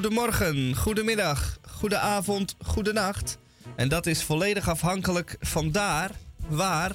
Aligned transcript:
goedemorgen, 0.00 0.76
goedemiddag, 0.76 1.58
goedenavond, 1.68 2.56
goedenacht. 2.64 3.38
En 3.76 3.88
dat 3.88 4.06
is 4.06 4.22
volledig 4.22 4.68
afhankelijk 4.68 5.36
van 5.40 5.72
daar, 5.72 6.10
waar 6.48 6.92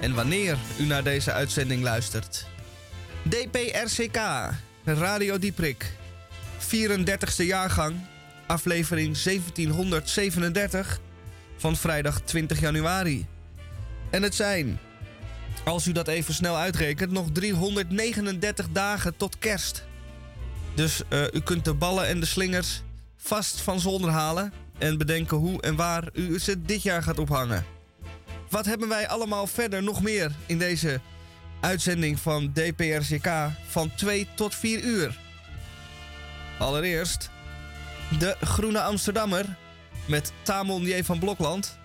en 0.00 0.14
wanneer 0.14 0.56
u 0.80 0.84
naar 0.84 1.02
deze 1.02 1.32
uitzending 1.32 1.82
luistert. 1.82 2.46
DPRCK, 3.28 4.18
Radio 4.84 5.38
Dieprik, 5.38 5.92
34ste 6.58 7.44
jaargang, 7.44 7.96
aflevering 8.46 9.18
1737 9.22 11.00
van 11.56 11.76
vrijdag 11.76 12.20
20 12.20 12.60
januari. 12.60 13.26
En 14.10 14.22
het 14.22 14.34
zijn, 14.34 14.78
als 15.64 15.86
u 15.86 15.92
dat 15.92 16.08
even 16.08 16.34
snel 16.34 16.56
uitrekent, 16.56 17.10
nog 17.10 17.26
339 17.32 18.68
dagen 18.72 19.16
tot 19.16 19.38
kerst. 19.38 19.86
Dus 20.78 21.02
uh, 21.08 21.22
u 21.32 21.40
kunt 21.40 21.64
de 21.64 21.74
ballen 21.74 22.06
en 22.06 22.20
de 22.20 22.26
slingers 22.26 22.82
vast 23.16 23.60
van 23.60 23.80
zolder 23.80 24.10
halen 24.10 24.52
en 24.78 24.98
bedenken 24.98 25.36
hoe 25.36 25.62
en 25.62 25.76
waar 25.76 26.08
u 26.12 26.38
ze 26.38 26.62
dit 26.62 26.82
jaar 26.82 27.02
gaat 27.02 27.18
ophangen. 27.18 27.64
Wat 28.50 28.64
hebben 28.64 28.88
wij 28.88 29.08
allemaal 29.08 29.46
verder 29.46 29.82
nog 29.82 30.02
meer 30.02 30.32
in 30.46 30.58
deze 30.58 31.00
uitzending 31.60 32.20
van 32.20 32.52
DPRCK 32.52 33.28
van 33.68 33.94
2 33.94 34.28
tot 34.34 34.54
4 34.54 34.82
uur? 34.82 35.18
Allereerst 36.58 37.30
de 38.18 38.36
Groene 38.40 38.80
Amsterdammer 38.80 39.56
met 40.06 40.32
Tamon 40.42 40.82
J. 40.82 41.02
van 41.02 41.18
Blokland. 41.18 41.78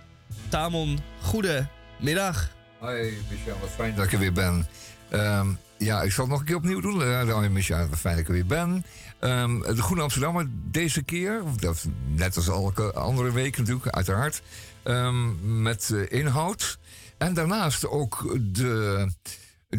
Tamon, 0.50 1.00
goedemiddag. 1.22 2.50
Hoi 2.78 3.17
Michel, 3.30 3.60
wat 3.60 3.70
fijn 3.70 3.95
dat 3.95 4.06
ik 4.06 4.14
er 4.14 4.20
weer 4.20 4.34
ben. 4.34 4.67
Um, 5.14 5.60
ja, 5.84 6.02
ik 6.02 6.12
zal 6.12 6.23
het 6.23 6.31
nog 6.31 6.39
een 6.39 6.45
keer 6.45 6.56
opnieuw 6.56 6.81
doen. 6.81 7.30
Hoi 7.30 7.50
Michel, 7.50 7.88
wat 7.88 8.00
fijn 8.00 8.16
dat 8.16 8.23
ik 8.23 8.28
er 8.28 8.34
weer 8.34 8.45
ben. 8.45 8.86
Um, 9.20 9.62
de 9.62 9.81
Groene 9.81 10.02
Amsterdammer 10.02 10.48
deze 10.72 11.03
keer, 11.03 11.42
dat, 11.59 11.86
net 12.06 12.36
als 12.36 12.48
elke 12.48 12.94
andere 12.94 13.31
week 13.31 13.58
natuurlijk, 13.58 13.88
uiteraard. 13.88 14.42
Um, 14.84 15.61
met 15.61 15.89
uh, 15.94 16.06
inhoud. 16.09 16.80
En 17.17 17.34
daarnaast 17.34 17.88
ook 17.88 18.38
de 18.54 19.08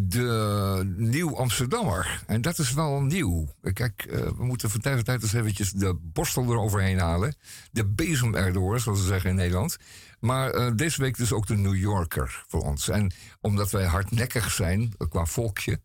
de 0.01 0.95
Nieuw 0.97 1.37
Amsterdammer. 1.37 2.23
En 2.27 2.43
dat 2.43 2.59
is 2.59 2.73
wel 2.73 3.01
nieuw. 3.01 3.55
Kijk, 3.73 4.07
uh, 4.11 4.21
we 4.21 4.45
moeten 4.45 4.71
van 4.71 4.81
tijd 4.81 4.97
tot 4.97 5.05
tijd 5.05 5.23
eens 5.23 5.33
eventjes 5.33 5.71
de 5.71 5.97
borstel 6.03 6.45
eroverheen 6.45 6.99
halen. 6.99 7.35
De 7.71 7.87
bezem 7.87 8.35
erdoor, 8.35 8.81
zoals 8.81 8.99
ze 8.99 9.07
zeggen 9.07 9.31
in 9.31 9.37
Nederland. 9.37 9.77
Maar 10.25 10.55
uh, 10.55 10.71
deze 10.75 11.01
week 11.01 11.17
dus 11.17 11.33
ook 11.33 11.47
de 11.47 11.57
New 11.57 11.77
Yorker 11.77 12.45
voor 12.49 12.63
ons. 12.63 12.89
En 12.89 13.13
omdat 13.41 13.71
wij 13.71 13.85
hardnekkig 13.85 14.51
zijn 14.51 14.93
qua 15.09 15.25
volkje... 15.25 15.81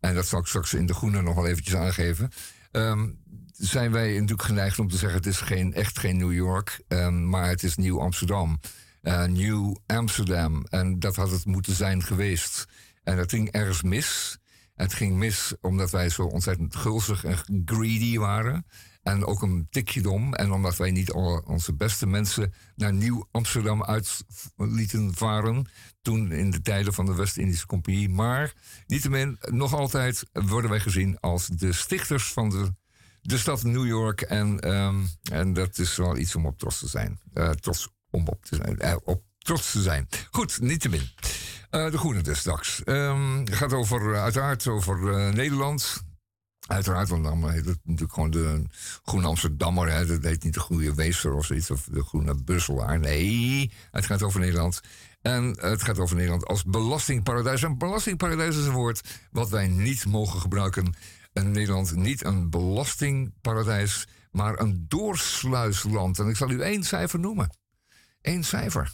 en 0.00 0.14
dat 0.14 0.26
zal 0.26 0.40
ik 0.40 0.46
straks 0.46 0.74
in 0.74 0.86
de 0.86 0.94
groene 0.94 1.22
nog 1.22 1.34
wel 1.34 1.46
eventjes 1.46 1.74
aangeven... 1.74 2.30
Um, 2.70 3.20
zijn 3.52 3.92
wij 3.92 4.12
natuurlijk 4.12 4.42
geneigd 4.42 4.78
om 4.78 4.88
te 4.88 4.96
zeggen... 4.96 5.18
het 5.18 5.26
is 5.26 5.40
geen, 5.40 5.74
echt 5.74 5.98
geen 5.98 6.16
New 6.16 6.32
York, 6.32 6.80
um, 6.88 7.28
maar 7.28 7.48
het 7.48 7.62
is 7.62 7.76
Nieuw 7.76 8.00
Amsterdam. 8.00 8.60
Uh, 9.02 9.24
New 9.24 9.76
Amsterdam. 9.86 10.66
En 10.68 10.98
dat 10.98 11.16
had 11.16 11.30
het 11.30 11.44
moeten 11.44 11.74
zijn 11.74 12.02
geweest... 12.02 12.66
En 13.02 13.16
dat 13.16 13.30
ging 13.30 13.50
ergens 13.50 13.82
mis. 13.82 14.38
het 14.74 14.94
ging 14.94 15.16
mis 15.16 15.54
omdat 15.60 15.90
wij 15.90 16.08
zo 16.08 16.22
ontzettend 16.22 16.76
gulzig 16.76 17.24
en 17.24 17.62
greedy 17.64 18.18
waren. 18.18 18.66
En 19.02 19.24
ook 19.24 19.42
een 19.42 19.66
tikje 19.70 20.00
dom. 20.00 20.34
En 20.34 20.52
omdat 20.52 20.76
wij 20.76 20.90
niet 20.90 21.12
al 21.12 21.42
onze 21.46 21.74
beste 21.74 22.06
mensen 22.06 22.54
naar 22.76 22.92
Nieuw 22.92 23.28
Amsterdam 23.30 23.84
uit 23.84 24.24
lieten 24.56 25.14
varen. 25.14 25.70
Toen 26.02 26.32
in 26.32 26.50
de 26.50 26.60
tijden 26.60 26.92
van 26.92 27.06
de 27.06 27.14
West-Indische 27.14 27.66
Compagnie. 27.66 28.08
Maar 28.08 28.52
niettemin, 28.86 29.38
nog 29.40 29.74
altijd 29.74 30.24
worden 30.32 30.70
wij 30.70 30.80
gezien 30.80 31.20
als 31.20 31.46
de 31.46 31.72
stichters 31.72 32.32
van 32.32 32.50
de, 32.50 32.74
de 33.20 33.38
stad 33.38 33.62
New 33.62 33.86
York. 33.86 34.20
En, 34.20 34.74
um, 34.74 35.08
en 35.30 35.52
dat 35.52 35.78
is 35.78 35.96
wel 35.96 36.16
iets 36.16 36.34
om 36.34 36.46
op 36.46 36.58
trots 36.58 36.78
te 36.78 36.88
zijn. 36.88 37.20
Uh, 37.34 37.50
trots 37.50 37.88
om 38.10 38.26
op 38.28 38.44
te 38.44 38.56
zijn. 38.56 38.78
Uh, 38.82 38.96
op 39.04 39.22
trots 39.38 39.72
te 39.72 39.82
zijn. 39.82 40.08
Goed, 40.30 40.60
niettemin. 40.60 41.10
Uh, 41.70 41.90
de 41.90 41.98
Groene 41.98 42.20
dus 42.20 42.38
straks. 42.38 42.82
Um, 42.84 43.46
gaat 43.50 43.72
over, 43.72 44.20
uiteraard 44.20 44.66
over 44.66 45.14
Nederland. 45.34 46.02
Uiteraard, 46.66 47.08
want 47.08 47.24
dan 47.24 47.50
heet 47.50 47.66
het 47.66 47.78
natuurlijk 47.84 48.12
gewoon 48.12 48.30
de 48.30 48.64
Groene 49.02 49.26
Amsterdammer. 49.26 49.92
Hè. 49.92 50.06
Dat 50.06 50.22
heet 50.22 50.44
niet 50.44 50.54
de 50.54 50.60
Groene 50.60 50.94
Weester 50.94 51.32
of 51.34 51.46
zoiets, 51.46 51.70
of 51.70 51.84
de 51.84 52.02
Groene 52.02 52.42
Brusselaar. 52.44 52.98
Nee, 52.98 53.72
het 53.90 54.06
gaat 54.06 54.22
over 54.22 54.40
Nederland. 54.40 54.80
En 55.22 55.44
het 55.60 55.82
gaat 55.82 55.98
over 55.98 56.16
Nederland 56.16 56.46
als 56.46 56.64
belastingparadijs. 56.64 57.62
Een 57.62 57.78
belastingparadijs 57.78 58.56
is 58.56 58.66
een 58.66 58.72
woord 58.72 59.00
wat 59.30 59.48
wij 59.48 59.68
niet 59.68 60.06
mogen 60.06 60.40
gebruiken. 60.40 60.94
En 61.32 61.50
Nederland 61.50 61.96
niet 61.96 62.24
een 62.24 62.50
belastingparadijs, 62.50 64.08
maar 64.30 64.60
een 64.60 64.84
doorsluisland. 64.88 66.18
En 66.18 66.28
ik 66.28 66.36
zal 66.36 66.50
u 66.50 66.60
één 66.60 66.84
cijfer 66.84 67.18
noemen. 67.18 67.56
Eén 68.20 68.44
cijfer. 68.44 68.92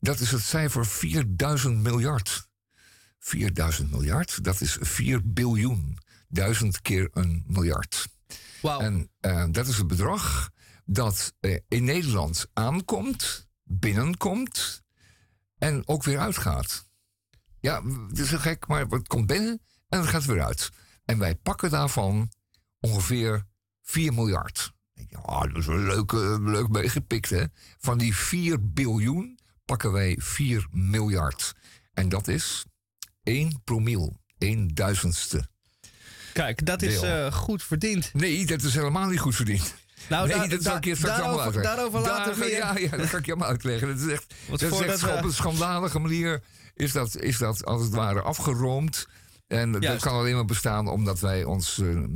Dat 0.00 0.20
is 0.20 0.30
het 0.30 0.42
cijfer 0.42 0.86
4000 0.86 1.82
miljard. 1.82 2.48
4000 3.18 3.90
miljard, 3.90 4.44
dat 4.44 4.60
is 4.60 4.76
4 4.80 5.32
biljoen. 5.32 5.98
Duizend 6.28 6.82
keer 6.82 7.08
een 7.12 7.44
miljard. 7.46 8.08
Wow. 8.62 8.80
En 8.80 9.10
uh, 9.20 9.44
dat 9.50 9.66
is 9.66 9.76
het 9.76 9.86
bedrag 9.86 10.50
dat 10.84 11.34
uh, 11.40 11.58
in 11.68 11.84
Nederland 11.84 12.46
aankomt, 12.52 13.48
binnenkomt 13.62 14.82
en 15.58 15.88
ook 15.88 16.04
weer 16.04 16.18
uitgaat. 16.18 16.88
Ja, 17.60 17.82
het 18.08 18.18
is 18.18 18.32
een 18.32 18.40
gek, 18.40 18.66
maar 18.66 18.86
het 18.86 19.08
komt 19.08 19.26
binnen 19.26 19.62
en 19.88 20.00
het 20.00 20.08
gaat 20.08 20.24
weer 20.24 20.44
uit. 20.44 20.70
En 21.04 21.18
wij 21.18 21.34
pakken 21.34 21.70
daarvan 21.70 22.32
ongeveer 22.80 23.46
4 23.82 24.14
miljard. 24.14 24.74
Ja, 24.92 25.46
dat 25.46 25.56
is 25.56 25.66
een 25.66 25.86
leuk, 25.86 26.12
leuk 26.40 26.68
meegepikt, 26.68 27.30
hè? 27.30 27.44
Van 27.78 27.98
die 27.98 28.16
4 28.16 28.72
biljoen 28.72 29.38
pakken 29.64 29.92
wij 29.92 30.16
4 30.20 30.66
miljard. 30.70 31.54
En 31.92 32.08
dat 32.08 32.28
is 32.28 32.64
1 33.22 33.60
promil, 33.64 34.20
1 34.38 34.68
duizendste. 34.68 35.48
Kijk, 36.36 36.66
dat 36.66 36.82
is 36.82 37.02
uh, 37.02 37.32
goed 37.32 37.62
verdiend. 37.62 38.10
Nee, 38.12 38.46
dat 38.46 38.62
is 38.62 38.74
helemaal 38.74 39.08
niet 39.08 39.20
goed 39.20 39.34
verdiend. 39.34 39.74
Nou, 40.08 40.28
nee, 40.28 40.48
dat 40.48 40.62
zal 40.62 40.76
ik 40.76 40.84
je 40.84 40.96
straks 40.96 41.20
allemaal 41.20 41.42
uitleggen. 41.42 41.76
Daarover 41.76 42.00
later 42.00 42.38
meer. 42.38 42.50
Ja, 42.50 42.78
ja, 42.78 42.96
dat 42.96 43.06
ga 43.06 43.18
ik 43.18 43.26
je 43.26 43.32
allemaal 43.32 43.50
uitleggen. 43.50 43.88
Dat 43.88 43.98
is 44.06 44.12
echt, 44.12 44.34
dat 44.48 44.62
is 44.62 44.80
echt 44.80 45.00
we... 45.00 45.12
op 45.12 45.24
een 45.24 45.32
schandalige 45.32 45.98
manier 45.98 46.42
is 46.74 46.92
dat, 46.92 47.16
is 47.16 47.38
dat 47.38 47.64
als 47.64 47.82
het 47.82 47.94
ware 47.94 48.20
afgeroomd. 48.20 49.08
En 49.46 49.70
Juist. 49.70 49.86
dat 49.86 50.00
kan 50.00 50.12
alleen 50.12 50.34
maar 50.34 50.44
bestaan 50.44 50.88
omdat 50.88 51.20
wij 51.20 51.44
ons 51.44 51.78
uh, 51.78 52.06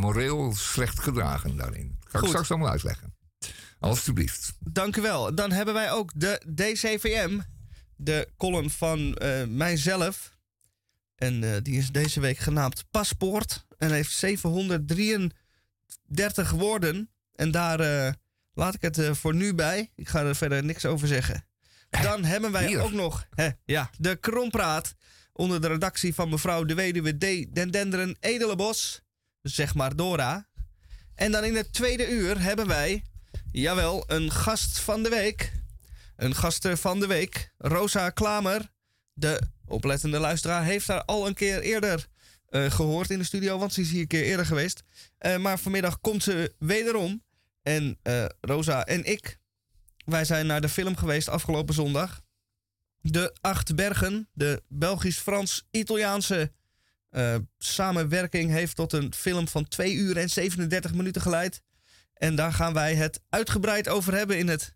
moreel 0.00 0.54
slecht 0.56 1.00
gedragen 1.00 1.56
daarin. 1.56 1.96
Dat 2.00 2.10
ga 2.10 2.18
ik 2.18 2.26
straks 2.26 2.50
allemaal 2.50 2.70
uitleggen. 2.70 3.14
Alsjeblieft. 3.78 4.52
Dank 4.58 4.96
u 4.96 5.02
wel. 5.02 5.34
Dan 5.34 5.52
hebben 5.52 5.74
wij 5.74 5.92
ook 5.92 6.10
de 6.14 6.42
DCVM, 6.54 7.38
de 7.96 8.28
column 8.36 8.70
van 8.70 8.98
uh, 9.22 9.44
mijzelf. 9.48 10.36
En 11.18 11.42
uh, 11.42 11.56
die 11.62 11.78
is 11.78 11.90
deze 11.90 12.20
week 12.20 12.38
genaamd 12.38 12.84
Paspoort. 12.90 13.66
En 13.78 13.92
heeft 13.92 14.12
733 14.12 16.50
woorden. 16.50 17.10
En 17.34 17.50
daar 17.50 17.80
uh, 17.80 18.12
laat 18.52 18.74
ik 18.74 18.82
het 18.82 19.18
voor 19.18 19.34
nu 19.34 19.54
bij. 19.54 19.90
Ik 19.94 20.08
ga 20.08 20.22
er 20.22 20.36
verder 20.36 20.64
niks 20.64 20.84
over 20.84 21.08
zeggen. 21.08 21.46
Dan 21.90 22.24
hebben 22.24 22.52
wij 22.52 22.66
Hier. 22.66 22.80
ook 22.80 22.92
nog 22.92 23.26
hè, 23.34 23.48
ja, 23.64 23.90
de 23.98 24.16
Krompraat. 24.16 24.94
Onder 25.32 25.60
de 25.60 25.68
redactie 25.68 26.14
van 26.14 26.28
mevrouw 26.28 26.64
de 26.64 26.74
weduwe 26.74 27.16
D. 27.16 27.54
Den 27.54 27.70
Denderen 27.70 28.16
Edelenbos. 28.20 29.02
Zeg 29.42 29.74
maar 29.74 29.96
Dora. 29.96 30.48
En 31.14 31.32
dan 31.32 31.44
in 31.44 31.56
het 31.56 31.72
tweede 31.72 32.10
uur 32.10 32.40
hebben 32.40 32.66
wij 32.66 33.02
Jawel, 33.52 34.04
een 34.06 34.30
gast 34.30 34.78
van 34.78 35.02
de 35.02 35.08
week. 35.08 35.52
Een 36.16 36.34
gast 36.34 36.68
van 36.72 37.00
de 37.00 37.06
week. 37.06 37.52
Rosa 37.58 38.10
Klamer. 38.10 38.72
De 39.12 39.40
oplettende 39.68 40.18
luisteraar 40.18 40.64
heeft 40.64 40.86
haar 40.86 41.04
al 41.04 41.26
een 41.26 41.34
keer 41.34 41.60
eerder 41.60 42.08
uh, 42.50 42.70
gehoord 42.70 43.10
in 43.10 43.18
de 43.18 43.24
studio. 43.24 43.58
Want 43.58 43.72
ze 43.72 43.80
is 43.80 43.90
hier 43.90 44.00
een 44.00 44.06
keer 44.06 44.22
eerder 44.22 44.46
geweest. 44.46 44.82
Uh, 45.20 45.36
maar 45.36 45.58
vanmiddag 45.58 46.00
komt 46.00 46.22
ze 46.22 46.54
wederom. 46.58 47.22
En 47.62 47.98
uh, 48.02 48.24
Rosa 48.40 48.84
en 48.84 49.04
ik. 49.04 49.38
Wij 50.04 50.24
zijn 50.24 50.46
naar 50.46 50.60
de 50.60 50.68
film 50.68 50.96
geweest 50.96 51.28
afgelopen 51.28 51.74
zondag. 51.74 52.20
De 53.00 53.36
Acht 53.40 53.74
Bergen. 53.74 54.28
De 54.32 54.62
Belgisch-Frans-Italiaanse 54.68 56.52
samenwerking 57.58 58.50
heeft 58.50 58.76
tot 58.76 58.92
een 58.92 59.14
film 59.14 59.48
van 59.48 59.68
2 59.68 59.94
uur 59.94 60.16
en 60.16 60.30
37 60.30 60.94
minuten 60.94 61.22
geleid. 61.22 61.62
En 62.14 62.34
daar 62.34 62.52
gaan 62.52 62.72
wij 62.72 62.94
het 62.94 63.20
uitgebreid 63.28 63.88
over 63.88 64.14
hebben 64.14 64.38
in 64.38 64.48
het 64.48 64.74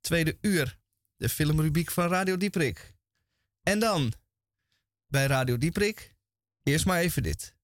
tweede 0.00 0.38
uur. 0.40 0.78
De 1.16 1.28
filmrubriek 1.28 1.90
van 1.90 2.08
Radio 2.08 2.36
Dieprik. 2.36 2.94
En 3.70 3.78
dan, 3.78 4.12
bij 5.06 5.26
Radio 5.26 5.58
Dieprik, 5.58 6.14
eerst 6.62 6.86
maar 6.86 7.00
even 7.00 7.22
dit. 7.22 7.54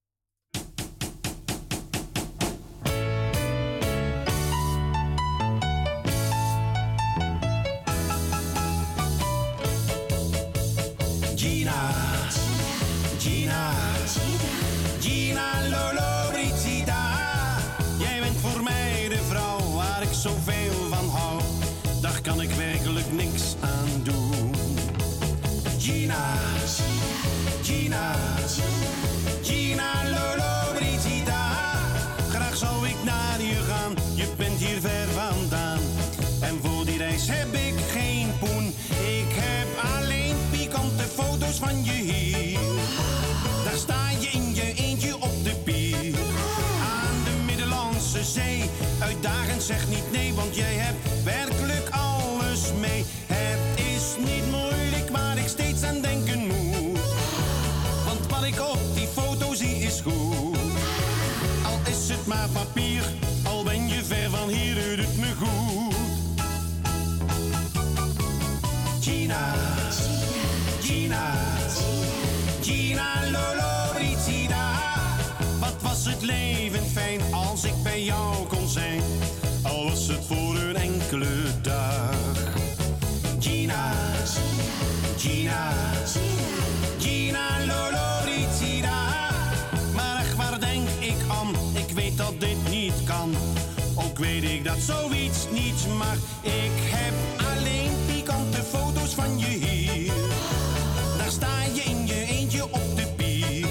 Zoiets 94.81 95.47
niet 95.51 95.87
mag. 95.99 96.17
Ik 96.43 96.77
heb 96.95 97.15
alleen 97.55 97.91
pikante 98.07 98.63
foto's 98.63 99.15
van 99.15 99.39
je 99.39 99.47
hier. 99.47 100.13
Daar 101.19 101.31
sta 101.31 101.63
je 101.75 101.83
in 101.83 102.07
je 102.07 102.25
eentje 102.27 102.65
op 102.65 102.97
de 102.97 103.07
pier. 103.17 103.67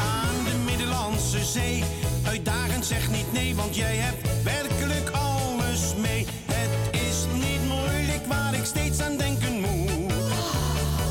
Aan 0.00 0.44
de 0.44 0.54
Middellandse 0.64 1.44
Zee. 1.44 1.84
Uitdagend 2.26 2.86
zeg 2.86 3.10
niet 3.10 3.32
nee, 3.32 3.54
want 3.54 3.76
jij 3.76 3.96
hebt 3.96 4.42
werkelijk 4.42 5.10
alles 5.10 5.94
mee. 5.96 6.26
Het 6.44 7.00
is 7.00 7.16
niet 7.32 7.68
moeilijk 7.68 8.26
waar 8.26 8.54
ik 8.54 8.64
steeds 8.64 9.00
aan 9.00 9.16
denken 9.16 9.60
moet. 9.60 10.12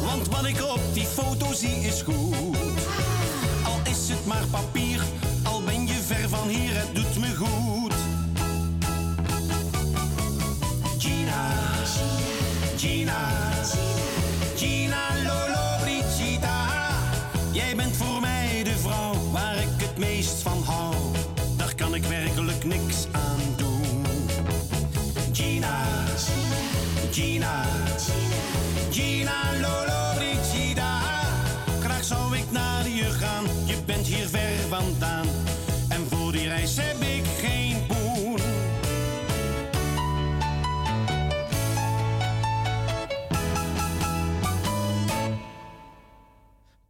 Want 0.03 0.27
wat 0.27 0.45
ik 0.45 0.61
op 0.63 0.81
die 0.93 1.05
foto 1.05 1.53
zie 1.53 1.75
is 1.75 2.01
goed. 2.01 2.57
Al 3.63 3.79
is 3.83 4.09
het 4.09 4.25
maar 4.25 4.45
papier, 4.51 5.01
al 5.43 5.61
ben 5.63 5.87
je 5.87 5.93
ver 5.93 6.29
van 6.29 6.47
hier, 6.47 6.75
het 6.75 6.93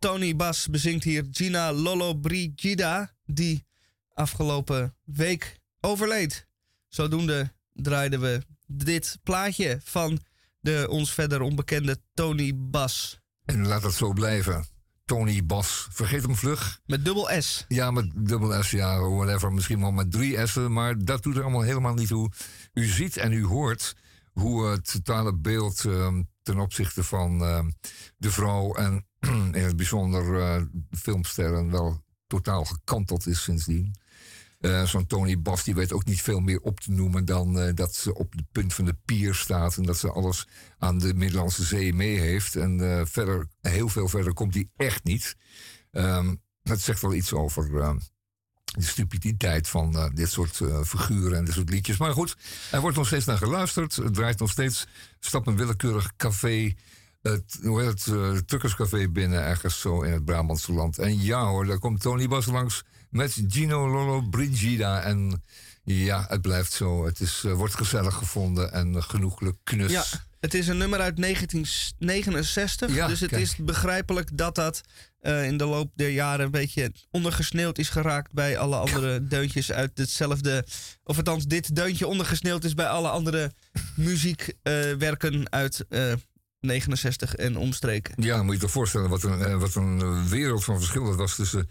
Tony 0.06 0.36
Bas 0.36 0.68
bezingt 0.68 1.04
hier 1.04 1.28
Gina 1.31 1.74
Lolo 1.74 2.13
Brigida, 2.13 3.16
die 3.25 3.66
afgelopen 4.13 4.96
week 5.04 5.60
overleed. 5.80 6.48
Zodoende 6.88 7.54
draaiden 7.74 8.22
we 8.22 8.42
dit 8.68 9.18
plaatje 9.24 9.80
van 9.84 10.19
de 10.60 10.88
ons 10.90 11.13
verder 11.13 11.42
onbekende 11.42 12.02
Tony 12.13 12.52
Bas. 12.56 13.19
En 13.46 13.68
laat 13.68 13.81
dat 13.81 13.94
zo 13.94 14.13
blijven. 14.13 14.66
Tony 15.06 15.46
Bas. 15.46 15.88
Vergeet 15.92 16.22
hem 16.22 16.36
vlug. 16.36 16.80
Met 16.86 17.06
dubbel 17.06 17.42
S. 17.42 17.66
Ja, 17.68 17.92
met 17.92 18.12
dubbel 18.16 18.63
S, 18.63 18.72
ja, 18.72 19.00
whatever. 19.00 19.54
Misschien 19.54 19.80
wel 19.80 19.92
met 19.92 20.12
drie 20.12 20.48
S'en, 20.48 20.74
maar 20.74 20.98
dat 20.98 21.24
doet 21.24 21.36
er 21.36 21.42
allemaal 21.42 21.62
helemaal 21.62 21.94
niet 21.94 22.07
toe. 22.07 22.31
U 22.74 22.86
ziet 22.86 23.18
en 23.18 23.31
u 23.31 23.46
hoort 23.46 23.96
hoe 24.31 24.68
het 24.68 24.92
totale 24.92 25.36
beeld 25.36 25.86
ehm, 25.86 26.24
ten 26.42 26.60
opzichte 26.60 27.04
van 27.04 27.42
ehm, 27.42 27.72
de 28.18 28.31
vrouw 28.31 28.74
en 28.74 29.06
in 29.54 29.63
het 29.63 29.75
bijzonder 29.75 30.39
eh, 30.39 30.62
filmsterren 30.92 31.72
wel 31.72 32.04
totaal 32.27 32.66
gekanteld 32.66 33.27
is 33.27 33.44
sindsdien. 33.44 33.95
Eh, 34.60 34.86
Zo'n 34.86 35.07
Tony 35.07 35.42
Bas 35.42 35.63
die 35.63 35.75
weet 35.75 35.94
ook 35.94 36.06
niet 36.06 36.22
veel 36.22 36.39
meer 36.39 36.60
op 36.60 36.80
te 36.80 36.92
noemen 36.92 37.25
dan 37.25 37.60
eh, 37.60 37.74
dat 37.74 37.95
ze 37.95 38.16
op 38.16 38.31
het 38.31 38.51
punt 38.51 38.74
van 38.74 38.86
de 38.86 38.98
pier 39.06 39.33
staat 39.33 39.77
en 39.77 39.83
dat 39.83 39.98
ze 39.98 40.12
alles 40.12 40.48
aan 40.77 41.00
de 41.00 41.13
Middellandse 41.13 41.63
Zee 41.63 41.94
mee 41.94 42.19
heeft. 42.19 42.56
En 42.56 43.07
verder, 43.07 43.48
heel 43.62 43.89
veel 43.89 44.07
verder 44.07 44.33
komt 44.33 44.54
hij 44.54 44.69
echt 44.76 45.04
niet. 45.04 45.35
Ehm, 45.92 46.35
dat 46.64 46.80
zegt 46.80 47.02
wel 47.02 47.14
iets 47.14 47.33
over 47.33 47.69
de 48.64 48.81
stupiditeit 48.83 49.68
van 49.68 50.11
dit 50.14 50.31
soort 50.31 50.61
figuren 50.85 51.38
en 51.38 51.45
dit 51.45 51.54
soort 51.54 51.69
liedjes. 51.69 51.97
Maar 51.97 52.14
goed, 52.14 52.38
er 52.71 52.81
wordt 52.81 52.97
nog 52.97 53.07
steeds 53.07 53.26
naar 53.26 53.38
geluisterd. 53.38 53.95
Het 53.95 54.14
draait 54.14 54.40
nog 54.40 54.52
steeds. 54.52 54.88
Stap 55.19 55.47
een 55.47 55.56
willekeurig 55.56 56.16
café. 56.16 56.76
Het, 57.32 57.60
hoe 57.64 57.82
heet 57.82 57.90
het, 57.90 58.08
eh, 58.08 58.34
het 58.34 58.48
Tukkerscafé 58.48 59.10
binnen, 59.10 59.42
ergens 59.42 59.80
zo 59.80 60.02
in 60.02 60.12
het 60.12 60.26
Brabantse 60.26 60.74
land. 60.74 60.98
En 60.98 61.22
ja 61.22 61.46
hoor, 61.46 61.66
daar 61.66 61.80
komt 61.80 62.02
Tony 62.02 62.28
Bas 62.28 62.46
langs 62.46 62.84
met 63.10 63.44
Gino 63.48 63.90
Lolo 63.90 64.22
Brigida. 64.22 65.02
En 65.02 65.44
ja, 65.84 66.26
het 66.28 66.42
blijft 66.42 66.72
zo. 66.72 67.06
Het 67.06 67.20
is, 67.20 67.44
eh, 67.46 67.54
wordt 67.54 67.76
gezellig 67.76 68.14
gevonden 68.14 68.72
en 68.72 69.04
genoeglijk 69.04 69.58
knus. 69.64 69.92
Ja, 69.92 70.04
het 70.40 70.54
is 70.54 70.68
een 70.68 70.78
nummer 70.78 71.00
uit 71.00 71.18
1969. 71.18 72.94
Ja, 72.94 73.08
dus 73.08 73.20
het 73.20 73.30
kijk. 73.30 73.42
is 73.42 73.56
begrijpelijk 73.56 74.38
dat 74.38 74.56
dat 74.56 74.82
eh, 75.20 75.46
in 75.46 75.58
de 75.58 75.66
loop 75.66 75.92
der 75.96 76.10
jaren 76.10 76.46
een 76.46 76.52
beetje 76.52 76.92
ondergesneeuwd 77.12 77.78
is 77.78 77.90
geraakt 77.90 78.32
bij 78.32 78.58
alle 78.58 78.76
andere 78.76 79.28
deuntjes 79.28 79.72
uit 79.72 79.98
hetzelfde. 79.98 80.66
Of 81.04 81.18
althans, 81.18 81.46
dit 81.46 81.76
deuntje 81.76 82.08
ondergesneeuwd 82.08 82.64
is 82.64 82.74
bij 82.74 82.88
alle 82.88 83.10
andere 83.10 83.52
muziekwerken 83.96 85.52
uit 85.52 85.86
69 86.59 87.35
en 87.35 87.57
omstreken. 87.57 88.24
Ja, 88.24 88.44
moet 88.44 88.56
je 88.56 88.62
je 88.62 88.69
voorstellen 88.69 89.09
wat 89.09 89.24
een, 89.24 89.42
eh, 89.42 89.57
wat 89.59 89.76
een 89.76 90.02
eh, 90.02 90.24
wereld 90.24 90.64
van 90.64 90.78
verschil 90.78 91.06
dat 91.06 91.16
was 91.16 91.35
tussen, 91.35 91.69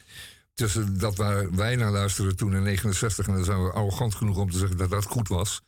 tussen 0.54 0.98
dat 0.98 1.16
waar 1.16 1.54
wij 1.54 1.76
naar 1.76 1.90
luisterden 1.90 2.36
toen 2.36 2.54
in 2.54 2.62
69. 2.62 3.26
En 3.26 3.34
dan 3.34 3.44
zijn 3.44 3.64
we 3.64 3.72
arrogant 3.72 4.14
genoeg 4.14 4.36
om 4.36 4.50
te 4.50 4.58
zeggen 4.58 4.76
dat 4.76 4.90
dat 4.90 5.04
goed 5.04 5.28
was. 5.28 5.62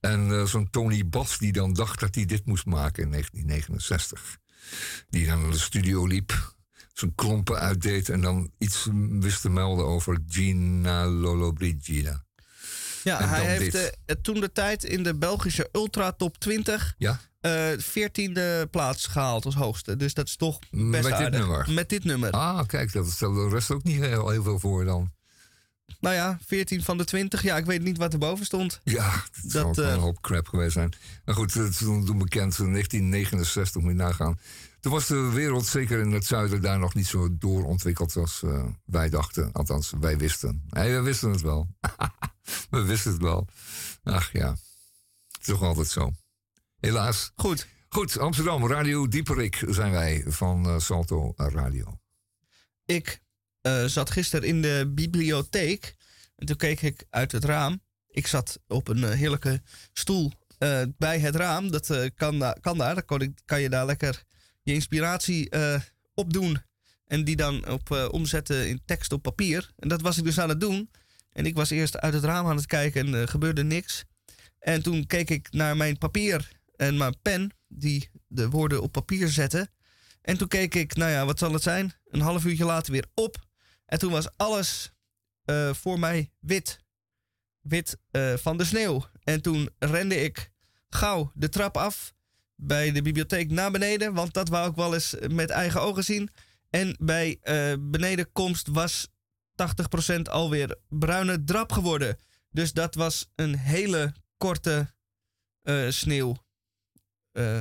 En 0.00 0.30
eh, 0.30 0.44
zo'n 0.44 0.70
Tony 0.70 1.08
Bas 1.08 1.38
die 1.38 1.52
dan 1.52 1.72
dacht 1.72 2.00
dat 2.00 2.14
hij 2.14 2.24
dit 2.24 2.46
moest 2.46 2.66
maken 2.66 3.02
in 3.02 3.10
1969. 3.10 4.38
Die 5.08 5.26
dan 5.26 5.42
naar 5.42 5.50
de 5.50 5.58
studio 5.58 6.06
liep, 6.06 6.54
zijn 6.92 7.14
klompen 7.14 7.58
uitdeed 7.58 8.08
en 8.08 8.20
dan 8.20 8.50
iets 8.58 8.88
wist 9.20 9.40
te 9.40 9.50
melden 9.50 9.84
over 9.84 10.18
Gina 10.26 11.06
Lollobrigida. 11.06 12.25
Ja, 13.06 13.20
En 13.20 13.28
hij 13.28 13.44
heeft 13.44 13.74
eh, 13.74 14.16
toen 14.22 14.40
de 14.40 14.52
tijd 14.52 14.84
in 14.84 15.02
de 15.02 15.14
Belgische 15.14 15.68
Ultra 15.72 16.12
Top 16.12 16.38
20 16.38 16.94
Ja? 16.98 17.20
eh 17.40 17.70
14e 17.78 18.70
plaats 18.70 19.06
gehaald 19.06 19.44
als 19.44 19.54
hoogste. 19.54 19.96
Dus 19.96 20.14
dat 20.14 20.26
is 20.26 20.36
toch 20.36 20.58
best 20.70 21.08
Met 21.08 21.18
dit 21.18 21.30
nummer? 21.30 21.70
Met 21.70 21.88
dit 21.88 22.04
nummer. 22.04 22.30
Ah, 22.30 22.66
kijk, 22.66 22.92
dat 22.92 23.10
stelde 23.10 23.48
de 23.48 23.54
rest 23.54 23.70
ook 23.70 23.82
niet 23.82 24.00
heel, 24.00 24.28
heel 24.28 24.42
veel 24.42 24.58
voor 24.58 24.84
dan. 24.84 25.12
Nou 26.00 26.14
ja, 26.14 26.38
14 26.46 26.82
van 26.82 26.98
de 26.98 27.04
20. 27.04 27.42
Ja, 27.42 27.56
ik 27.56 27.64
weet 27.64 27.82
niet 27.82 27.98
wat 27.98 28.12
erboven 28.12 28.44
stond. 28.44 28.80
Ja, 28.84 29.24
dat 29.42 29.74
zou 29.74 29.86
eh, 29.86 29.92
een 29.92 29.98
hoop 29.98 30.20
crap 30.20 30.48
geweest 30.48 30.72
zijn. 30.72 30.92
Maar 31.24 31.34
goed, 31.34 31.52
toen 31.52 32.18
bekend, 32.18 32.58
in 32.58 32.72
1969 32.72 33.82
moet 33.82 33.90
je 33.90 33.96
nagaan. 33.96 34.38
Toen 34.86 34.94
was 34.94 35.06
de 35.06 35.30
wereld, 35.30 35.66
zeker 35.66 36.00
in 36.00 36.12
het 36.12 36.26
zuiden, 36.26 36.62
daar 36.62 36.78
nog 36.78 36.94
niet 36.94 37.06
zo 37.06 37.38
doorontwikkeld 37.38 38.16
als 38.16 38.42
eh, 38.42 38.64
wij 38.84 39.08
dachten. 39.08 39.52
Althans, 39.52 39.92
wij 40.00 40.18
wisten. 40.18 40.62
Nee, 40.68 40.92
we 40.92 41.00
wisten 41.00 41.30
het 41.30 41.40
wel. 41.40 41.68
we 42.70 42.82
wisten 42.82 43.12
het 43.12 43.20
wel. 43.20 43.48
Ach 44.02 44.32
ja, 44.32 44.50
het 44.50 45.40
is 45.40 45.46
toch 45.46 45.62
altijd 45.62 45.88
zo. 45.88 46.12
Helaas. 46.80 47.32
Goed. 47.36 47.66
Goed, 47.88 48.18
Amsterdam, 48.18 48.66
Radio 48.66 49.08
Dieperik 49.08 49.64
zijn 49.68 49.92
wij 49.92 50.24
van 50.26 50.66
eh, 50.66 50.78
Salto 50.78 51.32
Radio. 51.36 51.98
Ik 52.84 53.20
eh, 53.60 53.84
zat 53.84 54.10
gisteren 54.10 54.48
in 54.48 54.62
de 54.62 54.92
bibliotheek. 54.94 55.96
En 56.36 56.46
toen 56.46 56.56
keek 56.56 56.82
ik 56.82 57.04
uit 57.10 57.32
het 57.32 57.44
raam. 57.44 57.82
Ik 58.06 58.26
zat 58.26 58.60
op 58.66 58.88
een 58.88 59.12
heerlijke 59.12 59.62
stoel 59.92 60.32
bij 60.98 61.18
het 61.18 61.36
raam. 61.36 61.70
Dat 61.70 62.10
kan, 62.14 62.54
kan 62.60 62.78
daar. 62.78 62.94
Dan 62.94 63.04
kan, 63.04 63.20
ik, 63.20 63.40
kan 63.44 63.60
je 63.60 63.68
daar 63.68 63.86
lekker 63.86 64.24
je 64.66 64.74
inspiratie 64.74 65.50
eh, 65.50 65.80
opdoen. 66.14 66.62
En 67.06 67.24
die 67.24 67.36
dan 67.36 67.68
op, 67.68 67.90
eh, 67.90 68.08
omzetten 68.10 68.68
in 68.68 68.82
tekst 68.84 69.12
op 69.12 69.22
papier. 69.22 69.70
En 69.76 69.88
dat 69.88 70.00
was 70.00 70.18
ik 70.18 70.24
dus 70.24 70.40
aan 70.40 70.48
het 70.48 70.60
doen. 70.60 70.90
En 71.32 71.46
ik 71.46 71.54
was 71.54 71.70
eerst 71.70 71.98
uit 71.98 72.14
het 72.14 72.24
raam 72.24 72.46
aan 72.46 72.56
het 72.56 72.66
kijken 72.66 73.06
en 73.06 73.14
er 73.14 73.28
gebeurde 73.28 73.64
niks. 73.64 74.04
En 74.58 74.82
toen 74.82 75.06
keek 75.06 75.30
ik 75.30 75.52
naar 75.52 75.76
mijn 75.76 75.98
papier 75.98 76.50
en 76.76 76.96
mijn 76.96 77.16
pen, 77.22 77.50
die 77.68 78.10
de 78.28 78.48
woorden 78.48 78.82
op 78.82 78.92
papier 78.92 79.28
zette. 79.28 79.68
En 80.22 80.38
toen 80.38 80.48
keek 80.48 80.74
ik, 80.74 80.96
nou 80.96 81.10
ja, 81.10 81.24
wat 81.24 81.38
zal 81.38 81.52
het 81.52 81.62
zijn? 81.62 81.92
Een 82.04 82.20
half 82.20 82.44
uurtje 82.44 82.64
later 82.64 82.92
weer 82.92 83.06
op. 83.14 83.44
En 83.86 83.98
toen 83.98 84.10
was 84.12 84.36
alles 84.36 84.92
eh, 85.44 85.74
voor 85.74 85.98
mij 85.98 86.30
wit. 86.40 86.78
Wit 87.60 87.98
eh, 88.10 88.34
van 88.34 88.56
de 88.56 88.64
sneeuw. 88.64 89.06
En 89.22 89.42
toen 89.42 89.70
rende 89.78 90.22
ik 90.22 90.50
gauw 90.88 91.32
de 91.34 91.48
trap 91.48 91.76
af 91.76 92.14
bij 92.56 92.92
de 92.92 93.02
bibliotheek 93.02 93.50
naar 93.50 93.70
beneden. 93.70 94.14
Want 94.14 94.34
dat 94.34 94.48
wou 94.48 94.70
ik 94.70 94.76
wel 94.76 94.94
eens 94.94 95.14
met 95.30 95.50
eigen 95.50 95.82
ogen 95.82 96.04
zien. 96.04 96.30
En 96.70 96.96
bij 97.00 97.38
eh, 97.40 97.72
benedenkomst 97.80 98.68
was 98.68 99.08
80% 100.16 100.20
alweer 100.22 100.76
bruine 100.88 101.44
drap 101.44 101.72
geworden. 101.72 102.18
Dus 102.50 102.72
dat 102.72 102.94
was 102.94 103.30
een 103.34 103.56
hele 103.56 104.14
korte 104.36 104.94
eh, 105.62 105.88
sneeuw. 105.88 106.36
Eh, 107.32 107.60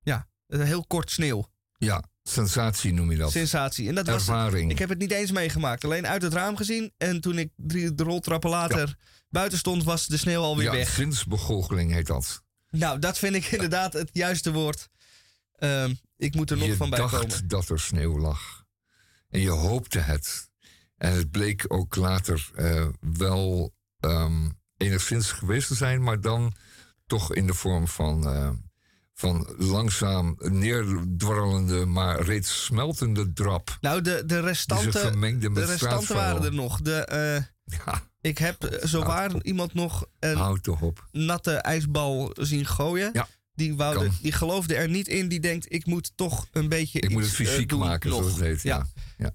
ja, 0.00 0.28
een 0.46 0.62
heel 0.62 0.86
kort 0.86 1.10
sneeuw. 1.10 1.50
Ja, 1.78 2.04
sensatie 2.22 2.92
noem 2.92 3.10
je 3.10 3.16
dat. 3.16 3.30
Sensatie. 3.30 3.88
En 3.88 3.94
dat 3.94 4.06
was. 4.06 4.28
Ervaring. 4.28 4.70
Ik 4.70 4.78
heb 4.78 4.88
het 4.88 4.98
niet 4.98 5.10
eens 5.10 5.30
meegemaakt. 5.30 5.84
Alleen 5.84 6.06
uit 6.06 6.22
het 6.22 6.32
raam 6.32 6.56
gezien. 6.56 6.92
En 6.96 7.20
toen 7.20 7.38
ik 7.38 7.50
drie 7.56 7.94
de 7.94 8.02
roltrappen 8.02 8.50
later 8.50 8.96
buiten 9.28 9.58
stond, 9.58 9.84
was 9.84 10.06
de 10.06 10.16
sneeuw 10.16 10.42
alweer 10.42 10.64
ja, 10.64 10.72
weg. 10.72 10.88
zinsbegoocheling 10.88 11.92
heet 11.92 12.06
dat. 12.06 12.42
Nou, 12.72 12.98
dat 12.98 13.18
vind 13.18 13.34
ik 13.34 13.44
inderdaad 13.56 13.92
het 13.92 14.10
juiste 14.12 14.52
woord. 14.52 14.88
Ehm, 15.56 15.94
ik 16.16 16.34
moet 16.34 16.50
er 16.50 16.56
nog 16.56 16.66
je 16.66 16.76
van 16.76 16.90
bij 16.90 16.98
dacht 16.98 17.16
komen. 17.16 17.48
dat 17.48 17.68
er 17.68 17.80
sneeuw 17.80 18.18
lag. 18.18 18.64
En 19.28 19.40
je 19.40 19.50
hoopte 19.50 19.98
het. 19.98 20.50
En 20.96 21.12
het 21.12 21.30
bleek 21.30 21.64
ook 21.68 21.96
later 21.96 22.50
eh, 22.54 22.86
wel 23.00 23.74
ehm, 24.00 24.48
enigszins 24.76 25.32
geweest 25.32 25.68
te 25.68 25.74
zijn, 25.74 26.02
maar 26.02 26.20
dan 26.20 26.54
toch 27.06 27.34
in 27.34 27.46
de 27.46 27.54
vorm 27.54 27.88
van, 27.88 28.26
eh, 28.26 28.50
van 29.14 29.54
langzaam 29.58 30.36
neerdwarrelende, 30.38 31.86
maar 31.86 32.20
reeds 32.20 32.64
smeltende 32.64 33.32
drap. 33.32 33.78
Nou, 33.80 34.00
de, 34.00 34.22
de 34.26 34.40
restanten, 34.40 35.40
de 35.40 35.64
restanten 35.64 36.14
waren 36.14 36.44
er 36.44 36.54
nog. 36.54 36.80
De, 36.80 37.04
eh, 37.04 37.42
Ja, 37.64 38.02
ik 38.20 38.38
heb 38.38 38.64
eh, 38.64 38.86
zowaar 38.86 39.42
iemand 39.42 39.74
nog 39.74 40.06
een 40.18 40.36
houd 40.36 40.62
toch 40.62 40.80
op. 40.80 41.08
natte 41.10 41.52
ijsbal 41.52 42.34
zien 42.40 42.66
gooien. 42.66 43.10
Ja, 43.12 43.28
die, 43.54 43.76
woude, 43.76 44.04
kan. 44.06 44.16
die 44.22 44.32
geloofde 44.32 44.74
er 44.74 44.88
niet 44.88 45.08
in. 45.08 45.28
Die 45.28 45.40
denkt, 45.40 45.72
ik 45.72 45.86
moet 45.86 46.12
toch 46.14 46.48
een 46.52 46.68
beetje 46.68 47.00
Ik 47.00 47.10
moet 47.10 47.22
het 47.22 47.30
eh, 47.30 47.36
fysiek 47.36 47.68
doen 47.68 47.78
maken, 47.78 48.10
nog. 48.10 48.18
zoals 48.18 48.32
het 48.32 48.42
heet. 48.42 48.62
Ja. 48.62 48.86
Ja. 49.18 49.32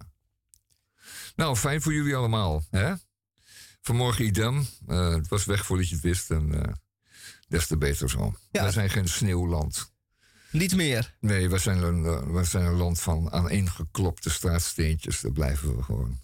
Nou, 1.36 1.55
fijn 1.55 1.81
voor 1.81 1.93
jullie 1.93 2.15
allemaal. 2.15 2.63
Hè? 2.69 2.93
Vanmorgen 3.81 4.25
idem. 4.25 4.67
Eh, 4.88 5.10
het 5.13 5.27
was 5.27 5.46
weg 5.46 5.65
voordat 5.65 5.88
je 5.89 5.96
het 5.96 6.03
wist. 6.03 6.31
En 6.31 6.63
eh, 6.63 6.74
des 7.48 7.67
te 7.67 7.77
beter 7.77 8.10
zo. 8.10 8.34
Ja. 8.51 8.62
Wij 8.62 8.72
zijn 8.72 8.89
geen 8.89 9.07
sneeuwland. 9.07 9.91
Niet 10.51 10.75
meer. 10.75 11.15
Nee, 11.19 11.50
wij 11.50 11.60
zijn, 11.60 11.84
een, 11.84 12.05
eh, 12.05 12.31
wij 12.31 12.43
zijn 12.43 12.65
een 12.65 12.77
land 12.77 13.00
van 13.00 13.31
aaneengeklopte 13.31 14.29
straatsteentjes. 14.29 15.22
Daar 15.22 15.31
blijven 15.31 15.75
we 15.75 15.84
gewoon. 15.84 16.19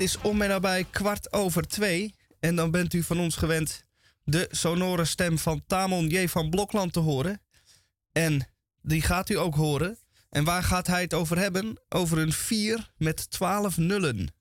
Het 0.00 0.08
is 0.08 0.20
om 0.20 0.42
en 0.42 0.48
nabij 0.48 0.84
kwart 0.90 1.32
over 1.32 1.68
twee. 1.68 2.14
En 2.38 2.56
dan 2.56 2.70
bent 2.70 2.94
u 2.94 3.02
van 3.02 3.18
ons 3.18 3.36
gewend 3.36 3.84
de 4.24 4.48
sonore 4.50 5.04
stem 5.04 5.38
van 5.38 5.62
Tamon 5.66 6.08
J. 6.08 6.28
van 6.28 6.50
Blokland 6.50 6.92
te 6.92 7.00
horen. 7.00 7.42
En 8.12 8.48
die 8.82 9.02
gaat 9.02 9.28
u 9.28 9.38
ook 9.38 9.54
horen. 9.54 9.98
En 10.30 10.44
waar 10.44 10.62
gaat 10.62 10.86
hij 10.86 11.00
het 11.00 11.14
over 11.14 11.38
hebben? 11.38 11.80
Over 11.88 12.18
een 12.18 12.32
4 12.32 12.90
met 12.96 13.30
12 13.30 13.76
nullen. 13.76 14.34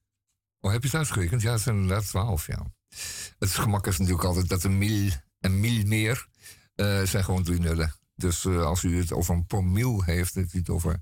Oh, 0.59 0.71
heb 0.71 0.81
je 0.81 0.87
het 0.87 0.97
uitgerekend? 0.97 1.41
Ja, 1.41 1.51
het 1.51 1.61
zijn 1.61 1.75
inderdaad 1.75 2.07
12, 2.07 2.47
ja. 2.47 2.65
Het 3.39 3.49
gemak 3.49 3.87
is 3.87 3.97
natuurlijk 3.97 4.25
altijd 4.25 4.49
dat 4.49 4.63
een 4.63 4.77
mil 4.77 5.11
en 5.39 5.59
mil 5.59 5.85
meer 5.85 6.27
eh, 6.75 7.03
zijn 7.03 7.23
gewoon 7.23 7.43
drie 7.43 7.59
nullen. 7.59 7.95
Dus 8.15 8.45
eh, 8.45 8.63
als 8.63 8.83
u 8.83 8.97
het 8.97 9.11
over 9.11 9.35
een 9.35 9.45
promil 9.45 10.03
heeft, 10.03 10.35
het 10.35 10.69
over 10.69 10.99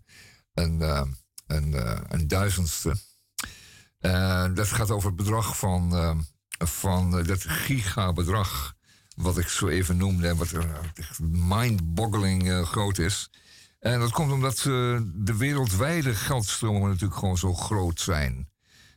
een, 0.53 0.81
eh, 0.81 1.07
een, 1.47 1.73
een 2.13 2.27
duizendste. 2.27 2.95
Eh, 3.99 4.45
dat 4.53 4.67
gaat 4.67 4.91
over 4.91 5.07
het 5.07 5.17
bedrag 5.17 5.57
van, 5.57 5.95
eh, 5.95 6.17
van 6.67 7.17
eh, 7.17 7.27
dat 7.27 7.43
gigabedrag. 7.43 8.75
Wat 9.15 9.37
ik 9.37 9.47
zo 9.47 9.67
even 9.67 9.97
noemde, 9.97 10.35
wat 10.35 10.51
er 10.51 10.91
echt 10.93 11.19
mind-boggling 11.19 12.65
groot 12.65 12.97
is. 12.97 13.29
En 13.79 13.99
dat 13.99 14.11
komt 14.11 14.31
omdat 14.31 14.57
de 14.57 15.35
wereldwijde 15.37 16.15
geldstromen 16.15 16.89
natuurlijk 16.89 17.19
gewoon 17.19 17.37
zo 17.37 17.53
groot 17.53 17.99
zijn. 17.99 18.49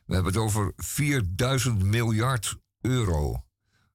We 0.05 0.13
hebben 0.13 0.33
het 0.33 0.41
over 0.41 0.73
4000 0.75 1.83
miljard 1.83 2.57
euro. 2.81 3.43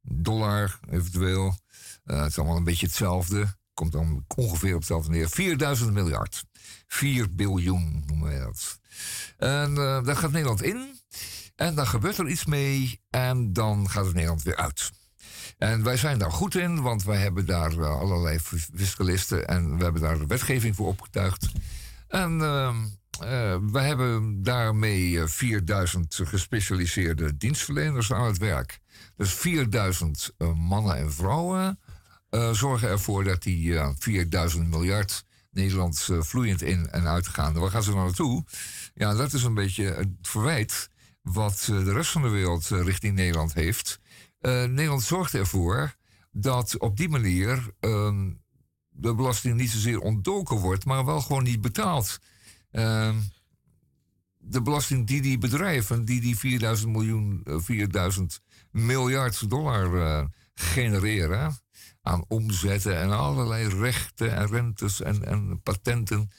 Dollar 0.03 0.79
eventueel. 0.91 1.59
Het 2.05 2.31
is 2.31 2.39
allemaal 2.39 2.57
een 2.57 2.65
beetje 2.65 2.87
hetzelfde. 2.87 3.57
Komt 3.75 3.93
dan 3.93 4.25
ongeveer 4.37 4.73
op 4.73 4.79
hetzelfde 4.79 5.11
neer. 5.11 5.29
4000 5.29 5.93
miljard. 5.93 6.45
4 6.87 7.35
biljoen 7.35 8.03
noemen 8.07 8.33
we 8.33 8.39
dat. 8.39 8.79
En 9.37 9.71
eh, 9.71 10.05
daar 10.05 10.17
gaat 10.17 10.31
Nederland 10.31 10.63
in. 10.63 10.96
En 11.57 11.75
dan 11.75 11.87
gebeurt 11.87 12.19
er 12.19 12.29
iets 12.29 12.45
mee. 12.45 13.01
En 13.11 13.53
dan 13.53 13.91
gaat 13.91 14.05
het 14.05 14.15
Nederland 14.15 14.43
weer 14.43 14.57
uit. 14.57 14.91
En 15.59 15.83
wij 15.83 15.97
zijn 15.97 16.19
daar 16.19 16.33
goed 16.33 16.55
in, 16.55 16.83
want 16.83 17.05
wij 17.05 17.19
hebben 17.19 17.47
daar 17.47 17.73
eh, 17.73 17.99
allerlei 17.99 18.39
fiscalisten 18.75 19.47
en 19.49 19.77
we 19.77 19.83
hebben 19.83 20.03
daar 20.03 20.27
wetgeving 20.27 20.77
voor 20.77 20.87
opgetuigd. 20.87 21.49
En 22.09 22.41
eh, 22.41 22.75
we 23.71 23.81
hebben 23.81 24.43
daarmee 24.43 25.21
eh, 25.21 25.27
4000 25.27 26.21
gespecialiseerde 26.23 27.37
dienstverleners 27.37 28.13
aan 28.13 28.27
het 28.27 28.39
werk. 28.39 28.81
Dus 29.17 29.33
4000 29.33 30.31
eh, 30.39 30.53
mannen 30.53 30.97
en 30.97 31.13
vrouwen 31.13 31.79
eh, 32.31 32.53
zorgen 32.53 32.89
ervoor 32.89 33.25
dat 33.25 33.43
die 33.43 33.79
eh, 33.79 33.91
4000 33.99 34.71
miljard 34.71 35.25
Nederland 35.51 36.09
eh, 36.11 36.21
vloeiend 36.21 36.63
in 36.63 36.91
en 36.91 37.07
uitgaan. 37.07 37.55
Waar 37.55 37.71
gaan 37.71 37.83
ze 37.83 37.91
nou 37.91 38.05
naartoe? 38.05 38.45
Ja, 38.95 39.15
dat 39.15 39.33
is 39.33 39.43
een 39.43 39.55
beetje 39.55 39.85
het 39.85 40.09
verwijt 40.23 40.91
wat 41.33 41.69
eh, 41.71 41.85
de 41.85 41.93
rest 41.93 42.11
van 42.11 42.23
de 42.23 42.29
wereld 42.29 42.71
eh, 42.71 42.83
richting 42.83 43.15
Nederland 43.15 43.55
heeft. 43.55 44.01
Eh, 44.41 44.65
Nederland 44.65 45.03
zorgt 45.03 45.35
ervoor 45.35 45.95
dat 46.33 46.79
op 46.79 46.97
die 46.97 47.09
manier 47.09 47.71
ehm, 47.81 48.31
de 48.89 49.15
belasting 49.15 49.55
niet 49.57 49.71
zozeer 49.71 50.01
ontdoken 50.01 50.57
wordt, 50.57 50.85
maar 50.85 51.05
wel 51.05 51.21
gewoon 51.21 51.43
niet 51.43 51.61
betaald. 51.61 52.19
Ehm, 52.71 53.17
de 54.39 54.63
belasting 54.63 55.07
die 55.07 55.23
die 55.23 55.39
bedrijven, 55.39 56.05
die 56.05 56.21
die 56.21 56.39
4000 56.39 56.93
miljoen, 56.93 57.41
eh, 57.45 57.59
4000 57.59 58.41
miljard 58.71 59.51
dollar 59.51 60.29
genereren 60.55 61.59
aan 62.03 62.25
omzetten 62.29 62.99
en 62.99 63.11
allerlei 63.11 63.69
rechten 63.69 64.37
en 64.37 64.47
rentes 64.47 65.03
en, 65.03 65.25
en 65.25 65.61
patenten, 65.63 66.31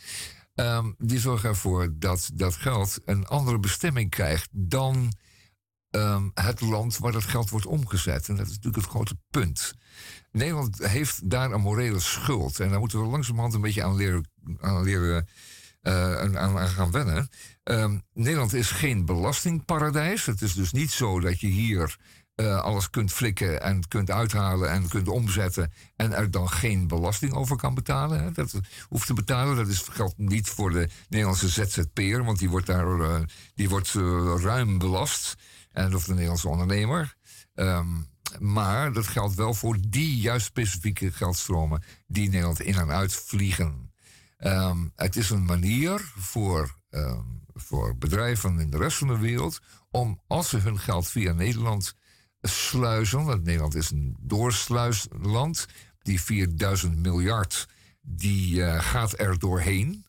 ehm, 0.57 0.91
die 0.97 1.19
zorgen 1.19 1.49
ervoor 1.49 1.93
dat 1.95 2.29
dat 2.33 2.55
geld 2.55 2.99
een 3.05 3.27
andere 3.27 3.59
bestemming 3.59 4.09
krijgt 4.09 4.49
dan 4.51 5.13
ehm, 5.89 6.29
het 6.33 6.61
land 6.61 6.97
waar 6.97 7.11
dat 7.11 7.23
geld 7.23 7.49
wordt 7.49 7.65
omgezet. 7.65 8.29
En 8.29 8.35
dat 8.35 8.45
is 8.45 8.51
natuurlijk 8.51 8.83
het 8.83 8.91
grote 8.93 9.17
punt. 9.29 9.73
Nederland 10.31 10.87
heeft 10.87 11.29
daar 11.29 11.51
een 11.51 11.61
morele 11.61 11.99
schuld. 11.99 12.59
En 12.59 12.69
daar 12.69 12.79
moeten 12.79 13.01
we 13.01 13.07
langzamerhand 13.07 13.53
een 13.53 13.61
beetje 13.61 13.83
aan 13.83 13.95
leren, 13.95 14.29
aan, 14.59 14.83
leren, 14.83 15.27
eh, 15.81 16.15
aan, 16.15 16.37
aan 16.37 16.67
gaan 16.67 16.91
wennen. 16.91 17.29
Ehm, 17.63 17.99
Nederland 18.13 18.53
is 18.53 18.71
geen 18.71 19.05
belastingparadijs. 19.05 20.25
Het 20.25 20.41
is 20.41 20.53
dus 20.53 20.71
niet 20.71 20.91
zo 20.91 21.19
dat 21.19 21.39
je 21.39 21.47
hier 21.47 21.97
eh, 22.38 22.60
alles 22.60 22.89
kunt 22.89 23.12
flikken 23.12 23.62
en 23.62 23.88
kunt 23.88 24.12
uithalen 24.12 24.69
en 24.69 24.88
kunt 24.88 25.08
omzetten 25.08 25.71
en 25.95 26.13
er 26.13 26.32
dan 26.32 26.50
geen 26.50 26.88
belasting 26.88 27.34
over 27.34 27.56
kan 27.56 27.73
betalen. 27.73 28.23
Hè. 28.23 28.32
Dat 28.32 28.60
hoeft 28.88 29.08
te 29.08 29.13
betalen. 29.13 29.56
Dat 29.56 29.67
is, 29.67 29.82
geldt 29.82 30.17
niet 30.17 30.50
voor 30.50 30.71
de 30.71 30.89
Nederlandse 31.10 31.50
ZZP'er, 31.50 32.23
want 32.23 32.39
die 32.39 32.50
wordt 32.50 32.65
daar 32.65 33.00
eh, 33.00 33.19
die 33.56 33.69
wordt, 33.69 33.95
eh, 33.95 34.36
ruim 34.38 34.78
belast. 34.78 35.36
En 35.71 35.95
of 35.95 36.06
de 36.06 36.12
Nederlandse 36.12 36.47
ondernemer. 36.47 37.15
Ehm, 37.56 37.88
maar 38.39 38.93
dat 38.93 39.08
geldt 39.08 39.36
wel 39.36 39.54
voor 39.54 39.78
die 39.88 40.17
juist 40.19 40.45
specifieke 40.45 41.12
geldstromen 41.12 41.84
die 42.08 42.30
Nederland 42.30 42.62
in 42.62 42.76
en 42.76 42.91
uit 42.91 43.13
vliegen. 43.13 43.91
Ehm, 44.38 44.78
het 44.95 45.15
is 45.15 45.30
een 45.30 45.45
manier 45.45 46.12
voor, 46.15 46.76
ehm, 46.89 47.23
voor 47.54 47.97
bedrijven 47.97 48.60
in 48.60 48.69
de 48.69 48.78
rest 48.78 48.97
van 48.97 49.08
de 49.08 49.17
wereld 49.17 49.60
om 49.91 50.21
als 50.28 50.50
ze 50.50 50.58
hun 50.58 50.80
geld 50.80 51.08
via 51.08 51.34
Nederland 51.34 51.95
sluizen, 52.47 53.23
want 53.23 53.43
Nederland 53.43 53.75
is 53.75 53.91
een 53.91 54.15
doorsluisland, 54.19 55.65
die 56.01 56.21
4000 56.21 56.97
miljard 56.97 57.67
die 58.01 58.63
eh, 58.63 58.79
gaat 58.79 59.19
er 59.19 59.39
doorheen. 59.39 60.05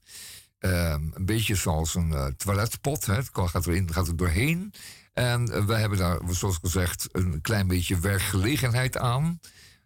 Ehm, 0.59 1.03
een 1.12 1.24
beetje 1.24 1.55
zoals 1.55 1.94
een 1.94 2.12
eh, 2.12 2.27
toiletpot. 2.27 3.07
Hè. 3.07 3.14
Het 3.14 3.31
gaat 3.33 3.66
erin, 3.66 3.92
gaat 3.92 4.09
er 4.09 4.16
doorheen. 4.16 4.72
En 5.18 5.51
uh, 5.51 5.64
wij 5.64 5.81
hebben 5.81 5.98
daar, 5.98 6.18
zoals 6.31 6.59
gezegd, 6.61 7.09
een 7.12 7.40
klein 7.40 7.66
beetje 7.66 8.01
werkgelegenheid 8.01 8.96
aan. 8.96 9.40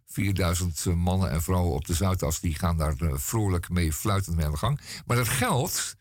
4000 0.07 0.87
eh, 0.87 0.95
mannen 0.95 1.31
en 1.31 1.43
vrouwen 1.43 1.75
op 1.75 1.87
de 1.87 1.95
Zuidas 1.95 2.41
die 2.41 2.55
gaan 2.55 2.77
daar 2.77 2.95
eh, 2.97 3.13
vrolijk 3.15 3.69
mee, 3.69 3.93
fluitend 3.93 4.37
mee 4.37 4.45
aan 4.45 4.53
de 4.53 4.59
gang. 4.59 4.81
Maar 5.07 5.17
dat 5.17 5.29
geld, 5.29 5.95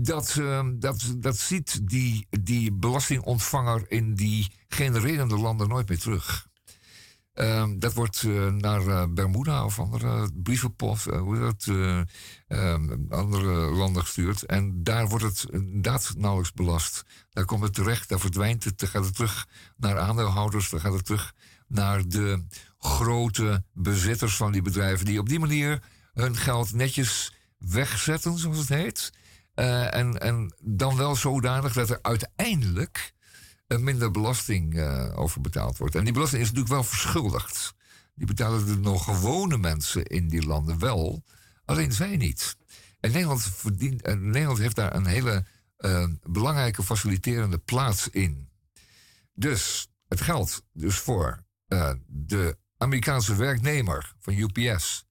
dat, 0.00 0.36
eh, 0.38 0.66
dat, 0.74 1.14
dat 1.16 1.36
ziet 1.36 1.88
die, 1.88 2.26
die 2.30 2.72
belastingontvanger 2.72 3.90
in 3.90 4.14
die 4.14 4.52
genererende 4.68 5.38
landen 5.38 5.68
nooit 5.68 5.88
meer 5.88 5.98
terug. 5.98 6.48
Ehm, 7.38 7.78
dat 7.78 7.94
wordt 7.94 8.22
eh, 8.22 8.46
naar 8.46 8.86
eh, 8.86 9.04
Bermuda 9.10 9.64
of 9.64 9.78
andere 9.78 10.30
brievenpost, 10.34 11.06
eh, 11.06 11.20
hoe 11.20 11.38
dat, 11.38 11.66
eh, 11.68 12.00
ehm, 12.48 12.96
andere 13.08 13.70
landen 13.70 14.02
gestuurd. 14.02 14.42
En 14.42 14.82
daar 14.82 15.08
wordt 15.08 15.24
het 15.24 15.46
inderdaad 15.50 16.12
nauwelijks 16.16 16.52
belast. 16.52 17.04
Daar 17.30 17.44
komt 17.44 17.62
het 17.62 17.74
terecht, 17.74 18.08
daar 18.08 18.20
verdwijnt 18.20 18.64
het, 18.64 18.78
dan 18.78 18.88
gaat 18.88 19.04
het 19.04 19.14
terug 19.14 19.46
naar 19.76 19.98
aandeelhouders, 19.98 20.70
dan 20.70 20.80
gaat 20.80 20.92
het 20.92 21.04
terug 21.04 21.34
naar 21.68 22.08
de 22.08 22.44
grote 22.78 23.64
bezitters 23.72 24.36
van 24.36 24.52
die 24.52 24.62
bedrijven, 24.62 25.06
die 25.06 25.18
op 25.18 25.28
die 25.28 25.38
manier 25.38 25.82
hun 26.12 26.36
geld 26.36 26.72
netjes 26.72 27.34
wegzetten, 27.58 28.38
zoals 28.38 28.58
het 28.58 28.68
heet. 28.68 29.12
Eh, 29.58 29.94
en, 29.94 30.20
en 30.20 30.54
dan 30.60 30.96
wel 30.96 31.16
zodanig 31.16 31.72
dat 31.72 31.90
er 31.90 31.98
uiteindelijk 32.02 33.12
er 33.66 33.80
minder 33.80 34.10
belasting 34.10 34.78
eh, 34.78 35.18
over 35.18 35.40
betaald 35.40 35.78
wordt. 35.78 35.94
En 35.94 36.04
die 36.04 36.12
belasting 36.12 36.42
is 36.42 36.48
natuurlijk 36.48 36.74
wel 36.74 36.84
verschuldigd. 36.84 37.74
Die 38.14 38.26
betalen 38.26 38.66
de 38.66 38.76
nog 38.76 39.04
gewone 39.04 39.58
mensen 39.58 40.04
in 40.04 40.28
die 40.28 40.46
landen 40.46 40.78
wel, 40.78 41.24
alleen 41.64 41.92
zij 41.92 42.16
niet. 42.16 42.56
En 43.00 43.10
Nederland, 43.12 43.42
verdient, 43.42 44.02
en 44.02 44.30
Nederland 44.30 44.58
heeft 44.58 44.76
daar 44.76 44.94
een 44.94 45.06
hele 45.06 45.44
eh, 45.76 46.06
belangrijke 46.22 46.82
faciliterende 46.82 47.58
plaats 47.58 48.08
in. 48.08 48.48
Dus 49.34 49.88
het 50.08 50.20
geldt 50.20 50.62
dus 50.72 50.98
voor 50.98 51.44
eh, 51.66 51.92
de 52.06 52.58
Amerikaanse 52.76 53.34
werknemer 53.34 54.14
van 54.18 54.34
UPS. 54.34 55.06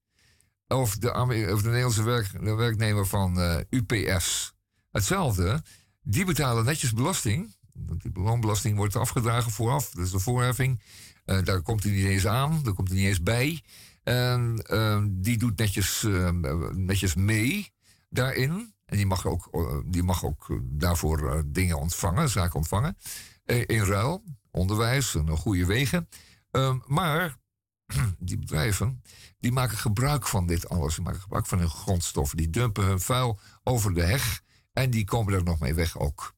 Of 0.67 0.97
de, 0.97 1.13
of 1.53 1.61
de 1.61 1.67
Nederlandse 1.67 2.03
werk, 2.03 2.31
de 2.43 2.53
werknemer 2.53 3.07
van 3.07 3.41
eh, 3.41 3.57
UPS. 3.69 4.53
Hetzelfde. 4.91 5.63
Die 6.01 6.25
betalen 6.25 6.65
netjes 6.65 6.93
belasting. 6.93 7.55
Want 7.73 8.01
die 8.01 8.11
loonbelasting 8.13 8.77
wordt 8.77 8.95
afgedragen 8.95 9.51
vooraf. 9.51 9.89
Dat 9.89 10.05
is 10.05 10.11
de 10.11 10.19
voorheffing. 10.19 10.81
Eh, 11.25 11.43
daar 11.43 11.61
komt 11.61 11.83
hij 11.83 11.91
niet 11.91 12.05
eens 12.05 12.27
aan. 12.27 12.63
Daar 12.63 12.73
komt 12.73 12.87
hij 12.87 12.97
niet 12.97 13.07
eens 13.07 13.23
bij. 13.23 13.61
En 14.03 14.63
eh, 14.67 15.03
die 15.09 15.37
doet 15.37 15.57
netjes, 15.57 16.03
eh, 16.03 16.29
netjes 16.71 17.15
mee 17.15 17.73
daarin. 18.09 18.75
En 18.85 18.97
die 18.97 19.05
mag 19.05 19.25
ook, 19.25 19.47
eh, 19.51 19.77
die 19.85 20.03
mag 20.03 20.25
ook 20.25 20.59
daarvoor 20.63 21.43
dingen 21.45 21.79
ontvangen, 21.79 22.29
zaken 22.29 22.55
ontvangen. 22.55 22.97
In 23.45 23.83
ruil, 23.83 24.23
onderwijs 24.51 25.15
en 25.15 25.27
eh, 25.27 25.37
goede 25.37 25.65
wegen. 25.65 26.09
Ehm, 26.51 26.77
maar 26.85 27.37
die 28.19 28.37
bedrijven, 28.37 29.01
die 29.39 29.51
maken 29.51 29.77
gebruik 29.77 30.27
van 30.27 30.47
dit 30.47 30.69
alles. 30.69 30.95
Die 30.95 31.03
maken 31.03 31.21
gebruik 31.21 31.45
van 31.45 31.59
hun 31.59 31.69
grondstoffen. 31.69 32.37
Die 32.37 32.49
dumpen 32.49 32.85
hun 32.85 32.99
vuil 32.99 33.39
over 33.63 33.93
de 33.93 34.03
heg. 34.03 34.41
En 34.73 34.89
die 34.89 35.05
komen 35.05 35.33
er 35.33 35.43
nog 35.43 35.59
mee 35.59 35.73
weg 35.73 35.99
ook. 35.99 36.35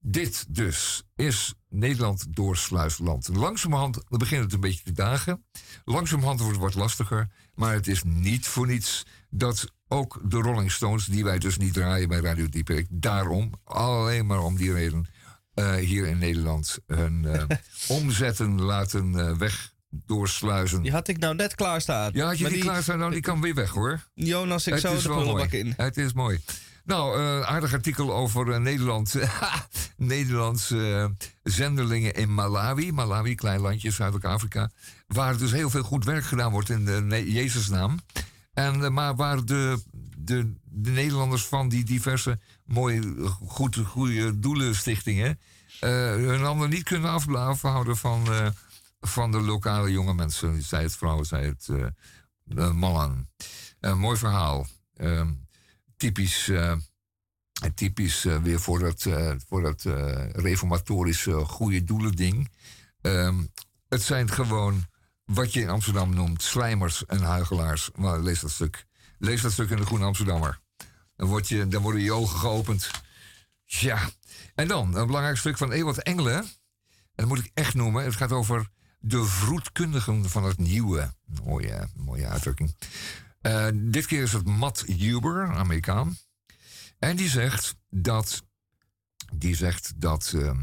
Dit 0.00 0.44
dus 0.48 1.04
is 1.16 1.54
Nederland 1.68 2.26
doorsluisland. 2.36 3.28
Langzamerhand 3.28 4.04
begint 4.08 4.42
het 4.42 4.52
een 4.52 4.60
beetje 4.60 4.84
te 4.84 4.92
dagen. 4.92 5.44
Langzamerhand 5.84 6.40
wordt 6.40 6.54
het 6.54 6.64
wat 6.64 6.74
lastiger. 6.74 7.28
Maar 7.54 7.72
het 7.72 7.86
is 7.86 8.02
niet 8.02 8.46
voor 8.46 8.66
niets 8.66 9.06
dat 9.30 9.72
ook 9.88 10.20
de 10.24 10.36
Rolling 10.36 10.72
Stones, 10.72 11.04
die 11.04 11.24
wij 11.24 11.38
dus 11.38 11.56
niet 11.56 11.72
draaien 11.72 12.08
bij 12.08 12.20
Radio 12.20 12.48
Dieperik, 12.48 12.86
daarom, 12.90 13.52
alleen 13.64 14.26
maar 14.26 14.42
om 14.42 14.56
die 14.56 14.72
reden, 14.72 15.06
eh, 15.54 15.74
hier 15.74 16.06
in 16.06 16.18
Nederland 16.18 16.78
hun 16.86 17.24
eh, 17.24 17.44
omzetten 17.98 18.62
laten 18.62 19.28
eh, 19.28 19.36
weg 19.36 19.72
doorsluizen. 19.90 20.82
Die 20.82 20.92
had 20.92 21.08
ik 21.08 21.18
nou 21.18 21.34
net 21.34 21.54
klaarstaan. 21.54 22.10
Ja, 22.12 22.26
had 22.26 22.36
je 22.36 22.42
Maar 22.42 22.52
die, 22.52 22.62
klaar 22.62 22.82
staan, 22.82 22.98
nou, 22.98 23.12
die 23.12 23.20
kan 23.20 23.40
weer 23.40 23.54
weg 23.54 23.70
hoor. 23.70 24.00
Jonas, 24.14 24.66
ik 24.66 24.72
Het 24.72 24.82
zo 24.82 24.96
de 24.96 25.02
wel 25.02 25.16
prullenbak 25.16 25.52
in. 25.52 25.74
Het 25.76 25.96
is 25.96 26.12
mooi. 26.12 26.40
Nou, 26.84 27.18
een 27.20 27.44
aardig 27.44 27.72
artikel 27.72 28.14
over 28.14 28.52
eh, 28.52 28.58
Nederland. 28.58 29.14
Nederlandse 29.96 30.94
eh, 30.94 31.26
zendelingen 31.42 32.14
in 32.14 32.34
Malawi. 32.34 32.92
Malawi, 32.92 33.34
klein 33.34 33.60
landje, 33.60 33.90
Zuidelijk 33.90 34.26
Afrika. 34.26 34.70
Waar 35.06 35.36
dus 35.36 35.52
heel 35.52 35.70
veel 35.70 35.82
goed 35.82 36.04
werk 36.04 36.24
gedaan 36.24 36.50
wordt 36.52 36.68
in 36.68 36.84
de 36.84 37.00
Ne- 37.00 37.32
Jezusnaam. 37.32 37.98
En, 38.52 38.92
maar 38.92 39.16
waar 39.16 39.44
de, 39.44 39.82
de, 40.18 40.52
de 40.64 40.90
Nederlanders 40.90 41.46
van 41.46 41.68
die 41.68 41.84
diverse 41.84 42.38
mooie, 42.64 43.00
goed, 43.46 43.76
goede 43.76 44.38
doelenstichtingen... 44.38 45.38
hun 45.80 46.40
handen 46.40 46.70
niet 46.70 46.82
kunnen 46.82 47.10
af- 47.10 47.34
afhouden 47.34 47.96
van, 47.96 48.28
van 49.00 49.30
de 49.30 49.40
lokale 49.40 49.90
jonge 49.90 50.14
mensen. 50.14 50.62
Zij 50.62 50.82
het 50.82 50.96
vrouwen, 50.96 51.26
zij 51.26 51.44
het 51.44 51.68
eh, 51.68 51.86
eh, 52.56 52.72
mannen. 52.72 53.30
Een 53.80 53.98
mooi 53.98 54.16
verhaal. 54.16 54.66
Ehm, 54.96 55.32
typisch, 55.96 56.48
eh, 56.48 56.74
typisch 57.74 58.24
eh, 58.24 58.36
weer 58.36 58.60
voor 58.60 58.78
dat, 58.78 59.06
eh, 59.06 59.32
voor 59.48 59.62
dat 59.62 59.84
eh, 59.84 60.30
reformatorische 60.30 61.32
goede 61.32 61.84
doelen 61.84 62.12
ding. 62.12 62.50
Ehm, 63.00 63.44
het 63.88 64.02
zijn 64.02 64.30
gewoon 64.30 64.86
wat 65.24 65.52
je 65.52 65.60
in 65.60 65.68
Amsterdam 65.68 66.14
noemt 66.14 66.42
slijmers 66.42 67.06
en 67.06 67.22
huigelaars. 67.22 67.90
Maar 67.94 68.20
lees 68.20 68.40
dat 68.40 68.50
stuk. 68.50 68.86
Lees 69.18 69.42
dat 69.42 69.52
stuk 69.52 69.70
in 69.70 69.76
de 69.76 69.86
Groene 69.86 70.04
Amsterdammer. 70.04 70.60
Dan, 71.16 71.28
word 71.28 71.48
je, 71.48 71.68
dan 71.68 71.82
worden 71.82 72.02
je 72.02 72.12
ogen 72.12 72.38
geopend. 72.38 72.90
Ja. 73.64 74.10
En 74.54 74.68
dan 74.68 74.94
een 74.96 75.06
belangrijk 75.06 75.36
stuk 75.36 75.56
van 75.56 75.72
Ewald 75.72 76.02
Engelen. 76.02 76.36
En 76.36 76.48
dat 77.14 77.26
moet 77.26 77.38
ik 77.38 77.50
echt 77.54 77.74
noemen. 77.74 78.04
Het 78.04 78.16
gaat 78.16 78.32
over 78.32 78.68
de 78.98 79.24
vroedkundigen 79.24 80.30
van 80.30 80.44
het 80.44 80.58
nieuwe. 80.58 81.14
Mooie, 81.44 81.88
mooie 81.96 82.26
uitdrukking. 82.26 82.74
Eh, 83.40 83.66
dit 83.74 84.06
keer 84.06 84.22
is 84.22 84.32
het 84.32 84.46
Matt 84.46 84.84
Huber, 84.86 85.46
Amerikaan. 85.46 86.16
En 86.98 87.16
die 87.16 87.28
zegt 87.28 87.76
dat, 87.90 88.42
die 89.32 89.56
zegt 89.56 90.00
dat 90.00 90.32
eh, 90.36 90.58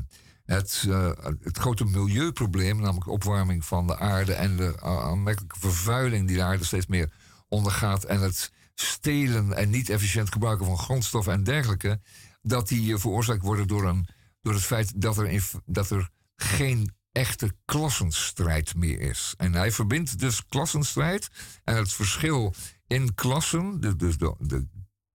het, 0.46 0.84
eh, 0.88 1.12
het 1.42 1.58
grote 1.58 1.86
milieuprobleem, 1.86 2.82
namelijk 2.82 3.08
opwarming 3.08 3.66
van 3.66 3.88
de 3.88 3.98
aarde 3.98 4.34
en 4.34 4.58
de 4.58 4.82
aanmerkelijke 4.82 5.60
vervuiling 5.60 6.28
die 6.28 6.36
de 6.36 6.44
aarde 6.44 6.64
steeds 6.64 6.86
meer 6.86 7.14
ondergaat 7.48 8.04
en 8.04 8.20
het 8.20 8.52
stelen 8.76 9.54
en 9.54 9.70
niet 9.70 9.90
efficiënt 9.90 10.32
gebruiken 10.32 10.66
van 10.66 10.78
grondstoffen 10.78 11.34
en 11.34 11.44
dergelijke, 11.44 12.02
dat 12.42 12.68
die 12.68 12.98
veroorzaakt 12.98 13.42
worden 13.42 13.68
door, 13.68 13.88
een, 13.88 14.08
door 14.42 14.54
het 14.54 14.64
feit 14.64 15.02
dat 15.02 15.18
er, 15.18 15.28
in, 15.28 15.42
dat 15.66 15.90
er 15.90 16.10
geen 16.36 16.94
echte 17.16 17.56
klassenstrijd 17.66 18.76
meer 18.76 19.00
is. 19.00 19.34
En 19.38 19.54
hij 19.54 19.72
verbindt 19.72 20.20
dus 20.20 20.46
klassenstrijd 20.46 21.30
en 21.64 21.76
het 21.76 21.94
verschil 21.94 22.54
in 22.88 23.14
klassen, 23.14 23.80
dus 23.98 24.18
de, 24.18 24.36
de, 24.40 24.68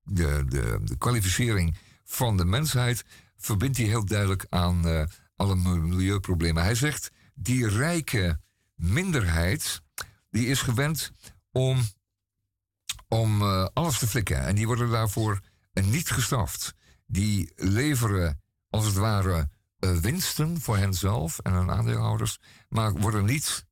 de, 0.02 0.44
de, 0.48 0.80
de 0.84 0.96
kwalificering 0.98 1.76
van 2.04 2.36
de 2.36 2.44
mensheid, 2.44 3.04
verbindt 3.36 3.76
hij 3.76 3.86
heel 3.86 4.04
duidelijk 4.04 4.46
aan 4.48 4.86
eh, 4.86 5.04
alle 5.36 5.56
mi- 5.56 5.80
milieuproblemen. 5.80 6.62
Hij 6.62 6.74
zegt, 6.74 7.10
die 7.34 7.68
rijke 7.68 8.40
minderheid, 8.74 9.82
die 10.30 10.46
is 10.46 10.62
gewend 10.62 11.12
om, 11.52 11.80
om 13.08 13.42
eh, 13.42 13.66
alles 13.72 13.98
te 13.98 14.06
flikken. 14.08 14.40
En 14.46 14.54
die 14.54 14.66
worden 14.66 14.90
daarvoor 14.90 15.40
eh, 15.72 15.84
niet 15.84 16.10
gestraft. 16.10 16.74
Die 17.06 17.52
leveren, 17.56 18.40
als 18.70 18.84
het 18.84 18.94
ware, 18.94 19.48
winsten 19.80 20.60
voor 20.60 20.76
henzelf 20.76 21.38
en 21.38 21.52
hun 21.52 21.70
aandeelhouders, 21.70 22.38
maar 22.68 22.92
worden 22.92 23.24
niet, 23.24 23.66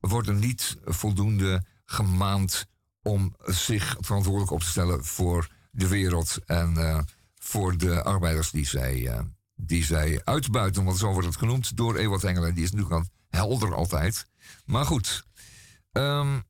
worden 0.00 0.38
niet 0.38 0.76
voldoende 0.84 1.64
gemaand 1.84 2.66
om 3.02 3.34
zich 3.44 3.96
verantwoordelijk 4.00 4.50
op 4.50 4.60
te 4.60 4.66
stellen 4.66 5.04
voor 5.04 5.48
de 5.70 5.88
wereld 5.88 6.38
en 6.46 6.76
eh, 6.76 6.98
voor 7.34 7.76
de 7.76 8.02
arbeiders 8.02 8.50
die 8.50 8.66
zij, 8.66 9.08
eh, 9.08 9.20
die 9.54 9.84
zij 9.84 10.20
uitbuiten. 10.24 10.84
Want 10.84 10.98
zo 10.98 11.12
wordt 11.12 11.26
het 11.26 11.36
genoemd 11.36 11.76
door 11.76 11.96
Ewald 11.96 12.24
Engelen. 12.24 12.54
Die 12.54 12.64
is 12.64 12.72
natuurlijk 12.72 13.00
al 13.00 13.08
helder 13.28 13.74
altijd. 13.74 14.26
Maar 14.64 14.84
goed, 14.84 15.24
ehm, 15.92 16.40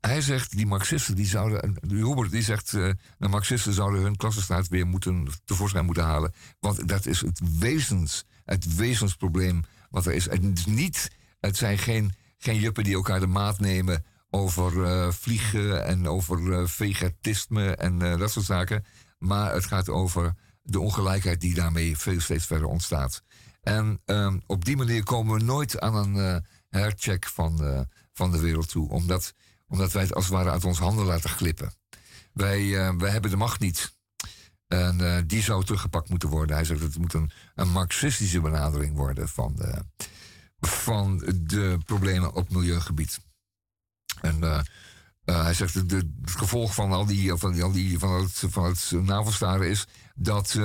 hij 0.00 0.20
zegt, 0.20 0.56
die 0.56 0.66
Marxisten, 0.66 1.14
die 1.14 1.26
zouden, 1.26 1.78
de 1.80 1.94
Hubert, 1.94 2.30
die 2.30 2.42
zegt, 2.42 2.74
eh, 2.74 2.90
de 3.18 3.28
Marxisten 3.28 3.72
zouden 3.72 4.02
hun 4.02 4.16
klassenstaat 4.16 4.68
weer 4.68 4.86
moeten, 4.86 5.28
tevoorschijn 5.44 5.84
moeten 5.84 6.04
halen. 6.04 6.32
Want 6.60 6.88
dat 6.88 7.06
is 7.06 7.20
het 7.20 7.58
wezens, 7.58 8.24
het 8.44 8.74
wezensprobleem 8.76 9.64
wat 9.90 10.06
er 10.06 10.12
is. 10.12 10.24
Het, 10.24 10.58
is 10.58 10.66
niet, 10.66 11.10
het 11.40 11.56
zijn 11.56 11.78
geen, 11.78 12.14
geen 12.38 12.58
juppen 12.58 12.84
die 12.84 12.94
elkaar 12.94 13.20
de 13.20 13.26
maat 13.26 13.60
nemen 13.60 14.04
over 14.30 14.84
eh, 14.84 15.10
vliegen 15.10 15.84
en 15.84 16.08
over 16.08 16.52
eh, 16.52 16.66
vegetisme 16.66 17.74
en 17.74 17.98
dat 17.98 18.30
soort 18.30 18.46
zaken. 18.46 18.84
Maar 19.18 19.52
het 19.52 19.64
gaat 19.66 19.88
over 19.88 20.34
de 20.62 20.80
ongelijkheid 20.80 21.40
die 21.40 21.54
daarmee 21.54 21.98
veel 21.98 22.20
steeds 22.20 22.46
verder 22.46 22.66
ontstaat. 22.66 23.22
En 23.60 24.00
ehm, 24.04 24.38
op 24.46 24.64
die 24.64 24.76
manier 24.76 25.02
komen 25.02 25.38
we 25.38 25.44
nooit 25.44 25.80
aan 25.80 25.94
een 25.94 26.44
hercheck 26.68 27.26
van, 27.26 27.86
van 28.12 28.30
de 28.30 28.40
wereld 28.40 28.68
toe. 28.68 28.88
Omdat, 28.88 29.34
omdat 29.68 29.92
wij 29.92 30.02
het 30.02 30.14
als 30.14 30.24
het 30.24 30.34
ware 30.34 30.50
uit 30.50 30.64
ons 30.64 30.78
handen 30.78 31.04
laten 31.04 31.30
glippen. 31.30 31.72
Wij, 32.32 32.86
eh, 32.86 32.94
wij 32.96 33.10
hebben 33.10 33.30
de 33.30 33.36
macht 33.36 33.60
niet. 33.60 33.96
En 34.66 35.00
eh, 35.16 35.22
die 35.26 35.42
zou 35.42 35.64
teruggepakt 35.64 36.08
moeten 36.08 36.28
worden. 36.28 36.56
Hij 36.56 36.64
zegt 36.64 36.80
dat 36.80 36.88
het 36.88 36.98
moet 36.98 37.12
een, 37.14 37.30
een 37.54 37.68
marxistische 37.68 38.40
benadering 38.40 38.96
worden 38.96 39.28
van 39.28 39.56
de, 39.56 39.84
van 40.60 41.18
de 41.42 41.78
problemen 41.84 42.32
op 42.34 42.50
milieugebied. 42.50 43.20
En 44.20 44.42
eh, 44.42 44.60
hij 45.24 45.54
zegt 45.54 45.74
dat 45.74 45.90
het 45.90 46.06
gevolg 46.24 46.74
van 46.74 46.92
al 46.92 47.06
die, 47.06 47.34
van, 47.36 47.52
die- 47.52 47.62
al 47.62 47.72
die, 47.72 47.98
van 47.98 48.20
het, 48.22 48.42
van 48.48 48.64
het 48.64 48.90
navelstaren 48.90 49.68
is 49.70 49.86
dat, 50.14 50.58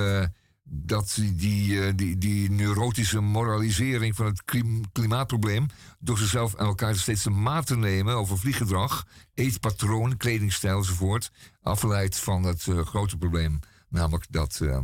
dat 0.66 1.12
die, 1.14 1.34
die, 1.34 1.86
eh, 1.86 1.92
die, 1.96 2.18
die 2.18 2.50
neurotische 2.50 3.20
moralisering 3.20 4.16
van 4.16 4.26
het 4.26 4.44
klim- 4.44 4.92
klimaatprobleem 4.92 5.66
door 5.98 6.18
zichzelf 6.18 6.54
en 6.54 6.66
elkaar 6.66 6.96
steeds 6.96 7.22
de 7.22 7.30
maat 7.30 7.66
te 7.66 7.76
nemen 7.76 8.14
over 8.14 8.38
vlieggedrag, 8.38 9.06
eetpatroon, 9.34 10.16
kledingstijl 10.16 10.76
enzovoort, 10.76 11.30
afleidt 11.62 12.16
van 12.16 12.42
het 12.42 12.66
eh, 12.66 12.86
grote 12.86 13.16
probleem, 13.16 13.60
namelijk 13.88 14.26
dat, 14.30 14.60
eh, 14.62 14.78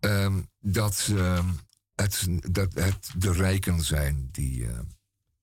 ehm, 0.00 0.40
dat, 0.60 1.08
ehm, 1.10 1.48
het, 1.94 2.26
dat 2.50 2.74
het 2.74 3.10
de 3.16 3.32
rijken 3.32 3.80
zijn 3.80 4.28
die, 4.32 4.66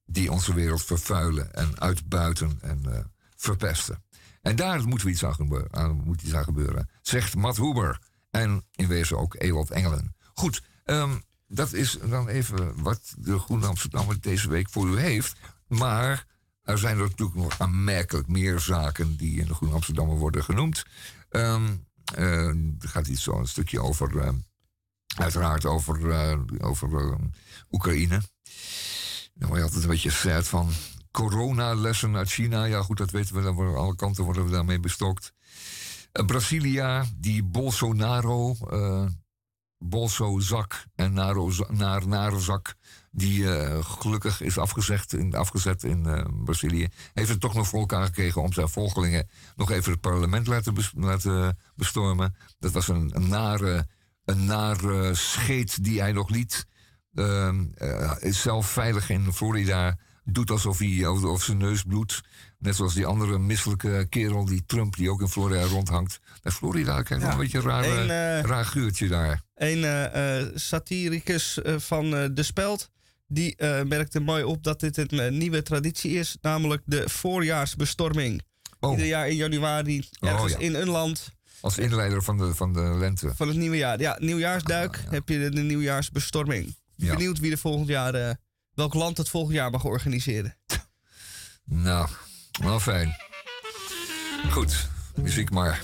die 0.05 0.31
onze 0.31 0.53
wereld 0.53 0.83
vervuilen 0.83 1.53
en 1.53 1.79
uitbuiten 1.79 2.57
en 2.61 3.11
verpesten. 3.35 4.03
En 4.41 4.55
daar 4.55 4.87
moeten 4.87 5.07
we 5.07 5.13
iets 5.13 5.25
aan, 5.25 5.35
gebe- 5.35 5.67
aan, 5.71 6.01
moet 6.03 6.21
iets 6.21 6.33
aan 6.33 6.43
gebeuren, 6.43 6.89
zegt 7.01 7.35
Matt 7.35 7.57
Huber. 7.57 7.99
En 8.29 8.63
in 8.75 8.87
wezen 8.87 9.17
ook 9.17 9.35
Ewald 9.37 9.71
Engelen. 9.71 10.15
Goed, 10.33 10.63
ehm, 10.83 11.17
dat 11.47 11.73
is 11.73 11.97
dan 12.09 12.27
even 12.27 12.81
wat 12.81 13.13
de 13.17 13.39
Groene 13.39 13.67
Amsterdammer 13.67 14.21
deze 14.21 14.49
week 14.49 14.69
voor 14.69 14.87
u 14.87 14.99
heeft. 14.99 15.35
Maar 15.67 16.25
er 16.63 16.77
zijn 16.77 16.97
er 16.97 17.03
natuurlijk 17.03 17.37
nog 17.37 17.59
aanmerkelijk 17.59 18.27
meer 18.27 18.59
zaken 18.59 19.17
die 19.17 19.39
in 19.39 19.47
de 19.47 19.53
Groene 19.53 19.75
Amsterdammer 19.75 20.17
worden 20.17 20.43
genoemd. 20.43 20.85
Ehm, 21.29 21.75
eh, 22.15 22.47
er 22.47 22.89
gaat 22.89 23.07
iets 23.07 23.23
zo 23.23 23.39
een 23.39 23.47
stukje 23.47 23.81
over, 23.81 24.19
ehm, 24.19 24.35
uiteraard 25.15 25.65
over, 25.65 26.09
eh, 26.09 26.39
over 26.57 27.17
Oekraïne. 27.71 28.21
Daar 29.33 29.47
word 29.47 29.59
je 29.59 29.65
altijd 29.65 29.83
een 29.83 29.89
beetje 29.89 30.11
sad 30.11 30.47
van. 30.47 30.71
Coronalessen 31.11 32.15
uit 32.15 32.29
China. 32.29 32.63
Ja, 32.63 32.81
goed, 32.81 32.97
dat 32.97 33.11
weten 33.11 33.35
we. 33.35 33.41
Dan 33.41 33.55
worden 33.55 33.75
alle 33.75 33.95
kanten 33.95 34.23
worden 34.23 34.45
we 34.45 34.51
daarmee 34.51 34.79
bestokt. 34.79 35.33
Eh, 36.11 36.25
Brasilia, 36.25 37.05
die 37.17 37.43
Bolsonaro, 37.43 38.55
eh 38.69 39.05
Bolso-zak 39.81 40.85
en 40.95 41.13
Naro, 41.13 41.51
naar 41.69 42.07
Narozak, 42.07 42.75
die 43.11 43.55
eh, 43.55 43.85
gelukkig 43.85 44.41
is 44.41 44.57
afgezet 44.57 45.13
in, 45.13 45.35
afgezet 45.35 45.83
in 45.83 46.27
Brazilië, 46.43 46.87
heeft 47.13 47.29
het 47.29 47.39
toch 47.39 47.53
nog 47.53 47.67
voor 47.67 47.79
elkaar 47.79 48.05
gekregen 48.05 48.41
om 48.41 48.53
zijn 48.53 48.69
volgelingen 48.69 49.29
nog 49.55 49.71
even 49.71 49.91
het 49.91 50.01
parlement 50.01 50.47
laten, 50.47 50.73
laten 50.95 51.57
bestormen. 51.75 52.35
Dat 52.59 52.71
was 52.71 52.87
een, 52.87 53.11
een 53.15 53.27
nare, 53.27 53.87
een 54.25 54.45
nare 54.45 55.15
scheet 55.15 55.83
die 55.83 55.99
hij 55.99 56.11
nog 56.11 56.29
liet. 56.29 56.67
Ehm, 57.13 57.65
eh, 57.75 58.15
is 58.19 58.41
zelf 58.41 58.67
veilig 58.67 59.09
in 59.09 59.33
Florida. 59.33 59.97
Doet 60.31 60.49
alsof 60.49 60.77
hij 60.77 61.05
of, 61.07 61.43
zijn 61.43 61.57
neus 61.57 61.83
bloedt. 61.83 62.21
Net 62.57 62.75
zoals 62.75 62.93
die 62.93 63.05
andere 63.05 63.39
misselijke 63.39 64.05
kerel, 64.09 64.45
die 64.45 64.63
Trump, 64.65 64.95
die 64.95 65.09
ook 65.09 65.21
in 65.21 65.27
Florida 65.27 65.63
rondhangt. 65.63 66.19
Bij 66.41 66.51
Florida 66.51 67.03
je 67.07 67.17
wel 67.19 67.29
een 67.31 67.37
beetje 67.37 67.57
een 67.57 67.63
raar, 67.63 67.85
Een, 67.85 68.09
eh, 68.09 68.39
eh, 68.39 68.45
raar 68.45 68.65
geurtje 68.65 69.07
daar. 69.07 69.41
Een 69.55 69.83
eh, 69.83 70.45
satiricus 70.55 71.59
van 71.77 72.09
De 72.09 72.43
Speld. 72.43 72.89
Die 73.27 73.55
merkte 73.85 74.19
mooi 74.19 74.43
op 74.43 74.63
dat 74.63 74.79
dit 74.79 74.97
een 74.97 75.37
nieuwe 75.37 75.61
traditie 75.61 76.11
is. 76.11 76.37
Namelijk 76.41 76.81
de 76.85 77.09
voorjaarsbestorming. 77.09 78.41
Oh, 78.79 78.91
Ieder 78.91 79.05
jaar 79.05 79.27
in 79.27 79.35
januari 79.35 80.09
ergens 80.19 80.51
ja. 80.51 80.57
in 80.57 80.75
een 80.75 80.89
land 80.89 81.37
als 81.61 81.77
inleider 81.77 82.23
van 82.23 82.37
de, 82.37 82.55
van 82.55 82.73
de 82.73 82.79
lente. 82.79 83.31
van 83.35 83.47
het 83.47 83.57
nieuwe 83.57 83.77
jaar. 83.77 83.99
Ja, 83.99 84.17
nieuwjaarsduik 84.19 84.95
Ah, 84.95 85.03
ja. 85.03 85.09
heb 85.09 85.29
je 85.29 85.39
de, 85.39 85.49
de 85.49 85.61
nieuwjaarsbestorming. 85.61 86.75
Ja. 86.95 87.13
Benieuwd 87.13 87.39
wie 87.39 87.51
er 87.51 87.57
volgend 87.57 87.87
jaar, 87.87 88.37
welk 88.79 88.93
land 88.93 89.17
het 89.17 89.29
volgend 89.29 89.55
jaar 89.55 89.71
mag 89.71 89.83
organiseren. 89.83 90.57
Nou, 91.65 92.07
wel 92.61 92.79
fijn. 92.79 93.15
Goed, 94.51 94.89
muziek 95.15 95.49
maar. 95.49 95.81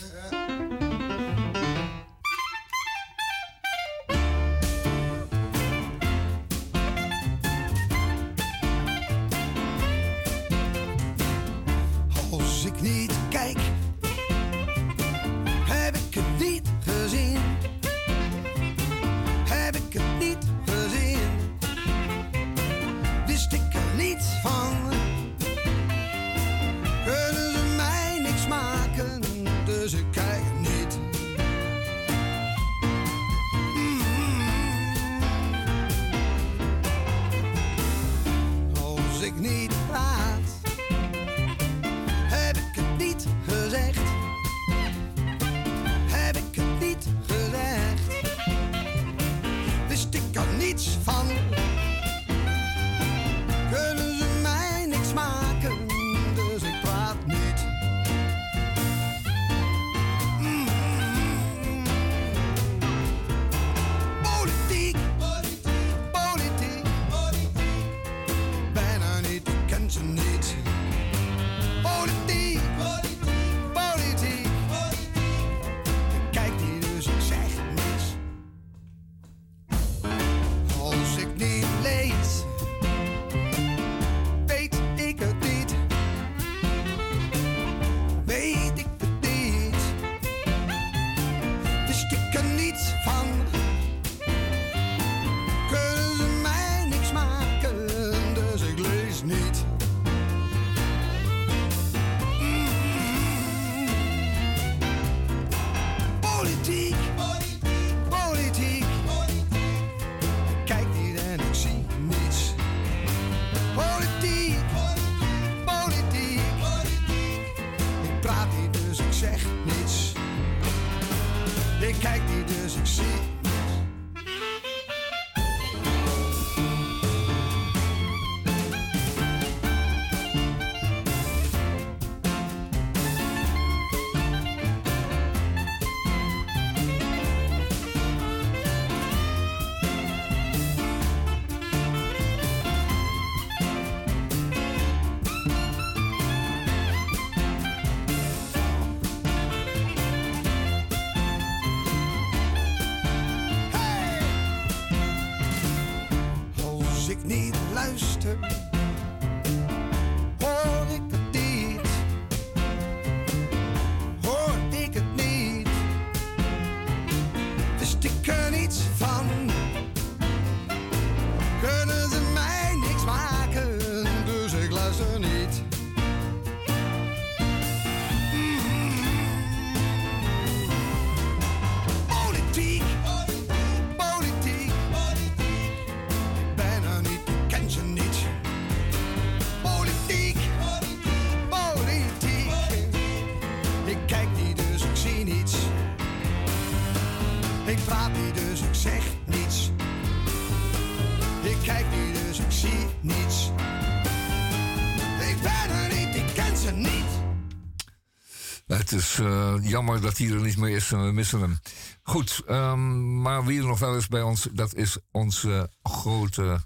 Jammer 209.76 210.02
dat 210.02 210.18
hij 210.18 210.30
er 210.30 210.42
niet 210.42 210.58
meer 210.58 210.76
is 210.76 210.92
en 210.92 211.06
we 211.06 211.12
missen 211.12 211.40
hem. 211.40 211.60
Goed, 212.04 212.42
ehm, 212.48 213.22
maar 213.22 213.46
wie 213.46 213.60
er 213.60 213.66
nog 213.66 213.80
wel 213.80 213.96
is 213.96 214.08
bij 214.08 214.22
ons, 214.22 214.48
dat 214.54 214.74
is 214.74 214.98
onze 215.12 215.70
grote, 215.84 216.64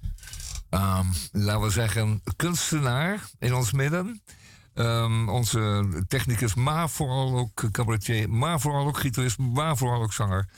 ehm, 0.70 1.06
laten 1.32 1.62
we 1.62 1.70
zeggen, 1.70 2.22
kunstenaar 2.36 3.30
in 3.40 3.54
ons 3.54 3.72
midden. 3.72 4.24
Ehm, 4.74 5.30
onze 5.30 6.04
technicus, 6.08 6.54
maar 6.54 6.90
vooral 6.90 7.38
ook 7.38 7.72
cabaretier, 7.72 8.30
maar 8.30 8.60
vooral 8.60 8.88
ook 8.88 9.00
gitarist, 9.00 9.38
maar 9.38 9.78
vooral 9.78 10.02
ook 10.02 10.14
zanger. 10.14 10.50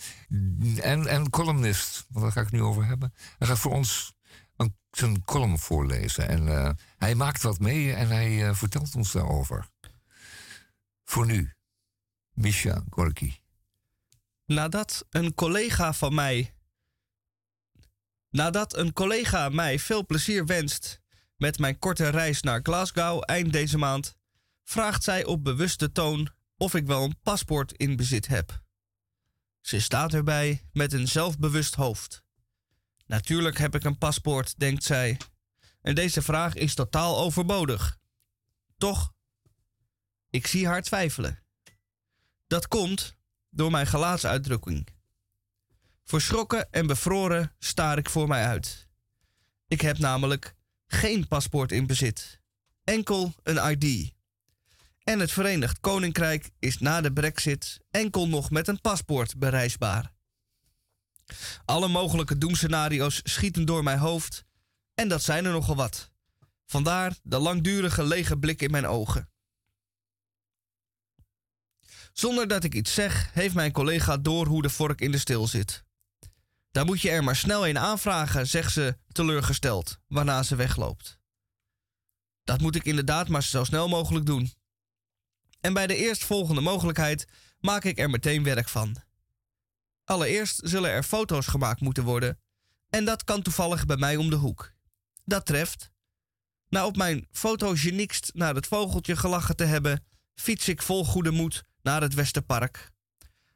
En, 0.82 1.08
en 1.08 1.30
columnist, 1.30 2.06
want 2.10 2.26
daar 2.26 2.34
ga 2.34 2.40
ik 2.40 2.46
het 2.46 2.56
nu 2.56 2.62
over 2.62 2.86
hebben. 2.86 3.14
Hij 3.38 3.48
gaat 3.48 3.60
voor 3.60 3.72
ons 3.72 4.14
een, 4.56 4.76
zijn 4.92 5.24
column 5.24 5.60
voorlezen. 5.60 6.28
En 6.28 6.48
eh, 6.48 6.70
hij 6.98 7.16
maakt 7.16 7.42
wat 7.42 7.60
mee 7.60 7.94
en 7.94 8.08
hij 8.08 8.48
eh, 8.48 8.54
vertelt 8.54 8.96
ons 8.96 9.12
daarover. 9.12 9.68
Voor 11.04 11.26
nu, 11.26 11.54
Misha 12.34 12.84
Gorky. 12.89 13.34
Nadat 14.46 15.06
een 15.10 15.34
collega 15.34 15.94
van 15.94 16.13
mij. 16.13 16.56
Nadat 18.30 18.78
een 18.78 18.94
collega 18.94 19.50
mij 19.50 19.80
veel 19.80 20.06
plezier 20.06 20.46
wenst 20.46 21.02
met 21.36 21.60
mijn 21.60 21.80
korte 21.80 22.10
reis 22.10 22.41
naar 22.41 22.60
Glasgow 22.63 23.24
eind 23.26 23.54
deze 23.54 23.78
maand, 23.78 24.15
vraagt 24.63 25.04
zij 25.04 25.26
op 25.26 25.44
bewuste 25.44 25.91
toon 25.91 26.30
of 26.58 26.76
ik 26.76 26.86
wel 26.86 27.04
een 27.04 27.20
paspoort 27.22 27.72
in 27.72 27.96
bezit 27.96 28.28
heb. 28.28 28.63
Ze 29.62 29.82
staat 29.82 30.13
erbij 30.13 30.70
met 30.74 30.94
een 30.94 31.08
zelfbewust 31.08 31.76
hoofd. 31.76 32.24
Natuurlijk 33.06 33.58
heb 33.58 33.76
ik 33.76 33.84
een 33.84 33.98
paspoort, 33.98 34.60
denkt 34.60 34.84
zij. 34.84 35.17
En 35.82 35.96
deze 35.96 36.22
vraag 36.22 36.54
is 36.54 36.74
totaal 36.74 37.20
overbodig. 37.20 38.00
Toch? 38.78 39.13
Ik 40.30 40.48
zie 40.48 40.67
haar 40.67 40.82
twijfelen. 40.82 41.44
Dat 42.52 42.68
komt 42.68 43.16
door 43.50 43.72
mijn 43.72 43.88
gelaatsuitdrukking. 43.88 44.88
Verschrokken 46.04 46.72
en 46.72 46.88
bevroren 46.88 47.56
staar 47.60 47.98
ik 47.98 48.10
voor 48.10 48.28
mij 48.28 48.46
uit. 48.46 48.88
Ik 49.68 49.82
heb 49.82 49.98
namelijk 49.98 50.56
geen 50.88 51.28
paspoort 51.28 51.72
in 51.72 51.88
bezit, 51.88 52.40
enkel 52.84 53.34
een 53.44 53.72
ID. 53.72 54.14
En 55.04 55.20
het 55.20 55.32
Verenigd 55.32 55.80
Koninkrijk 55.80 56.52
is 56.60 56.80
na 56.80 57.02
de 57.02 57.14
Brexit 57.14 57.80
enkel 57.92 58.28
nog 58.28 58.50
met 58.50 58.68
een 58.68 58.82
paspoort 58.82 59.38
bereisbaar. 59.38 60.14
Alle 61.66 61.88
mogelijke 61.88 62.38
doemscenario's 62.38 63.22
schieten 63.24 63.66
door 63.66 63.84
mijn 63.84 64.00
hoofd 64.00 64.44
en 64.94 65.08
dat 65.08 65.22
zijn 65.22 65.46
er 65.46 65.52
nogal 65.52 65.76
wat. 65.76 66.12
Vandaar 66.66 67.16
de 67.24 67.40
langdurige 67.40 68.04
lege 68.04 68.38
blik 68.38 68.62
in 68.62 68.72
mijn 68.72 68.88
ogen. 68.88 69.30
Zonder 72.13 72.47
dat 72.47 72.63
ik 72.63 72.76
iets 72.76 72.93
zeg, 72.93 73.34
heeft 73.34 73.56
mijn 73.56 73.71
collega 73.71 74.17
door 74.17 74.47
hoe 74.47 74.62
de 74.62 74.69
vork 74.69 75.02
in 75.02 75.12
de 75.12 75.17
steel 75.17 75.47
zit. 75.47 75.84
Daar 76.71 76.86
moet 76.86 77.02
je 77.02 77.10
er 77.10 77.24
maar 77.24 77.36
snel 77.36 77.67
een 77.67 77.80
aanvragen, 77.80 78.47
zegt 78.47 78.74
ze 78.74 78.97
teleurgesteld, 79.12 80.00
waarna 80.08 80.43
ze 80.43 80.56
wegloopt. 80.56 81.19
Dat 82.43 82.62
moet 82.62 82.76
ik 82.76 82.84
inderdaad 82.84 83.28
maar 83.28 83.43
zo 83.43 83.63
snel 83.63 83.88
mogelijk 83.88 84.26
doen. 84.26 84.54
En 85.60 85.74
bij 85.74 85.88
de 85.88 85.95
eerstvolgende 85.95 86.62
mogelijkheid 86.62 87.28
maak 87.60 87.84
ik 87.84 88.00
er 88.00 88.10
meteen 88.10 88.43
werk 88.43 88.69
van. 88.69 88.95
Allereerst 90.04 90.62
zullen 90.63 90.89
er 90.89 91.04
foto's 91.04 91.47
gemaakt 91.47 91.82
moeten 91.82 92.04
worden, 92.04 92.39
en 92.89 93.06
dat 93.06 93.24
kan 93.24 93.41
toevallig 93.41 93.86
bij 93.86 93.97
mij 93.97 94.15
om 94.15 94.30
de 94.30 94.36
hoek. 94.36 94.71
Dat 95.26 95.45
treft. 95.45 95.91
Na 96.69 96.86
op 96.86 96.95
mijn 96.95 97.28
fotogeniekst 97.32 98.32
naar 98.34 98.56
het 98.56 98.67
vogeltje 98.67 99.15
gelachen 99.15 99.56
te 99.56 99.63
hebben, 99.63 100.06
fiets 100.36 100.67
ik 100.67 100.82
vol 100.82 101.06
goede 101.06 101.32
moed 101.32 101.63
naar 101.84 102.02
het 102.02 102.13
Westerpark, 102.13 102.91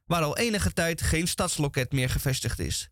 waar 0.06 0.24
al 0.24 0.38
enige 0.38 0.74
tijd 0.74 1.02
geen 1.02 1.28
stadsloket 1.28 1.92
meer 1.92 2.10
gevestigd 2.10 2.60
is. 2.60 2.90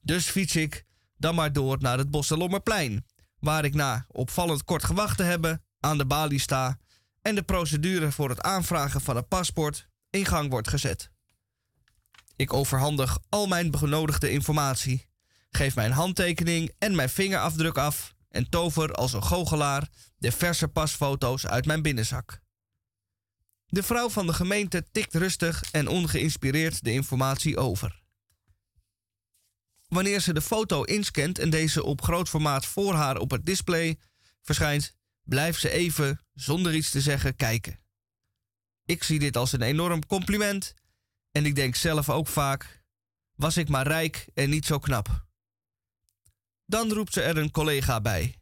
Dus 0.00 0.26
fiets 0.26 0.56
ik 0.56 0.84
dan 1.16 1.34
maar 1.34 1.52
door 1.52 1.76
naar 1.80 1.98
het 1.98 2.10
Bosselommerplein, 2.10 3.06
waar 3.38 3.64
ik 3.64 3.74
na 3.74 4.04
opvallend 4.08 4.64
kort 4.64 4.84
gewacht 4.84 5.16
te 5.16 5.22
hebben 5.22 5.64
aan 5.80 5.98
de 5.98 6.06
balie 6.06 6.40
sta 6.40 6.78
en 7.22 7.34
de 7.34 7.42
procedure 7.42 8.12
voor 8.12 8.28
het 8.28 8.40
aanvragen 8.40 9.00
van 9.00 9.16
een 9.16 9.28
paspoort 9.28 9.88
in 10.10 10.26
gang 10.26 10.50
wordt 10.50 10.68
gezet. 10.68 11.10
Ik 12.36 12.52
overhandig 12.52 13.18
al 13.28 13.46
mijn 13.46 13.70
benodigde 13.70 14.30
informatie, 14.30 15.06
geef 15.50 15.74
mijn 15.74 15.92
handtekening 15.92 16.74
en 16.78 16.94
mijn 16.94 17.08
vingerafdruk 17.08 17.78
af 17.78 18.14
en 18.28 18.48
tover 18.48 18.92
als 18.92 19.12
een 19.12 19.22
goochelaar 19.22 19.88
de 20.18 20.32
verse 20.32 20.68
pasfoto's 20.68 21.46
uit 21.46 21.66
mijn 21.66 21.82
binnenzak. 21.82 22.40
De 23.66 23.82
vrouw 23.82 24.08
van 24.08 24.26
de 24.26 24.32
gemeente 24.32 24.86
tikt 24.90 25.14
rustig 25.14 25.70
en 25.70 25.88
ongeïnspireerd 25.88 26.84
de 26.84 26.92
informatie 26.92 27.56
over. 27.56 28.02
Wanneer 29.88 30.20
ze 30.20 30.32
de 30.32 30.42
foto 30.42 30.82
inscant 30.82 31.38
en 31.38 31.50
deze 31.50 31.84
op 31.84 32.02
groot 32.02 32.28
formaat 32.28 32.66
voor 32.66 32.94
haar 32.94 33.18
op 33.18 33.30
het 33.30 33.46
display 33.46 33.98
verschijnt, 34.42 34.94
blijft 35.22 35.60
ze 35.60 35.70
even, 35.70 36.20
zonder 36.34 36.74
iets 36.74 36.90
te 36.90 37.00
zeggen, 37.00 37.36
kijken. 37.36 37.80
Ik 38.84 39.02
zie 39.02 39.18
dit 39.18 39.36
als 39.36 39.52
een 39.52 39.62
enorm 39.62 40.06
compliment 40.06 40.74
en 41.30 41.46
ik 41.46 41.54
denk 41.54 41.74
zelf 41.74 42.10
ook 42.10 42.26
vaak: 42.26 42.84
was 43.34 43.56
ik 43.56 43.68
maar 43.68 43.86
rijk 43.86 44.26
en 44.34 44.50
niet 44.50 44.66
zo 44.66 44.78
knap. 44.78 45.26
Dan 46.64 46.92
roept 46.92 47.12
ze 47.12 47.22
er 47.22 47.36
een 47.36 47.50
collega 47.50 48.00
bij. 48.00 48.34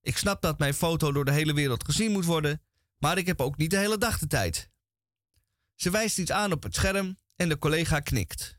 Ik 0.00 0.16
snap 0.16 0.42
dat 0.42 0.58
mijn 0.58 0.74
foto 0.74 1.12
door 1.12 1.24
de 1.24 1.32
hele 1.32 1.54
wereld 1.54 1.84
gezien 1.84 2.12
moet 2.12 2.24
worden, 2.24 2.62
maar 3.02 3.18
ik 3.18 3.26
heb 3.26 3.40
ook 3.40 3.56
niet 3.56 3.70
de 3.70 3.76
hele 3.76 3.98
dag 3.98 4.18
de 4.18 4.26
tijd. 4.26 4.70
Ze 5.74 5.90
wijst 5.90 6.18
iets 6.18 6.30
aan 6.30 6.52
op 6.52 6.62
het 6.62 6.74
scherm 6.74 7.18
en 7.36 7.48
de 7.48 7.58
collega 7.58 8.00
knikt. 8.00 8.58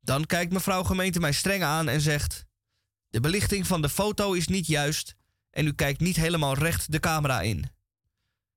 Dan 0.00 0.26
kijkt 0.26 0.52
mevrouw 0.52 0.82
gemeente 0.84 1.20
mij 1.20 1.32
streng 1.32 1.62
aan 1.62 1.88
en 1.88 2.00
zegt: 2.00 2.46
De 3.08 3.20
belichting 3.20 3.66
van 3.66 3.82
de 3.82 3.88
foto 3.88 4.32
is 4.32 4.46
niet 4.46 4.66
juist 4.66 5.14
en 5.50 5.66
u 5.66 5.72
kijkt 5.72 6.00
niet 6.00 6.16
helemaal 6.16 6.54
recht 6.54 6.92
de 6.92 7.00
camera 7.00 7.40
in. 7.40 7.70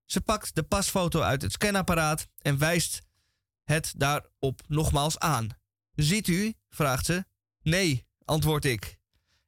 Ze 0.05 0.21
pakt 0.21 0.55
de 0.55 0.63
pasfoto 0.63 1.21
uit 1.21 1.41
het 1.41 1.51
scanapparaat 1.51 2.27
en 2.37 2.57
wijst 2.57 3.01
het 3.63 3.93
daarop 3.97 4.61
nogmaals 4.67 5.19
aan. 5.19 5.49
Ziet 5.95 6.27
u? 6.27 6.53
vraagt 6.69 7.05
ze. 7.05 7.25
Nee, 7.61 8.05
antwoord 8.25 8.65
ik. 8.65 8.99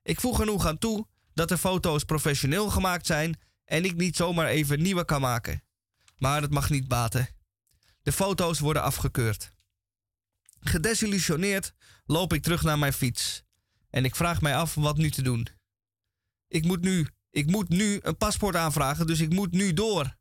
Ik 0.03 0.19
voeg 0.19 0.37
genoeg 0.37 0.65
aan 0.65 0.77
toe 0.77 1.07
dat 1.33 1.49
de 1.49 1.57
foto's 1.57 2.03
professioneel 2.03 2.69
gemaakt 2.69 3.05
zijn 3.05 3.39
en 3.73 3.85
ik 3.85 3.95
niet 3.95 4.15
zomaar 4.15 4.47
even 4.47 4.81
nieuwe 4.81 5.05
kan 5.05 5.21
maken. 5.21 5.63
Maar 6.17 6.41
het 6.41 6.51
mag 6.51 6.69
niet 6.69 6.87
baten. 6.87 7.27
De 8.01 8.11
foto's 8.11 8.59
worden 8.59 8.81
afgekeurd. 8.81 9.53
Gedesillusioneerd 10.59 11.73
loop 12.05 12.33
ik 12.33 12.43
terug 12.43 12.63
naar 12.63 12.79
mijn 12.79 12.93
fiets 12.93 13.43
en 13.89 14.05
ik 14.05 14.15
vraag 14.15 14.41
mij 14.41 14.55
af 14.55 14.75
wat 14.75 14.97
nu 14.97 15.11
te 15.11 15.21
doen. 15.21 15.47
Ik 16.47 16.63
moet 16.65 16.81
nu, 16.81 17.07
ik 17.29 17.45
moet 17.49 17.69
nu 17.69 17.99
een 18.01 18.17
paspoort 18.17 18.55
aanvragen, 18.55 19.07
dus 19.07 19.19
ik 19.19 19.29
moet 19.29 19.51
nu 19.51 19.73
door. 19.73 20.17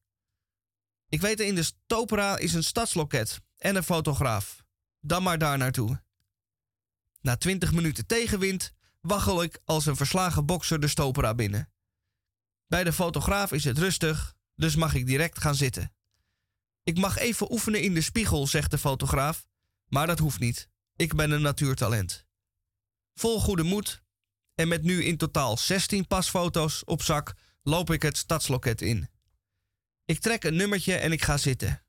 Ik 1.09 1.21
weet 1.21 1.41
in 1.41 1.55
de 1.55 1.63
Stopera 1.63 2.37
is 2.37 2.55
een 2.55 2.65
stadsloket 2.65 3.41
en 3.57 3.77
een 3.77 3.83
fotograaf. 3.83 4.65
Dan 5.01 5.23
maar 5.23 5.39
daar 5.39 5.59
naartoe. 5.59 6.03
Na 7.21 7.37
twintig 7.37 7.73
minuten 7.73 8.07
tegenwind 8.07 8.73
waggel 9.01 9.43
ik 9.43 9.61
als 9.65 9.87
een 9.87 9.97
verslagen 9.97 10.47
bokser 10.47 10.81
de 10.81 10.89
Stopera 10.89 11.35
binnen. 11.35 11.72
Bij 12.73 12.85
de 12.85 12.93
fotograaf 12.93 13.53
is 13.53 13.65
het 13.65 13.79
rustig, 13.79 14.35
dus 14.55 14.77
mag 14.77 14.95
ik 14.95 15.07
direct 15.07 15.41
gaan 15.41 15.55
zitten. 15.55 15.93
Ik 16.83 16.99
mag 16.99 17.19
even 17.19 17.53
oefenen 17.53 17.83
in 17.83 17.95
de 17.95 18.01
spiegel, 18.01 18.47
zegt 18.47 18.71
de 18.71 18.79
fotograaf, 18.79 19.47
maar 19.89 20.07
dat 20.07 20.19
hoeft 20.19 20.39
niet. 20.39 20.69
Ik 20.97 21.15
ben 21.15 21.31
een 21.31 21.43
natuurtalent. 21.43 22.27
Vol 23.15 23.41
goede 23.41 23.63
moed 23.63 24.03
en 24.55 24.69
met 24.69 24.83
nu 24.83 25.05
in 25.05 25.17
totaal 25.17 25.57
16 25.57 26.07
pasfoto's 26.07 26.83
op 26.85 27.03
zak 27.03 27.35
loop 27.63 27.91
ik 27.91 28.03
het 28.03 28.17
stadsloket 28.17 28.81
in. 28.81 29.09
Ik 30.05 30.21
trek 30.21 30.45
een 30.45 30.57
nummertje 30.57 30.95
en 30.95 31.13
ik 31.13 31.23
ga 31.23 31.37
zitten. 31.37 31.85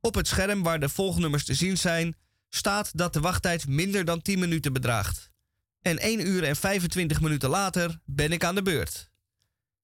Op 0.00 0.14
het 0.14 0.28
scherm 0.28 0.62
waar 0.62 0.80
de 0.80 0.88
volgnummers 0.88 1.44
te 1.44 1.54
zien 1.54 1.78
zijn, 1.78 2.16
staat 2.48 2.98
dat 2.98 3.12
de 3.12 3.20
wachttijd 3.20 3.66
minder 3.66 4.04
dan 4.04 4.22
10 4.22 4.38
minuten 4.38 4.72
bedraagt. 4.72 5.30
En 5.82 5.98
1 5.98 6.26
uur 6.26 6.44
en 6.44 6.56
25 6.56 7.20
minuten 7.20 7.50
later 7.50 8.00
ben 8.04 8.32
ik 8.32 8.44
aan 8.44 8.54
de 8.54 8.62
beurt. 8.62 9.10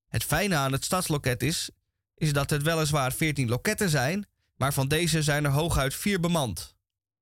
Het 0.09 0.25
fijne 0.25 0.57
aan 0.57 0.73
het 0.73 0.85
stadsloket 0.85 1.42
is, 1.42 1.71
is 2.14 2.33
dat 2.33 2.51
het 2.51 2.62
weliswaar 2.62 3.12
14 3.12 3.49
loketten 3.49 3.88
zijn, 3.88 4.27
maar 4.57 4.73
van 4.73 4.88
deze 4.88 5.23
zijn 5.23 5.44
er 5.44 5.51
hooguit 5.51 5.94
4 5.94 6.21
bemand. 6.21 6.77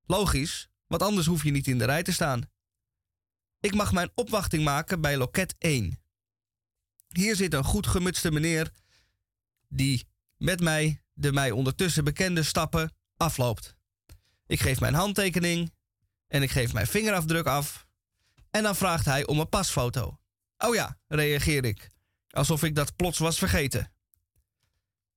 Logisch, 0.07 0.69
want 0.87 1.03
anders 1.03 1.27
hoef 1.27 1.43
je 1.45 1.51
niet 1.51 1.67
in 1.67 1.79
de 1.79 1.85
rij 1.85 2.03
te 2.03 2.13
staan. 2.13 2.51
Ik 3.61 3.75
mag 3.75 3.93
mijn 3.93 4.11
opwachting 4.15 4.65
maken 4.65 5.01
bij 5.01 5.17
loket 5.17 5.55
1. 5.59 6.01
Hier 7.09 7.37
zit 7.37 7.55
een 7.55 7.65
goed 7.65 7.87
gemutste 7.87 8.31
meneer 8.31 8.71
die 9.69 10.09
met 10.37 10.61
mij 10.61 11.03
de 11.13 11.33
mij 11.33 11.51
ondertussen 11.51 12.05
bekende 12.05 12.43
stappen 12.43 12.93
afloopt. 13.17 13.77
Ik 14.47 14.61
geef 14.61 14.81
mijn 14.81 14.95
handtekening 14.95 15.73
en 16.29 16.43
ik 16.43 16.51
geef 16.51 16.73
mijn 16.73 16.87
vingerafdruk 16.87 17.47
af. 17.47 17.87
En 18.51 18.63
dan 18.63 18.77
vraagt 18.77 19.05
hij 19.05 19.27
om 19.27 19.41
een 19.41 19.49
pasfoto. 19.49 20.19
Oh 20.59 20.75
ja, 20.75 20.99
reageer 21.07 21.65
ik, 21.65 21.89
alsof 22.37 22.63
ik 22.63 22.75
dat 22.75 22.97
plots 22.97 23.19
was 23.19 23.39
vergeten. 23.39 23.93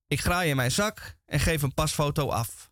Ik 0.08 0.20
graai 0.22 0.50
in 0.50 0.56
mijn 0.56 0.72
zak 0.72 1.18
en 1.26 1.40
geef 1.40 1.62
een 1.62 1.74
pasfoto 1.74 2.30
af. 2.30 2.72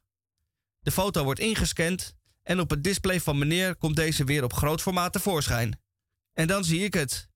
De 0.80 0.92
foto 0.92 1.24
wordt 1.24 1.40
ingescand 1.40 2.16
en 2.44 2.60
op 2.60 2.70
het 2.70 2.84
display 2.84 3.22
van 3.22 3.38
meneer 3.38 3.76
komt 3.76 3.96
deze 3.96 4.24
weer 4.24 4.44
op 4.44 4.54
groot 4.54 4.82
formaat 4.82 5.14
tevoorschijn. 5.14 5.80
En 6.34 6.48
dan 6.48 6.64
zie 6.64 6.84
ik 6.84 6.94
het. 6.94 7.30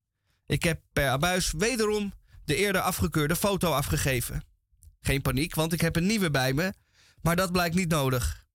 Ik 0.45 0.64
heb 0.64 0.82
per 0.93 1.09
abuis 1.09 1.51
wederom 1.51 2.14
de 2.45 2.55
eerder 2.55 2.82
afgekeurde 2.82 3.36
foto 3.36 3.72
afgegeven. 3.72 4.43
Geen 4.99 5.22
paniek, 5.22 5.55
want 5.55 5.74
ik 5.74 5.82
heb 5.82 5.95
een 5.95 6.05
nieuwe 6.05 6.32
bij 6.32 6.53
me, 6.53 6.74
maar 7.22 7.36
dat 7.36 7.51
blijkt 7.51 7.76
niet 7.76 7.89
nodig. 7.89 8.45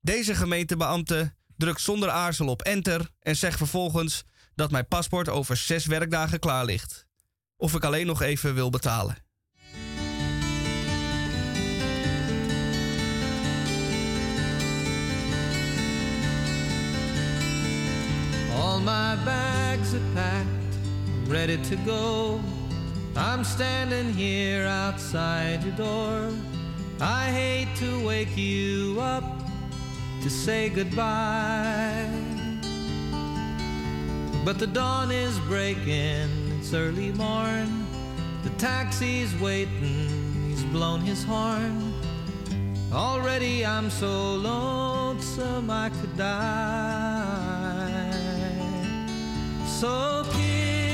Deze 0.00 0.34
gemeentebeambte 0.34 1.34
drukt 1.56 1.80
zonder 1.80 2.10
aarzel 2.10 2.48
op 2.48 2.62
enter 2.62 3.10
en 3.20 3.36
zegt 3.36 3.56
vervolgens 3.56 4.24
dat 4.54 4.70
mijn 4.70 4.88
paspoort 4.88 5.28
over 5.28 5.56
zes 5.56 5.86
werkdagen 5.86 6.38
klaar 6.38 6.64
ligt. 6.64 7.05
Of 7.56 7.74
ik 7.74 7.84
alleen 7.84 8.06
nog 8.06 8.22
even 8.22 8.54
wil 8.54 8.70
betalen. 8.70 9.16
All 18.54 18.78
my 18.78 19.16
bags 19.24 19.92
are 19.92 20.00
packed, 20.14 20.76
ready 21.28 21.58
to 21.60 21.76
go. 21.86 22.40
I'm 23.16 23.44
standing 23.44 24.14
here 24.14 24.66
outside 24.66 25.62
your 25.62 25.76
door. 25.76 26.30
I 27.00 27.30
hate 27.30 27.74
to 27.76 28.04
wake 28.04 28.36
you 28.36 29.00
up 29.00 29.24
to 30.22 30.28
say 30.28 30.68
goodbye. 30.68 32.08
But 34.44 34.58
the 34.58 34.66
dawn 34.66 35.10
is 35.10 35.38
breaking, 35.48 36.45
it's 36.66 36.74
early 36.74 37.12
morn. 37.12 37.86
The 38.42 38.50
taxi's 38.58 39.32
waiting, 39.40 40.48
he's 40.48 40.64
blown 40.64 41.00
his 41.00 41.22
horn. 41.22 41.94
Already 42.92 43.64
I'm 43.64 43.88
so 43.88 44.34
lonesome 44.34 45.70
I 45.70 45.90
could 45.90 46.16
die. 46.16 48.10
So 49.64 50.24
kiss 50.32 50.85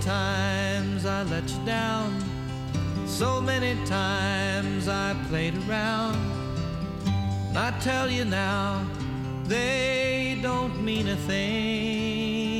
times 0.00 1.06
I 1.06 1.22
let 1.24 1.48
you 1.50 1.64
down. 1.64 2.22
So 3.06 3.40
many 3.40 3.74
times 3.86 4.88
I 4.88 5.14
played 5.28 5.54
around. 5.68 6.16
And 7.48 7.58
I 7.58 7.70
tell 7.80 8.10
you 8.10 8.24
now, 8.24 8.84
they 9.44 10.38
don't 10.42 10.84
mean 10.84 11.08
a 11.08 11.16
thing. 11.16 12.54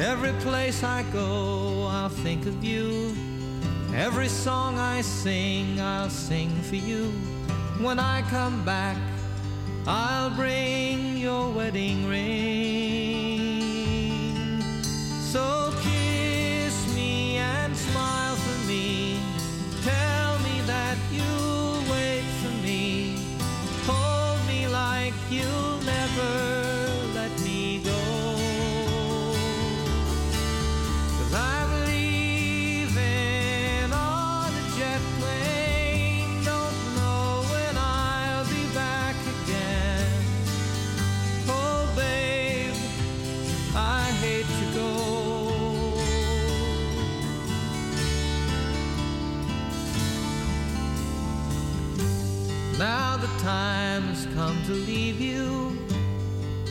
Every 0.00 0.32
place 0.40 0.82
I 0.82 1.04
go, 1.12 1.86
I'll 1.90 2.08
think 2.08 2.46
of 2.46 2.64
you. 2.64 3.14
Every 3.94 4.28
song 4.28 4.78
I 4.78 5.02
sing, 5.02 5.80
I'll 5.80 6.10
sing 6.10 6.50
for 6.62 6.76
you. 6.76 7.12
When 7.80 7.98
I 7.98 8.22
come 8.30 8.64
back, 8.64 8.96
I'll 9.86 10.30
bring 10.30 11.16
your 11.16 11.50
wedding 11.50 12.06
ring. 12.08 12.49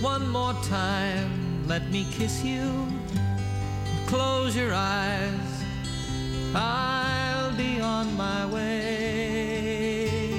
One 0.02 0.30
more 0.30 0.54
time, 0.64 1.68
let 1.68 1.92
me 1.92 2.08
kiss 2.10 2.42
you. 2.42 2.88
Close 4.08 4.56
your 4.56 4.74
eyes, 4.74 5.64
I'll 6.56 7.54
be 7.58 7.82
on 7.82 8.16
my 8.16 8.46
way. 8.46 10.32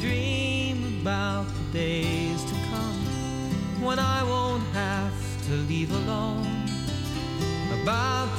Dream 0.00 1.02
about 1.02 1.46
the 1.46 1.78
days 1.78 2.42
to 2.44 2.54
come 2.70 3.84
when 3.84 3.98
I 3.98 4.22
won't 4.22 4.64
have 4.72 5.12
to 5.48 5.52
leave 5.68 5.92
alone. 5.92 6.46
About 7.82 8.35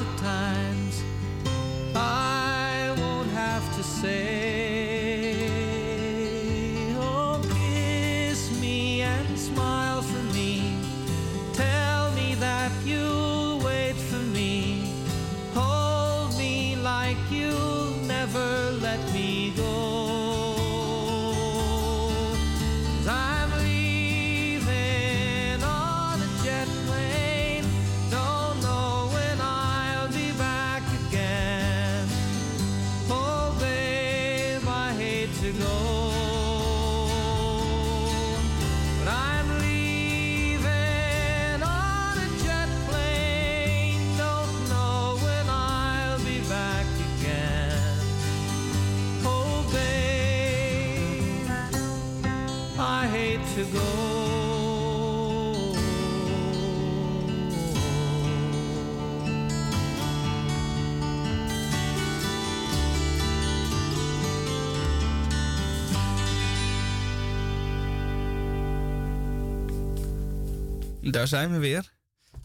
Daar 71.12 71.28
zijn 71.28 71.52
we 71.52 71.58
weer. 71.58 71.94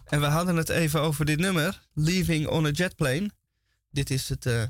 En 0.05 0.21
we 0.21 0.27
hadden 0.27 0.57
het 0.57 0.69
even 0.69 1.01
over 1.01 1.25
dit 1.25 1.39
nummer, 1.39 1.83
Leaving 1.95 2.47
on 2.47 2.67
a 2.67 2.71
Jet 2.71 2.97
Plane. 2.97 3.31
Dit 3.91 4.11
is 4.11 4.29
het 4.29 4.47
eh, 4.47 4.63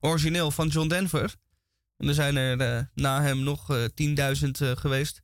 origineel 0.00 0.50
van 0.50 0.68
John 0.68 0.88
Denver. 0.88 1.34
En 1.96 2.08
er 2.08 2.14
zijn 2.14 2.36
er 2.36 2.60
eh, 2.60 2.84
na 2.94 3.22
hem 3.22 3.42
nog 3.42 3.70
eh 3.70 3.84
10.000 4.42 4.48
eh, 4.50 4.70
geweest 4.76 5.20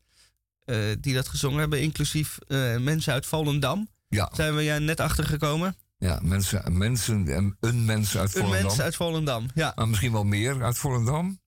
die 1.00 1.14
dat 1.14 1.28
gezongen 1.28 1.58
hebben, 1.58 1.80
inclusief 1.80 2.38
mensen 2.78 3.12
uit 3.12 3.26
Volendam. 3.26 3.88
Ja, 4.08 4.30
Zijn 4.32 4.54
we 4.56 4.64
jij 4.64 4.78
net 4.78 5.00
achtergekomen? 5.00 5.76
ja 5.98 6.18
mensen, 6.22 6.78
mensen, 6.78 7.28
en 7.28 7.56
een 7.60 7.84
mens 7.84 8.16
uit 8.16 8.34
Een 8.34 8.40
Volendam. 8.42 8.62
mens 8.66 8.80
uit 8.80 8.96
Volendam, 8.96 9.48
ja. 9.54 9.72
Maar 9.76 9.88
misschien 9.88 10.12
wel 10.12 10.24
meer 10.24 10.62
uit 10.62 10.78
Volendam. 10.78 11.40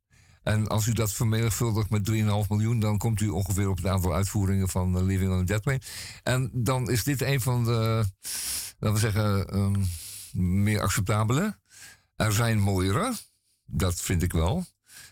En 0.44 0.68
als 0.68 0.88
u 0.88 0.94
dat 0.94 1.14
vermenigvuldigt 1.14 1.90
met 1.90 2.10
3,5 2.12 2.16
miljoen, 2.50 2.80
dan 2.80 2.98
komt 2.98 3.22
u 3.22 3.28
ongeveer 3.28 3.70
op 3.70 3.78
het 3.78 3.88
aantal 3.88 4.14
uitvoeringen 4.14 4.70
van 4.70 4.98
eh, 4.98 5.04
Living 5.04 5.32
on 5.32 5.40
a 5.40 5.44
Jet 5.44 5.62
Plane. 5.62 5.82
En 6.24 6.50
dan 6.54 6.90
is 6.90 7.04
dit 7.04 7.22
een 7.22 7.42
van 7.42 7.64
de, 7.64 8.06
laten 8.80 8.94
we 8.94 9.00
zeggen, 9.00 9.48
ehm, 9.48 9.84
meer 10.62 10.82
acceptabele. 10.82 11.60
Er 12.16 12.34
zijn 12.34 12.60
mooiere, 12.60 13.14
dat 13.66 14.02
vind 14.02 14.24
ik 14.24 14.34
wel. 14.34 14.66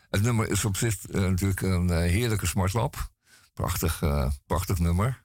Het 0.09 0.21
nummer 0.21 0.49
is 0.49 0.65
op 0.65 0.77
zich 0.77 1.05
eh, 1.05 1.21
natuurlijk 1.21 1.61
een 1.61 1.89
eh, 1.89 1.97
heerlijke 1.97 2.45
smartlap. 2.45 3.11
Prachtig, 3.53 4.03
prachtig 4.45 4.79
nummer. 4.79 5.23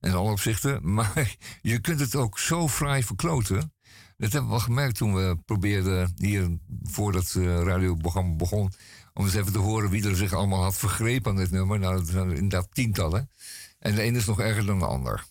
In 0.00 0.12
alle 0.12 0.30
opzichten. 0.30 0.80
Maar 0.94 1.36
je 1.62 1.80
kunt 1.80 2.00
het 2.00 2.16
ook 2.16 2.38
zo 2.38 2.68
fraai 2.68 3.02
verkloten. 3.02 3.72
Dat 4.16 4.32
hebben 4.32 4.50
we 4.50 4.56
wel 4.56 4.64
gemerkt 4.64 4.96
toen 4.96 5.14
we 5.14 5.36
probeerden 5.44 6.12
hier, 6.16 6.58
voordat 6.82 7.32
het 7.32 7.44
radioprogramma 7.66 8.34
begon, 8.34 8.72
om 9.14 9.24
eens 9.24 9.34
even 9.34 9.52
te 9.52 9.58
horen 9.58 9.90
wie 9.90 10.08
er 10.08 10.16
zich 10.16 10.32
allemaal 10.32 10.62
had 10.62 10.76
vergrepen 10.76 11.30
aan 11.30 11.36
dit 11.36 11.50
nummer. 11.50 11.78
Nou, 11.78 11.96
dat 11.96 12.08
zijn 12.08 12.28
er 12.28 12.36
inderdaad 12.36 12.68
tientallen. 12.72 13.30
En 13.78 13.94
de 13.94 14.04
een 14.04 14.16
is 14.16 14.24
nog 14.24 14.40
erger 14.40 14.66
dan 14.66 14.78
de 14.78 14.86
ander. 14.86 15.24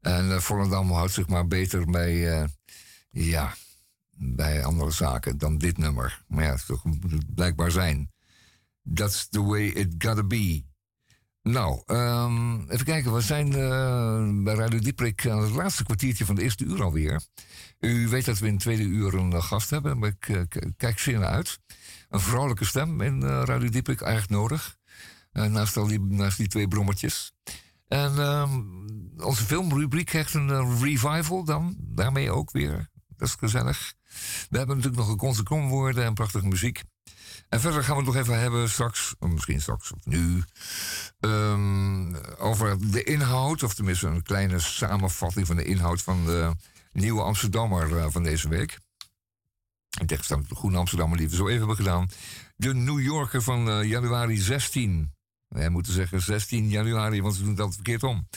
En 0.00 0.26
uh, 0.26 0.38
Volendam 0.38 0.90
houdt 0.90 1.12
zich 1.12 1.28
maar 1.28 1.46
beter 1.46 1.90
bij, 1.90 2.40
uh, 2.40 2.44
ja, 3.10 3.54
bij 4.10 4.64
andere 4.64 4.90
zaken 4.90 5.38
dan 5.38 5.58
dit 5.58 5.78
nummer. 5.78 6.22
Maar 6.28 6.44
ja, 6.44 6.52
het 6.52 6.84
moet 6.84 7.10
het 7.10 7.34
blijkbaar 7.34 7.70
zijn. 7.70 8.12
That's 8.94 9.28
the 9.28 9.42
way 9.42 9.66
it 9.66 9.94
gotta 9.98 10.22
be. 10.22 10.66
Nou, 11.42 11.82
um, 11.86 12.70
even 12.70 12.84
kijken. 12.84 13.14
We 13.14 13.20
zijn 13.20 13.46
uh, 13.46 14.44
bij 14.44 14.54
Radio 14.54 14.78
Dieprik 14.78 15.26
aan 15.26 15.42
het 15.42 15.50
laatste 15.50 15.84
kwartiertje 15.84 16.24
van 16.24 16.34
de 16.34 16.42
eerste 16.42 16.64
uur 16.64 16.82
alweer. 16.82 17.22
U 17.80 18.08
weet 18.08 18.24
dat 18.24 18.38
we 18.38 18.46
in 18.46 18.58
tweede 18.58 18.82
uur 18.82 19.14
een 19.14 19.42
gast 19.42 19.70
hebben, 19.70 19.98
maar 19.98 20.08
ik 20.18 20.46
kijk 20.76 20.98
zeer 20.98 21.18
naar 21.18 21.28
uit. 21.28 21.60
Een 22.08 22.20
vrouwelijke 22.20 22.64
stem 22.64 23.00
in 23.00 23.22
uh, 23.22 23.42
Radio 23.44 23.68
Dieprik, 23.68 24.00
erg 24.00 24.28
nodig. 24.28 24.76
naast, 25.32 25.76
al 25.76 25.86
die, 25.86 26.00
naast 26.00 26.36
die 26.36 26.48
twee 26.48 26.68
brommertjes. 26.68 27.32
En 27.88 28.18
um, 28.18 29.12
onze 29.16 29.44
filmrubriek 29.44 30.06
krijgt 30.06 30.34
een 30.34 30.78
revival 30.80 31.44
dan. 31.44 31.76
Daarmee 31.78 32.30
ook 32.30 32.50
weer. 32.50 32.88
Dat 33.16 33.28
is 33.28 33.34
gezellig. 33.34 33.94
We 34.50 34.58
hebben 34.58 34.76
natuurlijk 34.76 35.02
nog 35.02 35.12
een 35.12 35.18
consequent 35.18 35.70
woorden 35.70 36.04
en 36.04 36.14
prachtige 36.14 36.46
muziek. 36.46 36.82
En 37.48 37.60
verder 37.60 37.84
gaan 37.84 37.96
we 37.96 38.02
het 38.02 38.14
nog 38.14 38.22
even 38.22 38.40
hebben 38.40 38.70
straks, 38.70 39.14
misschien 39.18 39.60
straks 39.60 39.92
of 39.92 40.04
nu, 40.04 40.42
um, 41.20 42.16
over 42.38 42.90
de 42.90 43.02
inhoud, 43.04 43.62
of 43.62 43.74
tenminste 43.74 44.06
een 44.06 44.22
kleine 44.22 44.58
samenvatting 44.58 45.46
van 45.46 45.56
de 45.56 45.64
inhoud 45.64 46.02
van 46.02 46.24
de 46.24 46.52
nieuwe 46.92 47.22
Amsterdammer 47.22 48.10
van 48.10 48.22
deze 48.22 48.48
week. 48.48 48.78
In 50.00 50.06
tegenstelling 50.06 50.46
tot 50.46 50.54
de 50.54 50.60
Groene 50.60 50.78
Amsterdammer 50.78 51.18
die 51.18 51.28
we 51.28 51.36
zo 51.36 51.46
even 51.46 51.58
hebben 51.58 51.76
gedaan. 51.76 52.08
De 52.56 52.74
New 52.74 53.00
Yorker 53.00 53.42
van 53.42 53.68
uh, 53.68 53.88
januari 53.88 54.36
16. 54.36 55.12
Wij 55.48 55.68
moeten 55.68 55.92
zeggen 55.92 56.20
16 56.20 56.68
januari, 56.68 57.22
want 57.22 57.34
ze 57.34 57.40
doen 57.40 57.50
altijd 57.50 57.74
verkeerd 57.74 58.02
om. 58.02 58.28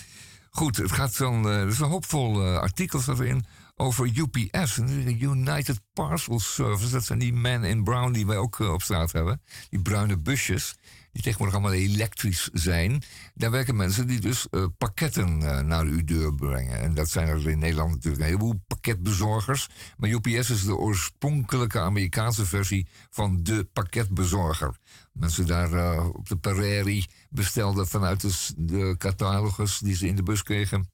Goed, 0.49 0.77
het 0.77 0.91
gaat 0.91 1.17
dan, 1.17 1.45
uh, 1.45 1.61
er 1.61 1.67
is 1.67 1.79
een 1.79 1.89
hoopvol 1.89 2.47
uh, 2.47 2.57
artikel 2.57 2.99
staat 2.99 3.19
erin 3.19 3.45
over 3.75 4.11
UPS, 4.17 4.77
United 5.19 5.81
Parcel 5.93 6.39
Service. 6.39 6.91
Dat 6.91 7.05
zijn 7.05 7.19
die 7.19 7.33
men 7.33 7.63
in 7.63 7.83
brown 7.83 8.11
die 8.11 8.25
wij 8.25 8.37
ook 8.37 8.59
op 8.59 8.81
straat 8.81 9.11
hebben. 9.11 9.41
Die 9.69 9.81
bruine 9.81 10.17
busjes, 10.17 10.75
die 11.11 11.21
tegenwoordig 11.21 11.55
allemaal 11.55 11.77
elektrisch 11.77 12.49
zijn. 12.53 13.03
Daar 13.33 13.51
werken 13.51 13.75
mensen 13.75 14.07
die 14.07 14.19
dus 14.19 14.47
uh, 14.51 14.65
pakketten 14.77 15.41
uh, 15.41 15.59
naar 15.59 15.85
uw 15.85 16.03
deur 16.03 16.35
brengen. 16.35 16.79
En 16.81 16.93
dat 16.93 17.09
zijn 17.09 17.27
er 17.27 17.49
in 17.49 17.59
Nederland 17.59 17.89
natuurlijk 17.89 18.21
een 18.21 18.27
heleboel 18.27 18.61
pakketbezorgers. 18.67 19.69
Maar 19.97 20.09
UPS 20.09 20.49
is 20.49 20.63
de 20.63 20.75
oorspronkelijke 20.75 21.79
Amerikaanse 21.79 22.45
versie 22.45 22.87
van 23.09 23.43
de 23.43 23.67
pakketbezorger. 23.73 24.77
Mensen 25.13 25.45
daar 25.45 25.71
uh, 25.71 26.07
op 26.13 26.29
de 26.29 26.37
prairie 26.37 27.09
bestelden 27.29 27.87
vanuit 27.87 28.21
de, 28.21 28.53
de 28.57 28.95
catalogus 28.97 29.79
die 29.79 29.95
ze 29.95 30.07
in 30.07 30.15
de 30.15 30.23
bus 30.23 30.43
kregen. 30.43 30.89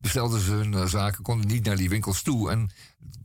bestelden 0.00 0.40
ze 0.40 0.52
hun 0.52 0.74
eh, 0.74 0.86
zaken, 0.86 1.22
konden 1.22 1.46
niet 1.46 1.64
naar 1.64 1.76
die 1.76 1.88
winkels 1.88 2.22
toe. 2.22 2.50
En 2.50 2.70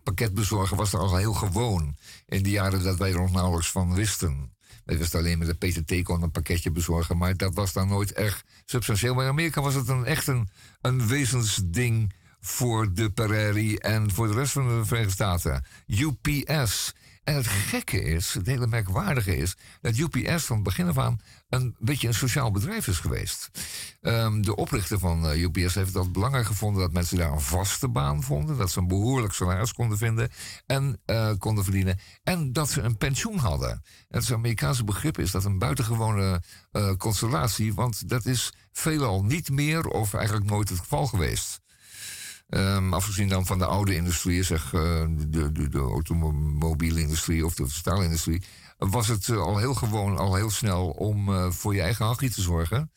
pakketbezorgen 0.04 0.78
was 0.78 0.94
er 0.94 1.00
al 1.00 1.16
heel 1.16 1.34
gewoon. 1.34 1.96
In 2.26 2.44
de 2.44 2.50
jaren 2.50 2.84
dat 2.84 2.98
wij 2.98 3.12
er 3.12 3.20
nog 3.20 3.32
nauwelijks 3.32 3.72
van 3.72 3.94
wisten. 3.94 4.54
Wij 4.92 5.00
wisten 5.00 5.20
alleen 5.20 5.38
met 5.38 5.60
de 5.60 5.68
PTT 5.68 6.04
kon 6.04 6.22
een 6.22 6.32
pakketje 6.32 6.72
bezorgen, 6.72 7.18
maar 7.18 7.38
dat 7.38 7.54
was 7.54 7.74
dan 7.74 7.88
nooit 7.88 8.12
echt 8.12 8.44
substantieel. 8.66 9.14
Maar 9.14 9.24
in 9.24 9.30
Amerika 9.30 9.62
was 9.62 9.74
het 9.74 9.88
een, 9.88 10.06
echt 10.06 10.28
een, 10.28 10.50
een 10.82 11.08
wezensding 11.08 12.14
voor 12.40 12.94
de 12.94 13.12
prairie 13.12 13.80
en 13.80 14.12
voor 14.12 14.28
de 14.28 14.34
rest 14.34 14.52
van 14.52 14.68
de 14.68 14.86
Verenigde 14.86 15.14
Staten. 15.14 15.66
UPS. 15.88 16.94
En 17.24 17.36
het 17.36 17.48
gekke 17.48 18.02
is, 18.02 18.34
het 18.34 18.46
hele 18.46 18.68
merkwaardige 18.68 19.38
is, 19.38 19.56
dat 19.82 19.98
UPS 19.98 20.44
van 20.44 20.56
het 20.56 20.66
begin 20.66 20.88
af 20.88 20.98
aan 20.98 21.20
een 21.52 21.76
beetje 21.80 22.08
een 22.08 22.14
sociaal 22.14 22.52
bedrijf 22.52 22.88
is 22.88 23.00
geweest. 23.00 23.50
Ehm, 24.02 24.42
de 24.42 24.56
oprichter 24.56 25.00
van 25.00 25.28
eh, 25.28 25.42
UPS 25.42 25.76
heeft 25.76 25.94
het 25.94 26.12
belangrijk 26.12 26.46
gevonden 26.46 26.82
dat 26.82 26.94
mensen 26.94 27.18
daar 27.18 27.32
een 27.32 27.42
vaste 27.42 27.88
baan 27.88 28.24
vonden, 28.24 28.58
dat 28.58 28.72
ze 28.72 28.80
een 28.80 28.88
behoorlijk 28.88 29.34
salaris 29.34 29.74
konden 29.74 29.98
vinden 29.98 30.30
en 30.66 31.02
eh, 31.06 31.32
konden 31.38 31.64
verdienen, 31.64 32.00
en 32.24 32.54
dat 32.54 32.70
ze 32.70 32.82
een 32.82 32.98
pensioen 32.98 33.38
hadden. 33.38 33.84
Het 34.08 34.32
Amerikaanse 34.32 34.84
begrip 34.84 35.20
is 35.20 35.32
dat 35.32 35.46
een 35.46 35.60
buitengewone 35.60 36.42
eh, 36.72 36.96
constellatie, 36.98 37.74
want 37.74 38.10
dat 38.10 38.26
is 38.26 38.54
veelal 38.72 39.24
niet 39.24 39.50
meer 39.50 39.88
of 39.88 40.14
eigenlijk 40.14 40.50
nooit 40.50 40.70
het 40.70 40.80
geval 40.80 41.08
geweest. 41.08 41.60
Um, 42.50 42.94
afgezien 42.94 43.28
dan 43.28 43.46
van 43.46 43.58
de 43.58 43.66
oude 43.66 43.96
industrie, 43.96 44.44
zeg 44.44 44.70
de, 44.70 45.50
de, 45.52 45.70
de 45.70 45.80
automobiele 45.80 47.02
industrie 47.02 47.46
of 47.46 47.56
de 47.56 47.70
staalindustrie, 47.70 48.44
was 48.90 49.08
het 49.08 49.28
uh, 49.28 49.42
al 49.42 49.58
heel 49.58 49.74
gewoon, 49.74 50.18
al 50.18 50.36
heel 50.36 50.50
snel 50.50 50.90
om 50.90 51.30
uh, 51.30 51.52
voor 51.52 51.76
je 51.76 51.82
eigen 51.82 52.06
hachje 52.06 52.30
te 52.30 52.42
zorgen. 52.42 52.92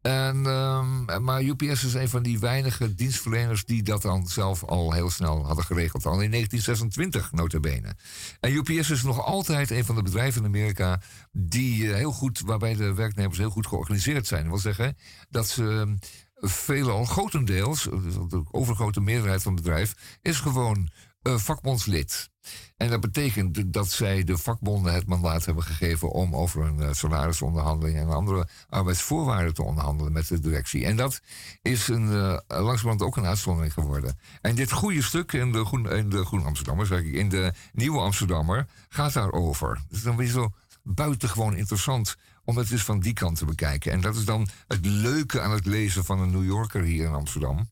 En, 0.00 0.46
um, 0.46 1.24
maar 1.24 1.42
UPS 1.42 1.84
is 1.84 1.94
een 1.94 2.08
van 2.08 2.22
die 2.22 2.38
weinige 2.38 2.94
dienstverleners 2.94 3.64
die 3.64 3.82
dat 3.82 4.02
dan 4.02 4.26
zelf 4.26 4.64
al 4.64 4.92
heel 4.92 5.10
snel 5.10 5.46
hadden 5.46 5.64
geregeld. 5.64 6.06
Al 6.06 6.20
in 6.20 6.30
1926, 6.30 7.32
notabene. 7.32 7.94
En 8.40 8.52
UPS 8.52 8.90
is 8.90 9.02
nog 9.02 9.24
altijd 9.24 9.70
een 9.70 9.84
van 9.84 9.94
de 9.94 10.02
bedrijven 10.02 10.40
in 10.40 10.46
Amerika 10.46 11.00
die 11.32 11.94
heel 11.94 12.12
goed, 12.12 12.40
waarbij 12.40 12.74
de 12.74 12.94
werknemers 12.94 13.38
heel 13.38 13.50
goed 13.50 13.66
georganiseerd 13.66 14.26
zijn. 14.26 14.42
Dat 14.42 14.50
wil 14.50 14.72
zeggen 14.72 14.96
dat 15.28 15.48
ze 15.48 15.96
veelal, 16.34 17.04
grotendeels, 17.04 17.82
de 17.82 18.42
overgrote 18.50 19.00
meerderheid 19.00 19.42
van 19.42 19.52
het 19.54 19.62
bedrijf, 19.62 20.18
is 20.22 20.40
gewoon 20.40 20.90
vakbondslid. 21.22 22.30
En 22.76 22.90
dat 22.90 23.00
betekent 23.00 23.72
dat 23.72 23.90
zij 23.90 24.24
de 24.24 24.38
vakbonden 24.38 24.94
het 24.94 25.06
mandaat 25.06 25.44
hebben 25.44 25.64
gegeven 25.64 26.10
om 26.10 26.36
over 26.36 26.64
een 26.64 26.78
uh, 26.78 26.92
salarisonderhandeling 26.92 27.98
en 27.98 28.08
andere 28.08 28.48
arbeidsvoorwaarden 28.68 29.54
te 29.54 29.62
onderhandelen 29.62 30.12
met 30.12 30.28
de 30.28 30.40
directie. 30.40 30.84
En 30.84 30.96
dat 30.96 31.20
is 31.62 31.88
een, 31.88 32.06
uh, 32.06 32.38
langzamerhand 32.46 33.02
ook 33.02 33.16
een 33.16 33.26
uitzondering 33.26 33.72
geworden. 33.72 34.18
En 34.40 34.54
dit 34.54 34.72
goede 34.72 35.02
stuk 35.02 35.32
in 35.32 35.52
de, 35.52 35.64
Groen, 35.64 35.90
in 35.90 36.10
de 36.10 36.24
Groen 36.24 36.44
Amsterdammer, 36.44 36.86
zeg 36.86 37.00
ik, 37.00 37.14
in 37.14 37.28
de 37.28 37.52
Nieuwe 37.72 38.00
Amsterdammer, 38.00 38.66
gaat 38.88 39.12
daarover. 39.12 39.82
Dus 39.88 40.02
dan 40.02 40.16
weer 40.16 40.28
zo 40.28 40.52
buitengewoon 40.82 41.56
interessant 41.56 42.16
om 42.48 42.56
het 42.56 42.68
dus 42.68 42.84
van 42.84 43.00
die 43.00 43.12
kant 43.12 43.36
te 43.36 43.44
bekijken. 43.44 43.92
En 43.92 44.00
dat 44.00 44.16
is 44.16 44.24
dan 44.24 44.48
het 44.66 44.86
leuke 44.86 45.40
aan 45.40 45.50
het 45.50 45.66
lezen 45.66 46.04
van 46.04 46.20
een 46.20 46.30
New 46.30 46.44
Yorker 46.44 46.82
hier 46.82 47.06
in 47.06 47.12
Amsterdam. 47.12 47.70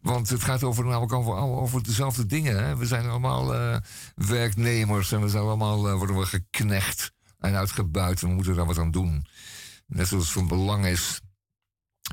Want 0.00 0.28
het 0.28 0.42
gaat 0.42 0.62
over, 0.62 0.84
namelijk 0.84 1.12
over, 1.12 1.34
over 1.34 1.82
dezelfde 1.82 2.26
dingen. 2.26 2.64
Hè? 2.64 2.76
We 2.76 2.86
zijn 2.86 3.08
allemaal 3.08 3.54
uh, 3.54 3.76
werknemers 4.14 5.12
en 5.12 5.20
we 5.20 5.28
zijn 5.28 5.42
allemaal, 5.42 5.88
uh, 5.88 5.96
worden 5.96 6.18
we 6.18 6.26
geknecht 6.26 7.12
en 7.38 7.54
uitgebuit. 7.54 8.22
En 8.22 8.28
we 8.28 8.34
moeten 8.34 8.54
daar 8.54 8.66
wat 8.66 8.78
aan 8.78 8.90
doen. 8.90 9.26
Net 9.86 10.08
zoals 10.08 10.24
het 10.24 10.32
van 10.32 10.48
belang 10.48 10.86
is 10.86 11.20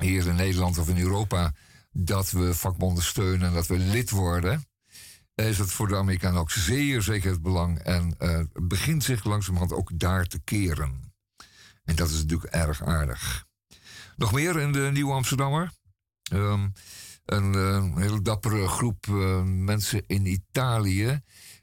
hier 0.02 0.28
in 0.28 0.36
Nederland 0.36 0.78
of 0.78 0.90
in 0.90 0.98
Europa 0.98 1.54
dat 1.92 2.32
we 2.32 2.54
vakbonden 2.54 3.04
steunen 3.04 3.48
en 3.48 3.54
dat 3.54 3.68
we 3.68 3.78
lid 3.78 4.10
worden 4.10 4.66
is 5.36 5.58
het 5.58 5.72
voor 5.72 5.88
de 5.88 5.98
Amerikanen 5.98 6.40
ook 6.40 6.52
zeer 6.52 7.02
zeker 7.02 7.32
het 7.32 7.42
belang. 7.42 7.80
En 7.80 8.16
uh, 8.20 8.40
begint 8.54 9.04
zich 9.04 9.24
langzamerhand 9.24 9.74
ook 9.74 10.00
daar 10.00 10.26
te 10.26 10.40
keren. 10.44 11.13
En 11.84 11.96
dat 11.96 12.10
is 12.10 12.22
natuurlijk 12.22 12.54
erg 12.54 12.84
aardig. 12.84 13.46
Nog 14.16 14.32
meer 14.32 14.60
in 14.60 14.72
de 14.72 14.90
Nieuwe 14.94 15.14
Amsterdammer. 15.14 15.72
Um, 16.34 16.74
een 17.26 17.54
uh, 17.54 17.96
hele 17.96 18.22
dappere 18.22 18.68
groep 18.68 19.06
uh, 19.06 19.42
mensen 19.44 20.04
in 20.08 20.26
Italië 20.26 21.22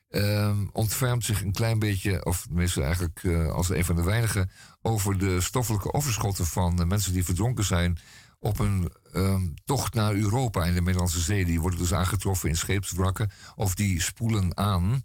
um, 0.08 0.70
ontfermt 0.72 1.24
zich 1.24 1.42
een 1.42 1.52
klein 1.52 1.78
beetje, 1.78 2.24
of 2.24 2.42
tenminste 2.42 2.82
eigenlijk 2.82 3.22
uh, 3.22 3.50
als 3.52 3.68
een 3.68 3.84
van 3.84 3.96
de 3.96 4.02
weinigen, 4.02 4.50
over 4.82 5.18
de 5.18 5.40
stoffelijke 5.40 5.92
overschotten 5.92 6.46
van 6.46 6.88
mensen 6.88 7.12
die 7.12 7.24
verdronken 7.24 7.64
zijn 7.64 7.98
op 8.38 8.58
een 8.58 8.92
um, 9.12 9.54
tocht 9.64 9.94
naar 9.94 10.14
Europa 10.14 10.64
in 10.64 10.74
de 10.74 10.80
Middellandse 10.80 11.20
Zee. 11.20 11.44
Die 11.44 11.60
worden 11.60 11.78
dus 11.78 11.94
aangetroffen 11.94 12.48
in 12.48 12.56
scheepswrakken 12.56 13.30
of 13.54 13.74
die 13.74 14.00
spoelen 14.00 14.56
aan. 14.56 15.02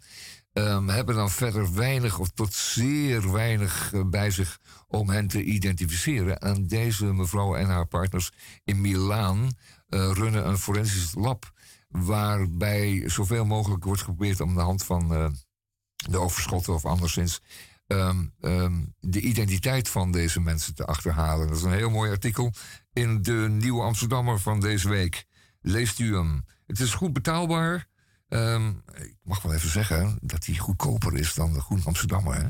Um, 0.58 0.88
hebben 0.88 1.14
dan 1.14 1.30
verder 1.30 1.74
weinig 1.74 2.18
of 2.18 2.30
tot 2.30 2.54
zeer 2.54 3.32
weinig 3.32 3.92
uh, 3.92 4.04
bij 4.04 4.30
zich 4.30 4.58
om 4.88 5.10
hen 5.10 5.26
te 5.26 5.42
identificeren. 5.42 6.38
En 6.38 6.66
deze 6.66 7.04
mevrouw 7.04 7.56
en 7.56 7.66
haar 7.66 7.86
partners 7.86 8.30
in 8.64 8.80
Milaan 8.80 9.38
uh, 9.88 10.10
runnen 10.12 10.48
een 10.48 10.58
forensisch 10.58 11.14
lab. 11.14 11.52
Waarbij 11.88 13.02
zoveel 13.06 13.44
mogelijk 13.44 13.84
wordt 13.84 14.00
geprobeerd 14.00 14.40
om 14.40 14.54
de 14.54 14.60
hand 14.60 14.84
van 14.84 15.12
uh, 15.12 15.28
de 15.96 16.18
overschotten 16.18 16.74
of 16.74 16.84
anderszins 16.84 17.40
um, 17.86 18.32
um, 18.40 18.94
de 19.00 19.20
identiteit 19.20 19.88
van 19.88 20.12
deze 20.12 20.40
mensen 20.40 20.74
te 20.74 20.84
achterhalen. 20.84 21.46
Dat 21.46 21.56
is 21.56 21.62
een 21.62 21.72
heel 21.72 21.90
mooi 21.90 22.10
artikel 22.10 22.52
in 22.92 23.22
de 23.22 23.46
Nieuwe 23.50 23.82
Amsterdammer 23.82 24.40
van 24.40 24.60
deze 24.60 24.88
week. 24.88 25.24
Leest 25.60 25.98
u 25.98 26.14
hem. 26.14 26.44
Het 26.66 26.80
is 26.80 26.94
goed 26.94 27.12
betaalbaar. 27.12 27.88
Um, 28.28 28.82
ik 28.94 29.16
mag 29.22 29.42
wel 29.42 29.54
even 29.54 29.70
zeggen 29.70 30.18
dat 30.20 30.46
hij 30.46 30.56
goedkoper 30.56 31.14
is 31.14 31.34
dan 31.34 31.52
de 31.52 31.60
Groen 31.60 31.84
Amsterdammer. 31.84 32.34
Hè? 32.34 32.48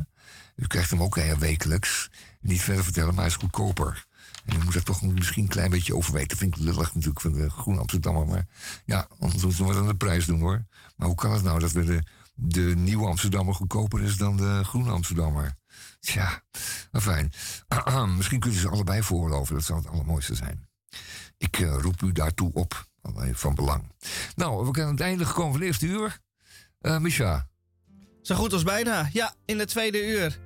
U 0.56 0.66
krijgt 0.66 0.90
hem 0.90 1.02
ook 1.02 1.16
uh, 1.16 1.32
wekelijks. 1.32 2.10
Niet 2.40 2.62
verder 2.62 2.84
vertellen, 2.84 3.08
maar 3.08 3.24
hij 3.24 3.32
is 3.32 3.36
goedkoper. 3.36 4.06
En 4.44 4.56
u 4.56 4.64
moet 4.64 4.72
dat 4.74 4.84
toch 4.84 5.02
misschien 5.02 5.42
een 5.42 5.48
klein 5.48 5.70
beetje 5.70 5.96
overweten. 5.96 6.28
Dat 6.28 6.38
vind 6.38 6.56
ik 6.56 6.62
lullig 6.62 6.94
natuurlijk 6.94 7.20
van 7.20 7.32
de 7.32 7.50
Groen 7.50 7.78
Amsterdammer. 7.78 8.26
Maar 8.26 8.46
ja, 8.84 9.08
anders 9.18 9.42
moeten 9.42 9.66
we 9.66 9.74
dan 9.74 9.86
de 9.86 9.96
prijs 9.96 10.26
doen 10.26 10.40
hoor. 10.40 10.64
Maar 10.96 11.06
hoe 11.06 11.16
kan 11.16 11.32
het 11.32 11.42
nou 11.42 11.58
dat 11.58 11.72
de, 11.72 12.02
de 12.34 12.60
Nieuwe 12.60 13.06
Amsterdammer 13.06 13.54
goedkoper 13.54 14.02
is 14.02 14.16
dan 14.16 14.36
de 14.36 14.64
Groene 14.64 14.90
Amsterdammer? 14.90 15.54
Tja, 16.00 16.42
fijn. 16.92 17.32
misschien 18.16 18.40
kunt 18.40 18.54
u 18.54 18.58
ze 18.58 18.68
allebei 18.68 19.02
voorloven. 19.02 19.54
Dat 19.54 19.64
zou 19.64 19.78
het 19.78 19.88
allermooiste 19.88 20.34
zijn. 20.34 20.68
Ik 21.38 21.58
uh, 21.58 21.76
roep 21.80 22.02
u 22.02 22.12
daartoe 22.12 22.52
op. 22.52 22.86
Van 23.32 23.54
belang. 23.54 23.92
Nou, 24.34 24.66
we 24.66 24.70
zijn 24.72 24.86
aan 24.86 24.92
het 24.92 25.00
einde 25.00 25.24
gekomen 25.24 25.52
van 25.52 25.60
het 25.60 25.68
eerste 25.68 25.86
uur. 25.86 26.18
Uh, 26.80 26.98
Misha. 26.98 27.48
Zo 28.22 28.34
goed 28.34 28.52
als 28.52 28.62
bijna. 28.62 29.08
Ja, 29.12 29.34
in 29.44 29.58
het 29.58 29.68
tweede 29.68 30.08
uur 30.08 30.38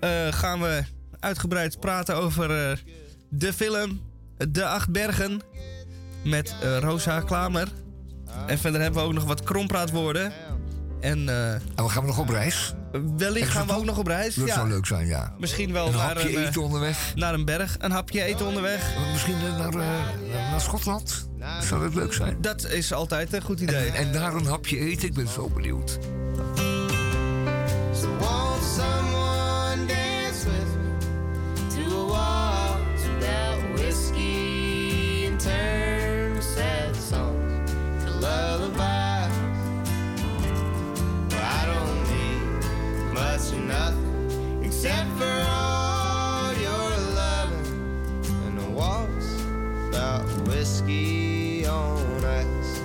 uh, 0.00 0.32
gaan 0.32 0.60
we 0.60 0.84
uitgebreid 1.20 1.80
praten 1.80 2.16
over 2.16 2.70
uh, 2.70 2.76
de 3.28 3.52
film 3.52 4.00
De 4.48 4.66
Acht 4.66 4.90
Bergen 4.90 5.40
met 6.24 6.54
Rosa 6.80 7.20
Klamer. 7.20 7.72
En 8.46 8.58
verder 8.58 8.80
hebben 8.80 9.00
we 9.00 9.06
ook 9.06 9.14
nog 9.14 9.24
wat 9.24 9.42
krompraatwoorden. 9.42 10.32
En, 11.00 11.28
en 11.28 11.84
we 11.84 11.88
gaan 11.88 12.02
we 12.02 12.08
nog 12.08 12.18
op 12.18 12.28
reis? 12.28 12.74
Wellicht 13.16 13.50
gaan 13.50 13.66
we 13.66 13.72
ook 13.72 13.84
nog 13.84 13.98
op 13.98 14.06
reis. 14.06 14.34
Dat 14.34 14.46
ja. 14.46 14.54
zou 14.54 14.68
leuk 14.68 14.86
zijn, 14.86 15.06
ja. 15.06 15.34
Misschien 15.38 15.72
wel 15.72 15.86
een 15.86 15.92
naar 15.92 16.06
hapje 16.06 16.36
een, 16.36 16.46
eten 16.46 16.62
onderweg. 16.62 17.12
Naar 17.14 17.34
een 17.34 17.44
berg. 17.44 17.76
Een 17.78 17.90
hapje 17.90 18.22
eten 18.22 18.46
onderweg. 18.46 18.96
Uh, 18.96 19.12
misschien 19.12 19.36
naar, 19.58 19.74
uh, 19.74 19.86
naar 20.50 20.60
Schotland. 20.60 21.28
Zou 21.60 21.82
dat 21.82 21.94
leuk 21.94 22.12
zijn? 22.12 22.36
Dat 22.40 22.64
is 22.64 22.92
altijd 22.92 23.32
een 23.32 23.42
goed 23.42 23.60
idee. 23.60 23.90
En, 23.90 23.94
en 23.94 24.12
daar 24.12 24.34
een 24.34 24.46
hapje 24.46 24.78
eten. 24.78 25.08
Ik 25.08 25.14
ben 25.14 25.28
zo 25.28 25.48
benieuwd. 25.48 25.98
So 27.92 28.08
much 43.40 43.52
or 43.52 43.62
nothing 43.62 44.62
except 44.64 45.08
for 45.18 45.46
all 45.48 46.52
your 46.54 46.90
loving 47.14 48.20
and 48.46 48.58
a 48.58 48.70
waltz 48.70 49.42
about 49.88 50.24
whiskey 50.46 51.66
on 51.66 52.24
ice. 52.24 52.80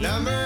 Number 0.00 0.37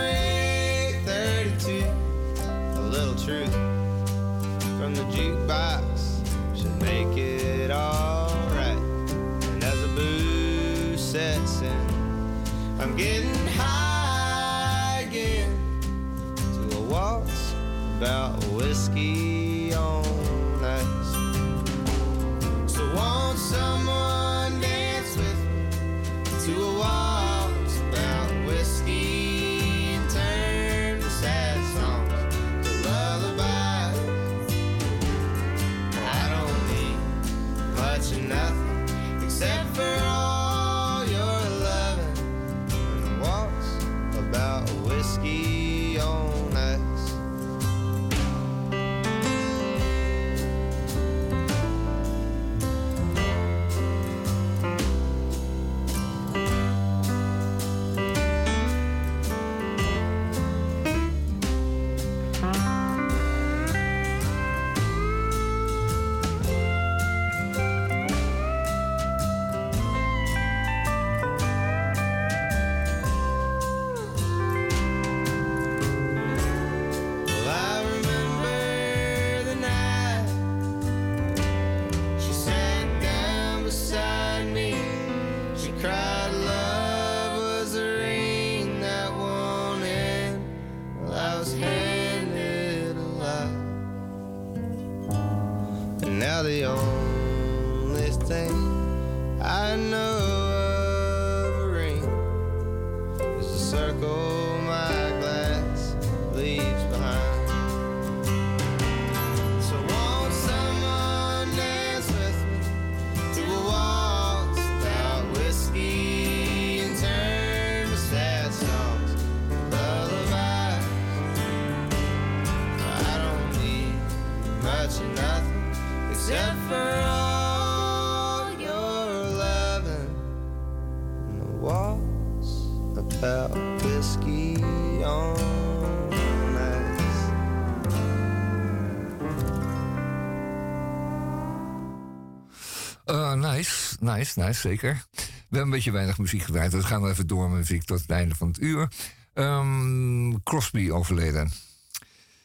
nice, 144.03 144.41
nice, 144.41 144.61
zeker. 144.61 145.07
We 145.13 145.23
hebben 145.41 145.61
een 145.61 145.71
beetje 145.71 145.91
weinig 145.91 146.19
muziek 146.19 146.43
gedraaid, 146.43 146.73
we 146.73 146.83
gaan 146.83 147.09
even 147.09 147.27
door 147.27 147.49
met 147.49 147.59
muziek 147.59 147.85
tot 147.85 148.01
het 148.01 148.11
einde 148.11 148.35
van 148.35 148.49
het 148.49 148.61
uur. 148.61 148.89
Ehm, 149.33 150.35
Crosby 150.43 150.91
overleden. 150.91 151.53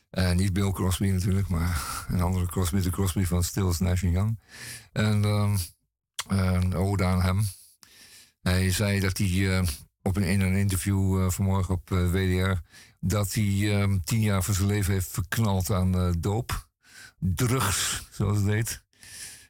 Eh, 0.09 0.31
niet 0.31 0.53
Bill 0.53 0.71
Crosby 0.71 1.07
natuurlijk, 1.07 1.47
maar 1.47 2.05
een 2.07 2.21
andere 2.21 2.45
Crosby, 2.45 2.81
de 2.81 2.89
Crosby 2.89 3.23
van 3.23 3.43
Stills 3.43 3.79
Nash 3.79 4.01
Young. 4.01 4.39
En 4.91 5.23
ehm, 5.23 5.57
een 6.27 6.75
ode 6.75 7.05
aan 7.05 7.21
hem. 7.21 7.47
Hij 8.41 8.71
zei 8.71 8.99
dat 8.99 9.17
hij 9.17 9.57
eh, 9.57 9.67
op 10.01 10.15
een, 10.15 10.23
in 10.23 10.41
een 10.41 10.55
interview 10.55 11.21
eh, 11.21 11.29
vanmorgen 11.29 11.73
op 11.73 11.89
WDR... 11.89 12.59
dat 12.99 13.33
hij 13.33 13.79
ehm, 13.79 13.97
tien 14.03 14.21
jaar 14.21 14.43
van 14.43 14.53
zijn 14.53 14.67
leven 14.67 14.93
heeft 14.93 15.09
verknald 15.09 15.71
aan 15.71 16.15
doop. 16.19 16.67
Drugs, 17.19 18.07
zoals 18.11 18.37
het 18.37 18.47
heet. 18.47 18.85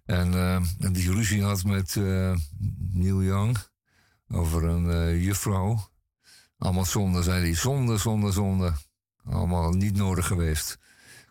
En, 0.07 0.33
eh, 0.33 0.55
en 0.55 0.93
die 0.93 1.11
ruzie 1.11 1.43
had 1.43 1.63
met 1.63 1.95
eh, 1.95 2.35
Neil 2.91 3.23
Young 3.23 3.57
over 4.29 4.63
een 4.63 4.91
eh, 4.91 5.23
juffrouw. 5.23 5.89
Allemaal 6.57 6.85
zonde, 6.85 7.23
zei 7.23 7.41
hij. 7.41 7.55
Zonde, 7.55 7.97
zonde, 7.97 8.31
zonde. 8.31 8.73
Allemaal 9.23 9.71
niet 9.71 9.95
nodig 9.95 10.27
geweest. 10.27 10.77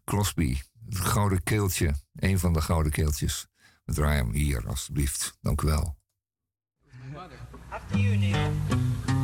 Crosby, 0.05 0.59
het 0.89 0.99
gouden 0.99 1.43
keeltje. 1.43 1.95
Een 2.14 2.39
van 2.39 2.53
de 2.53 2.61
gouden 2.61 2.93
keeltjes. 2.93 3.47
We 3.85 3.93
draaien 3.93 4.24
hem 4.24 4.35
hier, 4.35 4.68
alstublieft. 4.68 5.39
Dank 5.41 5.62
u 5.62 5.66
wel. 5.66 5.97
After 7.70 7.99
you. 7.99 9.16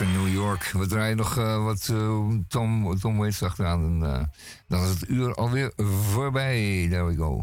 van 0.00 0.12
New 0.12 0.32
York. 0.32 0.70
We 0.72 0.86
draaien 0.86 1.16
nog 1.16 1.38
eh, 1.38 1.64
wat 1.64 1.88
eh, 1.90 2.28
Tom, 2.48 2.98
Tom 2.98 3.24
achteraan. 3.24 4.04
Eh, 4.04 4.22
dan 4.68 4.82
is 4.82 4.88
het 4.88 5.08
uur 5.08 5.34
alweer 5.34 5.72
voorbij. 5.76 6.86
There 6.90 7.04
we 7.04 7.16
go. 7.16 7.40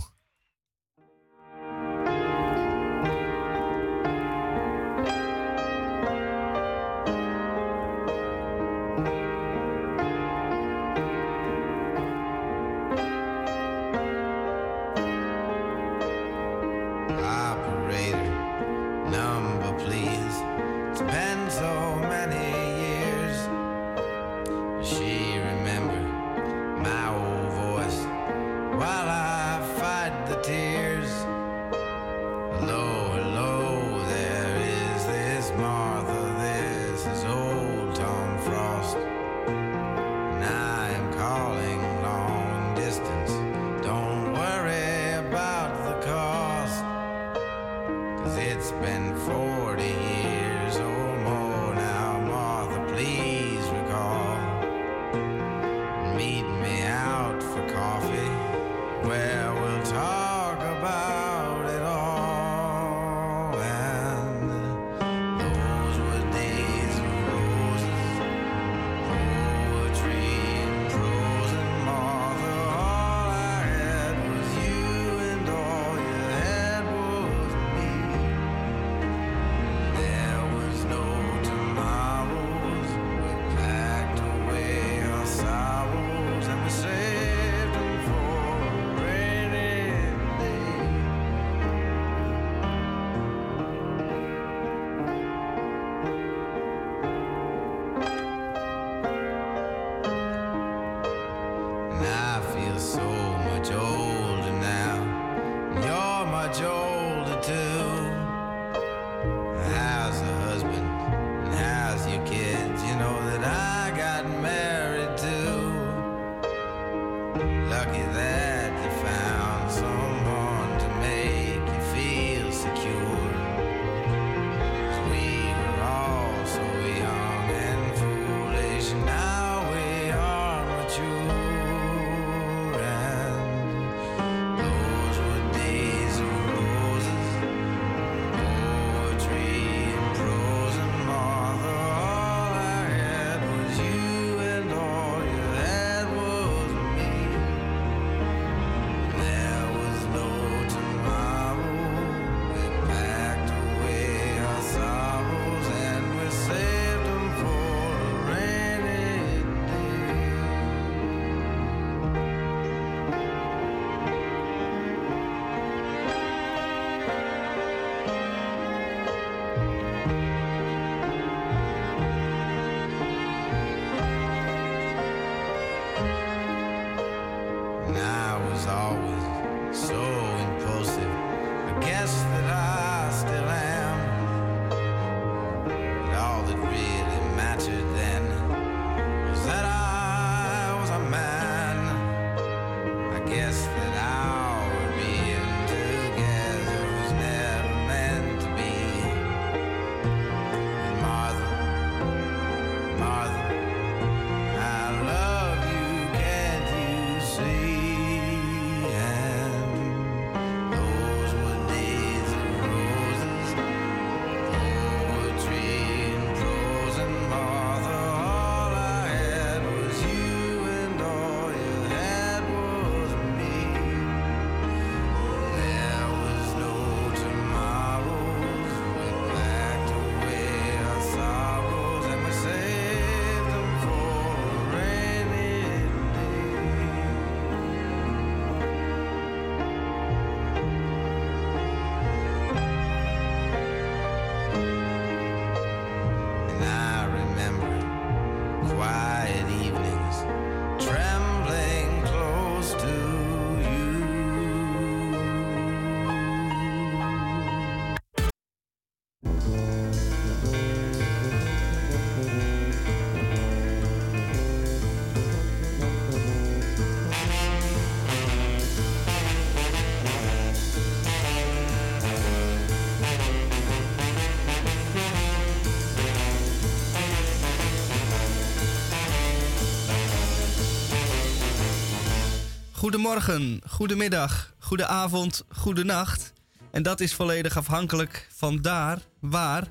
goedemorgen, 282.88 283.62
goedemiddag, 283.70 284.54
goedenavond, 284.60 285.44
goedenacht. 285.50 286.34
En 286.72 286.84
dat 286.84 287.00
is 287.00 287.14
volledig 287.14 287.58
afhankelijk 287.58 288.28
van 288.36 288.62
daar, 288.62 288.98
waar 289.20 289.68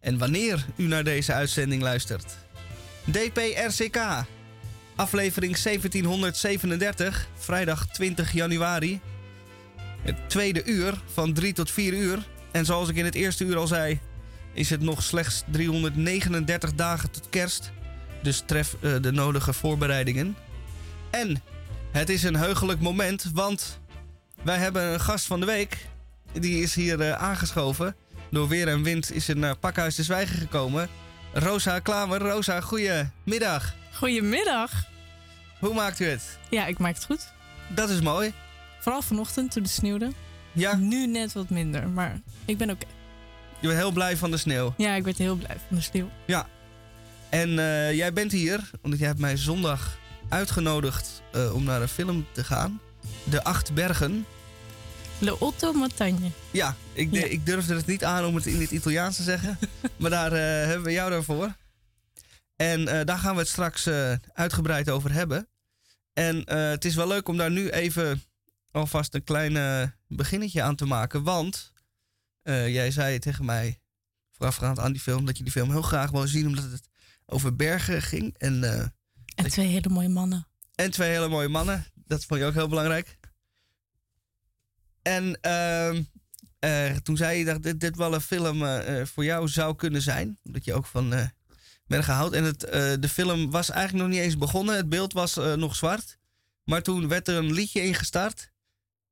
en 0.00 0.18
wanneer 0.18 0.66
u 0.76 0.86
naar 0.86 1.04
deze 1.04 1.32
uitzending 1.32 1.82
luistert. 1.82 2.36
DPRCK, 3.04 3.98
aflevering 4.96 5.56
1737, 5.58 7.28
vrijdag 7.34 7.86
20 7.86 8.32
januari. 8.32 9.00
Het 10.02 10.16
tweede 10.26 10.64
uur 10.64 11.00
van 11.12 11.32
3 11.32 11.52
tot 11.52 11.70
4 11.70 11.92
uur. 11.92 12.26
En 12.52 12.64
zoals 12.64 12.88
ik 12.88 12.96
in 12.96 13.04
het 13.04 13.14
eerste 13.14 13.44
uur 13.44 13.56
al 13.56 13.66
zei, 13.66 14.00
is 14.52 14.70
het 14.70 14.80
nog 14.80 15.02
slechts 15.02 15.44
339 15.50 16.74
dagen 16.74 17.10
tot 17.10 17.28
kerst. 17.30 17.72
Dus 18.22 18.42
tref 18.46 18.76
eh, 18.80 18.94
de 19.00 19.12
nodige 19.12 19.52
voorbereidingen. 19.52 20.36
En 21.10 21.42
het 21.92 22.08
is 22.08 22.22
een 22.22 22.36
heugelijk 22.36 22.80
moment, 22.80 23.30
want 23.34 23.80
wij 24.42 24.56
hebben 24.58 24.82
een 24.92 25.00
gast 25.00 25.26
van 25.26 25.40
de 25.40 25.46
week. 25.46 25.86
Die 26.32 26.62
is 26.62 26.74
hier 26.74 27.00
eh, 27.00 27.12
aangeschoven. 27.12 27.96
Door 28.30 28.48
weer 28.48 28.68
en 28.68 28.82
wind 28.82 29.12
is 29.12 29.24
ze 29.24 29.34
naar 29.34 29.56
Pakhuis 29.56 29.94
de 29.94 30.02
Zwijgen 30.02 30.38
gekomen. 30.38 30.88
Rosa 31.32 31.78
Klamer. 31.78 32.18
Rosa, 32.20 32.60
goedemiddag. 32.60 33.74
Goedemiddag. 33.94 34.70
Hoe 35.60 35.74
maakt 35.74 36.00
u 36.00 36.04
het? 36.04 36.38
Ja, 36.50 36.66
ik 36.66 36.78
maak 36.78 36.94
het 36.94 37.04
goed. 37.04 37.32
Dat 37.74 37.90
is 37.90 38.00
mooi. 38.00 38.32
Vooral 38.80 39.02
vanochtend 39.02 39.50
toen 39.50 39.62
het 39.62 39.72
sneeuwde. 39.72 40.12
Ja, 40.52 40.76
Nu 40.76 41.06
net 41.06 41.32
wat 41.32 41.50
minder, 41.50 41.88
maar 41.88 42.20
ik 42.44 42.58
ben 42.58 42.70
oké. 42.70 42.86
je 43.60 43.66
bent 43.66 43.78
heel 43.80 43.90
blij 43.92 44.16
van 44.16 44.30
de 44.30 44.36
sneeuw. 44.36 44.74
Ja, 44.76 44.94
ik 44.94 45.04
werd 45.04 45.18
heel 45.18 45.36
blij 45.36 45.56
van 45.68 45.76
de 45.76 45.82
sneeuw. 45.82 46.10
Ja. 46.26 46.46
En 47.28 47.58
eh, 47.58 47.92
jij 47.94 48.12
bent 48.12 48.32
hier, 48.32 48.70
omdat 48.82 48.98
jij 48.98 49.08
hebt 49.08 49.20
mij 49.20 49.36
zondag 49.36 49.98
uitgenodigd 50.32 51.22
eh, 51.32 51.54
om 51.54 51.64
naar 51.64 51.82
een 51.82 51.88
film 51.88 52.26
te 52.32 52.44
gaan. 52.44 52.80
De 53.24 53.44
Acht 53.44 53.74
Bergen. 53.74 54.26
Le 55.18 55.40
Otto 55.40 55.72
Montagne. 55.72 56.30
Ja, 56.50 56.76
ik, 56.92 57.12
Ja. 57.12 57.24
ik 57.24 57.46
durfde 57.46 57.74
het 57.74 57.86
niet 57.86 58.04
aan 58.04 58.24
om 58.24 58.34
het 58.34 58.46
in 58.46 58.60
het 58.60 58.70
Italiaans 58.70 59.16
te 59.16 59.22
zeggen. 59.22 59.58
maar 60.00 60.10
daar 60.10 60.32
eh, 60.32 60.66
hebben 60.66 60.82
we 60.82 60.92
jou 60.92 61.10
daarvoor. 61.10 61.56
En 62.56 62.88
eh, 62.88 63.04
daar 63.04 63.18
gaan 63.18 63.34
we 63.34 63.40
het 63.40 63.48
straks 63.48 63.88
uitgebreid 64.32 64.90
over 64.90 65.12
hebben. 65.12 65.48
En 66.12 66.52
het 66.52 66.84
is 66.84 66.94
wel 66.94 67.08
leuk 67.08 67.28
om 67.28 67.36
daar 67.36 67.50
nu 67.50 67.70
even 67.70 68.22
alvast 68.70 69.14
een 69.14 69.24
klein 69.24 69.94
beginnetje 70.08 70.62
aan 70.62 70.76
te 70.76 70.84
maken. 70.84 71.22
Want 71.22 71.72
jij 72.42 72.90
zei 72.90 73.18
tegen 73.18 73.44
mij 73.44 73.78
voorafgaand 74.30 74.78
aan 74.78 74.92
die 74.92 75.00
film 75.00 75.26
dat 75.26 75.36
je 75.36 75.42
die 75.42 75.52
film 75.52 75.70
heel 75.70 75.82
graag 75.82 76.10
wou 76.10 76.28
zien 76.28 76.46
omdat 76.46 76.64
het 76.64 76.88
over 77.26 77.56
bergen 77.56 78.02
ging. 78.02 78.34
En, 78.38 78.92
En 79.44 79.50
twee 79.50 79.66
hele 79.66 79.88
mooie 79.88 80.08
mannen. 80.08 80.46
en 80.74 80.90
twee 80.90 81.10
hele 81.10 81.28
mooie 81.28 81.48
mannen. 81.48 81.84
Dat 81.94 82.24
vond 82.24 82.40
je 82.40 82.46
ook 82.46 82.54
heel 82.54 82.68
belangrijk. 82.68 83.18
En 85.02 85.38
ehm, 85.40 86.02
eh, 86.58 86.96
toen 86.96 87.16
zei 87.16 87.38
je 87.38 87.44
dat 87.44 87.62
dit, 87.62 87.80
dit 87.80 87.96
wel 87.96 88.14
een 88.14 88.20
film 88.20 88.62
eh, 88.62 89.00
eh, 89.00 89.06
voor 89.06 89.24
jou 89.24 89.48
zou 89.48 89.76
kunnen 89.76 90.02
zijn. 90.02 90.38
Omdat 90.44 90.64
je 90.64 90.74
ook 90.74 90.86
van 90.86 91.12
eh 91.14 91.26
bergen 91.86 92.14
houdt. 92.14 92.34
En 92.34 92.44
het, 92.44 92.64
eh, 92.64 92.92
de 93.00 93.08
film 93.08 93.50
was 93.50 93.70
eigenlijk 93.70 94.04
nog 94.08 94.14
niet 94.16 94.24
eens 94.24 94.38
begonnen. 94.38 94.76
Het 94.76 94.88
beeld 94.88 95.12
was 95.12 95.34
nog 95.56 95.76
zwart. 95.76 96.18
Maar 96.64 96.82
toen 96.82 97.08
werd 97.08 97.28
er 97.28 97.36
een 97.36 97.52
liedje 97.52 97.82
ingestart. 97.82 98.50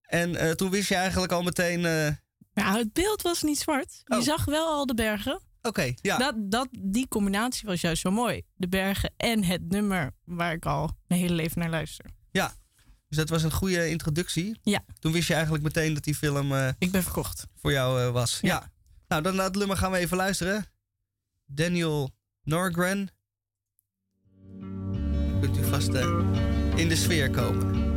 En 0.02 0.36
eh, 0.36 0.50
toen 0.50 0.70
wist 0.70 0.88
je 0.88 0.94
eigenlijk 0.94 1.32
al 1.32 1.42
meteen... 1.42 1.84
eh, 1.84 2.06
Ja, 2.54 2.76
het 2.76 2.92
beeld 2.92 3.22
was 3.22 3.42
niet 3.42 3.58
zwart. 3.58 4.00
Je 4.04 4.16
Oh. 4.16 4.22
zag 4.22 4.44
wel 4.44 4.66
al 4.66 4.86
de 4.86 4.94
bergen. 4.94 5.40
Oké, 5.62 5.92
ja. 6.02 6.16
Dat, 6.18 6.34
dat, 6.38 6.68
die 6.78 7.08
combinatie 7.08 7.66
was 7.68 7.80
juist 7.80 8.00
zo 8.02 8.10
mooi. 8.10 8.42
De 8.54 8.68
bergen 8.68 9.12
en 9.16 9.44
het 9.44 9.68
nummer 9.68 10.14
waar 10.24 10.52
ik 10.52 10.66
al 10.66 10.96
mijn 11.06 11.20
hele 11.20 11.34
leven 11.34 11.58
naar 11.60 11.70
luister. 11.70 12.06
ja. 12.30 12.58
Dus 13.08 13.18
dat 13.18 13.28
was 13.28 13.42
een 13.42 13.52
goede 13.52 13.88
introductie. 13.88 14.58
Ja. 14.62 14.84
Toen 14.98 15.12
wist 15.12 15.28
je 15.28 15.32
eigenlijk 15.34 15.64
meteen 15.64 15.94
dat 15.94 16.04
die 16.04 16.14
film... 16.14 16.52
eh, 16.52 16.68
Ik 16.78 16.90
ben 16.90 17.02
verkocht. 17.02 17.46
voor 17.56 17.72
jou 17.72 18.00
eh, 18.00 18.10
was. 18.10 18.38
Ja. 18.40 18.48
Ja. 18.48 18.70
Nou, 19.08 19.22
dan 19.22 19.34
naar 19.36 19.44
het 19.44 19.54
nummer 19.56 19.76
gaan 19.76 19.90
we 19.90 19.98
even 19.98 20.16
luisteren. 20.16 20.66
Daniel 21.46 22.10
Norgren. 22.42 23.08
Kunt 25.40 25.56
u 25.58 25.64
vast 25.64 25.88
eh, 25.88 26.06
in 26.76 26.88
de 26.88 26.96
sfeer 26.96 27.30
komen. 27.30 27.89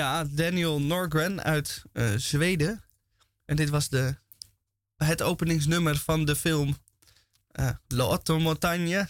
Ja, 0.00 0.24
Daniel 0.24 0.80
Norgren 0.80 1.42
uit 1.42 1.82
eh, 1.92 2.14
Zweden. 2.16 2.82
En 3.44 3.56
dit 3.56 3.68
was 3.68 3.88
de, 3.88 4.16
het 4.96 5.22
openingsnummer 5.22 5.96
van 5.96 6.24
de 6.24 6.36
film 6.36 6.76
eh 7.50 7.70
Le 7.88 8.04
Otto 8.04 8.38
Montagne. 8.38 9.08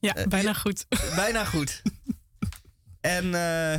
Ja, 0.00 0.14
Eh, 0.14 0.26
bijna 0.26 0.52
goed. 0.54 0.86
Bijna 1.22 1.44
goed. 1.44 1.82
en 3.00 3.34
eh, 3.34 3.74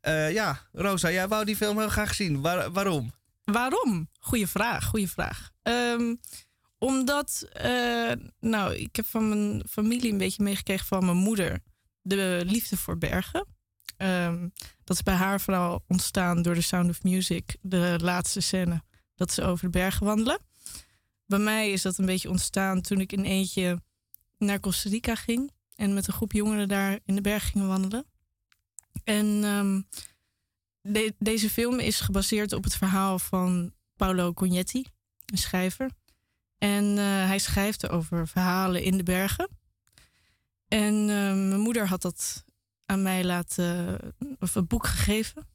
eh, 0.00 0.32
ja, 0.32 0.60
Rosa, 0.72 1.10
jij 1.10 1.28
wou 1.28 1.44
die 1.44 1.56
film 1.56 1.78
heel 1.78 1.88
graag 1.88 2.14
zien. 2.14 2.40
Waar- 2.40 2.70
waarom? 2.72 3.12
Waarom? 3.44 4.10
Goeie 4.20 4.46
vraag, 4.46 4.84
goeie 4.84 5.08
vraag. 5.10 5.50
Ehm, 5.62 6.14
omdat, 6.78 7.46
eh, 7.52 8.12
nou, 8.40 8.74
ik 8.74 8.96
heb 8.96 9.06
van 9.06 9.28
mijn 9.28 9.62
familie 9.70 10.12
een 10.12 10.18
beetje 10.18 10.42
meegekregen 10.42 10.86
van 10.86 11.04
mijn 11.04 11.16
moeder 11.16 11.60
de 12.02 12.42
liefde 12.46 12.76
voor 12.76 12.98
bergen. 12.98 13.46
Ehm, 13.98 14.48
dat 14.84 14.96
is 14.96 15.02
bij 15.02 15.14
haar 15.14 15.40
vooral 15.40 15.84
ontstaan 15.88 16.42
door 16.42 16.54
The 16.54 16.62
Sound 16.62 16.90
of 16.90 17.02
Music, 17.02 17.56
de 17.60 17.98
laatste 18.02 18.40
scène, 18.40 18.82
dat 19.14 19.32
ze 19.32 19.42
over 19.42 19.64
de 19.64 19.70
bergen 19.78 20.06
wandelen. 20.06 20.38
Bij 21.26 21.38
mij 21.38 21.70
is 21.70 21.82
dat 21.82 21.98
een 21.98 22.06
beetje 22.06 22.30
ontstaan 22.30 22.80
toen 22.80 23.00
ik 23.00 23.12
in 23.12 23.24
eentje 23.24 23.82
naar 24.38 24.60
Costa 24.60 24.88
Rica 24.88 25.14
ging 25.14 25.50
en 25.74 25.94
met 25.94 26.06
een 26.06 26.12
groep 26.12 26.32
jongeren 26.32 26.68
daar 26.68 26.98
in 27.04 27.14
de 27.14 27.20
bergen 27.20 27.50
gingen 27.50 27.68
wandelen. 27.68 28.04
En 29.04 29.40
ehm, 29.44 29.82
de- 30.80 31.14
deze 31.18 31.50
film 31.50 31.78
is 31.78 32.00
gebaseerd 32.00 32.52
op 32.52 32.64
het 32.64 32.74
verhaal 32.76 33.18
van 33.18 33.72
Paolo 33.96 34.32
Cognetti, 34.32 34.84
een 35.26 35.38
schrijver. 35.38 35.90
En 36.58 36.84
eh, 36.98 37.04
hij 37.04 37.38
schrijft 37.38 37.88
over 37.88 38.28
verhalen 38.28 38.82
in 38.82 38.96
de 38.96 39.02
bergen. 39.02 39.48
En 40.68 40.94
eh, 40.94 41.06
mijn 41.48 41.60
moeder 41.60 41.88
had 41.88 42.02
dat 42.02 42.44
aan 42.90 43.02
mij 43.02 43.24
laten, 43.24 43.98
of 44.38 44.54
een 44.54 44.66
boek 44.66 44.86
gegeven. 44.86 45.46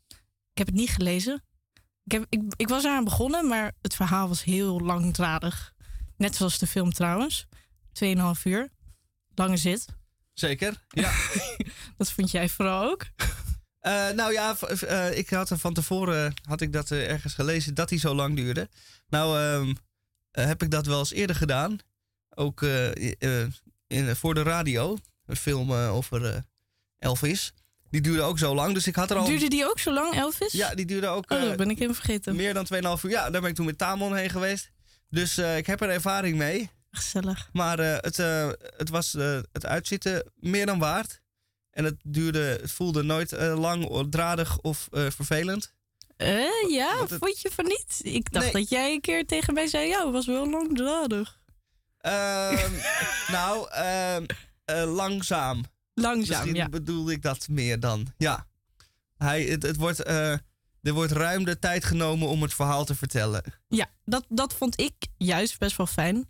Ik 0.52 0.58
heb 0.58 0.68
het 0.68 0.76
niet 0.76 0.90
gelezen. 0.90 1.44
Ik, 2.04 2.12
heb, 2.12 2.26
ik, 2.30 2.42
ik 2.56 2.68
was 2.68 2.84
eraan 2.84 3.04
begonnen, 3.04 3.48
maar 3.48 3.72
het 3.82 3.96
verhaal 3.96 4.28
was 4.28 4.44
heel 4.44 4.80
langdradig. 4.80 5.74
Net 6.18 6.36
zoals 6.36 6.58
de 6.58 6.68
film 6.68 6.94
trouwens. 6.94 7.48
2,5 8.06 8.10
uur. 8.44 8.70
Lange 9.36 9.58
zit. 9.58 9.86
Zeker, 10.34 10.86
ja. 10.90 11.12
Dat 11.98 12.12
vond 12.12 12.32
jij 12.32 12.50
vooral 12.50 12.84
ook? 12.90 13.06
Eh, 13.80 14.10
nou 14.10 14.34
ja, 14.34 14.58
eh, 14.60 15.18
ik 15.18 15.30
had 15.30 15.50
er 15.50 15.58
van 15.58 15.74
tevoren 15.74 16.34
had 16.44 16.62
ik 16.62 16.74
dat 16.74 16.92
eh, 16.92 17.10
ergens 17.10 17.34
gelezen 17.34 17.74
dat 17.74 17.90
hij 17.90 18.00
zo 18.00 18.16
lang 18.16 18.36
duurde. 18.36 18.70
Nou 19.08 19.40
ehm, 19.40 19.74
eh, 20.32 20.46
heb 20.46 20.64
ik 20.64 20.72
dat 20.72 20.86
wel 20.86 21.00
eens 21.00 21.12
eerder 21.12 21.36
gedaan. 21.36 21.78
Ook 22.30 22.62
eh, 22.62 23.42
eh, 23.42 23.48
in, 23.88 24.16
voor 24.16 24.34
de 24.34 24.42
radio. 24.42 24.98
Een 25.26 25.36
film 25.36 25.72
eh, 25.72 25.96
over 25.96 26.26
eh, 26.26 26.42
Elvis. 27.04 27.54
Die 27.89 28.01
duurde 28.01 28.22
ook 28.22 28.38
zo 28.39 28.56
lang, 28.56 28.74
dus 28.74 28.88
ik 28.88 28.95
had 28.95 29.12
er 29.12 29.18
al... 29.18 29.26
Duurde 29.26 29.47
die 29.49 29.66
ook 29.70 29.80
zo 29.80 29.93
lang, 29.93 30.14
Elvis? 30.16 30.51
Ja, 30.51 30.76
die 30.76 30.86
duurde 30.86 31.08
ook 31.08 31.32
Oh, 31.32 31.38
eh, 31.41 31.43
dat 31.47 31.56
ben 31.58 31.70
ik 31.70 31.80
even 31.80 31.95
vergeten. 31.95 32.36
meer 32.36 32.54
dan 32.54 32.66
2,5 32.97 33.04
uur. 33.04 33.10
Ja, 33.12 33.30
daar 33.30 33.41
ben 33.41 33.49
ik 33.49 33.56
toen 33.56 33.66
met 33.66 33.78
Tamon 33.78 34.16
heen 34.16 34.30
geweest. 34.30 34.70
Dus 35.10 35.38
eh, 35.38 35.58
ik 35.58 35.66
heb 35.66 35.82
er 35.82 35.89
ervaring 35.89 36.38
mee. 36.38 36.70
Gezellig. 36.91 37.49
Maar 37.54 37.80
eh, 37.80 37.95
het, 37.99 38.20
eh, 38.20 38.49
het 38.78 38.89
was 38.89 39.16
eh, 39.16 39.39
het 39.51 39.66
uitzitten 39.66 40.32
meer 40.36 40.66
dan 40.66 40.80
waard. 40.80 41.22
En 41.72 41.84
het 41.84 41.95
duurde, 42.04 42.39
het 42.62 42.72
voelde 42.72 43.04
nooit 43.04 43.32
eh, 43.34 43.60
lang, 43.60 44.08
dradig 44.10 44.60
of 44.60 44.88
eh, 44.91 45.06
vervelend. 45.10 45.74
Eh, 46.18 46.45
ja, 46.70 46.99
het- 47.01 47.14
vond 47.20 47.41
je 47.41 47.51
van 47.56 47.66
niet? 47.66 47.99
Ik 48.04 48.32
dacht 48.32 48.45
Nee. 48.54 48.62
dat 48.62 48.70
jij 48.70 48.91
een 48.93 49.01
keer 49.01 49.26
tegen 49.26 49.54
mij 49.54 49.68
zei, 49.68 49.88
ja, 49.88 50.04
het 50.04 50.14
was 50.14 50.26
wel 50.26 50.49
langdradig. 50.49 51.39
Ehm, 51.97 52.72
nou, 53.38 53.70
ehm, 53.72 54.26
eh, 54.66 54.93
langzaam. 54.95 55.64
Langzaam, 55.94 56.38
Misschien 56.38 56.56
ja. 56.56 56.70
bedoelde 56.70 57.12
ik 57.12 57.22
dat 57.22 57.48
meer 57.48 57.80
dan. 57.80 58.08
Ja. 58.18 58.48
Hij, 59.18 59.44
het, 59.44 59.64
het 59.64 59.76
wordt, 59.76 60.04
eh, 60.04 60.32
er 60.82 60.94
wordt 60.94 61.12
ruim 61.12 61.46
de 61.46 61.60
tijd 61.60 61.86
genomen 61.86 62.28
om 62.28 62.41
het 62.41 62.54
verhaal 62.54 62.86
te 62.86 62.96
vertellen. 62.96 63.44
Ja, 63.68 63.89
dat, 64.06 64.26
dat 64.30 64.54
vond 64.54 64.80
ik 64.80 64.94
juist 65.18 65.60
best 65.60 65.78
wel 65.78 65.88
fijn. 65.88 66.28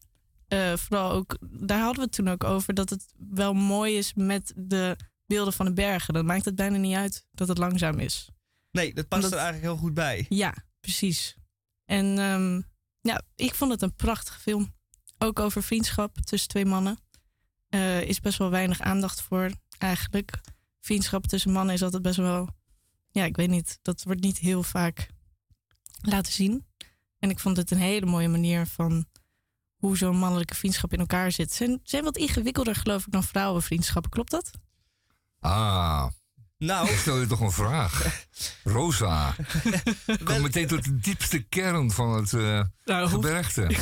Eh, 0.47 0.78
vooral 0.78 1.11
ook, 1.11 1.38
daar 1.49 1.80
hadden 1.80 1.95
we 1.95 2.01
het 2.01 2.11
toen 2.11 2.30
ook 2.30 2.43
over, 2.43 2.74
dat 2.74 2.89
het 2.89 3.05
wel 3.30 3.53
mooi 3.53 3.97
is 3.97 4.14
met 4.14 4.53
de 4.55 4.95
beelden 5.26 5.53
van 5.53 5.66
de 5.66 5.74
bergen. 5.74 6.14
Dan 6.14 6.26
maakt 6.26 6.45
het 6.45 6.55
bijna 6.55 6.78
niet 6.78 6.95
uit 6.95 7.26
dat 7.32 7.47
het 7.47 7.57
langzaam 7.57 7.99
is. 7.99 8.30
Nee, 8.72 8.93
dat 8.93 9.07
past 9.07 9.26
er 9.26 9.34
eigenlijk 9.34 9.64
heel 9.64 9.78
goed 9.78 9.93
bij. 9.93 10.26
Ja, 10.30 10.53
precies. 10.80 11.36
En 11.86 12.18
ehm, 12.20 12.61
ja, 13.01 13.22
ik 13.36 13.53
vond 13.53 13.72
het 13.72 13.82
een 13.82 13.95
prachtige 13.95 14.39
film. 14.39 14.74
Ook 15.18 15.39
over 15.39 15.64
vriendschap 15.64 16.18
tussen 16.18 16.49
twee 16.49 16.66
mannen. 16.66 16.97
Eh 17.74 18.01
is 18.01 18.19
best 18.19 18.38
wel 18.38 18.49
weinig 18.49 18.80
aandacht 18.82 19.21
voor 19.21 19.51
eigenlijk. 19.78 20.32
Vriendschap 20.80 21.28
tussen 21.28 21.51
mannen 21.51 21.76
is 21.76 21.84
altijd 21.84 22.01
best 22.01 22.17
wel... 22.17 22.47
Ja, 23.11 23.24
ik 23.26 23.36
weet 23.36 23.49
niet. 23.49 23.80
Dat 23.82 24.03
wordt 24.03 24.21
niet 24.21 24.38
heel 24.38 24.63
vaak 24.63 25.07
laten 26.01 26.32
zien. 26.34 26.65
En 27.19 27.30
ik 27.30 27.39
vond 27.39 27.57
het 27.57 27.71
een 27.71 27.78
hele 27.78 28.05
mooie 28.05 28.28
manier 28.28 28.67
van 28.67 29.05
hoe 29.76 29.97
zo'n 29.97 30.17
mannelijke 30.17 30.55
vriendschap 30.55 30.93
in 30.93 30.99
elkaar 30.99 31.32
zit. 31.32 31.51
Ze 31.51 31.65
zijn, 31.65 31.80
zijn 31.84 32.03
wat 32.03 32.17
ingewikkelder, 32.17 32.76
geloof 32.76 33.05
ik, 33.05 33.11
dan 33.11 33.24
vrouwenvriendschappen. 33.24 34.11
Klopt 34.11 34.32
dat? 34.32 34.51
Ah, 35.39 36.07
Nou, 36.57 36.89
ik 36.89 36.97
stel 36.97 37.19
je 37.19 37.28
toch 37.28 37.39
een 37.39 37.51
vraag. 37.51 38.26
Rosa, 38.63 39.36
kom 40.24 40.41
meteen 40.41 40.67
tot 40.67 40.84
de 40.84 40.97
diepste 40.99 41.39
kern 41.43 41.91
van 41.91 42.13
het 42.15 42.32
Nou, 42.32 42.69
hoe- 42.86 43.07
gebergte. 43.09 43.76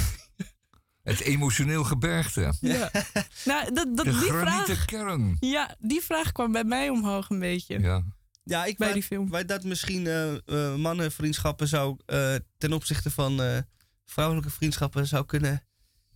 Het 1.03 1.19
emotioneel 1.19 1.83
gebergte. 1.83 2.53
Ja. 2.61 2.91
nou, 3.45 3.73
dat, 3.73 3.87
dat, 3.97 4.05
De 4.05 4.11
die 4.11 4.29
granieten 4.29 4.75
vraag... 4.75 4.85
kern. 4.85 5.37
Ja, 5.39 5.75
die 5.79 6.01
vraag 6.01 6.31
kwam 6.31 6.51
bij 6.51 6.63
mij 6.63 6.89
omhoog 6.89 7.29
een 7.29 7.39
beetje. 7.39 7.79
Ja. 7.79 8.03
Ja, 8.43 8.65
ik 8.65 8.77
Bij 8.77 8.93
die 8.93 9.03
film. 9.03 9.29
wou 9.29 9.45
dat 9.45 9.63
misschien 9.63 10.07
eh, 10.07 10.33
eh, 10.33 10.75
mannenvriendschappen 10.75 11.67
zou 11.67 11.97
eh, 12.05 12.35
ten 12.57 12.73
opzichte 12.73 13.11
van 13.11 13.41
eh, 13.41 13.57
vrouwelijke 14.05 14.49
vriendschappen 14.49 15.07
zou 15.07 15.25
kunnen 15.25 15.63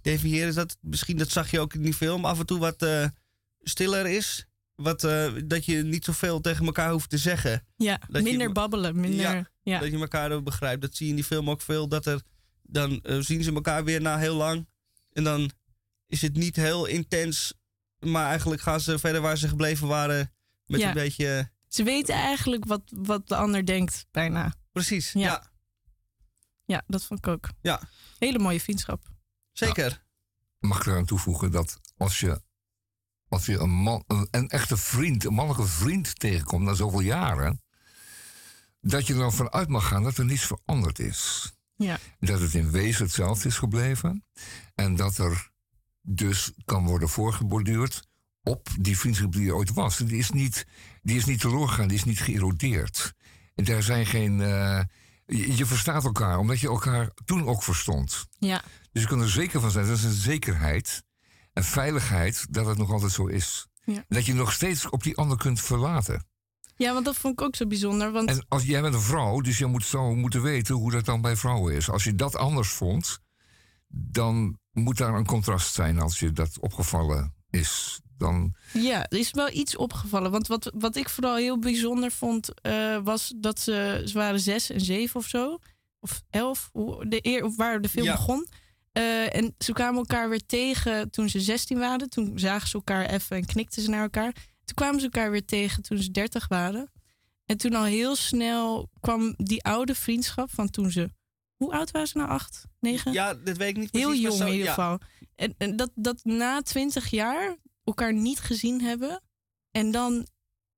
definiëren. 0.02 0.54
Dat, 0.56 0.78
misschien, 0.82 1.18
dat 1.18 1.30
zag 1.30 1.52
je 1.52 1.60
ook 1.60 1.74
in 1.74 1.82
die 1.82 1.94
film, 1.94 2.26
af 2.26 2.40
en 2.40 2.46
toe 2.46 2.60
wat 2.60 2.82
eh, 2.82 3.06
stiller 3.62 4.08
is. 4.08 4.46
Wat, 4.76 5.04
eh, 5.04 5.32
dat 5.46 5.66
je 5.66 5.84
niet 5.84 6.06
zoveel 6.06 6.42
tegen 6.42 6.66
elkaar 6.66 6.92
hoeft 6.92 7.10
te 7.10 7.18
zeggen. 7.18 7.68
Ja, 7.76 8.00
Dat 8.10 8.24
je- 8.24 8.30
minder 8.30 8.52
babbelen, 8.52 9.00
minder... 9.00 9.20
Ja, 9.36 9.50
Ja, 9.64 9.80
Dat 9.80 9.92
je 9.92 9.98
elkaar 10.00 10.32
ook 10.32 10.44
begrijpt. 10.44 10.82
Dat 10.82 10.96
zie 10.96 11.06
je 11.06 11.10
in 11.12 11.18
die 11.18 11.26
film 11.26 11.50
ook 11.50 11.62
veel. 11.62 11.88
Dat 11.88 12.06
er, 12.06 12.22
dan 12.62 13.00
zien 13.20 13.44
ze 13.44 13.54
elkaar 13.54 13.84
weer 13.84 14.02
na 14.02 14.18
heel 14.18 14.36
lang. 14.36 14.68
En 15.16 15.24
dan 15.24 15.52
is 16.08 16.22
het 16.22 16.36
niet 16.36 16.56
heel 16.56 16.86
intens. 16.86 17.54
Maar 18.00 18.26
eigenlijk 18.28 18.62
gaan 18.62 18.80
ze 18.80 19.00
verder 19.00 19.22
waar 19.22 19.38
ze 19.38 19.48
gebleven 19.48 19.88
waren. 19.88 20.34
Met 20.66 20.80
Ja. 20.80 20.88
een 20.88 20.94
beetje... 20.94 21.52
Ze 21.68 21.84
weten 21.84 22.16
eigenlijk 22.16 22.66
wat, 22.66 22.82
wat 22.86 23.28
de 23.28 23.36
ander 23.36 23.66
denkt, 23.66 24.06
bijna. 24.12 24.54
Precies, 24.72 25.12
Ja. 25.12 25.20
ja. 25.20 25.52
Ja, 26.66 26.84
dat 26.88 27.04
vond 27.04 27.20
ik 27.20 27.28
ook. 27.28 27.50
Ja. 27.62 27.82
Hele 28.20 28.40
mooie 28.40 28.62
vriendschap. 28.62 29.08
Zeker. 29.52 30.04
Mag 30.60 30.80
ik 30.80 30.86
eraan 30.86 31.06
toevoegen 31.06 31.52
dat 31.52 31.80
als 31.98 32.20
je, 32.20 32.42
als 33.28 33.46
je 33.46 33.58
een, 33.58 33.70
man, 33.70 34.04
een, 34.08 34.28
een 34.32 34.50
echte 34.50 34.78
vriend, 34.78 35.24
een 35.26 35.34
mannelijke 35.34 35.68
vriend 35.72 36.20
tegenkomt 36.20 36.64
na 36.64 36.74
zoveel 36.74 37.00
jaren, 37.00 37.64
dat 38.82 39.08
je 39.08 39.14
er 39.14 39.20
dan 39.20 39.34
vanuit 39.34 39.68
mag 39.70 39.88
gaan 39.88 40.04
dat 40.04 40.18
er 40.18 40.26
niets 40.26 40.46
veranderd 40.46 41.00
is. 41.00 41.54
Ja. 41.76 41.98
Dat 42.20 42.40
het 42.40 42.54
in 42.54 42.72
wezen 42.72 43.06
hetzelfde 43.06 43.48
is 43.48 43.58
gebleven. 43.58 44.26
En 44.76 44.96
dat 44.96 45.18
er 45.18 45.50
dus 46.02 46.52
kan 46.66 46.86
worden 46.86 47.10
voorgeborduurd 47.10 48.08
op 48.44 48.68
die 48.80 48.98
vriendschap 48.98 49.32
die 49.32 49.48
er 49.48 49.56
ooit 49.56 49.74
was. 49.74 49.98
Die 49.98 50.18
is 50.18 50.30
niet, 50.30 50.66
die 51.02 51.18
is 51.18 51.26
niet 51.26 51.42
gegaan, 51.42 51.88
die 51.88 51.98
is 51.98 52.04
niet 52.04 52.20
geërodeerd. 52.20 53.14
En 53.56 53.64
daar 53.64 53.84
zijn 53.84 54.06
geen. 54.06 54.42
eh, 54.42 54.82
je, 55.26 55.58
je 55.58 55.66
verstaat 55.66 56.04
elkaar, 56.04 56.38
omdat 56.38 56.60
je 56.60 56.68
elkaar 56.68 57.12
toen 57.26 57.48
ook 57.48 57.64
verstond. 57.64 58.26
Ja. 58.40 58.64
Dus 58.92 59.02
je 59.02 59.08
kunt 59.08 59.22
er 59.22 59.30
zeker 59.30 59.60
van 59.62 59.72
zijn, 59.72 59.88
dat 59.88 59.98
is 59.98 60.04
een 60.04 60.12
zekerheid 60.12 61.04
en 61.54 61.64
veiligheid 61.64 62.46
dat 62.50 62.66
het 62.66 62.78
nog 62.78 62.92
altijd 62.92 63.12
zo 63.12 63.26
is. 63.26 63.68
Ja. 63.84 64.04
Dat 64.08 64.26
je 64.26 64.34
nog 64.34 64.54
steeds 64.54 64.90
op 64.90 65.04
die 65.04 65.18
ander 65.18 65.38
kunt 65.38 65.62
verlaten. 65.62 66.28
Ja, 66.76 66.94
want 66.94 67.06
dat 67.06 67.16
vond 67.16 67.40
ik 67.40 67.46
ook 67.46 67.56
zo 67.56 67.68
bijzonder. 67.68 68.12
Want 68.12 68.30
En 68.30 68.46
als 68.48 68.64
jij 68.66 68.82
bent 68.82 68.94
een 68.94 69.02
vrouw, 69.02 69.40
dus 69.42 69.58
je 69.58 69.66
moet 69.66 69.86
zo 69.86 70.16
moeten 70.16 70.42
weten 70.42 70.76
hoe 70.76 70.92
dat 70.92 71.06
dan 71.06 71.22
bij 71.22 71.36
vrouwen 71.36 71.74
is. 71.76 71.90
Als 71.90 72.04
je 72.04 72.16
dat 72.16 72.36
anders 72.36 72.70
vond, 72.70 73.20
dan 73.88 74.60
moet 74.72 74.98
daar 74.98 75.14
een 75.14 75.26
contrast 75.26 75.74
zijn 75.74 76.00
als 76.00 76.20
je 76.20 76.32
dat 76.32 76.60
opgevallen 76.60 77.34
is. 77.50 78.00
Dan, 78.18 78.54
ja, 78.74 79.06
er 79.10 79.18
is 79.18 79.32
wel 79.32 79.50
iets 79.52 79.76
opgevallen. 79.76 80.32
Want 80.32 80.48
wat, 80.48 80.72
wat 80.78 80.96
ik 80.96 81.10
vooral 81.10 81.36
heel 81.36 81.60
bijzonder 81.60 82.12
vond, 82.12 82.62
eh, 82.62 82.98
was 83.04 83.34
dat 83.38 83.60
ze, 83.60 84.02
ze 84.06 84.14
waren 84.14 84.40
zes 84.40 84.70
en 84.70 84.82
zeven 84.82 85.20
of 85.20 85.26
zo. 85.28 85.60
Of 86.00 86.22
elf, 86.30 86.70
hoe- 86.74 87.08
de 87.08 87.20
eer, 87.22 87.52
waar 87.56 87.82
de 87.82 87.90
film 87.90 88.06
Ja. 88.06 88.16
begon. 88.16 88.48
Eh, 88.92 89.36
en 89.36 89.56
ze 89.58 89.74
kwamen 89.74 89.96
elkaar 89.98 90.30
weer 90.30 90.46
tegen 90.46 91.10
toen 91.12 91.30
ze 91.30 91.40
16 91.40 91.78
waren. 91.80 92.10
Toen 92.10 92.32
zagen 92.40 92.68
ze 92.68 92.76
elkaar 92.76 93.06
even 93.06 93.36
en 93.38 93.46
knikten 93.46 93.82
ze 93.82 93.90
naar 93.90 94.02
elkaar. 94.02 94.36
Toen 94.66 94.76
kwamen 94.76 95.00
ze 95.00 95.06
elkaar 95.06 95.32
weer 95.32 95.46
tegen 95.46 95.84
toen 95.84 95.98
ze 95.98 96.12
30 96.12 96.48
waren. 96.48 96.92
En 97.46 97.58
toen 97.58 97.74
al 97.74 97.84
heel 97.84 98.16
snel 98.16 98.90
kwam 99.00 99.34
die 99.38 99.64
oude 99.64 99.96
vriendschap 99.96 100.50
van 100.52 100.70
toen 100.70 100.92
ze. 100.92 101.10
Hoe 101.56 101.74
oud 101.74 101.92
waren 101.92 102.08
ze 102.08 102.18
nou? 102.18 102.30
Acht? 102.30 102.64
Negen? 102.80 103.12
Ja, 103.12 103.34
dit 103.34 103.58
weet 103.58 103.70
ik 103.70 103.78
niet 103.78 103.92
Heel 103.92 104.08
precies. 104.08 104.22
maar 104.24 104.32
jong 104.32 104.42
zo- 104.42 104.48
in 104.48 104.52
ieder 104.52 104.68
ja. 104.68 104.74
geval. 104.74 105.00
En, 105.36 105.56
en 105.58 105.76
dat, 105.76 105.92
dat 105.96 106.24
na 106.24 106.62
twintig 106.62 107.10
jaar 107.10 107.56
elkaar 107.84 108.14
niet 108.14 108.40
gezien 108.40 108.82
hebben. 108.82 109.22
En 109.72 109.92
dan 109.92 110.28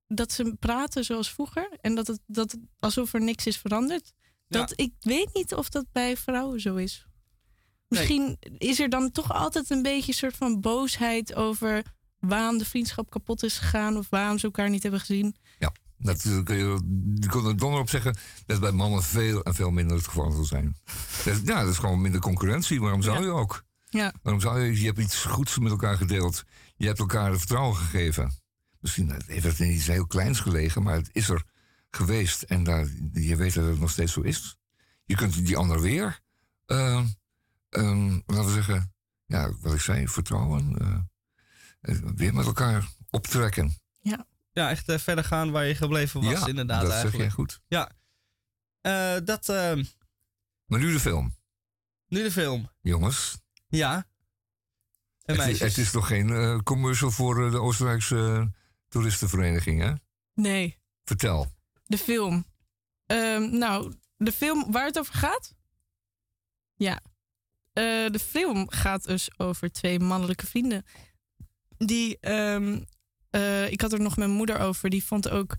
dat 0.08 0.32
ze 0.32 0.56
praten 0.60 1.06
zoals 1.06 1.32
vroeger. 1.32 1.78
En 1.82 1.96
dat 1.96 2.08
het, 2.08 2.20
dat 2.26 2.52
het 2.52 2.62
alsof 2.80 3.14
er 3.14 3.22
niks 3.22 3.46
is 3.46 3.58
veranderd. 3.58 4.14
Dat, 4.48 4.74
Ik 4.76 4.94
weet 5.00 5.34
niet 5.34 5.54
of 5.54 5.70
dat 5.70 5.86
bij 5.92 6.18
vrouwen 6.18 6.62
zo 6.62 6.76
is. 6.76 7.06
Misschien 7.88 8.38
is 8.58 8.80
er 8.80 8.90
dan 8.90 9.12
toch 9.12 9.32
altijd 9.34 9.70
een 9.70 9.82
beetje 9.82 10.08
een 10.08 10.18
soort 10.18 10.36
van 10.36 10.62
boosheid 10.62 11.34
over 11.36 11.84
waarom 12.20 12.58
de 12.58 12.66
vriendschap 12.66 13.10
kapot 13.10 13.44
is 13.44 13.58
gegaan. 13.58 13.98
Of 13.98 14.10
waarom 14.10 14.38
ze 14.38 14.46
elkaar 14.46 14.70
niet 14.70 14.82
hebben 14.82 15.00
gezien. 15.00 15.36
Ja. 15.60 15.72
Natuurlijk 15.98 16.46
kun 16.46 16.56
je, 16.58 16.64
je 17.20 17.28
kunt 17.28 17.46
er 17.46 17.58
donder 17.58 17.80
op 17.80 17.90
zeggen 17.90 18.18
dat 18.46 18.60
bij 18.60 18.72
mannen 18.72 19.04
veel 19.04 19.44
en 19.44 19.54
veel 19.54 19.72
minder 19.72 19.98
het 19.98 20.08
geval 20.08 20.32
zal 20.32 20.44
zijn. 20.44 20.78
Dat, 21.26 21.42
ja, 21.44 21.62
dat 21.64 21.72
is 21.72 21.78
gewoon 21.78 22.02
minder 22.02 22.22
concurrentie. 22.22 22.82
Waarom 22.82 23.02
zou 23.02 23.18
Ja. 23.18 23.24
je 23.24 23.30
ook? 23.32 23.64
Ja. 23.90 24.14
Waarom 24.22 24.42
zou 24.42 24.60
je? 24.60 24.80
Je 24.80 24.86
hebt 24.86 25.00
iets 25.00 25.24
goeds 25.24 25.58
met 25.60 25.72
elkaar 25.72 25.98
gedeeld. 25.98 26.44
Je 26.76 26.86
hebt 26.88 27.00
elkaar 27.00 27.30
het 27.30 27.38
vertrouwen 27.40 27.76
gegeven. 27.76 28.32
Misschien 28.80 29.22
heeft 29.26 29.44
het 29.46 29.60
in 29.60 29.72
iets 29.72 29.88
heel 29.88 30.08
kleins 30.08 30.40
gelegen, 30.40 30.84
maar 30.84 30.96
het 30.96 31.10
is 31.12 31.30
er 31.30 31.44
geweest. 31.92 32.42
En 32.42 32.64
daar, 32.64 32.88
je 33.14 33.36
weet 33.36 33.54
dat 33.54 33.66
het 33.66 33.80
nog 33.80 33.90
steeds 33.92 34.14
zo 34.14 34.22
is. 34.22 34.58
Je 35.06 35.16
kunt 35.16 35.46
die 35.46 35.58
ander 35.58 35.82
weer, 35.82 36.20
eh, 36.66 37.04
ehm, 37.70 38.20
laten 38.26 38.46
we 38.46 38.52
zeggen, 38.52 38.94
ja, 39.26 39.52
wat 39.62 39.74
ik 39.74 39.82
zei, 39.82 40.08
vertrouwen. 40.08 40.78
eh, 40.80 40.88
eh, 40.88 41.00
weer 42.16 42.34
met 42.34 42.46
elkaar 42.46 42.88
optrekken. 43.10 43.76
Ja, 44.52 44.70
echt 44.70 44.90
eh, 44.90 44.98
verder 44.98 45.24
gaan 45.24 45.52
waar 45.52 45.66
je 45.66 45.76
gebleven 45.76 46.22
was, 46.24 46.40
ja, 46.40 46.48
inderdaad. 46.48 46.82
dat 46.82 46.92
eigenlijk. 46.92 47.16
zeg 47.16 47.26
jij 47.26 47.36
goed. 47.36 47.60
Ja. 47.68 47.92
Eh, 48.82 49.26
dat, 49.26 49.50
eh, 49.50 49.76
Maar 50.66 50.80
nu 50.80 50.92
de 50.94 51.00
film, 51.00 51.36
nu 52.08 52.24
de 52.24 52.32
film. 52.32 52.72
jongens. 52.82 53.38
Ja. 53.68 53.96
En 53.96 54.04
Het 55.22 55.38
is, 55.38 55.46
meisjes. 55.46 55.76
het 55.76 55.86
is 55.86 55.92
toch 55.92 56.08
geen 56.08 56.30
eh, 56.30 56.60
commercial 56.60 57.12
voor 57.12 57.52
de 57.52 57.58
Oostenrijkse 57.62 58.52
toeristenvereniging, 58.88 59.82
hè? 59.82 59.94
Nee, 60.34 60.80
Vertel. 61.04 61.52
de 61.84 61.98
film. 61.98 62.46
Ehm, 63.06 63.58
nou, 63.58 63.94
de 64.18 64.32
film 64.32 64.72
waar 64.72 64.86
het 64.86 65.00
over 65.00 65.14
gaat? 65.14 65.56
Ja. 66.76 67.00
Eh, 67.74 67.84
de 68.10 68.20
film 68.20 68.70
gaat 68.70 69.04
dus 69.04 69.40
over 69.40 69.72
twee 69.72 70.00
mannelijke 70.00 70.46
vrienden. 70.48 70.86
Die, 71.78 72.18
ehm, 72.20 72.80
eh, 73.30 73.72
ik 73.72 73.82
had 73.82 73.94
er 73.94 74.00
nog 74.00 74.18
met 74.18 74.26
mijn 74.28 74.38
moeder 74.38 74.60
over, 74.60 74.90
die 74.90 75.04
vond 75.04 75.30
ook, 75.30 75.56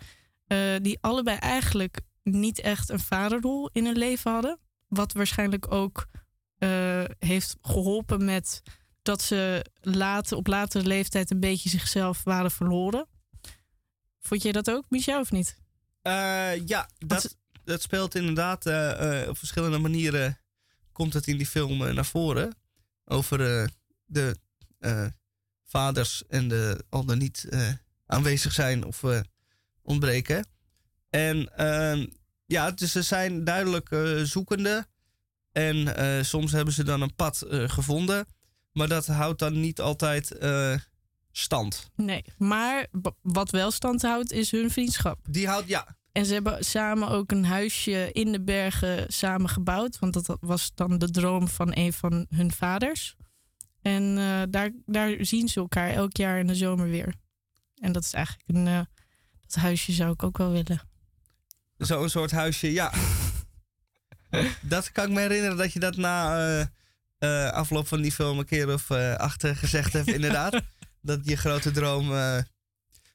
eh, 0.47 0.77
die 0.83 0.99
allebei 1.01 1.37
eigenlijk 1.37 2.01
niet 2.23 2.61
echt 2.61 2.89
een 2.89 3.01
vaderrol 3.01 3.71
in 3.73 3.85
hun 3.85 3.97
leven 3.99 4.33
hadden. 4.33 4.59
Wat 4.89 5.13
waarschijnlijk 5.13 5.73
ook 5.73 6.07
eh, 6.59 7.05
heeft 7.19 7.57
geholpen 7.63 8.25
met 8.25 8.63
dat 9.03 9.23
ze 9.23 9.65
later, 9.81 10.37
op 10.37 10.47
latere 10.47 10.87
leeftijd 10.87 11.31
een 11.31 11.41
beetje 11.41 11.69
zichzelf 11.69 12.23
waren 12.25 12.51
verloren. 12.51 13.07
Vond 14.21 14.43
jij 14.43 14.53
dat 14.53 14.71
ook, 14.71 14.85
Michel, 14.89 15.21
of 15.21 15.31
niet? 15.31 15.57
Ja, 16.65 16.89
dat, 16.99 17.37
dat 17.65 17.83
speelt 17.83 18.15
inderdaad 18.15 18.67
op 19.29 19.39
verschillende 19.39 19.79
manieren. 19.79 20.41
Komt 20.93 21.13
het 21.13 21.27
in 21.27 21.37
die 21.37 21.47
film 21.47 21.95
naar 21.95 22.07
voren. 22.07 22.57
Over 23.05 23.39
de 24.05 24.37
vaders 25.69 26.23
en 26.29 26.49
de 26.49 26.85
al 26.89 27.05
dan 27.05 27.19
niet 27.19 27.47
eh, 27.51 27.69
aanwezig 28.07 28.53
zijn 28.53 28.85
of 28.85 29.03
eh, 29.03 29.21
ontbreken. 29.83 30.47
En 31.11 31.57
ehm, 31.57 32.07
ja, 32.47 32.71
dus 32.71 32.93
ze 32.93 33.03
zijn 33.03 33.45
duidelijk 33.45 33.91
eh, 33.91 34.17
zoekende. 34.23 34.87
En 35.53 36.25
soms 36.25 36.53
hebben 36.53 36.75
ze 36.75 36.85
dan 36.85 37.01
een 37.01 37.15
pad 37.15 37.45
gevonden. 37.49 38.27
Maar 38.73 38.89
dat 38.89 39.07
houdt 39.07 39.39
dan 39.39 39.61
niet 39.61 39.81
altijd 39.81 40.37
stand. 41.33 41.91
Nee, 41.95 42.25
maar 42.37 42.87
wat 43.23 43.51
wel 43.51 43.71
stand 43.71 44.03
houdt 44.03 44.33
is 44.33 44.51
hun 44.51 44.71
vriendschap. 44.71 45.19
Die 45.31 45.47
houdt, 45.47 45.69
ja. 45.69 45.97
En 46.13 46.27
ze 46.27 46.33
hebben 46.33 46.65
samen 46.65 47.09
ook 47.09 47.31
een 47.31 47.45
huisje 47.45 48.13
in 48.13 48.33
de 48.33 48.41
bergen 48.41 49.05
samen 49.13 49.49
gebouwd. 49.49 49.99
Want 49.99 50.13
dat 50.13 50.37
was 50.41 50.71
dan 50.75 50.99
de 50.99 51.11
droom 51.11 51.49
van 51.49 51.71
een 51.75 51.93
van 51.93 52.27
hun 52.29 52.53
vaders. 52.53 53.17
En 53.89 54.19
eh, 54.19 54.43
daar, 54.51 54.71
daar 54.87 55.17
zien 55.21 55.49
ze 55.49 55.61
elkaar 55.61 55.91
elk 55.91 56.17
jaar 56.17 56.39
in 56.39 56.47
de 56.47 56.55
zomer 56.55 56.89
weer. 56.89 57.15
En 57.81 57.93
dat 57.93 58.05
is 58.05 58.13
eigenlijk 58.13 58.49
een... 58.49 58.67
eh, 58.67 58.81
dat 59.47 59.55
huisje 59.55 59.93
zou 59.93 60.13
ik 60.13 60.23
ook 60.23 60.39
wel 60.39 60.51
willen. 60.51 60.81
Zo'n 61.77 62.09
soort 62.09 62.31
huisje, 62.31 62.73
ja. 62.73 62.93
dat 64.63 64.93
kan 64.93 65.07
ik 65.07 65.13
me 65.13 65.21
herinneren 65.21 65.57
dat 65.57 65.73
je 65.73 65.81
dat 65.81 65.97
na 65.97 66.39
eh, 67.19 67.51
afloop 67.51 67.87
van 67.89 68.01
die 68.01 68.13
film 68.13 68.39
een 68.39 68.45
keer 68.45 68.73
of 68.73 68.91
achter 69.17 69.57
gezegd 69.57 69.93
hebt, 69.93 70.09
inderdaad. 70.09 70.63
dat 71.01 71.21
je 71.23 71.37
grote 71.37 71.71
droom 71.71 72.11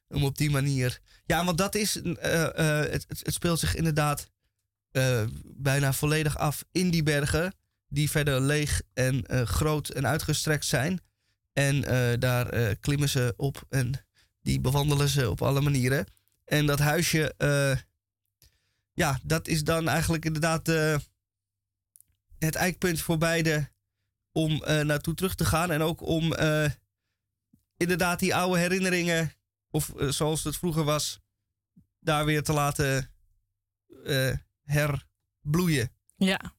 om 0.07 0.23
op 0.23 0.37
die 0.37 0.49
manier. 0.49 0.99
Ja, 1.25 1.45
want 1.45 1.57
dat 1.57 1.75
is. 1.75 1.93
het, 1.93 3.05
het 3.07 3.33
speelt 3.33 3.59
zich 3.59 3.75
inderdaad 3.75 4.29
bijna 5.43 5.93
volledig 5.93 6.37
af 6.37 6.63
in 6.71 6.89
die 6.89 7.03
bergen. 7.03 7.53
Die 7.93 8.09
verder 8.09 8.41
leeg 8.41 8.81
en 8.93 9.25
eh, 9.25 9.41
groot 9.41 9.89
en 9.89 10.07
uitgestrekt 10.07 10.65
zijn. 10.65 11.01
En 11.53 11.83
eh, 11.83 12.19
daar 12.19 12.49
eh, 12.49 12.75
klimmen 12.79 13.09
ze 13.09 13.33
op 13.37 13.65
en 13.69 14.05
die 14.41 14.59
bewandelen 14.59 15.09
ze 15.09 15.29
op 15.29 15.41
alle 15.41 15.61
manieren. 15.61 16.05
En 16.45 16.65
dat 16.65 16.79
huisje, 16.79 17.33
ja, 18.93 19.19
dat 19.23 19.47
is 19.47 19.63
dan 19.63 19.87
eigenlijk 19.87 20.25
inderdaad 20.25 20.67
het 22.37 22.55
eikpunt 22.55 23.01
voor 23.01 23.17
beide 23.17 23.71
om 24.31 24.57
naartoe 24.65 25.13
terug 25.13 25.35
te 25.35 25.45
gaan. 25.45 25.71
En 25.71 25.81
ook 25.81 26.01
om 26.01 26.33
inderdaad 27.77 28.19
die 28.19 28.35
oude 28.35 28.59
herinneringen, 28.59 29.33
of 29.69 29.93
zoals 29.97 30.43
het 30.43 30.57
vroeger 30.57 30.83
was, 30.83 31.19
daar 31.99 32.25
weer 32.25 32.43
te 32.43 32.53
laten 32.53 33.09
herbloeien. 34.63 35.91
Ja. 36.15 36.53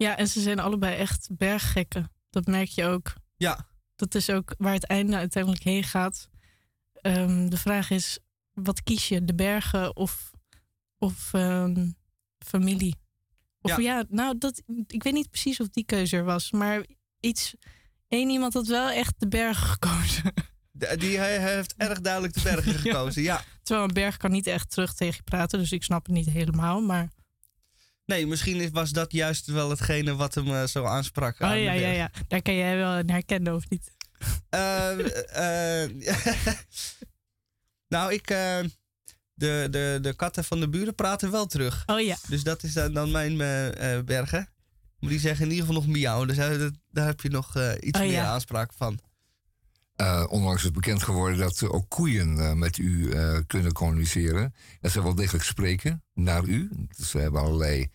Ja, 0.00 0.16
en 0.16 0.28
ze 0.28 0.40
zijn 0.40 0.58
allebei 0.58 0.96
echt 0.96 1.28
berggekken. 1.36 2.12
Dat 2.30 2.46
merk 2.46 2.68
je 2.68 2.84
ook. 2.84 3.12
Ja. 3.36 3.66
Dat 3.96 4.14
is 4.14 4.30
ook 4.30 4.54
waar 4.58 4.72
het 4.72 4.84
einde 4.86 5.16
uiteindelijk 5.16 5.62
heen 5.62 5.84
gaat. 5.84 6.28
Ehm, 6.92 7.48
de 7.48 7.56
vraag 7.56 7.90
is, 7.90 8.18
wat 8.52 8.82
kies 8.82 9.08
je? 9.08 9.24
De 9.24 9.34
bergen 9.34 9.96
of, 9.96 10.30
of 10.98 11.32
ehm, 11.34 11.90
familie? 12.46 12.96
Of 13.60 13.70
Ja. 13.70 13.78
ja. 13.78 14.04
nou, 14.08 14.38
dat, 14.38 14.62
ik 14.86 15.02
weet 15.02 15.12
niet 15.12 15.30
precies 15.30 15.60
of 15.60 15.68
die 15.68 15.84
keuze 15.84 16.16
er 16.16 16.24
was. 16.24 16.50
Maar 16.50 16.84
iets, 17.20 17.54
één 18.08 18.30
iemand 18.30 18.54
had 18.54 18.66
wel 18.66 18.90
echt 18.90 19.14
de 19.18 19.28
bergen 19.28 19.66
gekozen. 19.78 20.32
De- 20.70 20.96
die 20.96 21.18
hij 21.18 21.38
heeft 21.54 21.74
erg 21.76 22.00
duidelijk 22.00 22.34
de 22.34 22.42
bergen 22.42 22.74
gekozen, 22.84 23.22
ja. 23.22 23.44
Terwijl 23.62 23.88
een 23.88 23.94
berg 23.94 24.16
kan 24.16 24.30
niet 24.30 24.46
echt 24.46 24.70
terug 24.70 24.94
tegen 24.94 25.16
je 25.16 25.22
praten. 25.22 25.58
Dus 25.58 25.72
ik 25.72 25.82
snap 25.82 26.06
het 26.06 26.14
niet 26.14 26.30
helemaal. 26.30 26.80
Maar 26.80 27.08
Nee, 28.10 28.26
misschien 28.26 28.60
is- 28.60 28.70
was 28.70 28.90
dat 28.90 29.12
juist 29.12 29.46
wel 29.46 29.70
hetgene 29.70 30.14
wat 30.16 30.34
hem 30.34 30.46
eh, 30.48 30.64
zo 30.66 30.84
aansprak. 30.84 31.34
oh, 31.40 31.46
aan 31.48 31.52
de 31.54 31.60
ja, 31.60 31.72
ja, 31.72 31.88
ja, 31.88 32.10
daar 32.28 32.42
kan 32.42 32.54
jij 32.54 32.76
wel 32.76 32.98
in 32.98 33.10
herkennen 33.10 33.54
of 33.54 33.68
niet? 33.68 33.94
Eh, 34.48 34.90
nou, 37.88 38.12
ik. 38.12 38.30
eh, 38.30 38.58
de, 39.34 39.66
de, 39.70 39.98
de 40.02 40.14
katten 40.14 40.44
van 40.44 40.60
de 40.60 40.68
buren 40.68 40.94
praten 40.94 41.30
wel 41.30 41.46
terug. 41.46 41.82
Oh 41.86 42.00
ja. 42.00 42.16
Dus 42.28 42.42
dat 42.42 42.62
is 42.62 42.72
dan, 42.72 42.92
dan 42.92 43.10
mijn 43.10 43.36
bergen. 44.04 44.48
Maar 44.98 45.10
die 45.10 45.18
zeggen 45.20 45.44
in 45.44 45.50
ieder 45.50 45.66
geval 45.66 45.82
nog 45.82 45.90
miauw. 45.92 46.24
Dus 46.24 46.36
daar, 46.36 46.70
daar 46.90 47.06
heb 47.06 47.20
je 47.20 47.28
nog 47.28 47.56
eh, 47.56 47.72
iets 47.80 47.98
Oh, 47.98 48.04
meer 48.04 48.12
ja. 48.14 48.26
aanspraak 48.26 48.72
van. 48.72 49.00
Eh, 49.96 50.26
onlangs 50.28 50.64
is 50.64 50.70
bekend 50.70 51.02
geworden 51.02 51.38
dat 51.38 51.62
ook 51.62 51.88
koeien 51.88 52.38
eh, 52.38 52.52
met 52.52 52.78
u 52.78 53.10
eh, 53.12 53.38
kunnen 53.46 53.72
communiceren. 53.72 54.54
Dat 54.80 54.90
ze 54.92 55.02
wel 55.02 55.14
degelijk 55.14 55.44
spreken 55.44 56.02
naar 56.14 56.44
u. 56.44 56.70
Dus 56.96 57.10
ze 57.10 57.18
hebben 57.18 57.40
allerlei, 57.40 57.90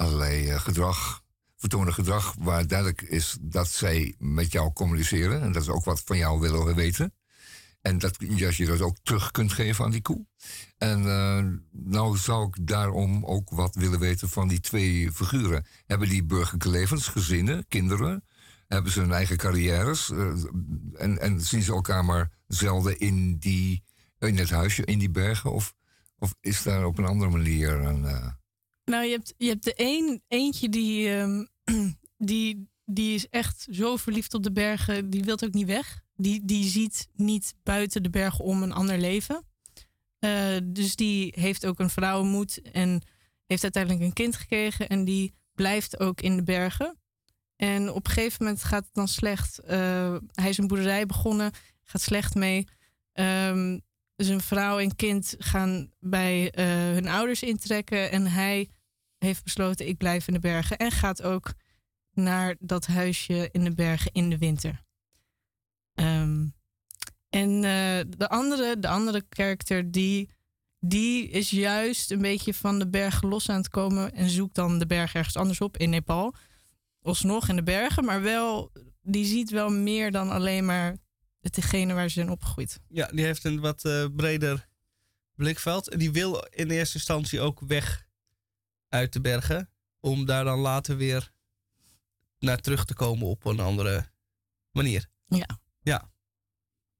allerlei 0.00 0.48
eh, 0.48 0.60
gedrag, 0.60 1.22
vertonen 1.56 1.94
gedrag 1.94 2.34
waar 2.38 2.66
duidelijk 2.66 3.02
is 3.02 3.36
dat 3.40 3.68
zij 3.68 4.14
met 4.18 4.52
jou 4.52 4.72
communiceren. 4.72 5.42
En 5.42 5.52
dat 5.52 5.64
ze 5.64 5.72
ook 5.72 5.84
wat 5.84 6.02
van 6.04 6.16
jou 6.16 6.40
willen 6.40 6.74
weten. 6.74 7.14
En 7.80 7.98
dat 7.98 8.18
als 8.46 8.56
je 8.56 8.66
dat 8.66 8.80
ook 8.80 8.96
terug 9.02 9.30
kunt 9.30 9.52
geven 9.52 9.84
aan 9.84 9.90
die 9.90 10.02
koe. 10.02 10.26
En 10.78 11.06
eh, 11.06 11.44
nou 11.70 12.16
zou 12.16 12.46
ik 12.46 12.66
daarom 12.66 13.24
ook 13.24 13.50
wat 13.50 13.74
willen 13.74 13.98
weten 13.98 14.28
van 14.28 14.48
die 14.48 14.60
twee 14.60 15.12
figuren. 15.12 15.66
Hebben 15.86 16.08
die 16.08 16.24
burgerlijke 16.24 16.70
levens, 16.70 17.08
gezinnen, 17.08 17.64
kinderen? 17.68 18.24
Hebben 18.66 18.92
ze 18.92 19.00
hun 19.00 19.12
eigen 19.12 19.36
carrières? 19.36 20.10
eh, 20.10 20.28
en, 20.94 21.18
en 21.20 21.40
zien 21.40 21.62
ze 21.62 21.72
elkaar 21.72 22.04
maar 22.04 22.30
zelden 22.46 22.98
in, 22.98 23.36
die, 23.38 23.84
in 24.18 24.38
het 24.38 24.50
huisje, 24.50 24.84
in 24.84 24.98
die 24.98 25.10
bergen? 25.10 25.52
Of, 25.52 25.74
of 26.18 26.34
is 26.40 26.62
daar 26.62 26.84
op 26.84 26.98
een 26.98 27.06
andere 27.06 27.30
manier 27.30 27.70
een... 27.70 28.38
Nou, 28.90 29.04
je 29.04 29.10
hebt, 29.10 29.34
je 29.36 29.48
hebt 29.48 29.64
de 29.64 29.72
een, 29.76 30.22
eentje 30.28 30.68
die, 30.68 31.14
ehm, 31.14 31.44
die, 32.30 32.68
die 32.84 33.14
is 33.14 33.28
echt 33.28 33.66
zo 33.70 33.96
verliefd 33.96 34.34
op 34.34 34.42
de 34.42 34.52
bergen, 34.52 35.10
die 35.10 35.24
wil 35.24 35.40
ook 35.40 35.52
niet 35.52 35.66
weg. 35.66 36.00
Die, 36.16 36.44
die 36.44 36.64
ziet 36.64 37.08
niet 37.14 37.54
buiten 37.62 38.02
de 38.02 38.10
bergen 38.10 38.44
om 38.44 38.62
een 38.62 38.72
ander 38.72 38.98
leven. 38.98 39.44
Eh, 40.18 40.56
dus 40.64 40.96
die 40.96 41.32
heeft 41.36 41.66
ook 41.66 41.78
een 41.78 41.90
vrouwenmoed 41.90 42.62
en 42.62 43.02
heeft 43.46 43.62
uiteindelijk 43.62 44.04
een 44.04 44.12
kind 44.12 44.36
gekregen. 44.36 44.88
En 44.88 45.04
die 45.04 45.34
blijft 45.54 46.00
ook 46.00 46.20
in 46.20 46.36
de 46.36 46.42
bergen. 46.42 46.98
En 47.56 47.90
op 47.90 48.06
een 48.06 48.12
gegeven 48.12 48.44
moment 48.44 48.64
gaat 48.64 48.84
het 48.84 48.94
dan 48.94 49.08
slecht. 49.08 49.58
Eh, 49.58 50.16
hij 50.32 50.48
is 50.48 50.58
een 50.58 50.66
boerderij 50.66 51.06
begonnen, 51.06 51.52
gaat 51.84 52.00
slecht 52.00 52.34
mee. 52.34 52.66
Ehm, 53.12 53.78
zijn 54.16 54.40
vrouw 54.40 54.78
en 54.78 54.96
kind 54.96 55.34
gaan 55.38 55.92
bij 56.00 56.50
eh, 56.50 56.66
hun 56.66 57.08
ouders 57.08 57.42
intrekken. 57.42 58.10
En 58.10 58.26
hij 58.26 58.68
heeft 59.24 59.44
besloten, 59.44 59.88
ik 59.88 59.96
blijf 59.96 60.26
in 60.26 60.32
de 60.32 60.40
bergen. 60.40 60.76
En 60.76 60.90
gaat 60.90 61.22
ook 61.22 61.52
naar 62.12 62.56
dat 62.58 62.86
huisje 62.86 63.48
in 63.52 63.64
de 63.64 63.74
bergen 63.74 64.12
in 64.12 64.30
de 64.30 64.38
winter. 64.38 64.82
Ehm, 65.94 66.46
en 67.28 67.50
eh, 67.54 68.00
de, 68.16 68.28
andere, 68.28 68.78
de 68.78 68.88
andere 68.88 69.22
karakter, 69.28 69.90
die 69.90 70.30
die 70.80 71.28
is 71.28 71.50
juist 71.50 72.10
een 72.10 72.20
beetje 72.20 72.54
van 72.54 72.78
de 72.78 72.88
bergen 72.88 73.28
los 73.28 73.48
aan 73.48 73.56
het 73.56 73.68
komen 73.68 74.12
en 74.14 74.28
zoekt 74.28 74.54
dan 74.54 74.78
de 74.78 74.86
berg 74.86 75.14
ergens 75.14 75.36
anders 75.36 75.60
op 75.60 75.76
in 75.76 75.90
Nepal. 75.90 76.34
Alsnog 77.02 77.48
in 77.48 77.56
de 77.56 77.62
bergen, 77.62 78.04
maar 78.04 78.22
wel, 78.22 78.72
die 79.02 79.24
ziet 79.24 79.50
wel 79.50 79.70
meer 79.70 80.10
dan 80.10 80.30
alleen 80.30 80.64
maar 80.64 80.96
hetgene 81.40 81.94
waar 81.94 82.08
ze 82.08 82.14
zijn 82.14 82.30
opgegroeid. 82.30 82.80
Ja, 82.88 83.06
die 83.06 83.24
heeft 83.24 83.44
een 83.44 83.60
wat 83.60 83.84
eh, 83.84 84.04
breder 84.16 84.68
blikveld. 85.34 85.88
En 85.88 85.98
die 85.98 86.12
wil 86.12 86.46
in 86.50 86.70
eerste 86.70 86.94
instantie 86.94 87.40
ook 87.40 87.60
weg 87.60 88.06
uit 88.90 89.12
de 89.12 89.20
bergen. 89.20 89.70
Om 90.00 90.24
daar 90.24 90.44
dan 90.44 90.58
later 90.58 90.96
weer 90.96 91.32
naar 92.38 92.58
terug 92.58 92.84
te 92.84 92.94
komen 92.94 93.26
op 93.26 93.44
een 93.44 93.60
andere 93.60 94.10
manier. 94.72 95.08
Ja. 95.26 95.58
Ja. 95.82 96.10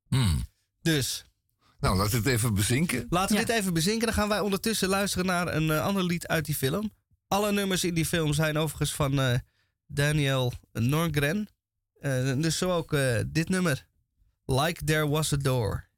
Hmm. 0.09 0.45
Dus. 0.83 1.25
Nou, 1.81 1.97
laat 1.97 2.13
het 2.13 2.27
even 2.27 2.55
bezinken. 2.55 3.07
Laten 3.09 3.37
we 3.37 3.45
dit 3.45 3.57
even 3.57 3.73
bezinken. 3.73 4.07
Dan 4.07 4.15
gaan 4.15 4.29
wij 4.29 4.41
ondertussen 4.41 4.89
luisteren 4.89 5.27
naar 5.27 5.55
een 5.55 5.71
eh, 5.71 5.85
ander 5.85 6.05
lied 6.05 6.27
uit 6.27 6.45
die 6.45 6.55
film. 6.55 6.93
Alle 7.29 7.53
nummers 7.53 7.85
in 7.85 7.95
die 7.95 8.07
film 8.07 8.33
zijn 8.33 8.57
overigens 8.57 8.95
van 8.95 9.21
eh, 9.21 9.39
Daniel 9.87 10.53
Norgren. 10.73 11.49
Eh, 12.01 12.33
dus 12.37 12.59
zo 12.59 12.71
ook 12.71 12.93
eh, 12.93 13.21
dit 13.27 13.49
nummer. 13.49 13.87
Like 14.45 14.85
There 14.85 15.09
Was 15.09 15.33
a 15.33 15.37
Door. 15.37 15.89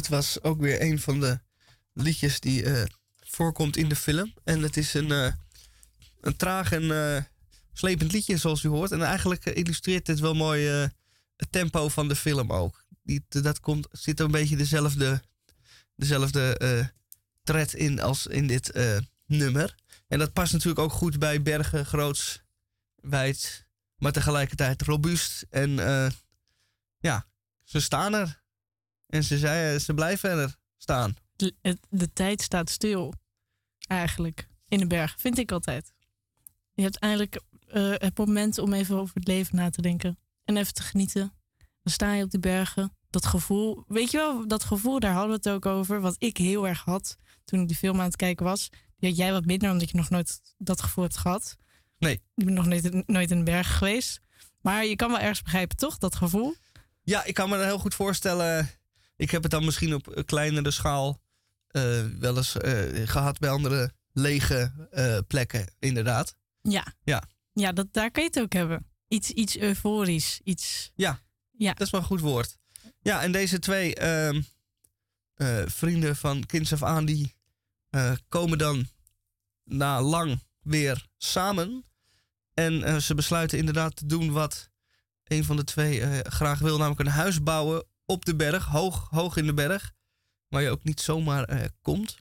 Dit 0.00 0.08
was 0.08 0.42
ook 0.42 0.60
weer 0.60 0.82
een 0.82 0.98
van 1.00 1.20
de 1.20 1.40
liedjes 1.92 2.40
die 2.40 2.64
eh, 2.64 2.82
voorkomt 3.20 3.76
in 3.76 3.88
de 3.88 3.96
film. 3.96 4.34
En 4.44 4.62
het 4.62 4.76
is 4.76 4.94
een, 4.94 5.12
eh, 5.12 5.32
een 6.20 6.36
traag 6.36 6.72
en 6.72 6.90
eh, 6.90 7.22
slepend 7.72 8.12
liedje, 8.12 8.36
zoals 8.36 8.62
u 8.62 8.68
hoort. 8.68 8.90
En 8.90 9.02
eigenlijk 9.02 9.44
illustreert 9.44 10.06
dit 10.06 10.20
wel 10.20 10.34
mooi 10.34 10.66
het 11.36 11.52
tempo 11.52 11.88
van 11.88 12.08
de 12.08 12.16
film 12.16 12.52
ook. 12.52 12.84
Die, 13.02 13.24
dat 13.28 13.60
komt, 13.60 13.88
zit 13.90 14.20
een 14.20 14.30
beetje 14.30 14.56
dezelfde, 14.56 15.22
dezelfde 15.96 16.92
tred 17.42 17.74
in 17.74 18.00
als 18.00 18.26
in 18.26 18.46
dit 18.46 18.72
nummer. 19.26 19.74
En 20.08 20.18
dat 20.18 20.32
past 20.32 20.52
natuurlijk 20.52 20.80
ook 20.80 20.92
goed 20.92 21.18
bij 21.18 21.42
Bergen, 21.42 21.86
groots, 21.86 22.42
wijd, 22.94 23.66
maar 23.96 24.12
tegelijkertijd 24.12 24.82
robuust. 24.82 25.46
En 25.50 25.70
ja, 26.98 27.26
ze 27.64 27.80
staan 27.80 28.14
er. 28.14 28.39
En 29.10 29.24
ze, 29.24 29.38
zei, 29.38 29.78
ze 29.78 29.94
blijven 29.94 30.30
er 30.30 30.56
staan. 30.76 31.16
De, 31.36 31.54
de 31.88 32.12
tijd 32.12 32.42
staat 32.42 32.70
stil, 32.70 33.14
eigenlijk, 33.86 34.48
in 34.68 34.78
de 34.78 34.86
berg, 34.86 35.14
vind 35.18 35.38
ik 35.38 35.52
altijd. 35.52 35.92
Je 36.72 36.82
hebt 36.82 36.98
eigenlijk 36.98 37.40
eh, 37.68 37.92
het 37.94 38.18
moment 38.18 38.58
om 38.58 38.72
even 38.72 38.96
over 38.96 39.14
het 39.14 39.26
leven 39.26 39.56
na 39.56 39.70
te 39.70 39.82
denken. 39.82 40.18
En 40.44 40.56
even 40.56 40.74
te 40.74 40.82
genieten. 40.82 41.32
Dan 41.82 41.92
sta 41.92 42.12
je 42.12 42.24
op 42.24 42.30
die 42.30 42.40
bergen. 42.40 42.96
Dat 43.10 43.26
gevoel, 43.26 43.84
weet 43.88 44.10
je 44.10 44.16
wel, 44.16 44.48
dat 44.48 44.64
gevoel, 44.64 45.00
daar 45.00 45.12
hadden 45.12 45.30
we 45.30 45.36
het 45.36 45.48
ook 45.48 45.66
over. 45.66 46.00
Wat 46.00 46.16
ik 46.18 46.36
heel 46.36 46.68
erg 46.68 46.84
had 46.84 47.16
toen 47.44 47.60
ik 47.60 47.68
die 47.68 47.76
film 47.76 47.98
aan 47.98 48.04
het 48.04 48.16
kijken 48.16 48.44
was. 48.44 48.68
Die 48.98 49.08
had 49.08 49.18
jij 49.18 49.32
wat 49.32 49.44
minder, 49.44 49.70
omdat 49.70 49.90
je 49.90 49.96
nog 49.96 50.10
nooit 50.10 50.40
dat 50.58 50.82
gevoel 50.82 51.04
hebt 51.04 51.16
gehad. 51.16 51.56
Nee. 51.98 52.12
Ik 52.34 52.44
ben 52.44 52.54
nog 52.54 52.66
nooit, 52.66 53.06
nooit 53.08 53.30
in 53.30 53.38
de 53.38 53.44
bergen 53.44 53.74
geweest. 53.74 54.20
Maar 54.60 54.86
je 54.86 54.96
kan 54.96 55.10
wel 55.10 55.18
ergens 55.18 55.42
begrijpen, 55.42 55.76
toch? 55.76 55.98
Dat 55.98 56.14
gevoel. 56.14 56.54
Ja, 57.02 57.24
ik 57.24 57.34
kan 57.34 57.48
me 57.48 57.56
dat 57.56 57.64
heel 57.64 57.78
goed 57.78 57.94
voorstellen. 57.94 58.68
Ik 59.20 59.30
heb 59.30 59.42
het 59.42 59.50
dan 59.50 59.64
misschien 59.64 59.94
op 59.94 60.16
een 60.16 60.24
kleinere 60.24 60.70
schaal 60.70 61.20
eh, 61.68 62.04
wel 62.18 62.36
eens 62.36 62.56
eh, 62.56 63.08
gehad 63.08 63.38
bij 63.38 63.50
andere 63.50 63.92
lege 64.12 64.88
eh, 64.90 65.18
plekken, 65.26 65.74
inderdaad. 65.78 66.36
Ja. 66.62 66.94
Ja. 67.02 67.22
Ja, 67.52 67.72
dat, 67.72 67.86
daar 67.92 68.10
kan 68.10 68.22
je 68.22 68.28
het 68.28 68.40
ook 68.40 68.52
hebben. 68.52 68.86
Iets, 69.08 69.30
iets 69.30 69.58
euforisch. 69.58 70.40
Iets... 70.44 70.90
Ja. 70.94 71.20
Ja. 71.50 71.72
Dat 71.72 71.86
is 71.86 71.90
wel 71.90 72.00
een 72.00 72.06
goed 72.06 72.20
woord. 72.20 72.58
Ja, 73.00 73.22
en 73.22 73.32
deze 73.32 73.58
twee 73.58 73.94
ehm, 73.94 74.40
eh, 75.34 75.62
vrienden 75.66 76.16
van 76.16 76.46
kinds 76.46 76.72
af 76.72 76.82
aan, 76.82 77.04
die 77.04 77.34
komen 78.28 78.58
dan 78.58 78.88
na 79.64 80.02
lang 80.02 80.42
weer 80.62 81.06
samen. 81.16 81.84
En 82.54 83.02
ze 83.02 83.14
besluiten 83.14 83.58
inderdaad 83.58 83.96
te 83.96 84.06
doen 84.06 84.32
wat 84.32 84.70
een 85.24 85.44
van 85.44 85.56
de 85.56 85.64
twee 85.64 86.22
graag 86.22 86.58
wil, 86.58 86.76
namelijk 86.76 87.00
een 87.00 87.06
huis 87.06 87.42
bouwen 87.42 87.88
op 88.10 88.24
de 88.24 88.36
berg, 88.36 88.64
hoog, 88.64 89.08
hoog 89.10 89.36
in 89.36 89.46
de 89.46 89.54
berg, 89.54 89.92
waar 90.48 90.62
je 90.62 90.70
ook 90.70 90.84
niet 90.84 91.00
zomaar 91.00 91.44
eh, 91.44 91.64
komt. 91.82 92.18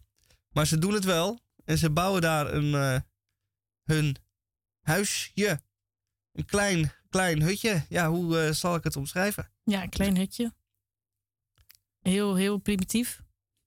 Maar 0.51 0.67
ze 0.67 0.77
doen 0.77 0.93
het 0.93 1.03
wel 1.03 1.39
en 1.65 1.77
ze 1.77 1.89
bouwen 1.89 2.21
daar 2.21 2.53
een, 2.53 2.73
eh, 2.73 2.99
hun 3.83 4.15
huisje. 4.81 5.61
Een 6.31 6.45
klein, 6.45 6.91
klein 7.09 7.41
hutje. 7.41 7.85
Ja, 7.89 8.09
hoe 8.09 8.39
eh, 8.39 8.51
zal 8.53 8.75
ik 8.75 8.83
het 8.83 8.95
omschrijven? 8.95 9.51
Ja, 9.63 9.83
een 9.83 9.89
klein 9.89 10.17
hutje. 10.17 10.53
Heel, 11.99 12.35
heel 12.35 12.57
primitief. 12.57 13.21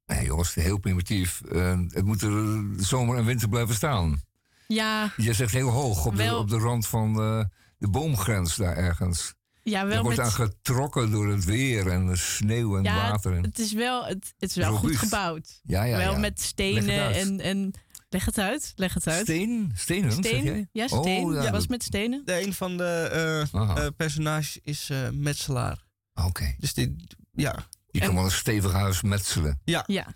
Nee, 0.07 0.25
jongens, 0.25 0.55
heel 0.55 0.79
primitief. 0.79 1.43
Het 1.89 2.05
moet 2.05 2.23
er 2.23 2.65
zomer 2.77 3.17
en 3.17 3.25
winter 3.25 3.49
blijven 3.49 3.75
staan. 3.75 4.23
Ja, 4.67 5.13
Je 5.17 5.33
zegt 5.33 5.53
heel 5.53 5.69
hoog, 5.69 6.07
op, 6.07 6.17
de, 6.17 6.37
op 6.37 6.49
de 6.49 6.59
rand 6.59 6.87
van 6.87 7.21
eh, 7.21 7.45
de 7.79 7.89
boomgrens 7.89 8.57
daar 8.57 8.77
ergens. 8.77 9.35
Ja 9.63 9.81
er 9.81 9.87
wel 9.87 10.03
wordt 10.03 10.17
met... 10.17 10.27
aan 10.27 10.33
getrokken 10.33 11.11
door 11.11 11.29
het 11.29 11.45
weer 11.45 11.87
en 11.89 12.07
de 12.07 12.17
sneeuw 12.17 12.77
en 12.77 12.83
ja, 12.83 13.11
water. 13.11 13.37
En, 13.37 13.43
het 13.43 13.59
is 13.59 13.73
wel, 13.73 14.05
het, 14.05 14.35
het 14.39 14.51
is 14.51 14.57
wel 14.57 14.75
goed 14.75 14.97
gebouwd. 14.97 15.61
ja, 15.63 15.83
ja, 15.83 15.97
wel 15.97 16.13
ja. 16.13 16.19
met 16.19 16.41
stenen 16.41 17.15
en, 17.15 17.41
en... 17.41 17.73
Leg 18.09 18.25
het 18.25 18.39
uit, 18.39 18.73
leg 18.77 18.95
het 18.95 19.07
uit. 19.07 19.23
Steen? 19.23 19.73
Stenen, 19.75 20.13
zeg 20.13 20.25
Steen? 20.25 20.45
jij? 20.45 20.69
Ja, 20.73 20.87
steen. 20.87 21.25
Oh, 21.25 21.35
ja, 21.35 21.43
ja, 21.43 21.51
was 21.51 21.67
met 21.67 21.83
stenen. 21.83 22.23
De 22.25 22.43
een 22.43 22.53
van 22.53 22.77
de 22.77 22.85
eh, 23.13 23.53
eh, 23.53 23.93
personages 23.97 24.59
is 24.63 24.91
eh, 24.91 25.09
metselaar. 25.11 25.85
Oké. 26.15 26.55
Dus 26.59 26.75
dit, 26.75 26.91
ja. 27.31 27.67
Je 27.91 28.01
kan 28.01 28.15
wel 28.15 28.25
een 28.25 28.31
stevig 28.31 28.73
huis 28.73 29.03
metselen. 29.03 29.61
Ja. 29.65 29.85
Ja. 29.87 30.15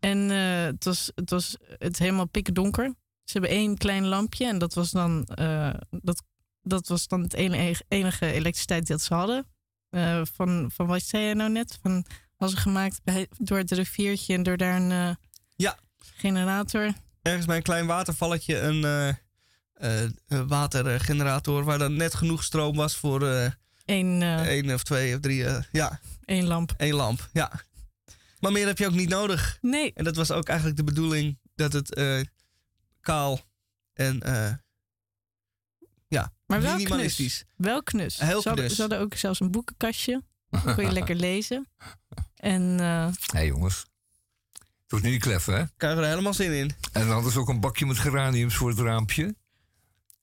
En 0.00 0.30
eh, 0.30 0.64
het, 0.64 0.84
was, 0.84 1.12
het 1.14 1.30
was 1.30 1.56
het 1.78 1.98
helemaal 1.98 2.28
pikken 2.28 2.54
donker. 2.54 2.94
Ze 3.24 3.38
hebben 3.38 3.50
één 3.50 3.76
klein 3.76 4.06
lampje 4.06 4.46
en 4.46 4.58
dat 4.58 4.74
was 4.74 4.90
dan, 4.90 5.24
eh, 5.24 5.74
dat, 5.90 6.22
dat 6.62 6.88
was 6.88 7.06
dan 7.08 7.22
het 7.22 7.34
enige, 7.34 7.84
enige 7.88 8.26
elektriciteit 8.32 8.86
dat 8.86 9.02
ze 9.02 9.14
hadden. 9.14 9.46
Eh, 9.90 10.22
van, 10.34 10.70
van 10.74 10.86
wat 10.86 11.02
zei 11.02 11.22
jij 11.24 11.34
nou 11.34 11.50
net? 11.50 11.78
Van, 11.82 12.04
was 12.36 12.54
gemaakt 12.54 13.00
bij, 13.04 13.28
door 13.38 13.58
het 13.58 13.70
riviertje 13.70 14.34
en 14.34 14.42
door 14.42 14.56
daar 14.56 14.76
een 14.76 14.90
eh, 14.90 15.14
Ja. 15.56 15.78
generator. 15.98 16.92
Ergens 17.22 17.46
bij 17.46 17.56
een 17.56 17.62
klein 17.62 17.86
watervalletje 17.86 18.58
een 18.58 18.84
eh, 18.84 19.14
een 20.26 20.46
watergenerator 20.48 21.64
waar 21.64 21.78
dan 21.78 21.96
net 21.96 22.14
genoeg 22.14 22.44
stroom 22.44 22.76
was 22.76 22.96
voor 22.96 23.22
Eén, 23.84 24.22
één 24.22 24.74
of 24.74 24.82
twee 24.82 25.14
of 25.14 25.20
drie, 25.20 25.44
ja, 25.72 26.00
één 26.24 26.46
lamp. 26.46 26.74
één 26.76 26.94
lamp. 26.94 27.28
Ja. 27.32 27.52
Maar 28.40 28.52
meer 28.52 28.66
heb 28.66 28.78
je 28.78 28.86
ook 28.86 28.92
niet 28.92 29.08
nodig. 29.08 29.58
Nee, 29.60 29.92
En 29.94 30.04
dat 30.04 30.16
was 30.16 30.30
ook 30.30 30.48
eigenlijk 30.48 30.78
de 30.78 30.84
bedoeling 30.84 31.38
dat 31.54 31.72
het 31.72 32.00
kaal 33.00 33.40
en 33.94 34.20
ja, 36.08 36.32
maar 36.50 36.62
wel 36.62 36.76
knus. 36.76 37.44
Wel 37.56 37.82
knus. 37.82 38.18
Heel 38.18 38.42
ze, 38.42 38.48
hadden, 38.48 38.64
knus. 38.64 38.74
ze 38.76 38.80
hadden 38.80 39.00
ook 39.00 39.14
zelfs 39.14 39.40
een 39.40 39.50
boekenkastje. 39.50 40.22
Dan 40.50 40.74
kon 40.74 40.84
je 40.84 40.92
lekker 40.92 41.16
lezen. 41.16 41.68
En 42.34 42.80
eh, 42.80 43.08
Hé 43.32 43.40
jongens. 43.40 43.86
Het 44.82 45.00
wordt 45.00 45.04
niet 45.04 45.22
klef, 45.22 45.44
hè? 45.44 45.64
Krijg 45.76 45.98
er 45.98 46.04
helemaal 46.04 46.34
zin 46.34 46.52
in. 46.52 46.70
En 46.92 47.00
dan 47.06 47.10
hadden 47.10 47.32
ze 47.32 47.38
ook 47.38 47.48
een 47.48 47.60
bakje 47.60 47.86
met 47.86 47.98
geraniums 47.98 48.54
voor 48.54 48.68
het 48.68 48.78
raampje. 48.78 49.34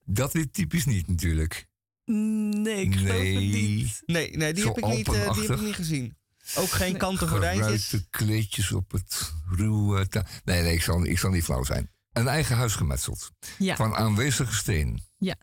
Dat 0.05 0.35
is 0.35 0.45
typisch 0.51 0.85
niet 0.85 1.07
natuurlijk. 1.07 1.67
nee, 2.05 2.81
ik 2.81 2.95
geloof 2.95 3.17
het 3.17 3.33
niet. 3.33 4.01
Nee, 4.05 4.37
nee 4.37 4.53
die, 4.53 4.63
Zo 4.63 4.69
heb 4.69 4.77
ik 4.77 4.85
niet, 4.85 5.07
eh, 5.07 5.33
die 5.33 5.41
heb 5.41 5.57
ik 5.57 5.61
niet 5.61 5.75
gezien. 5.75 6.17
Ook 6.55 6.69
geen 6.69 6.91
Nee. 6.91 6.97
kanten 6.99 7.27
gordijntjes. 7.27 7.85
Geruite 7.85 8.09
kleedjes 8.09 8.71
op 8.71 8.91
het 8.91 9.33
ruwe... 9.49 10.07
Nee, 10.43 10.61
nee, 10.61 10.73
ik 10.73 10.81
zal, 10.81 11.05
ik 11.05 11.19
zal 11.19 11.29
niet 11.31 11.43
flauw 11.43 11.63
zijn. 11.63 11.91
Een 12.13 12.27
eigen 12.27 12.55
huis 12.55 12.75
gemetseld. 12.75 13.31
Ja. 13.57 13.75
Van 13.75 13.95
aanwezige 13.95 14.55
steen. 14.55 15.03
Ja. 15.17 15.35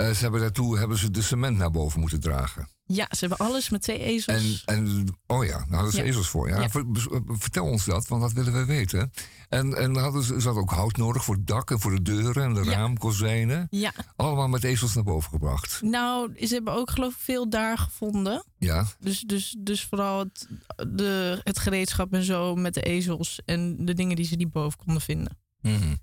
Eh, 0.00 0.10
ze 0.10 0.22
hebben 0.22 0.40
daartoe 0.40 0.78
hebben 0.78 0.98
ze 0.98 1.10
de 1.10 1.22
cement 1.22 1.56
naar 1.56 1.70
boven 1.70 2.00
moeten 2.00 2.20
dragen. 2.20 2.68
Ja, 2.84 3.06
ze 3.10 3.26
hebben 3.26 3.46
alles 3.46 3.68
met 3.70 3.82
twee 3.82 3.98
En, 3.98 4.04
ezels. 4.04 4.62
en, 4.64 5.06
oh 5.26 5.44
ja, 5.44 5.58
daar 5.58 5.66
hadden 5.74 5.90
ze 5.92 5.98
Ja. 5.98 6.04
ezels 6.04 6.28
voor. 6.28 6.48
Ja. 6.48 6.68
Bes- 6.86 7.06
Vertel 7.26 7.64
ons 7.64 7.84
dat, 7.84 8.08
want 8.08 8.22
dat 8.22 8.32
willen 8.32 8.52
we 8.52 8.64
weten. 8.64 9.10
En, 9.48 9.74
en 9.76 9.96
hadden 9.96 10.22
ze, 10.22 10.40
ze 10.40 10.44
hadden 10.46 10.62
ook 10.62 10.70
hout 10.70 10.96
nodig 10.96 11.24
voor 11.24 11.34
het 11.34 11.46
dak 11.46 11.70
en 11.70 11.80
voor 11.80 11.90
de 11.90 12.02
deuren 12.02 12.44
en 12.44 12.54
de 12.54 12.64
Ja. 12.64 12.70
raamkozijnen. 12.70 13.66
Ja, 13.70 13.92
Allemaal 14.16 14.48
met 14.48 14.64
ezels 14.64 14.94
naar 14.94 15.04
boven 15.04 15.30
gebracht. 15.30 15.82
nou, 15.82 16.46
ze 16.46 16.54
hebben 16.54 16.72
ook 16.72 16.90
geloof 16.90 17.12
ik 17.12 17.18
veel 17.20 17.48
daar 17.50 17.78
gevonden. 17.78 18.44
Ja, 18.58 18.86
Dus, 19.00 19.20
dus, 19.20 19.56
dus 19.58 19.84
vooral 19.84 20.18
het, 20.18 20.48
de, 20.88 21.40
het 21.42 21.58
gereedschap 21.58 22.12
en 22.12 22.22
zo 22.22 22.54
met 22.54 22.74
de 22.74 22.82
ezels 22.82 23.40
en 23.44 23.84
de 23.84 23.94
dingen 23.94 24.16
die 24.16 24.26
ze 24.26 24.36
die 24.36 24.48
boven 24.48 24.78
konden 24.78 25.02
vinden. 25.02 25.38
Mhm. 25.60 25.94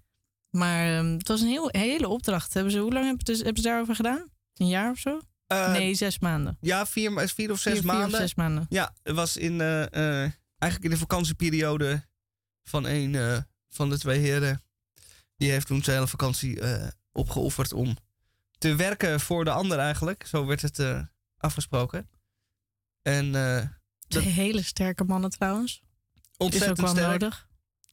Maar 0.49 0.97
ehm, 0.97 1.05
het 1.17 1.27
was 1.27 1.41
een 1.41 1.47
heel, 1.47 1.69
hele 1.71 2.07
opdracht. 2.07 2.53
Hebben 2.53 2.71
ze, 2.71 2.79
hoe 2.79 2.93
lang 2.93 3.05
hebben, 3.05 3.35
ze- 3.35 3.43
hebben 3.43 3.61
ze 3.63 3.67
daarover 3.69 3.95
gedaan? 3.95 4.31
Een 4.53 4.67
jaar 4.67 4.91
of 4.91 4.97
zo? 4.99 5.21
Eh, 5.47 5.71
nee, 5.71 5.93
zes 5.95 6.19
maanden. 6.19 6.57
Ja, 6.61 6.85
vier, 6.85 7.11
ma- 7.13 7.27
vier 7.27 7.51
of 7.51 7.59
zes 7.59 7.73
Vier- 7.73 7.81
vier 7.81 7.91
of 7.91 7.97
maanden. 7.99 8.19
zes 8.19 8.35
maanden. 8.35 8.65
Ja, 8.69 8.93
het 9.03 9.15
was 9.15 9.37
in, 9.37 9.61
eh, 9.61 9.83
eh, 9.83 10.31
eigenlijk 10.57 10.83
in 10.83 10.89
de 10.89 10.97
vakantieperiode 10.97 12.07
van 12.63 12.85
een 12.85 13.15
eh, 13.15 13.37
van 13.69 13.89
de 13.89 13.97
twee 13.99 14.19
heren. 14.19 14.61
Die 15.37 15.51
heeft 15.51 15.67
toen 15.67 15.83
zijn 15.83 15.95
hele 15.95 16.07
vakantie 16.09 16.59
eh, 16.61 16.87
opgeofferd 17.11 17.73
om 17.73 17.97
te 18.57 18.75
werken 18.75 19.19
voor 19.19 19.43
de 19.43 19.51
ander 19.51 19.79
eigenlijk. 19.79 20.25
Zo 20.27 20.45
werd 20.45 20.61
het 20.61 20.79
eh, 20.79 21.01
afgesproken. 21.37 22.09
En 23.01 23.35
eh, 23.35 23.65
Twee 24.07 24.23
hele 24.27 24.63
sterke 24.63 25.03
mannen 25.03 25.29
trouwens. 25.29 25.71
Is 25.73 26.21
ook 26.21 26.23
ontzettend 26.37 26.79
wel 26.79 26.89
sterk. 26.89 27.07
nodig. 27.21 27.47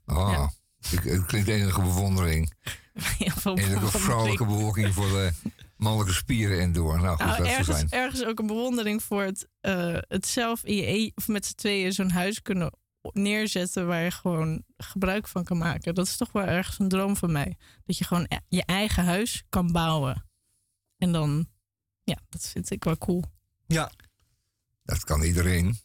Ah, 0.05 0.31
Ja. 0.33 0.51
Ik, 0.91 1.03
het 1.03 1.25
klinkt 1.27 1.49
enige 1.49 1.81
bewondering. 1.81 2.53
Heel 2.95 3.31
veel 3.31 3.53
Enige 3.57 3.69
bewondering. 3.75 4.03
vrouwelijke 4.05 4.45
bevolking 4.47 4.95
voor 4.95 5.09
de 5.09 5.33
mannelijke 5.77 6.15
spieren 6.15 6.61
in 6.61 6.73
door. 6.73 7.01
Nou 7.01 7.09
goed, 7.17 7.19
Nou, 7.27 7.37
dat 7.39 7.47
zo 7.47 7.53
ergens, 7.53 7.77
zijn. 7.77 7.91
ergens 7.91 8.25
ook 8.25 8.39
een 8.39 8.47
bewondering 8.47 9.03
voor 9.03 9.23
het, 9.23 9.49
eh, 9.61 9.97
het 10.09 10.27
zelf 10.27 10.65
in 10.65 10.75
je 10.77 10.87
e- 10.91 11.11
of 11.15 11.29
met 11.29 11.47
z'n 11.47 11.55
tweeën 11.55 11.93
zo'n 11.93 12.11
huis 12.11 12.43
kunnen 12.43 12.73
neerzetten 13.13 13.87
waar 13.87 14.03
je 14.03 14.11
gewoon 14.11 14.63
gebruik 14.77 15.29
van 15.29 15.45
kan 15.45 15.59
maken. 15.59 15.95
Dat 15.95 16.07
is 16.07 16.17
toch 16.17 16.33
wel 16.33 16.45
ergens 16.45 16.79
een 16.79 16.89
droom 16.89 17.17
van 17.17 17.33
mij. 17.33 17.57
Dat 17.85 17.99
je 17.99 18.05
gewoon 18.05 18.27
e- 18.29 18.37
je 18.49 18.65
eigen 18.65 19.05
huis 19.05 19.45
kan 19.49 19.73
bouwen. 19.73 20.27
En 20.99 21.13
dan, 21.13 21.47
ja, 22.03 22.17
dat 22.29 22.49
vind 22.49 22.71
ik 22.71 22.85
wel 22.85 22.99
cool. 22.99 23.23
Ja, 23.67 23.91
Dat 24.85 25.05
kan 25.05 25.23
iedereen. 25.23 25.79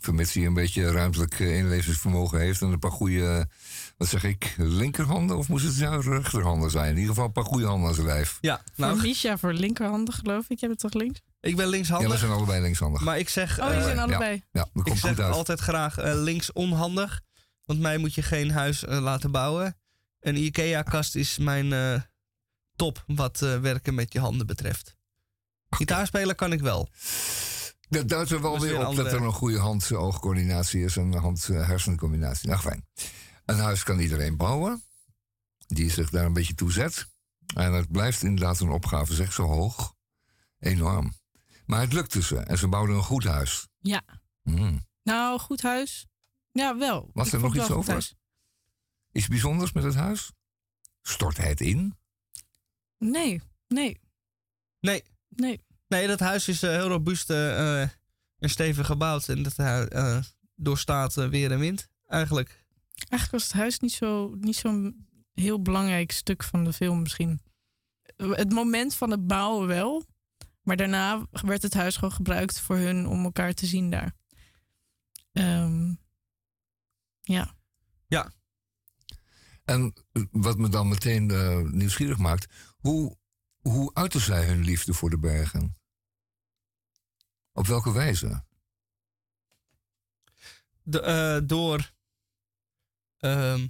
Vermits 0.00 0.34
hij 0.34 0.46
een 0.46 0.54
beetje 0.54 0.90
ruimtelijk 0.90 1.40
eh, 1.40 1.56
inlevingsvermogen 1.58 2.38
heeft 2.40 2.60
en 2.60 2.68
een 2.72 2.78
paar 2.78 2.90
goede, 2.90 3.48
wat 3.96 4.08
zeg 4.08 4.24
ik, 4.24 4.54
linkerhanden? 4.58 5.36
Of 5.36 5.48
moest 5.48 5.64
het 5.64 5.74
zijn 5.74 6.00
rechterhanden 6.00 6.70
zijn? 6.70 6.88
In 6.90 6.94
ieder 6.94 7.08
geval 7.08 7.24
een 7.24 7.32
paar 7.32 7.44
goede 7.44 7.66
handen 7.66 7.88
aan 7.88 7.94
zijn 7.94 8.06
lijf. 8.06 8.38
ja. 8.40 8.56
voor 8.64 8.84
Nou, 8.86 9.00
Misha 9.00 9.38
voor 9.38 9.52
linkerhanden 9.52 10.14
geloof 10.14 10.44
ik. 10.48 10.58
Jij 10.60 10.68
bent 10.68 10.80
toch 10.80 10.92
links? 10.92 11.20
Ik 11.40 11.56
ben 11.56 11.64
Ja, 11.64 11.70
linkshandig. 11.70 12.10
we 12.12 12.18
zijn 12.18 12.30
allebei 12.30 12.60
linkshandig. 12.62 13.00
Maar 13.00 13.18
ik 13.18 13.28
zeg, 13.28 13.50
Oh, 13.60 13.64
jullie 13.64 13.78
eh, 13.78 13.82
zijn 13.84 13.96
ja. 13.96 14.02
allebei. 14.02 14.42
ja, 14.52 14.60
dat 14.60 14.68
ik 14.74 14.82
komt 14.82 14.98
zeg 14.98 15.10
goed 15.10 15.20
uit. 15.20 15.32
altijd 15.34 15.60
graag 15.60 15.98
eh, 15.98 16.12
links 16.14 16.52
onhandig. 16.52 17.20
Want 17.64 17.80
mij 17.80 17.98
moet 17.98 18.14
je 18.14 18.22
geen 18.22 18.50
huis 18.50 18.84
eh, 18.84 19.00
laten 19.00 19.30
bouwen. 19.30 19.76
Een 20.20 20.36
IKEA-kast 20.36 21.14
is 21.14 21.38
mijn 21.38 21.72
eh, 21.72 22.00
top 22.76 23.04
wat 23.06 23.42
eh, 23.42 23.58
werken 23.60 23.94
met 23.94 24.12
je 24.12 24.20
handen 24.20 24.46
betreft. 24.46 24.96
Gitaarspelen 25.70 26.36
kan 26.36 26.52
ik 26.52 26.60
wel. 26.60 26.88
Dat 27.90 28.08
duidt 28.08 28.30
er 28.30 28.40
wel 28.40 28.52
Dat 28.52 28.62
weer 28.62 28.86
op 28.86 28.96
dat 28.96 29.12
er 29.12 29.22
een 29.22 29.32
goede 29.32 29.58
hand-oogcoördinatie 29.58 30.84
is 30.84 30.96
en 30.96 31.12
een 31.12 31.20
hand-hersencombinatie. 31.20 32.48
Nou, 32.48 32.60
fijn. 32.60 32.86
Een 33.44 33.58
huis 33.58 33.82
kan 33.82 33.98
iedereen 33.98 34.36
bouwen 34.36 34.82
die 35.66 35.90
zich 35.90 36.10
daar 36.10 36.24
een 36.24 36.32
beetje 36.32 36.54
toe 36.54 36.72
zet. 36.72 37.06
En 37.54 37.72
het 37.72 37.90
blijft 37.90 38.22
inderdaad 38.22 38.60
een 38.60 38.70
opgave, 38.70 39.14
zeg 39.14 39.32
zo 39.32 39.42
hoog. 39.42 39.94
Enorm. 40.58 41.14
Maar 41.66 41.80
het 41.80 41.92
lukte 41.92 42.22
ze 42.22 42.38
en 42.38 42.58
ze 42.58 42.68
bouwden 42.68 42.96
een 42.96 43.02
goed 43.02 43.24
huis. 43.24 43.68
Ja. 43.78 44.02
Hmm. 44.42 44.86
Nou, 45.02 45.38
goed 45.38 45.62
huis. 45.62 46.06
Ja, 46.52 46.78
wel. 46.78 47.10
Was 47.12 47.26
Ik 47.26 47.32
er 47.32 47.40
nog 47.40 47.56
iets 47.56 47.70
over? 47.70 47.92
huis. 47.92 48.14
Iets 49.12 49.28
bijzonders 49.28 49.72
met 49.72 49.84
het 49.84 49.94
huis? 49.94 50.32
Stort 51.02 51.36
het 51.36 51.60
in? 51.60 51.98
Nee, 52.98 53.42
nee, 53.68 54.00
Nee, 54.80 55.04
nee. 55.28 55.60
Nee 55.90 56.06
dat 56.06 56.20
huis 56.20 56.48
is 56.48 56.62
eh, 56.62 56.70
heel 56.70 56.88
robuust 56.88 57.30
eh, 57.30 57.82
eh, 57.82 57.88
en 58.38 58.50
stevig 58.50 58.86
gebouwd. 58.86 59.28
En 59.28 59.42
dat 59.42 59.56
eh, 59.58 60.18
doorstaat 60.54 61.14
weer 61.14 61.52
en 61.52 61.58
wind, 61.58 61.88
eigenlijk. 62.06 62.64
Eigenlijk 63.08 63.30
was 63.30 63.42
het 63.42 63.52
huis 63.60 63.78
niet 63.80 63.92
zo- 63.92 64.34
niet 64.38 64.56
zo'n 64.56 65.08
heel 65.34 65.62
belangrijk 65.62 66.12
stuk 66.12 66.42
van 66.42 66.64
de 66.64 66.72
film 66.72 67.02
misschien. 67.02 67.40
Het 68.16 68.50
moment 68.52 68.94
van 68.94 69.10
het 69.10 69.26
bouwen 69.26 69.66
wel. 69.66 70.04
Maar 70.62 70.76
daarna 70.76 71.26
werd 71.30 71.62
het 71.62 71.74
huis 71.74 71.94
gewoon 71.94 72.12
gebruikt 72.12 72.60
voor 72.60 72.76
hun 72.76 73.06
om 73.06 73.24
elkaar 73.24 73.52
te 73.52 73.66
zien 73.66 73.90
daar. 73.90 74.12
Ehm, 75.32 75.94
ja. 77.20 77.54
En 79.64 79.92
wat 80.30 80.58
me 80.58 80.68
dan 80.68 80.88
meteen 80.88 81.30
eh, 81.30 81.58
nieuwsgierig 81.60 82.18
maakt, 82.18 82.52
hoe, 82.76 83.16
hoe 83.60 83.94
uiten 83.94 84.20
zij 84.20 84.46
hun 84.46 84.64
liefde 84.64 84.94
voor 84.94 85.10
de 85.10 85.18
bergen? 85.18 85.76
Op 87.60 87.66
welke 87.66 87.92
wijze? 87.92 88.42
De, 90.82 91.00
eh, 91.00 91.38
door. 91.48 91.90
ehm, 93.18 93.66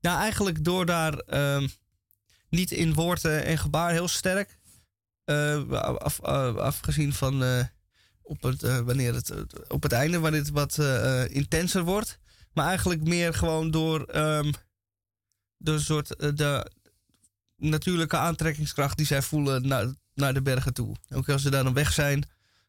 ja, 0.00 0.18
eigenlijk 0.20 0.64
door 0.64 0.86
daar 0.86 1.14
ehm, 1.18 1.68
niet 2.48 2.70
in 2.70 2.94
woorden 2.94 3.44
en 3.44 3.58
gebaar 3.58 3.90
heel 3.90 4.08
sterk. 4.08 4.58
eh, 5.24 5.70
af, 5.70 6.20
af- 6.20 6.56
afgezien 6.56 7.12
van 7.12 7.42
eh, 7.42 7.64
op, 8.22 8.42
het, 8.42 8.62
eh, 8.62 8.78
wanneer 8.78 9.14
het, 9.14 9.30
eh, 9.30 9.40
op 9.68 9.82
het 9.82 9.92
einde, 9.92 10.18
wanneer 10.18 10.40
het 10.40 10.50
wat 10.50 10.78
eh, 10.78 11.22
eh, 11.24 11.30
intenser 11.34 11.82
wordt. 11.82 12.18
Maar 12.52 12.66
eigenlijk 12.66 13.02
meer 13.04 13.34
gewoon 13.34 13.70
door, 13.70 14.06
door 15.58 15.74
een 15.74 15.80
soort 15.80 16.16
eh, 16.16 16.30
de 16.34 16.70
natuurlijke 17.56 18.16
aantrekkingskracht 18.16 18.96
die 18.96 19.06
zij 19.06 19.22
voelen 19.22 19.68
naar, 19.68 19.94
naar 20.14 20.34
de 20.34 20.42
bergen 20.42 20.74
toe. 20.74 20.96
Ook 21.10 21.28
als 21.28 21.42
ze 21.42 21.50
daar 21.50 21.64
dan 21.64 21.74
weg 21.74 21.92
zijn, 21.92 22.28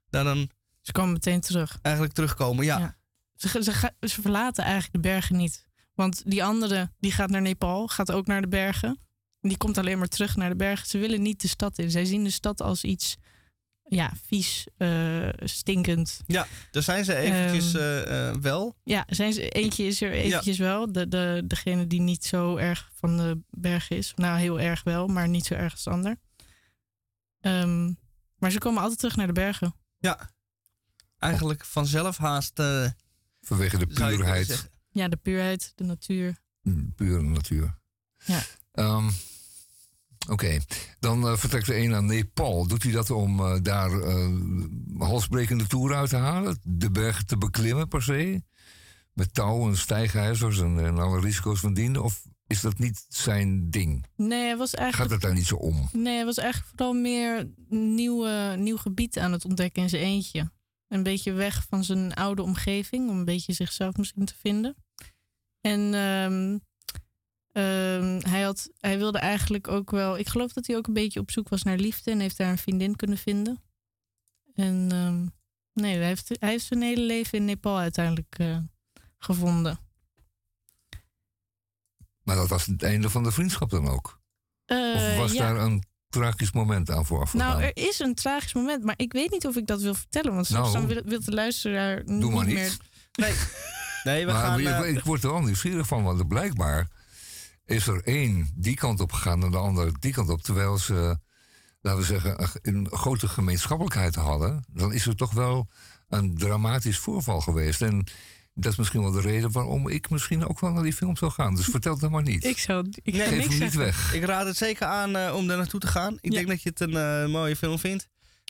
daar 0.10 0.24
dan 0.24 0.50
Ze 0.82 0.92
komen 0.92 1.14
meteen 1.14 1.40
terug. 1.42 1.80
eigenlijk 1.82 2.16
terugkomen. 2.16 2.66
Ja, 2.66 2.78
Ja. 2.80 2.98
Ze, 3.36 3.64
ze, 3.64 3.92
ze 4.08 4.22
verlaten 4.22 4.64
eigenlijk 4.64 4.94
de 4.94 5.00
bergen 5.00 5.36
niet. 5.36 5.66
Want 5.94 6.22
die 6.26 6.44
andere, 6.44 6.92
die 7.00 7.12
gaat 7.12 7.30
naar 7.30 7.42
Nepal, 7.42 7.88
gaat 7.88 8.12
ook 8.12 8.28
naar 8.28 8.42
de 8.42 8.48
bergen. 8.48 9.00
Die 9.42 9.58
komt 9.58 9.78
alleen 9.78 9.98
maar 9.98 10.08
terug 10.08 10.36
naar 10.36 10.50
de 10.50 10.56
bergen. 10.56 10.88
Ze 10.88 10.98
willen 10.98 11.22
niet 11.22 11.42
de 11.42 11.48
stad 11.48 11.78
in. 11.78 11.92
Zij 11.92 12.06
zien 12.06 12.24
de 12.24 12.30
stad 12.30 12.62
als 12.62 12.84
iets 12.84 13.18
ja, 13.84 14.12
vies, 14.26 14.68
eh, 14.78 15.30
stinkend. 15.44 16.22
Ja, 16.28 16.48
daar 16.72 16.84
zijn 16.84 17.06
ze 17.06 17.16
eventjes 17.16 17.74
Ehm, 17.74 17.84
eh, 17.84 18.30
eh, 18.30 18.36
wel. 18.36 18.76
Ja, 18.84 19.06
zijn 19.08 19.34
ze, 19.34 19.50
eentje 19.50 19.84
is 19.84 20.02
er 20.02 20.12
eventjes 20.12 20.58
wel. 20.58 20.92
De, 20.92 21.08
de, 21.08 21.44
degene 21.46 21.88
die 21.88 22.02
niet 22.02 22.26
zo 22.26 22.56
erg 22.56 22.90
van 22.94 23.18
de 23.18 23.40
bergen 23.50 23.98
is. 23.98 24.14
Nou, 24.16 24.40
heel 24.40 24.60
erg 24.60 24.84
wel, 24.84 25.08
maar 25.08 25.28
niet 25.30 25.46
zo 25.46 25.54
erg 25.54 25.72
als 25.72 25.84
de 25.84 25.90
ander. 25.90 26.18
Ehm, 27.42 27.94
maar 28.38 28.52
ze 28.52 28.58
komen 28.58 28.82
altijd 28.82 29.00
terug 29.00 29.16
naar 29.16 29.28
de 29.28 29.34
bergen. 29.34 29.76
Ja, 30.00 30.30
eigenlijk 31.18 31.66
vanzelf 31.66 32.18
haast. 32.18 32.60
eh, 32.60 32.90
Vanwege 33.42 33.78
de 33.78 33.88
puurheid. 33.88 34.70
Ja, 34.92 35.08
de 35.08 35.18
puurheid, 35.18 35.72
de 35.76 35.84
natuur. 35.84 36.38
mm, 36.62 36.94
pure 36.96 37.22
natuur. 37.22 37.78
Ja. 38.26 38.42
Ehm, 38.72 39.10
Oké, 40.30 40.60
dan 41.00 41.28
eh, 41.28 41.38
vertrekt 41.38 41.66
de 41.66 41.78
een 41.78 41.90
naar 41.90 42.04
Nepal. 42.04 42.68
Doet 42.68 42.84
hij 42.84 42.92
dat 42.92 43.10
om 43.10 43.40
eh, 43.40 43.56
daar 43.62 43.90
halsbrekende 44.98 45.68
toeren 45.68 45.98
uit 45.98 46.10
te 46.10 46.16
halen? 46.16 46.60
De 46.64 46.92
bergen 46.92 47.26
te 47.26 47.38
beklimmen 47.38 47.88
per 47.88 48.02
se? 48.04 48.44
Met 49.14 49.34
touw 49.34 49.68
en 49.70 49.78
stijgijzers 49.78 50.60
en, 50.60 50.80
en 50.86 50.98
alle 50.98 51.20
risico's 51.20 51.60
van 51.60 51.74
dien? 51.74 51.98
Of 52.00 52.24
is 52.50 52.62
dat 52.62 52.78
niet 52.80 53.06
zijn 53.08 53.70
ding? 53.70 54.06
Nee, 54.16 54.50
het 54.50 54.58
was 54.58 54.70
Gaat 54.70 54.80
eigenlijk, 54.80 55.12
het 55.12 55.22
daar 55.22 55.34
niet 55.34 55.46
zo 55.46 55.56
om? 55.56 55.90
nee, 55.92 56.18
het 56.18 56.26
was 56.26 56.38
eigenlijk 56.38 56.72
vooral 56.76 56.94
meer 56.94 57.50
nieuwe, 57.70 58.56
nieuw 58.58 58.78
gebied 58.78 59.18
aan 59.20 59.32
het 59.32 59.46
ontdekken 59.46 59.84
in 59.84 59.90
zijn 59.90 60.04
eentje. 60.04 60.52
Een 60.88 61.04
beetje 61.04 61.32
weg 61.32 61.66
van 61.70 61.84
zijn 61.84 62.14
oude 62.14 62.42
omgeving, 62.42 63.10
om 63.10 63.18
een 63.18 63.26
beetje 63.26 63.54
zichzelf 63.54 63.98
misschien 63.98 64.26
te 64.26 64.36
vinden. 64.36 64.76
En 65.62 65.94
ehm, 65.94 66.58
ehm, 67.52 68.30
hij, 68.30 68.42
had, 68.42 68.70
hij 68.80 68.98
wilde 68.98 69.20
eigenlijk 69.20 69.68
ook 69.68 69.92
wel. 69.92 70.18
Ik 70.18 70.28
geloof 70.28 70.54
dat 70.54 70.68
hij 70.68 70.76
ook 70.78 70.88
een 70.88 70.94
beetje 70.94 71.20
op 71.20 71.32
zoek 71.32 71.50
was 71.50 71.64
naar 71.64 71.78
liefde 71.78 72.12
en 72.12 72.20
heeft 72.20 72.38
daar 72.38 72.52
een 72.52 72.58
vriendin 72.58 72.96
kunnen 72.96 73.18
vinden. 73.18 73.62
En 74.54 74.88
ehm, 74.92 75.28
nee, 75.84 75.98
hij 75.98 76.08
heeft, 76.08 76.30
hij 76.40 76.50
heeft 76.50 76.66
zijn 76.66 76.82
hele 76.82 77.04
leven 77.04 77.38
in 77.38 77.46
Nepal 77.46 77.78
uiteindelijk 77.78 78.36
eh, 78.38 78.58
gevonden. 79.18 79.80
Maar 82.30 82.38
dat 82.38 82.48
was 82.50 82.66
het 82.66 82.84
einde 82.84 83.10
van 83.10 83.24
de 83.24 83.32
vriendschap 83.32 83.70
dan 83.70 83.88
ook? 83.88 84.20
Of 84.66 84.78
Eh, 84.78 85.18
was 85.18 85.32
ja. 85.32 85.40
daar 85.40 85.58
een 85.64 85.84
tragisch 86.10 86.52
moment 86.52 86.92
aan 86.92 87.06
vooraf 87.06 87.30
gegaan? 87.30 87.48
Nou, 87.48 87.62
er 87.62 87.72
is 87.74 88.00
een 88.00 88.16
tragisch 88.16 88.54
moment, 88.54 88.84
maar 88.84 88.94
ik 88.98 89.14
weet 89.14 89.32
niet 89.32 89.48
of 89.48 89.56
ik 89.56 89.68
dat 89.68 89.82
wil 89.82 89.94
vertellen. 89.94 90.34
Want 90.34 90.46
straks 90.46 90.72
Nou, 90.74 90.78
dan 90.88 90.94
wil, 90.96 91.04
wil 91.06 91.20
de 91.24 91.32
luisteraar 91.32 92.06
Doe 92.06 92.16
niet 92.16 92.32
maar 92.34 92.46
niet. 92.46 92.54
meer... 92.56 92.78
Nee, 93.12 93.34
nee 94.04 94.26
we 94.26 94.32
maar 94.32 94.42
gaan. 94.46 94.60
ik- 94.60 94.66
eh, 94.68 94.90
ik 94.90 95.04
word 95.04 95.24
er 95.24 95.32
wel 95.32 95.42
nieuwsgierig 95.42 95.88
van, 95.88 96.04
want 96.04 96.28
blijkbaar 96.28 96.88
is 97.66 97.88
er 97.88 98.02
één 98.04 98.50
die 98.56 98.76
kant 98.76 99.00
op 99.00 99.12
gegaan 99.12 99.44
en 99.44 99.52
de 99.52 99.58
andere 99.58 99.92
die 100.00 100.14
kant 100.14 100.30
op. 100.30 100.42
Terwijl 100.42 100.78
ze, 100.78 101.18
laten 101.82 102.00
we 102.00 102.06
zeggen, 102.06 102.42
een- 102.62 102.76
een 102.76 102.88
grote 102.92 103.28
gemeenschappelijkheid 103.28 104.16
hadden. 104.16 104.64
Dan 104.72 104.94
is 104.94 105.06
er 105.06 105.16
toch 105.16 105.32
wel 105.34 105.68
een 106.10 106.38
dramatisch 106.38 106.98
voorval 107.00 107.42
geweest. 107.42 107.82
En 107.82 108.08
dat 108.60 108.72
is 108.72 108.78
misschien 108.78 109.02
wel 109.02 109.12
de 109.12 109.22
reden 109.22 109.52
waarom 109.52 109.88
ik 109.90 110.10
misschien 110.10 110.48
ook 110.48 110.60
wel 110.60 110.72
naar 110.72 110.84
die 110.84 110.94
film 110.94 111.18
zou 111.18 111.32
gaan. 111.32 111.56
Dus 111.56 111.66
vertel 111.66 111.92
het 111.92 112.02
dan 112.02 112.12
maar 112.12 112.22
niet. 112.24 112.44
Ik 112.44 112.58
zou 112.58 112.88
ik 113.02 113.14
Nee, 113.14 113.22
Geef 113.28 113.38
niks 113.38 113.54
hem 113.54 113.60
niet 113.64 113.74
weg. 113.76 114.14
ik 114.14 114.24
raad 114.24 114.46
het 114.46 114.58
zeker 114.58 114.88
aan 114.88 115.16
eh, 115.16 115.36
om 115.36 115.48
daar 115.48 115.58
naartoe 115.58 115.80
te 115.80 115.88
gaan. 115.88 116.14
Ik 116.14 116.32
Ja. 116.32 116.38
denk 116.38 116.48
dat 116.48 116.62
je 116.62 116.70
het 116.70 116.80
een 116.80 116.96
eh, 116.96 117.28
mooie 117.32 117.56
film 117.56 117.80
vindt. 117.80 118.08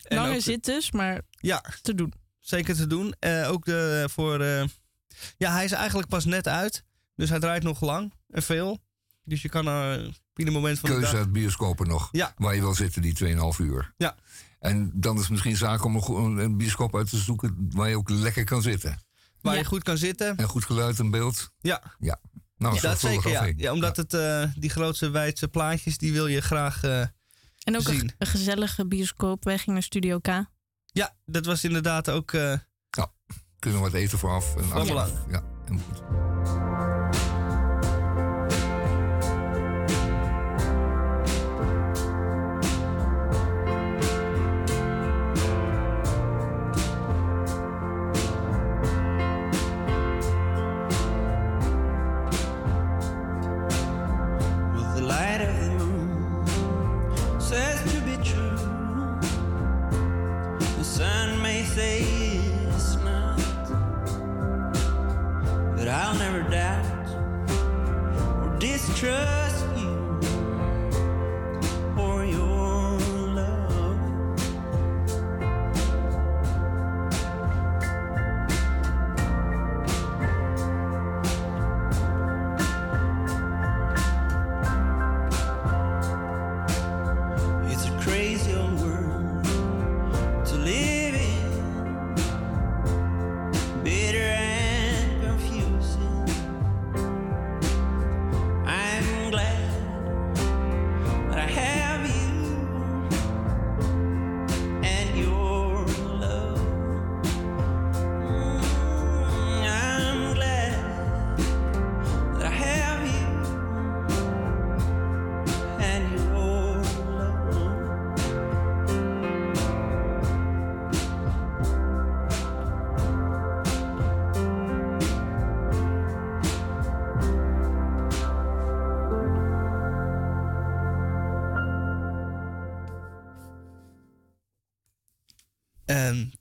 Langer 0.08 0.36
ook- 0.36 0.42
zit 0.42 0.66
dus, 0.66 0.92
maar 0.92 1.22
Ja, 1.32 1.64
te 1.82 1.96
doen. 1.96 2.14
zeker 2.40 2.76
te 2.76 2.88
doen. 2.88 3.14
Eh, 3.20 3.50
ook 3.52 3.66
de, 3.66 4.08
voor. 4.12 4.42
eh, 4.42 4.64
ja, 5.38 5.52
hij 5.54 5.64
is 5.66 5.72
eigenlijk 5.72 6.10
pas 6.10 6.26
net 6.26 6.48
uit. 6.48 6.84
Dus 7.16 7.30
hij 7.30 7.40
draait 7.40 7.64
nog 7.64 7.82
lang 7.82 8.14
en 8.30 8.44
veel. 8.44 8.80
Dus 9.24 9.42
je 9.42 9.50
kan 9.50 9.68
er 9.68 10.08
op 10.08 10.40
ieder 10.40 10.54
moment 10.54 10.80
van 10.80 10.90
de 10.90 10.96
Keuze 10.96 11.12
dag. 11.12 11.22
uit 11.22 11.32
bioscopen 11.32 11.88
nog. 11.88 12.10
Ja. 12.12 12.34
Waar 12.38 12.56
je 12.56 12.62
wil 12.62 12.74
zitten, 12.76 13.02
die 13.02 13.14
2,5 13.14 13.60
uur. 13.60 13.94
Ja. 13.98 14.16
En 14.60 14.92
dan 14.94 15.16
is 15.16 15.22
het 15.22 15.30
misschien 15.30 15.56
zaak 15.56 15.84
om 15.84 15.96
een 16.38 16.58
bioscoop 16.58 16.96
uit 16.96 17.10
te 17.10 17.18
zoeken 17.18 17.68
waar 17.70 17.90
je 17.90 17.98
ook 17.98 18.10
lekker 18.10 18.44
kan 18.44 18.62
zitten. 18.62 19.00
Waar 19.42 19.54
Ja. 19.54 19.60
je 19.60 19.66
goed 19.66 19.84
kan 19.84 19.98
zitten. 19.98 20.38
En 20.38 20.48
goed 20.48 20.66
geluid 20.66 21.00
en 21.00 21.10
beeld. 21.12 21.52
Ja, 21.60 21.82
Ja. 22.00 22.20
Nou, 22.58 22.80
dat 22.80 23.00
zeker. 23.00 23.30
Ja. 23.30 23.52
ja 23.56 23.72
omdat 23.74 23.98
het 23.98 24.14
eh, 24.14 24.44
die 24.56 24.70
grootse 24.70 25.10
wijdse 25.10 25.48
plaatjes, 25.48 25.98
die 25.98 26.12
wil 26.14 26.28
je 26.28 26.42
graag. 26.42 26.84
eh, 26.84 27.00
En 27.64 27.76
ook 27.76 27.82
Zien. 27.82 28.00
een, 28.00 28.12
een 28.18 28.28
gezellige 28.28 28.88
bioscoop. 28.88 29.44
Wij 29.44 29.58
gingen 29.58 29.74
naar 29.74 29.84
Studio 29.84 30.20
K. 30.20 30.28
ja, 30.86 31.16
dat 31.26 31.46
was 31.46 31.64
inderdaad 31.64 32.10
ook. 32.10 32.32
eh, 32.34 32.54
Kunnen 33.60 33.80
we 33.80 33.86
wat 33.90 33.94
eten 34.00 34.18
vooraf. 34.20 34.56
En 34.56 34.64
Van 34.64 34.88
belang. 34.88 35.12
Ja, 35.30 35.44
en 35.66 35.80
goed. 35.80 36.02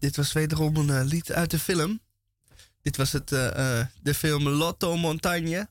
Dit 0.09 0.16
was 0.16 0.32
wederom 0.32 0.76
een 0.76 0.90
eh, 0.90 1.05
lied 1.05 1.32
uit 1.32 1.51
de 1.51 1.59
film. 1.59 2.01
Dit 2.82 2.97
was 2.97 3.12
het, 3.12 3.32
eh, 3.32 3.80
eh, 3.80 3.86
de 4.02 4.14
film 4.14 4.48
Lotto 4.48 4.97
Montagne. 4.97 5.68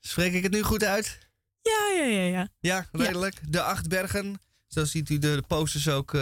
Spreek 0.00 0.32
ik 0.32 0.42
het 0.42 0.52
nu 0.52 0.62
goed 0.62 0.84
uit? 0.84 1.18
Ja, 1.62 1.92
ja, 1.96 2.04
ja, 2.04 2.22
ja. 2.22 2.48
Ja, 2.60 2.88
redelijk. 2.92 3.52
De 3.52 3.62
acht 3.62 3.88
bergen. 3.88 4.40
Zo 4.66 4.84
ziet 4.84 5.10
u 5.10 5.18
de 5.18 5.42
posters 5.46 5.88
ook 5.88 6.14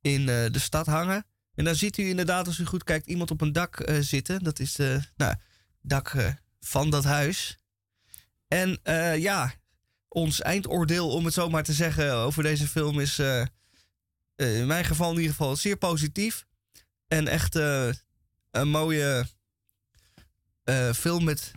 in 0.00 0.26
de 0.26 0.58
stad 0.58 0.86
hangen. 0.86 1.26
En 1.54 1.64
dan 1.64 1.74
ziet 1.74 1.98
u 1.98 2.08
inderdaad, 2.08 2.46
als 2.46 2.58
u 2.58 2.64
goed 2.64 2.84
kijkt, 2.84 3.06
iemand 3.06 3.30
op 3.30 3.40
een 3.40 3.52
dak 3.52 3.90
zitten. 4.00 4.42
Dat 4.42 4.58
is 4.58 4.74
de 4.74 5.00
nou, 5.16 5.34
dak 5.82 6.14
van 6.60 6.90
dat 6.90 7.04
huis. 7.04 7.58
En 8.48 8.80
ja, 9.20 9.54
ons 10.08 10.40
eindoordeel, 10.40 11.10
om 11.10 11.24
het 11.24 11.34
zo 11.34 11.48
maar 11.48 11.64
te 11.64 11.72
zeggen, 11.72 12.14
over 12.14 12.42
deze 12.42 12.68
film 12.68 13.00
is 13.00 13.20
in 14.38 14.66
mijn 14.66 14.84
geval 14.84 15.10
in 15.10 15.16
ieder 15.16 15.30
geval 15.30 15.56
zeer 15.56 15.76
positief. 15.76 16.46
En 17.06 17.26
echt 17.28 17.56
eh, 17.56 17.90
een 18.50 18.68
mooie 18.68 19.26
eh, 20.64 20.92
film 20.92 21.24
met 21.24 21.52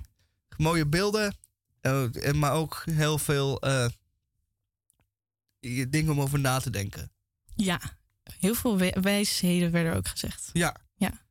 mooie 0.58 0.86
beelden. 0.88 1.36
eh, 1.82 2.26
en 2.28 2.40
maar 2.40 2.54
ook 2.54 2.84
heel 2.92 3.18
veel 3.18 3.60
eh, 3.62 3.88
dingen 5.90 6.12
om 6.12 6.22
over 6.22 6.40
na 6.40 6.60
te 6.60 6.70
denken. 6.70 7.12
Ja, 7.56 7.82
heel 8.40 8.56
veel 8.56 8.78
wij- 8.78 8.98
wijsheden 9.02 9.72
werden 9.72 9.96
ook 9.96 10.08
gezegd. 10.08 10.50
Ja. 10.54 10.76
Ja, 10.96 11.22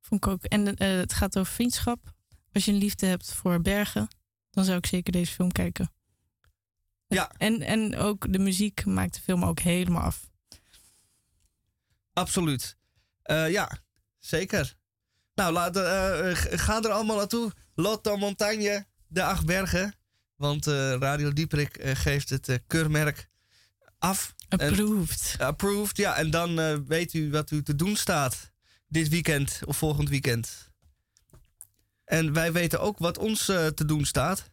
vond 0.00 0.24
ik 0.24 0.30
ook. 0.30 0.44
En 0.44 0.76
eh, 0.76 0.88
het 0.96 1.12
gaat 1.12 1.38
over 1.38 1.52
vriendschap. 1.52 2.14
Als 2.52 2.64
je 2.64 2.72
een 2.72 2.78
liefde 2.78 3.06
hebt 3.06 3.32
voor 3.32 3.60
bergen, 3.62 4.08
dan 4.50 4.64
zou 4.64 4.76
ik 4.78 4.86
zeker 4.86 5.12
deze 5.12 5.32
film 5.32 5.52
kijken. 5.52 5.92
Ja. 7.06 7.30
En, 7.38 7.60
en 7.62 7.96
ook 7.96 8.32
de 8.32 8.38
muziek 8.38 8.84
maakt 8.84 9.14
de 9.14 9.20
film 9.20 9.44
ook 9.44 9.58
helemaal 9.60 10.02
af. 10.02 10.30
Absoluut. 12.16 12.76
Eh, 13.22 13.50
ja, 13.50 13.70
zeker. 14.18 14.74
Nou, 15.34 15.52
laat, 15.52 15.76
eh, 15.76 16.32
g- 16.34 16.62
ga 16.64 16.82
er 16.82 16.90
allemaal 16.90 17.16
naartoe. 17.16 17.52
Lotto 17.74 18.16
Montagne, 18.16 18.86
de 19.06 19.22
acht 19.22 19.46
bergen. 19.46 19.94
Want 20.36 20.66
eh, 20.66 20.92
Radio 20.98 21.32
Dieprik 21.32 21.78
geeft 21.82 22.28
het 22.30 22.60
keurmerk 22.66 23.28
af. 23.98 24.34
Approved. 24.48 25.34
En, 25.38 25.46
approved, 25.46 25.96
ja. 25.96 26.16
En 26.16 26.30
dan 26.30 26.84
weet 26.86 27.12
u 27.14 27.30
wat 27.30 27.50
u 27.50 27.62
te 27.62 27.74
doen 27.74 27.96
staat. 27.96 28.50
Dit 28.88 29.08
weekend 29.08 29.60
of 29.64 29.76
volgend 29.76 30.08
weekend. 30.08 30.70
En 32.04 32.32
wij 32.32 32.52
weten 32.52 32.80
ook 32.80 32.98
wat 32.98 33.18
ons 33.18 33.44
te 33.44 33.84
doen 33.86 34.04
staat. 34.04 34.50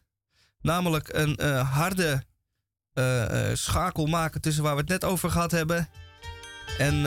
Namelijk 0.60 1.08
een 1.12 1.40
harde 1.60 2.24
schakel 3.56 4.06
maken 4.06 4.40
tussen 4.40 4.62
waar 4.62 4.74
we 4.74 4.80
het 4.80 4.88
net 4.90 5.04
over 5.04 5.30
gehad 5.30 5.50
hebben. 5.50 5.88
En 6.78 7.02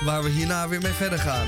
waar 0.00 0.22
we 0.22 0.30
hierna 0.30 0.68
weer 0.68 0.80
mee 0.80 0.92
verder 0.92 1.18
gaan. 1.18 1.46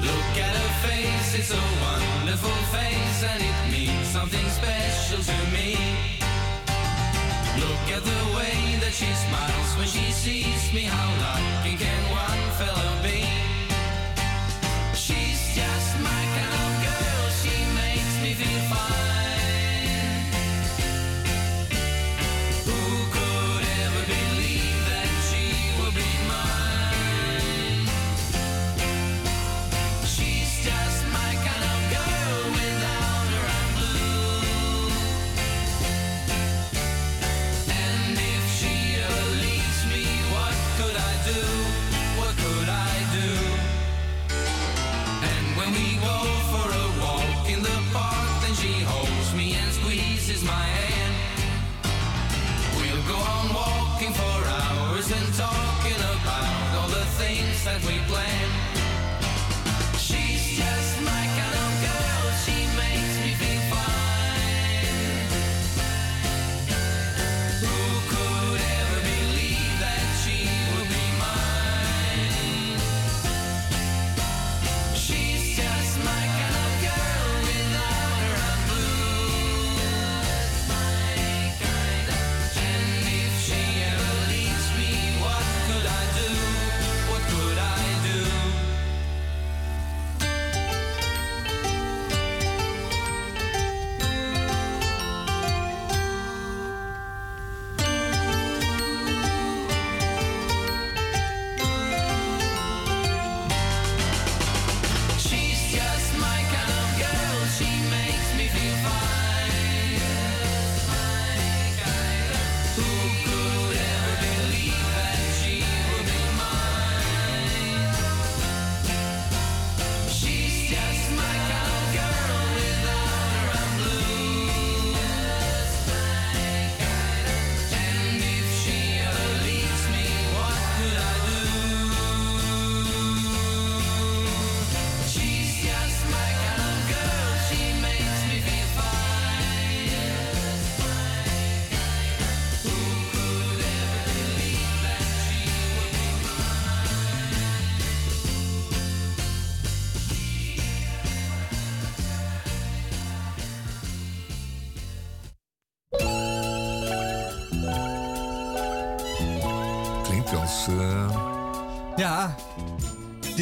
Look 0.00 0.36
at 0.46 0.54
her 0.60 0.72
face, 0.88 1.38
it's 1.38 1.50
a 1.50 1.64
wonderful 1.80 2.58
face, 2.72 3.22
and 3.32 3.40
it 3.40 3.70
means 3.70 4.10
something 4.12 4.50
special 4.50 5.22
to 5.22 5.38
me. 5.52 5.76
Look 7.56 7.96
at 7.96 8.04
the 8.04 8.36
way 8.36 8.78
that 8.80 8.92
she 8.92 9.10
smiles 9.26 9.76
when 9.76 9.88
she 9.88 10.12
sees 10.12 10.72
me. 10.72 10.84
How 10.86 11.23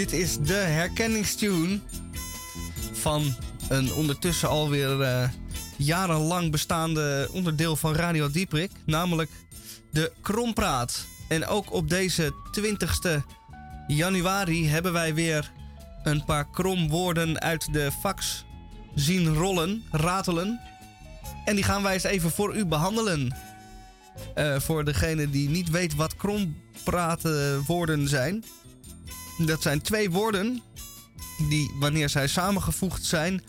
dit 0.03 0.13
is 0.13 0.39
de 0.39 0.55
herkenningstune 0.55 1.81
van 2.93 3.35
een 3.69 3.93
ondertussen 3.93 4.49
alweer 4.49 5.01
eh 5.01 5.29
jarenlang 5.77 6.51
bestaande 6.51 7.29
onderdeel 7.33 7.77
van 7.77 7.95
Radio 7.95 8.31
Dieprik, 8.31 8.71
namelijk 8.87 9.31
de 9.91 10.13
Krompraat. 10.21 11.07
En 11.29 11.47
ook 11.47 11.73
op 11.73 11.89
deze 11.89 12.35
20ste 12.61 13.23
januari 13.87 14.69
hebben 14.69 14.93
wij 14.93 15.15
weer 15.15 15.53
een 16.03 16.25
paar 16.25 16.51
kromwoorden 16.51 17.41
uit 17.41 17.73
de 17.73 17.91
fax 18.01 18.45
zien 18.95 19.35
rollen, 19.35 19.83
ratelen. 19.91 20.61
En 21.45 21.55
die 21.55 21.65
gaan 21.65 21.83
wij 21.83 21.93
eens 21.93 22.03
even 22.03 22.31
voor 22.31 22.57
u 22.57 22.67
behandelen. 22.67 23.37
Eh, 24.35 24.61
voor 24.61 24.85
degene 24.85 25.31
die 25.31 25.49
niet 25.49 25.71
weet 25.71 25.95
wat 25.95 26.17
krompraten 26.17 27.65
woorden 27.67 28.09
zijn. 28.09 28.45
Dat 29.47 29.63
zijn 29.63 29.83
twee 29.83 30.11
woorden 30.11 30.63
die, 31.49 31.71
wanneer 31.79 32.09
zij 32.09 32.27
samengevoegd 32.27 33.05
zijn, 33.05 33.43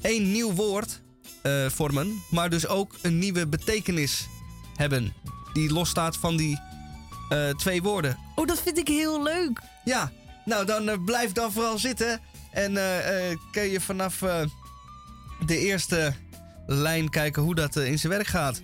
één 0.00 0.32
nieuw 0.32 0.52
woord 0.52 1.00
eh, 1.42 1.66
vormen, 1.68 2.22
maar 2.30 2.50
dus 2.50 2.66
ook 2.66 2.94
een 3.02 3.18
nieuwe 3.18 3.46
betekenis 3.46 4.26
hebben. 4.76 5.14
Die 5.52 5.72
losstaat 5.72 6.16
van 6.16 6.36
die 6.36 6.60
eh, 7.28 7.48
twee 7.48 7.82
woorden. 7.82 8.18
Oh, 8.34 8.46
dat 8.46 8.62
vind 8.62 8.78
ik 8.78 8.88
heel 8.88 9.22
leuk. 9.22 9.60
Ja, 9.84 10.12
nou 10.44 10.64
dan 10.66 10.88
eh, 10.88 11.04
blijf 11.04 11.32
dan 11.32 11.52
vooral 11.52 11.78
zitten. 11.78 12.20
En 12.50 12.78
kun 13.50 13.62
je 13.62 13.80
vanaf 13.80 14.18
de 15.46 15.58
eerste 15.58 16.14
lijn 16.66 17.10
kijken 17.10 17.42
hoe 17.42 17.54
dat 17.54 17.76
in 17.76 17.98
zijn 17.98 18.12
werk 18.12 18.26
gaat. 18.26 18.60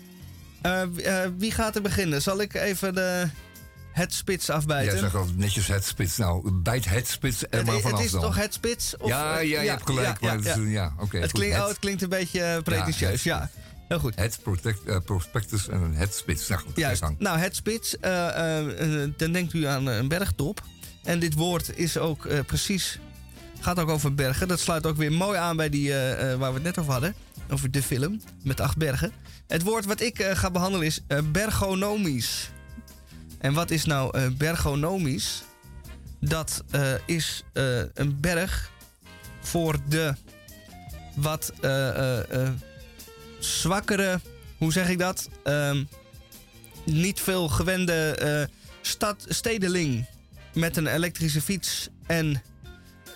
Wie 1.39 1.51
gaat 1.51 1.77
er 1.77 1.83
beginnen? 1.83 2.23
Zal 2.23 2.41
ik 2.41 2.55
even 2.55 2.95
de, 2.95 3.29
het 3.97 4.15
spits 4.15 4.51
afbijten? 4.51 4.93
Jij 4.93 5.01
zegt 5.01 5.15
altijd 5.15 5.37
netjes 5.37 5.67
het 5.67 5.85
spits. 5.85 6.17
Nou, 6.17 6.51
bijt 6.53 6.85
het 6.89 7.09
spits 7.09 7.43
er 7.43 7.49
het, 7.51 7.67
maar 7.67 7.93
het 7.93 7.99
is 7.99 8.11
dan. 8.11 8.21
toch 8.21 8.37
het 8.37 8.55
spits? 8.55 8.97
Of, 8.97 9.09
ja, 9.09 9.39
ja, 9.39 9.61
je 9.61 9.69
hebt 9.69 9.87
gelijk. 9.87 10.21
maar 10.21 10.61
ja, 10.61 10.95
oké. 10.99 11.19
het, 11.19 11.33
klinkt, 11.33 11.57
oh, 11.57 11.69
het 11.69 11.79
klinkt 11.79 12.03
een 12.03 12.09
beetje 12.09 12.43
eh, 12.43 12.63
pretentieus. 12.63 13.23
Ja, 13.23 13.51
heel 13.89 13.99
goed. 13.99 14.15
Het 14.17 14.39
protect, 14.43 14.85
eh, 14.85 14.97
prospectus 15.05 15.69
en 15.69 15.83
een 15.83 15.95
het 15.95 16.15
spits. 16.15 16.49
Nou 16.49 16.61
goed, 16.61 16.77
Juist. 16.77 17.03
Nou, 17.19 17.39
het 17.39 17.57
spits, 17.57 17.99
eh, 17.99 19.11
dan 19.17 19.33
denkt 19.33 19.53
u 19.53 19.67
aan 19.67 19.87
een 19.87 20.09
bergtop. 20.09 20.63
En 21.03 21.19
dit 21.19 21.35
woord 21.35 21.79
is 21.79 21.99
ook 21.99 22.29
precies, 22.47 22.99
gaat 23.61 23.79
ook 23.79 23.89
over 23.89 24.15
bergen. 24.15 24.49
Dat 24.49 24.61
sluit 24.61 24.87
ook 24.87 24.97
weer 24.97 25.13
mooi 25.13 25.39
aan 25.39 25.57
bij 25.57 25.69
die 25.69 25.93
waar 26.39 26.39
we 26.39 26.55
het 26.55 26.63
net 26.63 26.79
over 26.79 26.93
hadden. 26.93 27.15
Over 27.51 27.71
de 27.71 27.83
film 27.83 28.21
met 28.43 28.61
acht 28.61 28.77
bergen. 28.77 29.13
Het 29.47 29.63
woord 29.63 29.85
wat 29.85 30.01
ik 30.01 30.23
ga 30.23 30.51
behandelen 30.51 30.87
is 30.87 31.01
bergonomisch. 31.33 32.51
En 33.39 33.53
wat 33.53 33.71
is 33.71 33.85
nou 33.85 34.19
eh, 34.19 34.27
bergonomisch? 34.39 35.43
Dat 36.21 36.65
eh, 36.71 36.93
is 37.07 37.43
eh, 37.53 37.79
een 37.95 38.21
berg 38.21 38.71
voor 39.41 39.77
de 39.89 40.15
wat 41.15 41.53
zwakkere, 43.39 44.21
hoe 44.59 44.73
zeg 44.73 44.89
ik 44.89 44.99
dat? 44.99 45.29
Ehm, 45.43 45.85
niet 46.85 47.21
veel 47.21 47.49
gewende 47.49 48.49
stedeling 49.29 50.07
met 50.55 50.77
een 50.77 50.87
elektrische 50.87 51.41
fiets 51.41 51.89
en 52.07 52.43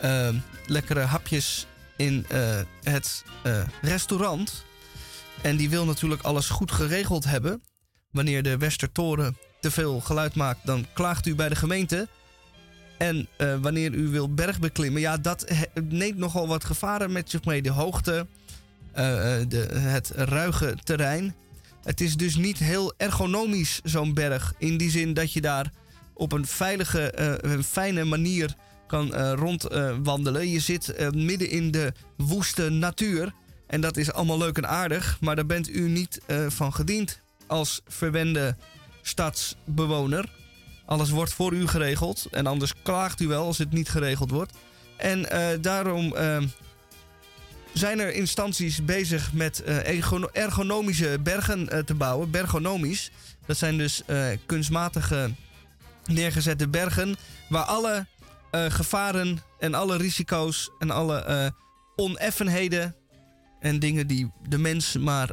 ehm, 0.00 0.34
lekkere 0.66 1.00
hapjes 1.00 1.66
in 1.96 2.26
het 2.82 3.24
restaurant. 3.80 4.64
En 5.42 5.56
die 5.56 5.70
wil 5.70 5.84
natuurlijk 5.84 6.22
alles 6.22 6.48
goed 6.48 6.72
geregeld 6.72 7.24
hebben. 7.24 7.62
Wanneer 8.10 8.42
de 8.42 8.56
Westertoren 8.56 9.36
te 9.60 9.70
veel 9.70 10.00
geluid 10.00 10.34
maakt, 10.34 10.60
dan 10.64 10.86
klaagt 10.92 11.26
u 11.26 11.34
bij 11.34 11.48
de 11.48 11.56
gemeente. 11.56 12.08
En 13.00 13.28
eh, 13.36 13.54
wanneer 13.60 13.94
u 13.94 14.08
wil 14.08 14.34
bergbeklimmen, 14.34 15.00
ja, 15.00 15.16
dat 15.16 15.44
neemt 15.88 16.16
nogal 16.16 16.48
wat 16.48 16.64
gevaren 16.64 17.12
met 17.12 17.30
zich 17.30 17.44
mee. 17.44 17.62
De 17.62 17.70
hoogte, 17.70 18.26
eh, 18.92 19.40
eh, 19.40 19.48
de, 19.48 19.66
het 19.72 20.10
ruige 20.14 20.76
terrein. 20.84 21.34
Het 21.82 22.00
is 22.00 22.16
dus 22.16 22.36
niet 22.36 22.58
heel 22.58 22.94
ergonomisch, 22.96 23.80
zo'n 23.84 24.14
berg. 24.14 24.52
In 24.58 24.76
die 24.76 24.90
zin 24.90 25.14
dat 25.14 25.32
je 25.32 25.40
daar 25.40 25.70
op 26.14 26.32
een 26.32 26.46
veilige, 26.46 27.12
een 27.44 27.64
fijne 27.64 28.04
manier 28.04 28.54
kan 28.86 29.14
rondwandelen. 29.14 30.48
je 30.48 30.60
zit 30.60 31.14
midden 31.14 31.50
in 31.50 31.70
de 31.70 31.92
woeste 32.16 32.68
natuur. 32.68 33.32
En 33.66 33.80
dat 33.80 33.96
is 33.96 34.12
allemaal 34.12 34.38
leuk 34.38 34.56
en 34.56 34.68
aardig. 34.68 35.16
Maar 35.20 35.36
daar 35.36 35.46
bent 35.46 35.68
u 35.68 35.88
niet 35.88 36.20
van 36.48 36.72
gediend 36.72 37.20
als 37.46 37.80
verwende 37.86 38.56
stadsbewoner. 39.02 40.28
Alles 40.84 41.10
wordt 41.10 41.32
voor 41.32 41.52
u 41.52 41.66
geregeld. 41.68 42.26
En 42.30 42.46
anders 42.46 42.72
klaagt 42.82 43.20
u 43.20 43.26
wel 43.28 43.44
als 43.44 43.58
het 43.58 43.72
niet 43.72 43.88
geregeld 43.88 44.30
wordt. 44.30 44.52
En 44.96 45.30
eh, 45.30 45.58
daarom 45.60 46.14
eh, 46.14 46.42
zijn 47.72 48.00
er 48.00 48.12
instanties 48.12 48.84
bezig 48.84 49.32
met 49.32 49.62
eh, 49.62 49.88
ergono- 49.88 50.28
ergonomische 50.32 51.18
bergen 51.22 51.68
eh, 51.68 51.78
te 51.78 51.94
bouwen. 51.94 52.30
Bergonomisch. 52.30 53.10
Dat 53.46 53.56
zijn 53.56 53.78
dus 53.78 54.02
kunstmatige 54.46 55.30
neergezette 56.04 56.68
bergen. 56.68 57.16
Waar 57.48 57.64
alle 57.64 58.06
gevaren 58.50 59.42
en 59.58 59.74
alle 59.74 59.96
risico's 59.96 60.70
en 60.78 60.90
alle 60.90 61.52
oneffenheden 61.96 62.94
en 63.60 63.78
dingen 63.78 64.06
die 64.06 64.32
de 64.48 64.58
mens 64.58 64.96
maar 64.96 65.30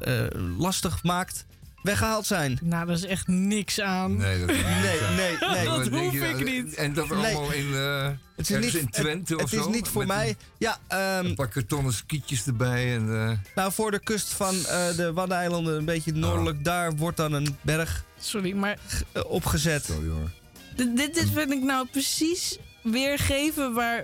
lastig 0.57 1.03
maakt, 1.03 1.45
weggehaald 1.81 2.25
zijn. 2.25 2.59
Nou, 2.61 2.85
daar 2.85 2.95
is 2.95 3.05
echt 3.05 3.27
niks 3.27 3.79
aan. 3.81 4.17
Nee, 4.17 4.39
dat 4.39 4.47
Nee, 4.47 4.63
nee, 4.63 5.15
nee. 5.17 5.37
Dat 5.65 5.77
Wat 5.77 5.83
denk 5.91 6.03
hoef 6.03 6.13
je 6.13 6.19
ik 6.27 6.45
niet. 6.63 6.73
En 6.75 6.93
dat 6.93 7.09
Nee. 7.09 7.17
allemaal 7.35 7.51
in, 7.51 7.73
eh 7.73 8.09
Het 8.35 8.49
is 8.49 8.59
niet, 8.65 8.73
in 8.73 8.89
Twente 8.89 9.33
het, 9.33 9.43
of 9.43 9.51
het 9.51 9.59
zo? 9.61 9.69
is 9.69 9.75
niet 9.75 9.87
voor 9.87 10.05
mij. 10.05 10.27
Een, 10.29 10.35
Ja, 10.57 10.77
ehm, 10.87 11.25
een 11.25 11.35
paar 11.35 11.47
kartonnen 11.47 11.93
skietjes 11.93 12.45
erbij. 12.45 12.95
En, 12.95 13.09
eh, 13.29 13.31
nou 13.55 13.71
voor 13.71 13.91
de 13.91 13.99
kust 13.99 14.33
van 14.33 14.55
eh, 14.65 14.95
de 14.95 15.13
Waddeneilanden, 15.13 15.77
een 15.77 15.85
beetje 15.85 16.11
noordelijk, 16.13 16.63
daar 16.63 16.95
wordt 16.95 17.17
dan 17.17 17.33
een 17.33 17.57
berg 17.61 18.03
Sorry, 18.19 18.53
maar 18.53 18.77
opgezet. 19.27 19.85
sorry 19.85 20.07
hoor. 20.09 20.31
dit, 20.75 20.97
dit 20.97 21.13
dit 21.13 21.29
vind 21.33 21.51
ik 21.51 21.61
nou 21.63 21.87
precies 21.91 22.57
weergeven 22.83 23.73
waar, 23.73 24.03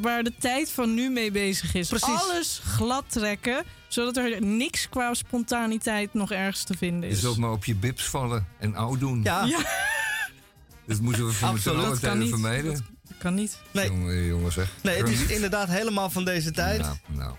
waar 0.00 0.22
de 0.22 0.32
tijd 0.38 0.70
van 0.70 0.94
nu 0.94 1.10
mee 1.10 1.30
bezig 1.30 1.74
is. 1.74 1.88
Precies. 1.88 2.08
Alles 2.08 2.60
glad 2.64 3.04
trekken, 3.08 3.64
zodat 3.88 4.16
er 4.16 4.42
niks 4.42 4.88
qua 4.88 5.14
spontaniteit 5.14 6.14
nog 6.14 6.30
ergens 6.32 6.64
te 6.64 6.76
vinden 6.76 7.08
Je 7.08 7.14
is. 7.14 7.20
zult 7.20 7.36
maar 7.38 7.50
op 7.50 7.64
je 7.64 7.74
bips 7.74 8.04
vallen 8.04 8.46
en 8.58 8.74
oud 8.74 9.00
doen. 9.00 9.20
Ja, 9.22 9.44
Ja. 9.44 9.58
Dat 10.86 11.00
moeten 11.00 11.26
we 11.26 11.32
Dat 11.40 11.62
kan 11.62 11.98
tijden 11.98 12.18
niet. 12.18 12.28
vermijden. 12.28 12.72
Dat 13.08 13.18
kan 13.18 13.34
niet. 13.34 13.58
Nee. 13.70 13.86
Jongen, 13.88 14.24
jongen 14.26 14.52
zeg. 14.52 14.68
nee, 14.82 14.96
het 14.98 15.08
is 15.08 15.26
inderdaad 15.26 15.68
helemaal 15.68 16.10
van 16.10 16.24
deze 16.24 16.50
tijd. 16.50 16.80
Nou, 16.80 16.96
nou. 17.06 17.34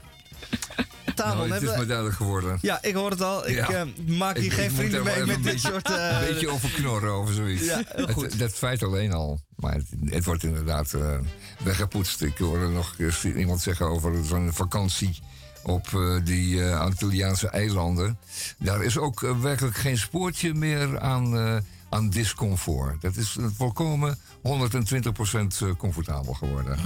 Tamon, 1.15 1.37
Nou, 1.37 1.51
het 1.51 1.61
is 1.71 1.77
me 1.77 1.85
duidelijk 1.85 2.15
geworden. 2.15 2.57
Ja, 2.61 2.81
ik 2.81 2.93
hoor 2.93 3.09
het 3.09 3.21
al. 3.21 3.47
Ik 3.47 3.55
Ja. 3.55 3.69
eh, 3.69 3.81
maak 4.17 4.35
hier 4.37 4.45
Ik- 4.45 4.53
geen 4.53 4.65
ik 4.69 4.71
vrienden 4.75 5.03
mee 5.03 5.19
met 5.25 5.35
een 5.35 5.41
dit 5.41 5.51
beetje- 5.51 5.67
soort... 5.71 5.89
eh, 5.97 6.19
Een 6.21 6.33
beetje 6.33 6.49
over 6.49 6.69
knorren 6.69 7.19
of 7.19 7.31
zoiets. 7.31 7.63
Ja, 7.65 7.81
heel 7.87 8.07
goed. 8.07 8.23
Het, 8.31 8.39
dat 8.39 8.53
feit 8.53 8.83
alleen 8.83 9.13
al. 9.13 9.39
Maar 9.55 9.73
het, 9.73 9.85
het 10.05 10.25
wordt 10.25 10.43
inderdaad 10.43 10.93
eh, 10.93 11.17
weggepoetst. 11.63 12.21
Ik 12.21 12.37
hoorde 12.37 12.67
nog 12.67 12.95
iemand 13.23 13.61
zeggen 13.61 13.85
over 13.85 14.25
zo'n 14.25 14.53
vakantie 14.53 15.19
op 15.63 15.89
die 16.23 16.63
Antilliaanse 16.65 17.47
eilanden. 17.49 18.17
Daar 18.59 18.83
is 18.83 18.97
ook 18.97 19.19
werkelijk 19.41 19.75
geen 19.75 19.97
spoortje 19.97 20.53
meer 20.53 20.99
aan, 20.99 21.61
aan 21.93 22.09
discomfort. 22.09 23.01
Dat 23.01 23.15
is 23.15 23.35
eh, 23.39 23.45
volkomen 23.57 24.17
120% 24.17 24.41
eh, 24.43 25.69
comfortabel 25.77 26.33
geworden. 26.33 26.77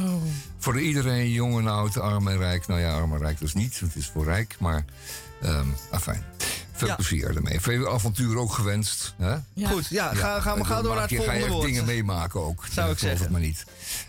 Voor 0.57 0.79
iedereen, 0.79 1.29
jong 1.31 1.57
en 1.59 1.67
oud, 1.67 1.97
arm 1.99 2.27
en 2.27 2.37
rijk. 2.37 2.67
Nou 2.67 2.79
ja, 2.79 2.93
arm 2.93 3.11
en 3.13 3.19
rijk 3.19 3.39
dus 3.39 3.53
niet. 3.53 3.79
Het 3.79 3.95
is 3.95 4.07
voor 4.07 4.23
rijk, 4.25 4.55
maar... 4.59 4.85
ehm 5.41 5.67
afijn. 5.91 6.23
Veel 6.71 6.87
Ja. 6.87 6.95
plezier 6.95 7.35
ermee. 7.35 7.61
Veel 7.61 7.93
avontuur 7.93 8.37
ook 8.37 8.51
gewenst. 8.51 9.13
Hè? 9.17 9.35
Ja. 9.53 9.69
Goed, 9.69 9.87
ja, 9.87 10.13
ga, 10.13 10.39
ga 10.39 10.55
maar 10.55 10.65
gauw 10.65 10.81
door 10.81 10.93
naar 10.95 11.01
het 11.01 11.11
Ga 11.11 11.17
je 11.17 11.23
volgende 11.29 11.53
woord. 11.53 11.65
dingen 11.65 11.85
meemaken 11.85 12.41
ook. 12.45 12.65
Zou 12.71 12.91
ik 12.91 12.97
zeggen. 12.97 13.21
het 13.21 13.29
maar 13.31 13.41
niet. 13.41 13.63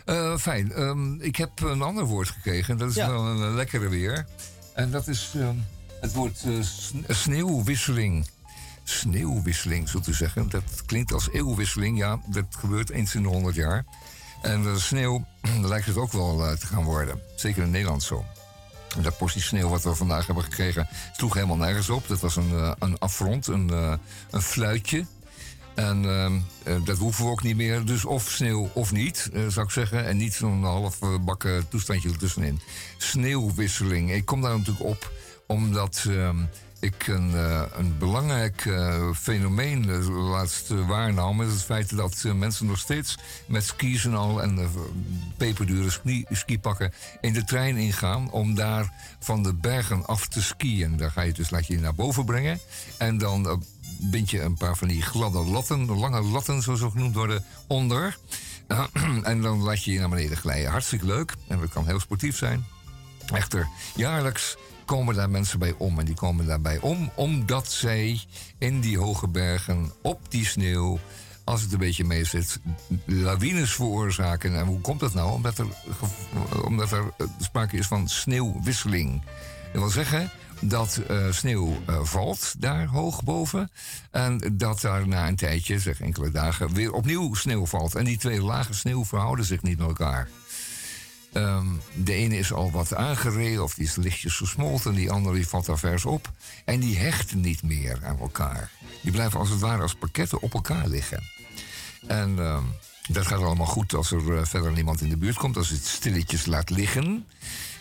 Eh, 0.04 0.36
fijn. 0.36 0.72
Ehm, 0.72 1.20
ik 1.20 1.36
heb 1.36 1.60
een 1.60 1.82
ander 1.82 2.04
woord 2.04 2.28
gekregen. 2.28 2.78
Dat 2.78 2.88
is 2.90 2.94
Ja. 2.94 3.08
wel 3.10 3.24
een, 3.26 3.48
eh, 3.48 3.54
lekkere 3.54 3.88
weer. 3.88 4.26
En 4.74 4.90
dat 4.90 5.08
is 5.08 5.32
ehm, 5.36 5.54
het 6.00 6.12
woord 6.12 6.42
eh, 6.44 6.52
sne- 6.62 7.14
sneeuwwisseling. 7.14 8.26
Sneeuwwisseling, 8.88 9.88
zult 9.88 10.06
u 10.06 10.14
zeggen. 10.14 10.48
Dat 10.48 10.82
klinkt 10.86 11.12
als 11.12 11.30
eeuwwisseling. 11.30 11.98
Ja, 11.98 12.20
dat 12.26 12.44
gebeurt 12.50 12.90
eens 12.90 13.14
in 13.14 13.22
de 13.22 13.28
honderd 13.28 13.54
jaar. 13.54 13.84
En 14.42 14.62
de 14.62 14.78
sneeuw 14.78 15.24
lijkt 15.62 15.86
het 15.86 15.96
ook 15.96 16.12
wel 16.12 16.46
eh, 16.46 16.52
te 16.52 16.66
gaan 16.66 16.84
worden. 16.84 17.20
Zeker 17.36 17.62
in 17.62 17.70
Nederland 17.70 18.02
zo. 18.02 18.24
En 18.96 19.02
Dat 19.02 19.18
portie 19.18 19.42
sneeuw 19.42 19.68
wat 19.68 19.82
we 19.82 19.94
vandaag 19.94 20.26
hebben 20.26 20.44
gekregen 20.44 20.88
sloeg 21.16 21.34
helemaal 21.34 21.56
nergens 21.56 21.90
op. 21.90 22.08
Dat 22.08 22.20
was 22.20 22.36
een, 22.36 22.50
eh, 22.50 22.72
een 22.78 22.98
affront, 22.98 23.46
een, 23.46 23.70
eh, 23.70 23.92
een 24.30 24.42
fluitje. 24.42 25.06
En 25.74 26.02
dat 26.84 26.98
hoeven 26.98 27.24
we 27.24 27.30
ook 27.30 27.42
niet 27.42 27.56
meer. 27.56 27.84
Dus 27.84 28.04
of 28.04 28.30
sneeuw 28.30 28.70
of 28.72 28.92
niet, 28.92 29.30
zou 29.48 29.66
ik 29.66 29.72
zeggen. 29.72 30.06
En 30.06 30.16
niet 30.16 30.34
zo'n 30.34 30.64
half 30.64 30.98
bakken 31.20 31.68
toestandje 31.68 32.08
ertussenin. 32.08 32.60
Sneeuwwisseling. 32.96 34.12
Ik 34.12 34.24
kom 34.24 34.40
daar 34.40 34.58
natuurlijk 34.58 34.84
op 34.84 35.12
omdat 35.48 36.04
ehm, 36.08 36.36
ik 36.80 37.06
een, 37.06 37.34
eh, 37.34 37.62
een 37.76 37.98
belangrijk 37.98 38.66
eh, 38.66 39.10
fenomeen 39.14 40.02
laatst 40.10 40.70
eh, 40.70 40.88
waarnam. 40.88 41.36
Met 41.36 41.50
het 41.50 41.62
feit 41.62 41.96
dat 41.96 42.24
mensen 42.34 42.66
nog 42.66 42.78
steeds 42.78 43.18
met 43.46 43.64
skis 43.64 44.04
en 44.04 44.14
al 44.14 44.42
en 44.42 44.68
peperdure 45.36 45.90
ski, 45.90 46.24
skipakken 46.30 46.92
in 47.20 47.32
de 47.32 47.44
trein 47.44 47.76
ingaan. 47.76 48.30
Om 48.30 48.54
daar 48.54 48.92
van 49.18 49.42
de 49.42 49.54
bergen 49.54 50.06
af 50.06 50.26
te 50.26 50.42
skiën. 50.42 50.96
Daar 50.96 51.10
ga 51.10 51.22
je 51.22 51.32
dus, 51.32 51.50
laat 51.50 51.66
je 51.66 51.80
naar 51.80 51.94
boven 51.94 52.24
brengen. 52.24 52.60
En 52.98 53.18
dan 53.18 53.62
bind 54.00 54.30
je 54.30 54.40
een 54.40 54.56
paar 54.56 54.76
van 54.76 54.88
die 54.88 55.02
gladde 55.02 55.44
latten, 55.44 55.86
lange 55.86 56.20
latten 56.22 56.62
zoals 56.62 56.80
ze 56.80 56.90
genoemd 56.90 57.14
worden, 57.14 57.44
onder. 57.66 58.18
en 59.22 59.40
dan 59.40 59.62
laat 59.62 59.84
je 59.84 59.92
je 59.92 59.98
naar 59.98 60.08
beneden 60.08 60.36
glijden. 60.36 60.70
Hartstikke 60.70 61.06
leuk 61.06 61.34
en 61.48 61.58
dat 61.58 61.70
kan 61.70 61.86
heel 61.86 62.00
sportief 62.00 62.36
zijn. 62.36 62.66
Echter, 63.34 63.68
jaarlijks 63.94 64.56
komen 64.88 65.14
daar 65.14 65.30
mensen 65.30 65.58
bij 65.58 65.74
om. 65.78 65.98
En 65.98 66.04
die 66.04 66.14
komen 66.14 66.46
daarbij 66.46 66.78
om 66.78 67.10
omdat 67.14 67.72
zij 67.72 68.20
in 68.58 68.80
die 68.80 68.98
hoge 68.98 69.28
bergen, 69.28 69.92
op 70.02 70.20
die 70.28 70.46
sneeuw, 70.46 70.98
als 71.44 71.62
het 71.62 71.72
een 71.72 71.78
beetje 71.78 72.04
mee 72.04 72.24
zit, 72.24 72.60
lawines 73.04 73.74
veroorzaken. 73.74 74.58
En 74.58 74.66
hoe 74.66 74.80
komt 74.80 75.00
dat 75.00 75.14
nou? 75.14 75.32
Omdat 75.32 75.58
er, 75.58 75.66
omdat 76.64 76.92
er 76.92 77.12
eh, 77.18 77.26
sprake 77.40 77.76
is 77.76 77.86
van 77.86 78.08
sneeuwwisseling. 78.08 79.22
Dat 79.72 79.80
wil 79.80 79.90
zeggen, 79.90 80.30
dat 80.60 81.00
eh, 81.08 81.26
sneeuw 81.30 81.76
eh, 81.86 82.00
valt 82.02 82.54
daar 82.58 82.86
hoog 82.86 83.24
boven. 83.24 83.70
En 84.10 84.40
dat 84.52 84.80
daar 84.80 85.08
na 85.08 85.28
een 85.28 85.36
tijdje, 85.36 85.78
zeg 85.78 86.00
enkele 86.00 86.30
dagen, 86.30 86.74
weer 86.74 86.92
opnieuw 86.92 87.34
sneeuw 87.34 87.66
valt. 87.66 87.94
En 87.94 88.04
die 88.04 88.18
twee 88.18 88.42
lagen 88.42 88.74
sneeuw 88.74 89.04
verhouden 89.04 89.44
zich 89.44 89.62
niet 89.62 89.78
met 89.78 89.86
elkaar. 89.86 90.28
Ehm, 91.32 91.66
de 91.94 92.12
ene 92.12 92.38
is 92.38 92.52
al 92.52 92.70
wat 92.70 92.94
aangereden 92.94 93.62
of 93.62 93.74
die 93.74 93.84
is 93.84 93.96
lichtjes 93.96 94.36
gesmolten. 94.36 94.94
Die 94.94 95.10
andere 95.10 95.34
die 95.34 95.48
valt 95.48 95.66
daar 95.66 95.78
vers 95.78 96.04
op. 96.04 96.30
En 96.64 96.80
die 96.80 96.98
hechten 96.98 97.40
niet 97.40 97.62
meer 97.62 98.00
aan 98.04 98.18
elkaar. 98.18 98.70
Die 99.02 99.12
blijven 99.12 99.38
als 99.38 99.50
het 99.50 99.60
ware 99.60 99.82
als 99.82 99.94
pakketten 99.94 100.42
op 100.42 100.54
elkaar 100.54 100.88
liggen. 100.88 101.22
En 102.06 102.38
ehm, 102.38 102.64
dat 103.08 103.26
gaat 103.26 103.40
allemaal 103.42 103.66
goed 103.66 103.94
als 103.94 104.10
er 104.10 104.36
eh, 104.36 104.44
verder 104.44 104.72
niemand 104.72 105.00
in 105.00 105.08
de 105.08 105.16
buurt 105.16 105.36
komt. 105.36 105.56
Als 105.56 105.68
het 105.68 105.86
stilletjes 105.86 106.46
laat 106.46 106.70
liggen. 106.70 107.26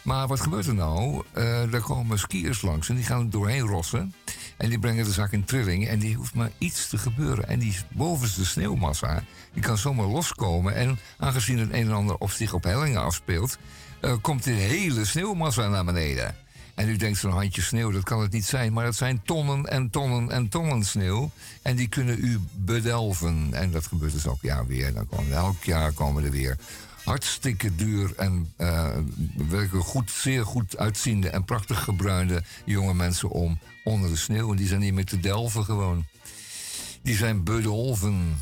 Maar 0.02 0.28
wat 0.28 0.42
gebeurt 0.42 0.68
er 0.68 0.74
nou? 0.74 1.24
Eh 1.34 1.74
er 1.74 1.82
komen 1.82 2.20
skiers 2.20 2.62
langs 2.62 2.90
en 2.90 2.96
die 2.96 3.06
gaan 3.06 3.30
doorheen 3.30 3.68
rossen. 3.68 4.14
En 4.58 4.70
die 4.70 4.80
brengen 4.80 5.06
de 5.06 5.12
zak 5.12 5.32
in 5.32 5.44
trilling. 5.44 5.88
En 5.88 6.00
die 6.00 6.16
hoeft 6.16 6.34
maar 6.34 6.52
iets 6.58 6.90
te 6.90 6.98
gebeuren. 6.98 7.48
En 7.48 7.60
die 7.60 7.78
bovenste 7.90 8.46
sneeuwmassa, 8.46 9.24
die 9.54 9.64
kan 9.64 9.78
zomaar 9.78 10.08
loskomen. 10.08 10.76
En 10.76 11.00
aangezien 11.18 11.58
het 11.58 11.70
een 11.70 11.88
en 11.88 11.92
ander 11.92 12.16
op 12.18 12.32
zich 12.32 12.54
op 12.54 12.64
hellingen 12.64 13.02
afspeelt... 13.02 13.58
eh, 14.02 14.16
komt 14.22 14.44
de 14.44 14.52
hele 14.52 15.06
sneeuwmassa 15.06 15.68
naar 15.68 15.86
beneden. 15.86 16.36
En 16.76 16.90
u 16.90 16.96
denkt 16.96 17.18
zo'n 17.18 17.32
handje 17.32 17.62
sneeuw, 17.62 17.92
dat 17.92 18.04
kan 18.04 18.22
het 18.22 18.32
niet 18.32 18.46
zijn. 18.46 18.74
Maar 18.74 18.86
het 18.86 18.96
zijn 18.96 19.22
tonnen 19.24 19.66
en 19.66 19.90
tonnen 19.90 20.32
en 20.32 20.50
tonnen 20.50 20.86
sneeuw. 20.86 21.32
En 21.62 21.76
die 21.76 21.88
kunnen 21.88 22.18
u 22.20 22.40
bedelven. 22.54 23.50
En 23.52 23.72
dat 23.72 23.86
gebeurt 23.88 24.12
dus 24.12 24.26
elk 24.26 24.42
jaar 24.42 24.68
weer. 24.68 24.94
Dan 24.94 25.08
komen 25.08 25.34
elk 25.34 25.64
jaar 25.64 25.92
komen 25.92 26.24
er 26.24 26.32
weer 26.32 26.58
hartstikke 27.08 27.76
duur 27.76 28.14
en 28.16 28.54
eh 28.58 28.98
werkelijk 29.50 29.86
goed, 29.86 30.12
zeer 30.12 30.46
goed 30.46 30.78
uitziende 30.78 31.30
en 31.30 31.46
prachtig 31.46 31.84
gebruinde 31.84 32.44
jonge 32.66 32.94
mensen 32.94 33.30
om 33.30 33.60
onder 33.84 34.10
de 34.10 34.16
sneeuw. 34.16 34.52
En 34.52 34.58
die 34.58 34.68
zijn 34.68 34.80
niet 34.80 34.94
meer 34.94 35.06
te 35.06 35.20
delven 35.20 35.64
gewoon. 35.64 36.06
Die 37.02 37.16
zijn 37.16 37.44
bedolven. 37.44 38.40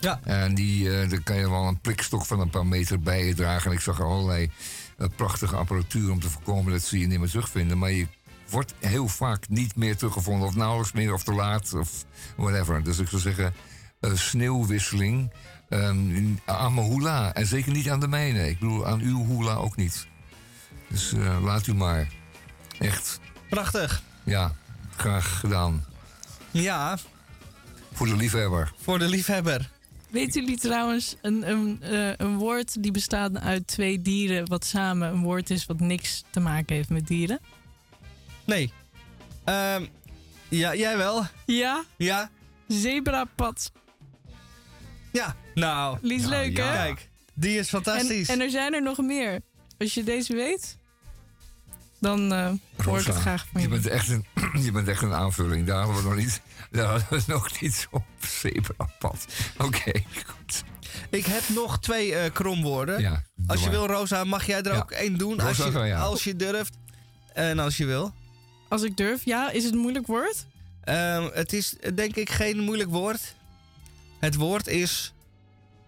Ja. 0.00 0.20
En 0.24 0.54
die, 0.54 1.00
eh 1.00 1.10
daar 1.10 1.22
kan 1.22 1.36
je 1.36 1.50
wel 1.50 1.66
een 1.66 1.80
prikstok 1.80 2.26
van 2.26 2.40
een 2.40 2.50
paar 2.50 2.66
meter 2.66 3.00
bij 3.00 3.26
je 3.26 3.34
dragen. 3.34 3.70
En 3.70 3.76
ik 3.76 3.82
zag 3.82 3.98
er 3.98 4.04
allerlei 4.04 4.50
eh, 4.98 5.06
prachtige 5.16 5.56
apparatuur 5.56 6.10
om 6.10 6.20
te 6.20 6.30
voorkomen 6.30 6.72
dat 6.72 6.82
ze 6.82 6.98
je 6.98 7.06
niet 7.06 7.18
meer 7.18 7.28
terugvinden. 7.28 7.78
Maar 7.78 7.90
je 7.90 8.06
wordt 8.50 8.74
heel 8.80 9.08
vaak 9.08 9.48
niet 9.48 9.76
meer 9.76 9.96
teruggevonden. 9.96 10.48
Of 10.48 10.54
nauwelijks 10.54 10.92
meer, 10.92 11.12
of 11.12 11.22
te 11.22 11.32
laat, 11.32 11.74
of 11.74 12.04
whatever. 12.36 12.82
Dus 12.82 12.98
ik 12.98 13.08
zou 13.08 13.20
zeggen, 13.22 13.54
eh, 14.00 14.14
sneeuwwisseling 14.14 15.30
ehm, 15.68 16.34
aan 16.44 16.74
mijn 16.74 16.86
hula. 16.92 17.34
En 17.34 17.46
zeker 17.46 17.72
niet 17.72 17.90
aan 17.90 18.00
de 18.00 18.08
mijne. 18.08 18.48
Ik 18.48 18.58
bedoel, 18.58 18.86
aan 18.86 19.00
uw 19.00 19.26
hula 19.26 19.54
ook 19.54 19.76
niet. 19.76 20.06
Dus 20.88 21.12
eh, 21.12 21.38
laat 21.42 21.66
u 21.66 21.74
maar. 21.74 22.08
Echt. 22.78 23.20
Prachtig. 23.50 24.02
Ja, 24.24 24.54
graag 24.96 25.38
gedaan. 25.40 25.84
Ja, 26.50 26.98
Voor 27.92 28.06
de 28.06 28.16
liefhebber. 28.16 28.72
voor 28.82 28.98
de 28.98 29.08
liefhebber. 29.08 29.70
Weten 30.10 30.40
jullie 30.40 30.58
trouwens 30.58 31.16
een, 31.22 31.50
een, 31.50 31.82
eh, 31.82 32.12
een 32.16 32.36
woord 32.36 32.82
die 32.82 32.90
bestaat 32.92 33.38
uit 33.38 33.66
twee 33.66 34.02
dieren, 34.02 34.48
wat 34.48 34.64
samen 34.64 35.08
een 35.12 35.22
woord 35.22 35.50
is 35.50 35.66
wat 35.66 35.80
niks 35.80 36.24
te 36.30 36.40
maken 36.40 36.76
heeft 36.76 36.88
met 36.88 37.06
dieren? 37.06 37.40
Nee. 38.44 38.72
Ehm, 39.44 39.84
ja, 40.48 40.74
jij 40.74 40.96
wel? 40.96 41.26
Ja, 41.46 41.84
Ja? 41.96 42.30
zebrapad. 42.68 43.72
Ja. 45.16 45.36
Nou. 45.54 45.98
Lies 46.02 46.22
Ja, 46.22 46.28
leuk, 46.28 46.56
ja. 46.56 46.64
hè? 46.66 46.72
Kijk, 46.72 47.08
die 47.34 47.58
is 47.58 47.68
fantastisch. 47.68 48.28
en 48.28 48.40
er 48.40 48.50
zijn 48.50 48.74
er 48.74 48.82
nog 48.82 48.98
meer. 48.98 49.40
Als 49.78 49.94
je 49.94 50.04
deze 50.04 50.34
weet, 50.34 50.76
dan 52.00 52.32
eh 52.32 52.52
hoor 52.84 52.98
ik 53.00 53.06
het 53.06 53.16
graag 53.16 53.46
van 53.52 53.60
je 53.60 53.66
je. 53.68 53.72
bent 53.74 53.86
echt 53.86 54.08
een, 54.08 54.24
je 54.64 54.72
bent 54.72 54.88
echt 54.88 55.02
een 55.02 55.12
aanvulling. 55.14 55.66
Daar 55.66 55.78
hadden 55.84 55.96
we 55.96 56.02
nog 56.08 56.16
niet, 56.16 56.40
daar 56.70 56.86
hadden 56.86 57.06
we 57.18 57.22
nog 57.26 57.60
niet 57.60 57.86
op 57.90 58.04
zebrapad. 58.20 59.26
Oké, 59.58 59.92
goed. 60.26 60.64
Ik 61.10 61.26
heb 61.26 61.42
nog 61.48 61.78
twee 61.80 62.14
eh, 62.14 62.32
kromwoorden. 62.32 63.00
Ja, 63.00 63.22
als 63.46 63.58
je 63.62 63.70
maar. 63.70 63.74
wil, 63.78 63.86
Rosa, 63.86 64.24
mag 64.24 64.46
jij 64.46 64.62
er 64.62 64.72
Ja. 64.72 64.78
ook 64.78 64.90
één 64.90 65.18
doen? 65.18 65.40
Rosa 65.40 65.64
als, 65.64 65.72
je, 65.74 65.78
ja. 65.80 65.98
als 65.98 66.24
je 66.24 66.36
durft. 66.36 66.74
En 67.32 67.58
als 67.58 67.76
je 67.76 67.84
wil. 67.86 68.12
Als 68.68 68.82
ik 68.82 68.96
durf, 68.96 69.24
ja, 69.24 69.50
is 69.50 69.64
het 69.64 69.72
een 69.72 69.78
moeilijk 69.78 70.06
woord? 70.06 70.46
Ehm, 70.84 71.28
het 71.32 71.52
is 71.52 71.76
denk 71.94 72.16
ik 72.16 72.30
geen 72.30 72.58
moeilijk 72.58 72.90
woord. 72.90 73.34
Het 74.26 74.34
woord 74.34 74.66
is 74.66 75.12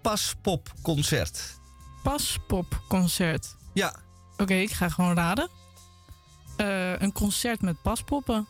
paspopconcert. 0.02 1.58
Paspopconcert. 2.02 3.56
Ja, 3.74 3.94
Oké, 4.36 4.54
ik 4.54 4.70
ga 4.72 4.88
gewoon 4.88 5.14
raden. 5.14 5.48
Eh, 6.56 7.00
een 7.00 7.12
concert 7.12 7.60
met 7.60 7.82
paspoppen. 7.82 8.48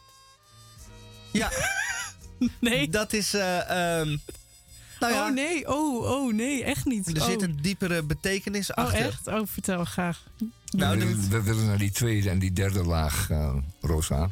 ja. 1.32 1.51
Nee. 2.60 2.89
dat 2.89 3.12
is. 3.12 3.35
eh, 3.35 3.59
ehm, 4.01 4.16
nou 5.01 5.12
ja, 5.12 5.27
Oh 5.28 5.35
nee, 5.35 5.69
oh, 5.69 6.10
oh 6.10 6.35
nee, 6.35 6.65
echt 6.65 6.85
niet. 6.85 7.06
er 7.16 7.23
oh. 7.23 7.28
zit 7.28 7.43
een 7.43 7.56
diepere 7.62 8.02
betekenis 8.02 8.70
Oh, 8.70 8.77
achter. 8.77 9.06
echt? 9.06 9.27
Oh, 9.27 9.47
vertel 9.47 9.85
graag. 9.85 10.23
Nou, 10.70 10.98
we, 10.98 11.05
doe 11.05 11.15
willen, 11.15 11.31
we 11.31 11.43
willen 11.43 11.66
naar 11.66 11.78
die 11.78 11.90
tweede 11.90 12.31
en 12.31 12.39
die 12.39 12.52
derde 12.52 12.85
laag, 12.85 13.31
eh, 13.31 13.56
Rosa. 13.81 14.31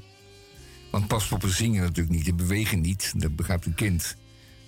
Want 0.90 1.06
paspoppen 1.06 1.50
zingen 1.50 1.82
natuurlijk 1.82 2.16
niet, 2.16 2.24
die 2.24 2.34
bewegen 2.34 2.80
niet. 2.80 3.12
Dat 3.16 3.36
begrijpt 3.36 3.66
een 3.66 3.74
kind. 3.74 4.16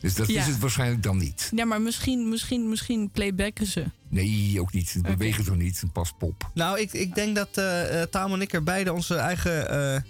Dus 0.00 0.14
dat 0.14 0.26
Ja. 0.26 0.40
is 0.40 0.46
het 0.46 0.58
waarschijnlijk 0.58 1.02
dan 1.02 1.16
niet. 1.18 1.50
Ja, 1.54 1.64
maar 1.64 1.80
misschien, 1.80 2.28
misschien, 2.28 2.68
misschien 2.68 3.10
playbacken 3.10 3.66
ze. 3.66 3.84
Nee, 4.08 4.60
ook 4.60 4.72
niet. 4.72 4.88
Ze 4.88 4.98
Oké. 4.98 5.08
bewegen 5.08 5.44
toch 5.44 5.56
niet, 5.56 5.82
een 5.82 5.92
paspop. 5.92 6.50
Nou, 6.54 6.78
ik, 6.80 6.92
ik 6.92 7.14
denk 7.14 7.36
dat 7.36 7.48
eh 7.56 8.02
eh, 8.02 8.08
Taal 8.08 8.32
en 8.32 8.40
ik 8.40 8.52
er 8.52 8.62
beide 8.62 8.92
onze 8.92 9.14
eigen 9.16 9.70
eh, 9.70 9.96
eh, 9.96 10.02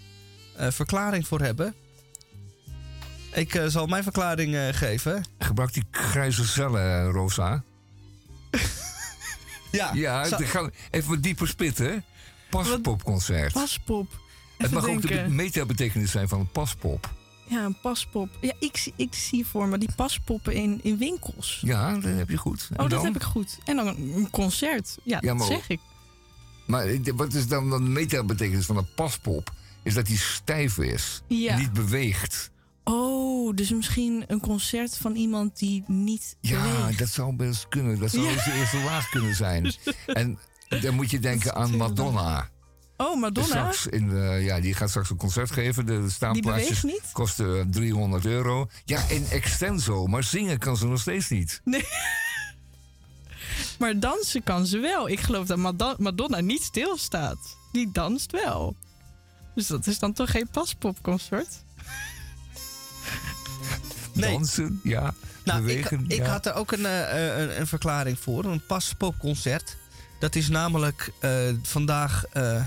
verklaring 0.73 1.27
voor 1.27 1.41
hebben. 1.41 1.75
Ik 3.33 3.55
eh, 3.55 3.67
zal 3.67 3.87
mijn 3.87 4.03
verklaring 4.03 4.55
eh, 4.55 4.69
geven. 4.73 5.25
Gebruik 5.39 5.73
die 5.73 5.85
grijze 5.91 6.47
cellen, 6.47 7.11
Rosa. 7.11 7.63
Ja, 9.71 9.91
Ja, 9.95 10.25
Zal- 10.25 10.39
gaan- 10.39 10.71
even 10.91 11.11
wat 11.11 11.23
dieper 11.23 11.49
spitten. 11.49 12.05
Paspopconcert. 12.51 13.53
Paspop. 13.53 14.21
Het 14.59 14.71
mag 14.71 14.87
ook 14.89 15.09
de 15.09 15.25
meta-betekenis 15.29 16.11
zijn 16.11 16.29
van 16.29 16.41
een 16.41 16.51
paspop. 16.51 17.11
Ja, 17.49 17.65
een 17.65 17.81
paspop. 17.81 18.29
Ja, 18.41 18.53
ik, 18.59 18.77
zie- 18.77 18.93
ik 18.97 19.15
zie 19.15 19.47
voor 19.47 19.69
me 19.69 19.79
die 19.79 19.89
paspoppen 19.97 20.53
in, 20.53 20.81
in 20.83 20.99
winkels. 20.99 21.59
Ja, 21.65 21.93
dat 21.95 22.03
heb 22.17 22.29
je 22.29 22.37
goed. 22.37 22.69
En 22.71 22.75
oh, 22.75 22.81
dat 22.81 22.91
dan? 22.91 23.05
heb 23.05 23.15
ik 23.15 23.23
goed. 23.23 23.59
En 23.65 23.77
dan 23.77 23.87
een, 23.87 24.29
concert. 24.31 24.99
Ja, 25.03 25.19
Ja, 25.21 25.35
dat 25.35 25.47
zeg 25.47 25.69
ik. 25.69 25.81
Maar 26.67 26.87
wat 27.15 27.35
is 27.35 27.49
dan 27.49 27.71
de 27.71 27.79
meta-betekenis 27.81 28.67
van 28.67 28.77
een 28.77 28.95
paspop? 28.95 29.53
Is 29.83 29.95
dat 29.95 30.07
die 30.07 30.19
stijf 30.19 30.79
is. 30.79 31.23
Ja. 31.27 31.57
Niet 31.59 31.73
beweegt. 31.73 32.51
Oh, 32.85 33.55
dus 33.57 33.71
misschien 33.71 34.25
een 34.27 34.41
concert 34.41 34.97
van 34.97 35.15
iemand 35.17 35.59
die 35.59 35.85
niet 35.87 36.37
Ja, 36.41 36.63
beweegt. 36.63 36.99
dat 36.99 37.09
zou 37.09 37.33
best 37.37 37.69
kunnen. 37.69 37.99
Dat 37.99 38.11
zou 38.11 38.25
Ja. 38.25 38.31
eens 38.33 38.45
de 38.45 38.53
eerste 38.53 38.79
laag 38.79 39.09
kunnen 39.09 39.35
zijn. 39.35 39.75
En 40.07 40.39
dan 40.81 40.95
moet 40.95 41.11
je 41.11 41.19
denken 41.19 41.55
aan 41.55 41.77
Madonna. 41.77 42.49
Oh, 43.01 43.21
Madonna? 43.21 43.49
Straks 43.73 43.87
in, 43.87 44.09
de- 44.09 44.39
ja, 44.43 44.61
die 44.61 44.75
gaat 44.75 44.89
straks 44.89 45.11
een 45.11 45.17
concert 45.17 45.51
geven. 45.51 45.87
De 45.87 46.01
Die 46.01 46.11
staanplaatsjes 46.11 46.81
beweegt 46.81 47.03
niet? 47.03 47.13
kosten 47.13 47.59
eh, 47.61 47.65
300 47.71 48.25
euro. 48.27 48.69
Ja, 48.85 49.03
in 49.09 49.27
extenso. 49.31 50.07
Maar 50.07 50.25
zingen 50.25 50.59
kan 50.59 50.77
ze 50.77 50.87
nog 50.87 51.01
steeds 51.01 51.29
niet. 51.29 51.61
Maar 53.79 53.99
dansen 54.01 54.43
kan 54.43 54.67
ze 54.67 54.79
wel. 54.79 55.09
Ik 55.09 55.21
geloof 55.21 55.47
dat 55.47 55.99
Madonna 55.99 56.41
niet 56.41 56.63
stilstaat. 56.63 57.57
Die 57.73 57.91
danst 57.93 58.33
wel. 58.33 58.77
Dus 59.55 59.67
dat 59.67 59.87
is 59.87 59.99
dan 59.99 60.13
toch 60.13 60.31
geen 60.31 60.49
paspopconcert? 60.53 61.49
Nee. 64.13 64.33
Dansen, 64.33 64.81
ja. 64.85 65.15
Nou, 65.45 65.59
ik, 65.61 65.67
bewegen, 65.67 66.05
ik 66.09 66.17
ja. 66.19 66.31
had 66.31 66.47
er 66.47 66.55
ook 66.55 66.73
een, 66.73 66.87
eh, 66.87 67.33
eh, 67.35 67.41
een, 67.43 67.61
een 67.61 67.67
verklaring 67.67 68.19
voor. 68.19 68.45
Een 68.45 68.67
paspopconcert. 68.67 69.77
Dat 70.21 70.35
is 70.35 70.49
namelijk 70.49 71.13
eh, 71.21 71.31
vandaag... 71.63 72.25
eh, 72.33 72.63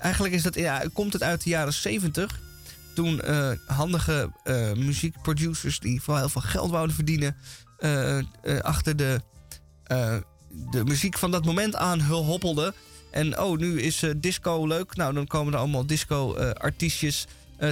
eigenlijk 0.00 0.34
is 0.34 0.42
dat, 0.42 0.54
ja, 0.54 0.82
komt 0.92 1.12
het 1.12 1.22
uit 1.22 1.44
de 1.44 1.50
jaren 1.50 1.72
70. 1.72 2.40
Toen 2.94 3.20
eh, 3.20 3.50
handige 3.66 4.32
eh, 4.42 4.72
muziekproducers 4.72 5.80
die 5.80 6.02
vooral 6.02 6.22
heel 6.22 6.30
veel 6.30 6.50
geld 6.50 6.70
wouden 6.70 6.94
verdienen... 6.94 7.36
eh, 7.78 8.18
achter 8.60 8.96
de, 8.96 9.20
de 10.70 10.84
muziek 10.84 11.18
van 11.18 11.30
dat 11.30 11.44
moment 11.44 11.76
aan 11.76 12.00
hoppelden. 12.00 12.74
En 13.10 13.40
oh, 13.40 13.58
nu 13.58 13.80
is 13.80 14.04
disco 14.16 14.66
leuk. 14.66 14.96
Nou, 14.96 15.14
dan 15.14 15.26
komen 15.26 15.52
er 15.52 15.58
allemaal 15.58 15.86
disco-artiestjes 15.86 17.26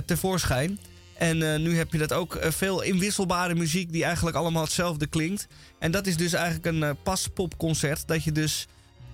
tevoorschijn. 0.05 0.79
En 1.15 1.63
nu 1.63 1.77
heb 1.77 1.93
je 1.93 1.99
dat 1.99 2.13
ook 2.13 2.39
veel 2.41 2.83
inwisselbare 2.83 3.55
muziek 3.55 3.93
die 3.93 4.05
eigenlijk 4.05 4.37
allemaal 4.37 4.63
hetzelfde 4.63 5.07
klinkt. 5.07 5.47
En 5.79 5.91
dat 5.91 6.07
is 6.07 6.17
dus 6.17 6.33
eigenlijk 6.33 6.67
een 6.67 6.83
eh, 6.83 6.91
paspopconcert. 7.03 8.07
Dat 8.07 8.25
je 8.25 8.33
dus, 8.33 8.67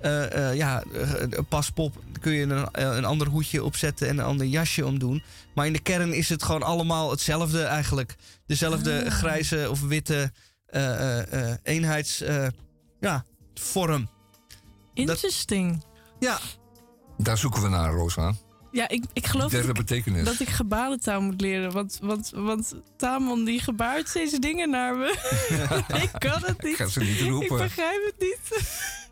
eh, 0.05 0.49
eh, 0.51 0.57
ja, 0.57 0.83
eh, 0.83 1.29
paspop 1.49 1.95
kun 2.21 2.33
je 2.33 2.43
een, 2.43 2.69
een 2.97 3.05
ander 3.05 3.27
hoedje 3.29 3.65
opzetten 3.65 4.09
en 4.09 4.19
een 4.19 4.25
ander 4.25 4.47
jasje 4.47 4.87
omdoen. 4.87 5.23
Maar 5.55 5.67
in 5.67 5.73
de 5.73 5.79
kern 5.79 6.13
is 6.13 6.29
het 6.29 6.43
gewoon 6.43 6.63
allemaal 6.63 7.11
hetzelfde 7.11 7.63
eigenlijk. 7.63 8.17
Dezelfde 8.47 9.05
Ah. 9.05 9.11
grijze 9.13 9.67
of 9.71 9.81
witte 9.81 10.33
eh, 10.67 11.21
eh, 11.23 11.51
eh, 11.51 11.57
eenheids, 11.63 12.21
eh, 12.21 12.47
ja, 13.01 13.25
vorm. 13.55 14.09
Interesting. 14.95 15.85
Ja, 16.19 16.39
Daar 17.19 17.39
zoeken 17.39 17.63
we 17.63 17.69
naar, 17.69 17.93
Rosa. 17.93 18.33
Ja, 18.73 18.89
ik, 18.89 19.05
ik 19.13 19.27
geloof 19.27 19.53
dat 19.53 19.91
ik, 19.91 20.25
dat 20.25 20.41
ik 20.41 20.49
gebarentaal 20.49 21.21
moet 21.21 21.41
leren. 21.41 21.73
Want, 21.73 21.99
want, 22.03 22.31
want 22.35 22.75
Tamon 22.97 23.45
die 23.45 23.61
gebaart 23.61 24.09
steeds 24.09 24.33
dingen 24.39 24.71
naar 24.71 24.97
me. 24.97 25.07
ik 26.03 26.11
kan 26.19 26.43
het 26.45 26.63
niet. 26.63 26.77
ga 26.77 26.87
ze 26.87 27.01
niet 27.01 27.21
Ik 27.21 27.29
roepen. 27.29 27.57
begrijp 27.57 28.05
het 28.05 28.15
niet. 28.19 28.63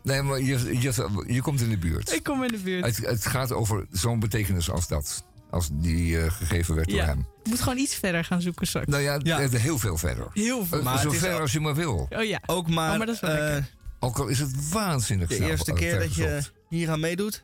Nee, 0.03 0.21
maar 0.21 0.39
je, 0.41 0.79
je, 0.81 1.23
je 1.33 1.41
komt 1.41 1.61
in 1.61 1.69
de 1.69 1.77
buurt. 1.77 2.11
ik 2.13 2.23
kom 2.23 2.43
in 2.43 2.51
de 2.51 2.57
buurt. 2.57 2.85
Het, 2.85 2.97
het 2.97 3.25
gaat 3.25 3.51
over 3.51 3.85
zo'n 3.91 4.19
betekenis 4.19 4.69
als 4.71 4.87
dat. 4.87 5.23
Als 5.49 5.69
die 5.71 6.19
eh, 6.19 6.31
gegeven 6.31 6.75
werd 6.75 6.89
door 6.89 7.01
hem. 7.01 7.19
Ik 7.43 7.49
moet 7.49 7.61
gewoon 7.61 7.77
iets 7.77 7.95
verder 7.95 8.23
gaan 8.23 8.41
zoeken 8.41 8.67
straks. 8.67 8.87
Nou 8.87 9.01
ja, 9.03 9.19
Ja. 9.23 9.37
heel 9.49 9.79
veel 9.79 9.97
verder. 9.97 10.27
Heel 10.33 10.65
veel. 10.65 10.77
Eh, 10.77 10.83
Maar 10.83 10.97
zo 10.99 11.05
het 11.05 11.13
is 11.13 11.19
ver 11.19 11.33
al- 11.33 11.39
als 11.39 11.51
je 11.51 11.59
maar 11.59 11.75
wil. 11.75 12.07
Oh 12.09 12.23
ja. 12.23 12.41
Ook 12.45 12.69
maar, 12.69 12.91
Oh, 12.91 12.97
maar 12.97 13.05
dat 13.05 13.15
is 13.15 13.21
wel 13.21 13.29
eh, 13.31 13.37
lekker. 13.39 13.69
Ook 13.99 14.17
al 14.19 14.27
is 14.27 14.39
het 14.39 14.69
waanzinnig 14.69 15.27
de 15.27 15.35
snel, 15.35 15.49
eerste 15.49 15.73
keer 15.73 15.99
dat 15.99 16.15
je 16.15 16.41
hier 16.69 16.89
aan 16.89 16.99
meedoet. 16.99 17.43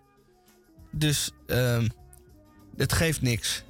Dus 0.92 1.32
ehm, 1.48 1.88
het 2.78 2.94
geeft 2.94 3.22
niks. 3.22 3.64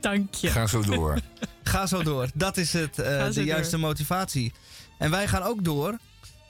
Dank 0.00 0.34
je. 0.34 0.48
Ga 0.50 0.66
zo 0.66 0.82
door. 0.82 1.18
Ga 1.62 1.86
zo 1.86 2.02
door. 2.02 2.28
Dat 2.34 2.56
is 2.56 2.72
het, 2.72 2.98
eh, 2.98 3.30
de 3.30 3.44
juiste 3.44 3.70
door. 3.76 3.86
motivatie. 3.86 4.52
En 4.98 5.10
wij 5.10 5.28
gaan 5.28 5.42
ook 5.42 5.64
door. 5.64 5.96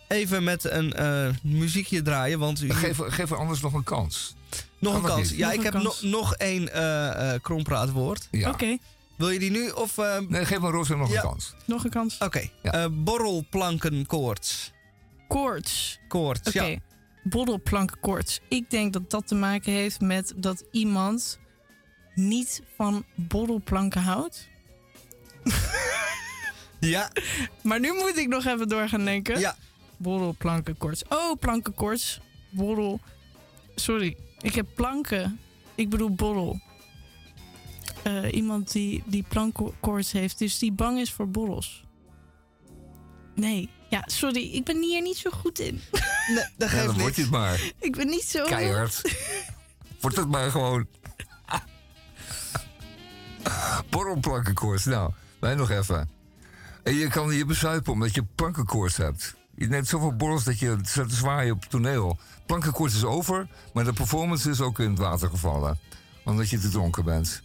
Even 0.09 0.45
met 0.45 0.65
een 0.65 0.93
eh, 0.93 1.29
muziekje 1.43 2.03
draaien. 2.03 2.39
Want 2.39 2.63
u, 2.63 2.71
geef, 2.73 2.99
geef 2.99 3.31
er 3.31 3.37
anders 3.37 3.61
nog 3.61 3.73
een 3.73 3.85
kans. 3.85 4.35
nog 4.79 4.95
een 4.95 5.01
kan 5.01 5.11
kans. 5.11 5.29
niet? 5.31 5.39
Ja, 5.39 5.47
Nog 5.47 5.57
ik 5.57 5.63
heb 5.63 5.73
kans. 5.73 6.03
no- 6.03 6.09
nog 6.11 6.35
één 6.35 6.73
eh 6.73 7.33
eh 7.35 7.41
krompraatwoord. 7.43 8.29
Ja. 8.31 8.51
Oké, 8.51 8.77
Wil 9.17 9.31
je 9.31 9.39
die 9.39 9.51
nu? 9.51 9.71
Of, 9.71 9.99
eh, 9.99 10.19
Nee, 10.29 10.45
geef 10.45 10.59
maar 10.59 10.71
Rosa 10.71 10.95
nog 10.95 11.09
Ja. 11.11 11.15
een 11.23 11.29
kans. 11.29 11.55
nog 11.65 11.85
een 11.85 11.91
kans. 11.91 12.19
Oké. 12.19 12.49
Ja. 12.63 12.73
Eh, 12.73 12.87
borrelplankenkoorts. 12.91 14.73
Koorts. 15.29 15.99
Koorts, 16.09 16.49
Oké. 16.49 16.63
ja. 16.65 16.79
Borrelplankenkoorts. 17.23 18.41
Ik 18.49 18.71
denk 18.71 18.93
dat 18.93 19.11
dat 19.11 19.27
te 19.27 19.35
maken 19.35 19.73
heeft 19.73 20.01
met 20.01 20.33
dat 20.37 20.65
iemand 20.71 21.39
niet 22.15 22.63
van 22.77 23.05
borrelplanken 23.15 24.03
houdt. 24.03 24.49
Ja, 26.81 27.11
Maar 27.63 27.81
nu 27.81 27.93
moet 27.93 28.17
ik 28.17 28.29
nog 28.29 28.45
even 28.45 28.69
door 28.69 28.89
gaan 28.89 29.05
denken. 29.05 29.39
ja. 29.41 29.57
Borrelplankenkoorts. 29.99 31.05
Oh, 31.09 31.39
plankenkoorts. 31.39 32.21
Borrel. 32.51 33.01
Sorry, 33.75 34.17
ik 34.41 34.55
heb 34.55 34.67
planken. 34.75 35.41
Ik 35.75 35.89
bedoel 35.91 36.15
borrel. 36.15 36.61
Eh, 38.03 38.33
iemand 38.33 38.73
die, 38.73 39.03
die 39.07 39.25
plankenkoorts 39.29 40.13
heeft, 40.13 40.39
dus 40.39 40.59
die 40.59 40.73
bang 40.73 40.99
is 40.99 41.13
voor 41.13 41.29
borrels. 41.29 41.85
Nee, 43.35 43.71
ja, 43.91 44.03
sorry, 44.07 44.43
ik 44.53 44.65
ben 44.65 44.83
hier 44.83 45.03
niet 45.03 45.17
zo 45.17 45.31
goed 45.31 45.59
in. 45.59 45.81
Nee, 46.29 46.45
dat 46.57 46.71
Ja, 46.71 46.77
geeft 46.77 46.77
dan 46.77 46.87
niks. 46.87 47.01
wordt 47.01 47.17
je 47.17 47.23
het 47.23 47.31
maar. 47.31 47.73
Ik 47.79 47.97
ben 47.97 48.07
niet 48.07 48.25
zo. 48.25 48.45
Keihard. 48.45 49.03
Wordt 50.01 50.17
het 50.17 50.29
maar 50.29 50.51
gewoon. 50.51 50.87
Borrelplankenkoorts. 53.91 54.85
Nou, 54.85 55.13
wij 55.41 55.55
nog 55.55 55.71
even. 55.71 56.09
En 56.83 56.95
je 56.95 57.09
kan 57.09 57.35
je 57.35 57.45
bezuipen 57.45 57.93
omdat 57.93 58.15
je 58.15 58.23
plankenkoorts 58.35 58.97
hebt. 58.97 59.35
Je 59.59 59.69
neemt 59.69 59.89
zoveel 59.89 60.17
borrels 60.17 60.45
dat 60.45 60.59
je 60.59 60.79
staat 60.83 61.09
te 61.09 61.15
zwaaien 61.15 61.55
op 61.55 61.61
het 61.61 61.71
toneel. 61.71 62.19
Plankenkoorts 62.47 62.95
is 62.95 63.05
over, 63.05 63.49
maar 63.73 63.85
de 63.85 63.93
performance 63.93 64.51
is 64.51 64.61
ook 64.61 64.79
in 64.79 64.91
het 64.91 64.99
water 64.99 65.31
gevallen. 65.31 65.79
Omdat 66.25 66.49
je 66.49 66.59
te 66.59 66.69
dronken 66.69 67.05
bent 67.05 67.43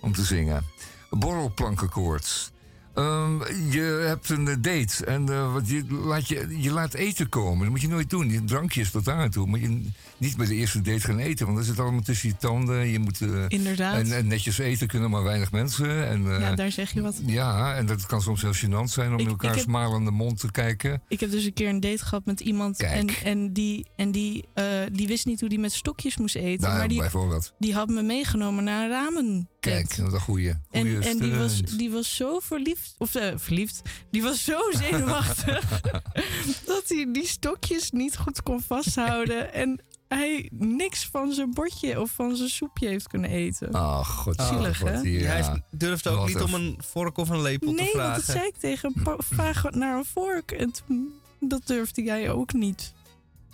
om 0.00 0.12
te 0.12 0.24
zingen. 0.24 0.64
Borrelplankenkoorts. 1.10 2.52
Ehm, 2.94 3.38
je 3.70 4.04
hebt 4.06 4.28
een 4.28 4.48
eh, 4.48 4.54
date 4.60 5.04
en 5.04 5.28
eh, 5.28 5.52
wat 5.52 5.68
je, 5.68 5.84
laat 5.90 6.28
je, 6.28 6.46
je 6.60 6.70
laat 6.70 6.94
eten 6.94 7.28
komen. 7.28 7.58
Dat 7.60 7.68
moet 7.70 7.80
je 7.80 7.88
nooit 7.88 8.10
doen. 8.10 8.30
Je 8.30 8.44
drankje 8.44 8.80
is 8.80 8.90
tot 8.90 9.04
daar 9.04 9.30
toe. 9.30 9.46
Moet 9.46 9.60
je 9.60 9.80
niet 10.18 10.36
bij 10.36 10.46
de 10.46 10.54
eerste 10.54 10.80
date 10.80 11.00
gaan 11.00 11.18
eten, 11.18 11.44
want 11.46 11.58
dan 11.58 11.66
zit 11.66 11.78
allemaal 11.80 12.00
tussen 12.02 12.28
je 12.28 12.36
tanden. 12.36 12.88
Je 12.88 12.98
moet 12.98 13.20
eh, 13.20 13.44
Inderdaad. 13.48 13.94
en, 13.96 14.12
en 14.12 14.26
netjes 14.26 14.58
eten 14.58 14.86
kunnen 14.86 15.10
maar 15.10 15.22
weinig 15.22 15.52
mensen. 15.52 16.08
En, 16.08 16.22
ja, 16.24 16.54
daar 16.54 16.72
zeg 16.72 16.92
je 16.92 17.00
wat. 17.00 17.20
ja, 17.26 17.74
en 17.74 17.86
dat 17.86 18.06
kan 18.06 18.22
soms 18.22 18.42
heel 18.42 18.54
gênant 18.54 18.90
zijn 18.90 19.08
om 19.08 19.14
Ik- 19.18 19.20
in 19.24 19.28
elkaar 19.28 19.58
smalende 19.58 20.10
mond 20.10 20.40
te 20.40 20.50
kijken. 20.50 21.02
Ik 21.08 21.20
heb 21.20 21.30
dus 21.30 21.44
een 21.44 21.52
keer 21.52 21.68
een 21.68 21.80
date 21.80 22.04
gehad 22.04 22.24
met 22.24 22.40
iemand 22.40 22.82
en, 22.82 23.06
Kijk. 23.06 23.20
en, 23.24 23.52
die, 23.52 23.86
en 23.96 24.10
die, 24.10 24.44
die 24.92 25.06
wist 25.06 25.26
niet 25.26 25.40
hoe 25.40 25.48
die 25.48 25.58
met 25.58 25.72
stokjes 25.72 26.16
moest 26.16 26.34
eten. 26.36 26.66
Nou, 26.66 26.78
maar 26.78 26.88
die, 26.88 26.98
bijvoorbeeld. 26.98 27.52
die 27.58 27.74
had 27.74 27.88
me 27.88 28.02
meegenomen 28.02 28.64
naar 28.64 28.82
een 28.84 28.90
ramen. 28.90 29.48
Kijk, 29.60 29.96
dat 29.96 30.06
is 30.06 30.12
een 30.12 30.20
goeie. 30.20 30.48
En, 30.48 30.60
goeie 30.70 30.98
en 30.98 31.18
die, 31.18 31.34
was, 31.34 31.60
die 31.62 31.90
was 31.90 32.16
zo 32.16 32.38
verliefd, 32.38 32.83
of 32.98 33.14
eh, 33.14 33.32
verliefd, 33.36 33.82
die 34.10 34.22
was 34.22 34.44
zo 34.44 34.58
zenuwachtig 34.82 35.80
dat 36.66 36.82
hij 36.88 37.08
die 37.12 37.26
stokjes 37.26 37.90
niet 37.90 38.16
goed 38.16 38.42
kon 38.42 38.62
vasthouden 38.62 39.52
en 39.62 39.80
hij 40.08 40.48
niks 40.52 41.06
van 41.06 41.32
zijn 41.32 41.54
bordje 41.54 42.00
of 42.00 42.10
van 42.10 42.36
zijn 42.36 42.48
soepje 42.48 42.88
heeft 42.88 43.08
kunnen 43.08 43.30
eten. 43.30 43.72
Ach, 43.72 44.08
god. 44.08 44.40
Zielig, 44.42 44.78
god, 44.78 44.88
hè? 44.88 44.98
ja. 45.00 45.26
Hij 45.30 45.62
durft 45.70 46.06
ook 46.06 46.16
Wat 46.18 46.26
niet 46.26 46.40
om 46.42 46.54
een 46.54 46.78
vork 46.86 47.16
of 47.18 47.28
een 47.28 47.42
lepel 47.42 47.68
te 47.68 47.74
nee, 47.74 47.84
want 47.84 47.96
vragen. 47.96 48.14
dat 48.26 48.34
zei 48.36 48.46
ik 48.46 48.56
tegen 48.56 48.92
hem, 48.94 49.02
"Pa- 49.02 49.16
vraag 49.18 49.70
naar 49.70 49.96
een 49.96 50.04
vork. 50.04 50.50
En 50.50 50.72
toen, 50.72 51.12
dat 51.40 51.66
durfde 51.66 52.02
jij 52.02 52.30
ook 52.30 52.52
niet. 52.52 52.92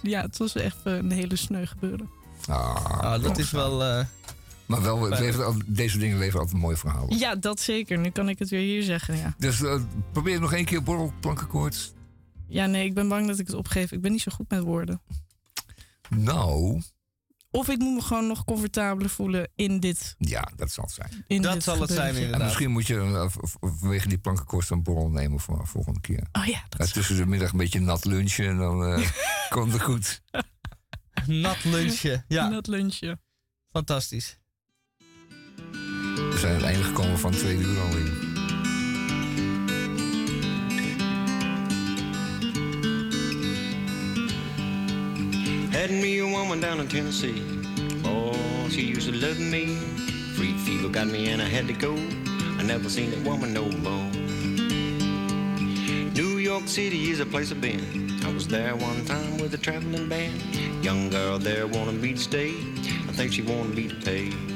Ja, 0.02 0.20
het 0.22 0.36
was 0.36 0.54
echt 0.54 0.76
een 0.84 1.10
hele 1.10 1.36
sneu 1.36 1.66
gebeuren. 1.66 2.10
Ah, 2.48 2.84
Ah, 3.00 3.22
dat 3.22 3.38
is 3.38 3.50
wel... 3.50 3.82
eh, 3.84 4.04
Maar 4.70 4.82
wel, 4.82 5.10
het 5.10 5.18
levert 5.20 5.76
deze 5.76 5.98
dingen 5.98 6.18
leveren 6.18 6.38
altijd 6.40 6.56
een 6.56 6.62
mooi 6.62 6.76
verhaal. 6.76 7.14
Ja, 7.14 7.34
dat 7.36 7.60
zeker. 7.60 7.98
Nu 7.98 8.10
kan 8.10 8.28
ik 8.28 8.38
het 8.38 8.48
weer 8.50 8.60
hier 8.60 8.82
zeggen, 8.82 9.16
ja. 9.16 9.34
Dus 9.38 9.62
eh, 9.62 9.80
probeer 10.12 10.40
nog 10.40 10.52
één 10.52 10.64
keer 10.64 10.82
borrelplankenkoorts. 10.82 11.92
Ja, 12.48 12.66
nee, 12.66 12.84
ik 12.84 12.94
ben 12.94 13.08
bang 13.08 13.26
dat 13.26 13.38
ik 13.38 13.46
het 13.46 13.56
opgeef. 13.56 13.92
Ik 13.92 14.00
ben 14.00 14.12
niet 14.12 14.20
zo 14.20 14.32
goed 14.34 14.50
met 14.50 14.60
woorden. 14.62 15.02
Nou, 16.08 16.82
Of 17.50 17.68
ik 17.68 17.78
moet 17.78 17.94
me 17.94 18.02
gewoon 18.02 18.26
nog 18.26 18.44
comfortabeler 18.44 19.10
voelen 19.10 19.48
in 19.54 19.80
dit. 19.80 20.14
ja, 20.18 20.48
dat 20.56 20.70
zal 20.70 20.84
het 20.84 20.92
zijn. 20.92 21.24
In 21.26 21.42
Dat 21.42 21.62
zal 21.62 21.80
het 21.80 21.90
zijn, 21.90 21.98
gebeurtje. 21.98 22.16
En 22.18 22.24
inderdaad. 22.24 22.46
misschien 22.46 22.70
moet 22.70 22.86
je 22.86 22.96
eh, 22.96 23.68
vanwege 23.78 24.08
die 24.08 24.18
plankenkoorts 24.18 24.70
een 24.70 24.82
borrel 24.82 25.10
nemen 25.10 25.40
voor 25.40 25.58
de 25.58 25.66
volgende 25.66 26.00
keer. 26.00 26.26
Oh 26.32 26.44
ja, 26.44 26.62
dat 26.68 26.78
Ja, 26.78 26.84
is 26.84 26.92
tussen 26.92 27.16
de 27.16 27.26
middag 27.26 27.52
een 27.52 27.58
beetje 27.58 27.80
nat 27.80 28.04
lunchen 28.04 28.46
en 28.48 28.58
dan 28.58 28.84
eh, 28.86 29.10
komt 29.48 29.72
het 29.72 29.82
goed. 29.82 30.22
Nat 31.26 31.64
lunchen. 31.64 32.24
Ja, 32.28 32.48
dat 32.50 32.66
lunchje. 32.66 33.18
fantastisch. 33.70 34.38
We 36.30 36.36
zijn 36.38 36.52
aan 36.52 36.58
het 36.58 36.66
einde 36.66 36.82
gekomen 36.82 37.18
van 37.18 37.30
twee 37.30 37.56
uur 37.56 37.80
alweer. 37.80 38.12
Had 45.70 45.90
me 45.90 46.20
a 46.22 46.38
woman 46.38 46.60
down 46.60 46.80
in 46.80 46.86
Tennessee. 46.86 47.42
Oh, 48.04 48.34
she 48.70 48.80
used 48.80 49.12
to 49.12 49.26
love 49.26 49.40
me. 49.40 49.76
Free 50.34 50.54
fever 50.64 50.90
got 50.90 51.06
me 51.06 51.32
and 51.32 51.40
I 51.40 51.48
had 51.54 51.66
to 51.66 51.86
go. 51.86 51.94
I 52.58 52.62
never 52.62 52.90
seen 52.90 53.10
that 53.10 53.22
woman 53.24 53.52
no 53.52 53.68
more. 53.82 54.10
New 56.14 56.38
York 56.38 56.68
City 56.68 57.10
is 57.10 57.20
a 57.20 57.26
place 57.26 57.50
I've 57.50 57.60
been. 57.60 58.10
I 58.24 58.32
was 58.32 58.46
there 58.46 58.76
one 58.76 59.04
time 59.04 59.38
with 59.38 59.54
a 59.54 59.58
traveling 59.58 60.08
band. 60.08 60.42
Young 60.84 61.10
girl 61.10 61.38
there 61.38 61.66
wanted 61.66 62.00
me 62.00 62.12
to 62.12 62.20
stay. 62.20 62.50
I 63.08 63.12
think 63.12 63.32
she 63.32 63.42
wanted 63.42 63.74
me 63.74 63.88
to 63.88 63.94
pay. 63.94 64.49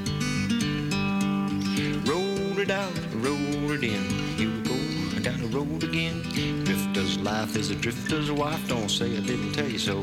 It 2.64 2.70
out, 2.70 2.98
rolled 3.16 3.72
it 3.72 3.84
in. 3.84 4.02
Here 4.38 4.48
we 4.48 4.62
go, 4.62 5.20
down 5.20 5.38
the 5.42 5.48
road 5.48 5.84
again. 5.84 6.22
Drifter's 6.64 7.18
life 7.18 7.56
is 7.56 7.68
a 7.70 7.74
drifter's 7.74 8.32
wife. 8.32 8.66
Don't 8.68 8.88
say 8.88 9.14
I 9.18 9.20
didn't 9.20 9.52
tell 9.52 9.68
you 9.68 9.78
so. 9.78 10.02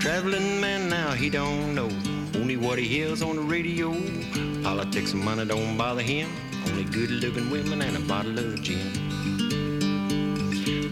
Traveling 0.00 0.60
man 0.60 0.88
now, 0.88 1.12
he 1.12 1.30
don't 1.30 1.76
know 1.76 1.90
only 2.34 2.56
what 2.56 2.80
he 2.80 2.86
hears 2.88 3.22
on 3.22 3.36
the 3.36 3.42
radio. 3.42 3.92
Politics 4.64 5.12
and 5.12 5.22
money 5.22 5.44
don't 5.44 5.76
bother 5.76 6.02
him. 6.02 6.28
Only 6.66 6.82
good 6.82 7.10
looking 7.10 7.48
women 7.52 7.82
and 7.82 7.96
a 7.96 8.00
bottle 8.00 8.36
of 8.36 8.60
gin. 8.62 9.17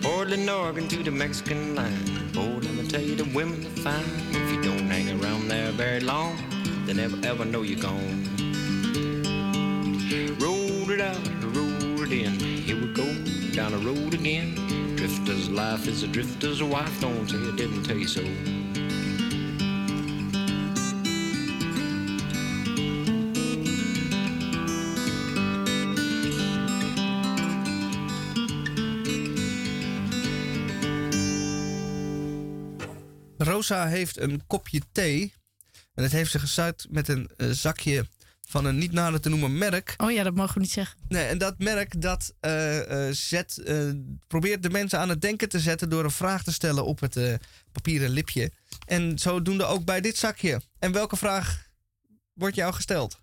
Portland, 0.07 0.49
Oregon 0.49 0.87
to 0.87 1.03
the 1.03 1.11
Mexican 1.11 1.75
line. 1.75 2.31
Boy, 2.33 2.61
let 2.63 2.75
me 2.75 2.87
tell 2.87 3.01
you, 3.01 3.17
the 3.17 3.25
women 3.35 3.67
are 3.67 3.81
fine. 3.83 4.05
If 4.31 4.53
you 4.53 4.63
don't 4.63 4.89
hang 4.89 5.21
around 5.21 5.49
there 5.49 5.73
very 5.73 5.99
long, 5.99 6.39
they 6.87 6.93
never 6.93 7.19
ever 7.27 7.45
know 7.45 7.63
you're 7.63 7.81
gone. 7.81 8.23
Rolled 10.39 10.91
it 10.93 11.01
out, 11.01 11.27
rolled 11.57 12.01
it 12.07 12.13
in. 12.13 12.39
Here 12.39 12.81
we 12.81 12.87
go, 12.93 13.05
down 13.53 13.73
the 13.73 13.79
road 13.79 14.15
again. 14.15 14.55
Drifter's 14.95 15.51
life 15.51 15.89
is 15.89 16.05
a 16.05 16.07
drifter's 16.07 16.63
wife. 16.63 17.01
Don't 17.01 17.29
say 17.29 17.39
I 17.39 17.57
didn't 17.57 17.83
tell 17.83 17.99
you 17.99 18.07
so. 18.07 18.23
Rosa 33.69 33.87
heeft 33.87 34.21
een 34.21 34.47
kopje 34.47 34.81
thee. 34.93 35.35
En 35.95 36.03
dat 36.03 36.13
heeft 36.13 36.31
ze 36.31 36.39
gezuid 36.39 36.87
met 36.91 37.09
een 37.09 37.31
eh, 37.37 37.51
zakje 37.51 38.07
van 38.49 38.65
een 38.65 38.79
niet 38.79 38.93
nader 38.93 39.21
te 39.21 39.29
noemen 39.29 39.59
merk. 39.59 39.95
Oh 39.97 40.13
ja, 40.13 40.23
dat 40.23 40.35
mogen 40.35 40.55
we 40.55 40.61
niet 40.61 40.71
zeggen. 40.71 40.99
Nee, 41.09 41.25
en 41.25 41.39
dat 41.39 41.59
merk 41.59 42.01
dat 42.01 42.35
eh, 42.41 43.09
zet, 43.11 43.63
probeert 44.27 44.63
de 44.63 44.71
mensen 44.71 44.99
aan 44.99 45.09
het 45.09 45.21
denken 45.21 45.49
te 45.49 45.61
zetten 45.61 45.91
door 45.91 46.05
een 46.05 46.11
vraag 46.11 46.43
te 46.43 46.53
stellen 46.53 46.85
op 46.85 47.01
het 47.01 47.39
papieren 47.73 48.11
lipje. 48.11 48.53
En 48.87 49.19
zodoende 49.19 49.65
ook 49.65 49.85
bij 49.85 50.01
dit 50.01 50.17
zakje. 50.17 50.61
En 50.79 50.93
welke 50.93 51.17
vraag 51.17 51.69
wordt 52.33 52.57
jou 52.57 52.73
gesteld? 52.75 53.21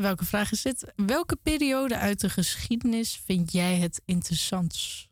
Welke 0.00 0.24
vraag 0.24 0.52
is 0.52 0.62
dit? 0.62 0.92
Welke 0.96 1.36
periode 1.36 1.96
uit 1.96 2.20
de 2.20 2.30
geschiedenis 2.30 3.22
vind 3.26 3.52
jij 3.52 3.76
het 3.76 4.02
interessantst? 4.04 5.10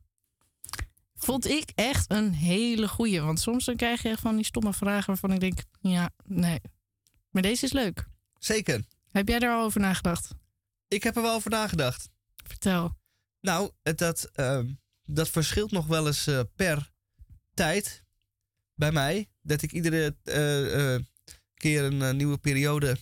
Vond 1.22 1.47
ik 1.48 1.70
echt 1.74 2.10
een 2.10 2.32
hele 2.32 2.88
goeie. 2.88 3.20
Want 3.20 3.40
soms 3.40 3.64
dan 3.64 3.76
krijg 3.76 4.02
je 4.02 4.09
echt 4.09 4.20
van 4.20 4.36
die 4.36 4.44
stomme 4.44 4.72
vragen 4.72 5.06
waarvan 5.06 5.32
ik 5.32 5.40
denk, 5.40 5.59
ja, 5.80 6.10
nee. 6.24 6.60
Maar 7.30 7.42
deze 7.42 7.64
is 7.64 7.72
leuk. 7.72 8.06
Zeker. 8.38 8.84
Heb 9.10 9.28
jij 9.28 9.38
daar 9.38 9.55
al 9.55 9.64
over 9.64 9.80
nagedacht? 9.80 10.30
Ik 10.88 11.02
heb 11.02 11.16
er 11.16 11.22
wel 11.22 11.34
over 11.34 11.51
nagedacht. 11.51 12.10
Vertel. 12.47 12.97
Nou, 13.40 13.70
dat, 13.82 14.30
ehm, 14.32 14.66
dat 15.05 15.28
verschilt 15.28 15.70
nog 15.70 15.86
wel 15.86 16.06
eens 16.06 16.26
eh, 16.26 16.40
per 16.56 16.90
tijd 17.55 18.05
bij 18.74 18.92
mij. 18.92 19.28
Dat 19.42 19.62
ik 19.62 19.72
iedere 19.72 20.16
eh, 20.22 20.94
eh, 20.94 21.02
keer 21.55 21.84
een 21.84 22.16
nieuwe 22.16 22.38
periode 22.38 22.97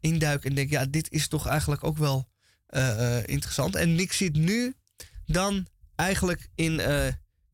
induik 0.00 0.44
en 0.44 0.54
denk, 0.54 0.70
ja, 0.70 0.86
dit 0.86 1.10
is 1.10 1.28
toch 1.28 1.46
eigenlijk 1.46 1.84
ook 1.84 1.96
wel 1.96 2.28
interessant. 3.24 3.76
En 3.76 3.98
ik 3.98 4.12
zit 4.12 4.36
nu 4.36 4.74
dan 5.26 5.66
eigenlijk 5.94 6.48
in 6.54 6.80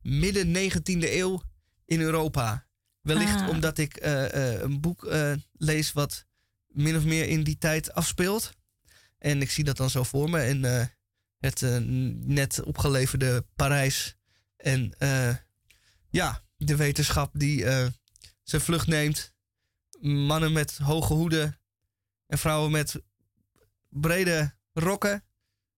midden 0.07 0.53
19e 0.55 1.13
eeuw 1.13 1.43
in 1.85 2.01
Europa. 2.01 2.67
Wellicht 3.01 3.41
Ah. 3.41 3.49
omdat 3.49 3.79
ik 3.79 3.97
eh, 3.97 4.53
eh, 4.55 4.61
een 4.61 4.81
boek 4.81 5.05
eh, 5.05 5.33
lees 5.53 5.93
wat 5.93 6.27
min 6.67 6.97
of 6.97 7.05
meer 7.05 7.29
in 7.29 7.43
die 7.43 7.59
tijd 7.59 7.93
afspeelt. 7.93 8.53
En 9.19 9.41
ik 9.41 9.51
zie 9.51 9.65
dat 9.65 9.77
dan 9.77 9.91
zo 9.91 10.03
voor 10.03 10.31
me. 10.31 10.39
En 10.39 10.91
het 11.39 11.63
net 12.27 12.63
opgeleverde 12.63 13.47
Parijs. 13.57 14.17
En 14.57 14.95
ja, 16.11 16.45
de 16.57 16.77
wetenschap 16.77 17.31
die 17.33 17.65
zijn 18.43 18.63
vlucht 18.63 18.87
neemt. 18.87 19.33
Mannen 20.01 20.53
met 20.53 20.77
hoge 20.77 21.13
hoeden. 21.13 21.61
En 22.27 22.39
vrouwen 22.39 22.71
met 22.71 23.03
brede 23.89 24.57
rokken. 24.73 25.25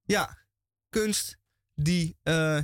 Ja, 0.05 0.39
kunst 0.89 1.39
die 1.75 2.19
eh, 2.23 2.61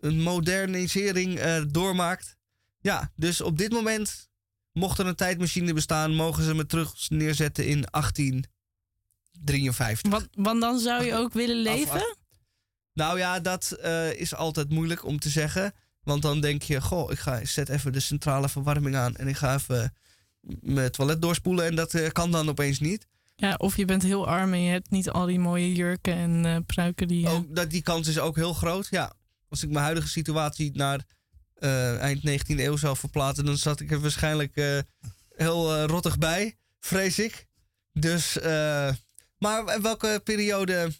een 0.00 0.22
modernisering 0.22 1.38
eh, 1.38 1.62
doormaakt. 1.68 2.36
Ja, 2.80 3.12
dus 3.16 3.40
op 3.40 3.58
dit 3.58 3.72
moment, 3.72 4.28
mocht 4.72 4.98
er 4.98 5.06
een 5.06 5.14
tijdmachine 5.14 5.72
bestaan, 5.72 6.14
mogen 6.14 6.44
ze 6.44 6.54
me 6.54 6.66
terug 6.66 6.94
neerzetten 7.08 7.66
in 7.66 7.84
1853. 7.90 10.10
Want, 10.10 10.28
want 10.34 10.60
dan 10.60 10.78
zou 10.78 11.04
je 11.04 11.14
ook 11.14 11.32
willen 11.32 11.62
leven? 11.62 11.92
af- 11.94 12.14
Nou 12.92 13.18
ja, 13.18 13.40
dat 13.40 13.70
eh, 13.70 14.12
is 14.20 14.34
altijd 14.34 14.70
moeilijk 14.70 15.04
om 15.04 15.18
te 15.18 15.28
zeggen. 15.28 15.72
Want 16.02 16.22
dan 16.22 16.40
denk 16.40 16.62
je, 16.62 16.80
goh, 16.80 17.10
ik 17.10 17.18
ga, 17.18 17.38
ik 17.38 17.48
zet 17.48 17.68
even 17.68 17.92
de 17.92 18.00
centrale 18.00 18.48
verwarming 18.48 18.96
aan 18.96 19.16
en 19.16 19.28
ik 19.28 19.36
ga 19.36 19.54
even 19.54 19.94
mijn 20.60 20.90
toilet 20.90 21.22
doorspoelen. 21.22 21.66
En 21.66 21.74
dat 21.76 21.94
eh, 21.94 22.08
kan 22.10 22.30
dan 22.30 22.48
opeens 22.48 22.78
niet. 22.80 23.06
Ja, 23.36 23.54
of 23.54 23.76
je 23.76 23.84
bent 23.84 24.02
heel 24.02 24.26
arm 24.28 24.52
en 24.52 24.62
je 24.62 24.70
hebt 24.70 24.90
niet 24.90 25.10
al 25.10 25.26
die 25.26 25.38
mooie 25.38 25.72
jurken 25.74 26.14
en 26.44 26.64
pruiken 26.64 27.08
die... 27.08 27.28
Ook, 27.28 27.54
dat, 27.54 27.70
die 27.70 27.82
kans 27.82 28.08
is 28.08 28.18
ook 28.18 28.36
heel 28.36 28.54
groot. 28.54 28.86
Ja, 28.90 29.12
als 29.48 29.62
ik 29.62 29.70
mijn 29.70 29.84
huidige 29.84 30.08
situatie 30.08 30.70
naar 30.74 31.04
eh, 31.54 31.98
eind 32.00 32.20
19e 32.20 32.58
eeuw 32.58 32.76
zou 32.76 32.96
verplaatsen, 32.96 33.44
dan 33.44 33.56
zat 33.56 33.80
ik 33.80 33.90
er 33.90 34.00
waarschijnlijk 34.00 34.56
eh, 34.56 34.78
heel 35.28 35.74
eh, 35.74 35.84
rottig 35.84 36.18
bij, 36.18 36.56
vrees 36.80 37.18
ik. 37.18 37.46
Dus, 37.92 38.38
maar 39.38 39.80
welke 39.82 40.20
periode 40.24 40.92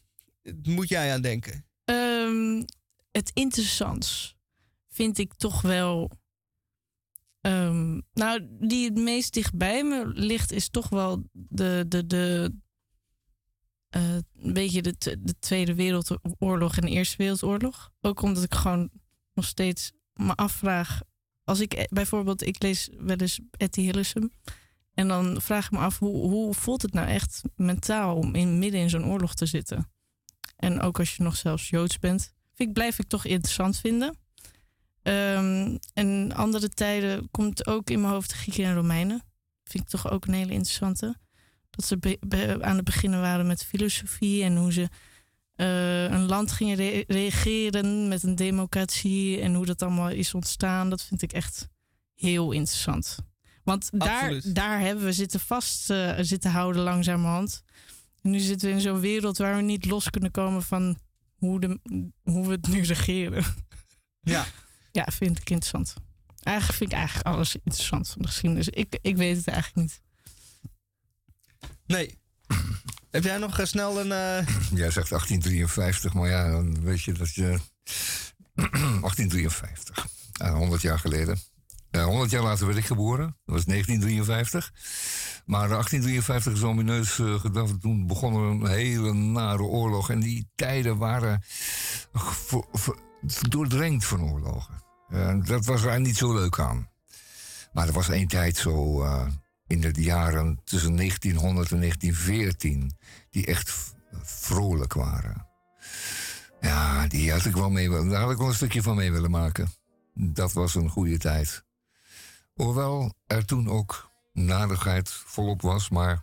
moet 0.62 0.88
jij 0.88 1.12
aan 1.12 1.20
denken? 1.20 1.66
Ehm, 1.84 2.62
het 3.10 3.30
interessants 3.34 4.36
vind 4.88 5.18
ik 5.18 5.34
toch 5.34 5.60
wel. 5.60 6.10
ehm, 7.40 8.00
nou, 8.12 8.46
die 8.60 8.84
het 8.84 8.98
meest 8.98 9.32
dichtbij 9.34 9.84
me 9.84 10.06
ligt, 10.06 10.52
is 10.52 10.68
toch 10.68 10.88
wel 10.88 11.22
de. 11.32 11.84
de, 11.88 12.06
de 12.06 12.52
eh, 13.88 14.14
een 14.14 14.52
beetje 14.52 14.82
de, 14.82 14.94
de 14.98 15.38
Tweede 15.38 15.74
Wereldoorlog 15.74 16.76
en 16.76 16.84
de 16.84 16.90
Eerste 16.90 17.16
Wereldoorlog. 17.16 17.90
Ook 18.00 18.22
omdat 18.22 18.42
ik 18.42 18.54
gewoon 18.54 18.90
nog 19.34 19.44
steeds 19.44 19.92
me 20.12 20.34
afvraag. 20.34 21.00
Als 21.44 21.60
ik 21.60 21.86
bijvoorbeeld, 21.90 22.46
ik 22.46 22.62
lees 22.62 22.88
wel 22.98 23.16
eens 23.16 23.40
Etty 23.50 23.80
Hillesum. 23.80 24.30
En 24.94 25.08
dan 25.08 25.40
vraag 25.40 25.64
ik 25.64 25.70
me 25.70 25.78
af, 25.78 25.98
hoe, 25.98 26.30
hoe 26.30 26.54
voelt 26.54 26.82
het 26.82 26.92
nou 26.92 27.08
echt 27.08 27.42
mentaal 27.56 28.16
om 28.16 28.34
in, 28.34 28.58
midden 28.58 28.80
in 28.80 28.90
zo'n 28.90 29.06
oorlog 29.06 29.34
te 29.34 29.46
zitten? 29.46 29.90
En 30.56 30.80
ook 30.80 30.98
als 30.98 31.16
je 31.16 31.22
nog 31.22 31.36
zelfs 31.36 31.68
Joods 31.68 31.98
bent. 31.98 32.34
Vind 32.54 32.68
ik, 32.68 32.74
blijf 32.74 32.98
ik 32.98 33.08
toch 33.08 33.24
interessant 33.24 33.78
vinden. 33.78 34.16
Ehm, 35.02 35.76
en 35.92 36.32
andere 36.32 36.68
tijden 36.68 37.30
komt 37.30 37.66
ook 37.66 37.90
in 37.90 38.00
mijn 38.00 38.12
hoofd 38.12 38.32
Grieken 38.32 38.64
en 38.64 38.74
Romeinen. 38.74 39.22
Vind 39.64 39.84
ik 39.84 39.90
toch 39.90 40.10
ook 40.10 40.26
een 40.26 40.34
hele 40.34 40.52
interessante. 40.52 41.16
Dat 41.78 41.86
ze 41.86 41.98
be- 41.98 42.18
be- 42.26 42.58
aan 42.60 42.76
het 42.76 42.84
beginnen 42.84 43.20
waren 43.20 43.46
met 43.46 43.64
filosofie 43.64 44.42
en 44.42 44.56
hoe 44.56 44.72
ze 44.72 44.88
eh, 45.54 46.02
een 46.04 46.26
land 46.26 46.52
gingen 46.52 46.76
re- 46.76 47.04
regeren 47.06 48.08
met 48.08 48.22
een 48.22 48.34
democratie 48.34 49.40
en 49.40 49.54
hoe 49.54 49.66
dat 49.66 49.82
allemaal 49.82 50.08
is 50.10 50.34
ontstaan. 50.34 50.90
Dat 50.90 51.02
vind 51.02 51.22
ik 51.22 51.32
echt 51.32 51.68
heel 52.14 52.52
interessant. 52.52 53.16
Want 53.64 53.88
daar, 53.92 54.22
Absoluut. 54.22 54.54
daar 54.54 54.80
hebben 54.80 55.04
we 55.04 55.12
zitten 55.12 55.40
vast 55.40 55.90
eh, 55.90 56.14
zitten 56.20 56.50
houden 56.50 56.82
langzamerhand. 56.82 57.62
En 58.22 58.30
nu 58.30 58.38
zitten 58.38 58.68
we 58.68 58.74
in 58.74 58.80
zo'n 58.80 59.00
wereld 59.00 59.38
waar 59.38 59.56
we 59.56 59.62
niet 59.62 59.84
los 59.86 60.10
kunnen 60.10 60.30
komen 60.30 60.62
van 60.62 60.98
hoe, 61.34 61.60
de, 61.60 61.80
hoe 62.22 62.46
we 62.46 62.52
het 62.52 62.68
nu 62.68 62.82
regeren. 62.82 63.44
Ja. 64.20 64.46
Ja, 64.92 65.06
vind 65.12 65.38
ik 65.38 65.50
interessant. 65.50 65.94
Eigenlijk 66.42 66.78
vind 66.78 66.92
ik 66.92 66.98
eigenlijk 66.98 67.26
alles 67.28 67.56
interessant 67.56 68.08
van 68.08 68.22
de 68.22 68.28
geschiedenis. 68.28 68.68
Ik, 68.68 68.98
ik 69.02 69.16
weet 69.16 69.36
het 69.36 69.48
eigenlijk 69.48 69.76
niet. 69.88 70.00
Nee. 71.88 72.18
Heb 73.10 73.24
jij 73.24 73.38
nog 73.38 73.58
eh, 73.58 73.66
snel 73.66 74.00
een... 74.00 74.12
eh, 74.12 74.46
Jij 74.70 74.90
zegt 74.90 75.08
1853, 75.08 76.14
maar 76.14 76.28
ja, 76.28 76.50
dan 76.50 76.80
weet 76.82 77.02
je 77.02 77.12
dat 77.12 77.34
je. 77.34 77.42
1853, 78.54 80.06
ja, 80.32 80.52
100 80.54 80.82
jaar 80.82 80.98
geleden. 80.98 81.38
Eh, 81.90 82.04
100 82.04 82.30
jaar 82.30 82.42
later 82.42 82.66
werd 82.66 82.78
ik 82.78 82.84
geboren, 82.86 83.24
dat 83.44 83.54
was 83.54 83.64
1953. 83.64 84.72
Maar 85.46 85.68
1853 85.68 86.52
is 86.52 86.62
omineus 86.62 87.18
eh, 87.18 87.40
gedacht. 87.40 87.80
Toen 87.80 88.06
begon 88.06 88.34
er 88.34 88.40
een 88.50 88.66
hele 88.66 89.12
nare 89.14 89.62
oorlog. 89.62 90.10
En 90.10 90.20
die 90.20 90.48
tijden 90.54 90.96
waren 90.98 91.42
doordrenkt 93.48 94.04
van 94.04 94.22
oorlogen. 94.22 94.82
Dat 95.44 95.64
was 95.64 95.82
er 95.82 96.00
niet 96.00 96.16
zo 96.16 96.34
leuk 96.34 96.58
aan. 96.58 96.90
Maar 97.72 97.86
er 97.86 97.92
was 97.92 98.08
één 98.08 98.28
tijd 98.28 98.56
zo 98.56 99.04
in 99.68 99.80
de 99.80 99.92
jaren 100.02 100.60
tussen 100.64 100.96
1900 100.96 101.70
en 101.72 101.78
1914 101.80 102.96
die 103.30 103.46
echt 103.46 103.72
vrolijk 104.22 104.92
waren. 104.92 105.46
Ja, 106.60 107.06
die 107.06 107.32
had 107.32 107.44
ik 107.44 107.54
wel 107.54 107.70
mee, 107.70 107.88
daar 107.88 108.20
had 108.20 108.30
ik 108.30 108.38
wel 108.38 108.46
een 108.48 108.54
stukje 108.54 108.82
van 108.82 108.96
mee 108.96 109.12
willen 109.12 109.30
maken. 109.30 109.68
Dat 110.14 110.52
was 110.52 110.74
een 110.74 110.88
goede 110.88 111.18
tijd. 111.18 111.64
Hoewel 112.54 113.14
er 113.26 113.44
toen 113.44 113.68
ook 113.68 114.10
nadigheid 114.32 115.10
volop 115.10 115.62
was, 115.62 115.88
maar 115.88 116.22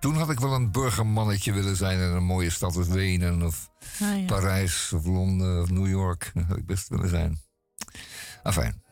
toen 0.00 0.14
had 0.16 0.30
ik 0.30 0.40
wel 0.40 0.52
een 0.54 0.70
burgermannetje 0.72 1.52
willen 1.52 1.76
zijn 1.76 1.98
in 1.98 2.08
een 2.10 2.24
mooie 2.24 2.50
stad 2.50 2.76
als 2.76 2.88
Wenen 2.88 3.42
of 3.42 3.68
Ah, 4.00 4.18
ja. 4.18 4.24
Parijs 4.26 4.92
of 4.92 5.04
Londen 5.04 5.62
of 5.62 5.70
New 5.70 5.88
York. 5.88 6.30
Dat 6.34 6.44
had 6.44 6.56
ik 6.56 6.66
best 6.66 6.88
willen 6.88 7.08
zijn. 7.08 7.38
Afijn, 8.42 8.82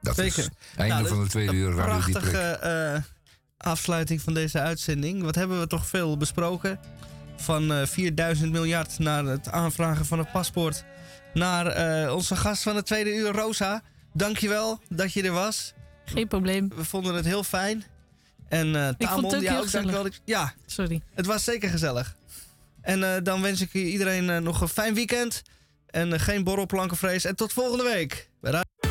dat 0.00 0.14
Zeker. 0.16 0.38
is 0.38 0.48
einde 0.76 0.94
Nou, 0.94 1.06
van 1.06 1.16
de 1.16 1.22
dat- 1.22 1.30
tweede 1.30 1.52
uur 1.54 1.74
Radio 1.74 1.84
Prachtige 2.10 3.04
afsluiting 3.64 4.20
van 4.20 4.34
deze 4.34 4.60
uitzending. 4.60 5.22
Wat 5.22 5.34
hebben 5.34 5.60
we 5.60 5.66
toch 5.66 5.86
veel 5.86 6.16
besproken? 6.16 6.78
Van 7.36 7.72
eh 7.72 7.86
4000 7.86 8.52
miljard 8.52 8.98
naar 8.98 9.24
het 9.24 9.50
aanvragen 9.50 10.06
van 10.06 10.18
een 10.18 10.30
paspoort. 10.32 10.84
Naar 11.34 11.66
eh, 11.66 12.14
onze 12.14 12.36
gast 12.36 12.62
van 12.62 12.76
het 12.76 12.86
tweede 12.86 13.14
uur, 13.14 13.32
Rosa. 13.32 13.82
Dankjewel 14.12 14.80
dat 14.88 15.12
je 15.12 15.22
er 15.22 15.32
was. 15.32 15.72
Geen 16.04 16.28
probleem. 16.28 16.68
We 16.76 16.84
vonden 16.84 17.14
het 17.14 17.24
heel 17.24 17.44
fijn. 17.44 17.84
En 18.48 18.68
Ik 18.74 18.74
vond 18.74 18.98
Tamon, 18.98 19.24
ook 19.34 19.42
ja, 19.42 19.58
ook 19.58 19.70
dankjewel. 19.70 20.02
gezellig. 20.02 20.20
Ja, 20.24 20.52
Sorry. 20.66 21.02
het 21.14 21.26
was 21.26 21.44
zeker 21.44 21.68
gezellig. 21.70 22.16
En 22.80 23.24
dan 23.24 23.42
wens 23.42 23.60
ik 23.60 23.72
iedereen 23.74 24.42
nog 24.42 24.60
een 24.60 24.68
fijn 24.68 24.94
weekend. 24.94 25.42
En 25.86 26.20
geen 26.20 26.44
borrelplankenvrees. 26.44 27.24
En 27.24 27.36
tot 27.36 27.52
volgende 27.52 27.84
week. 27.84 28.28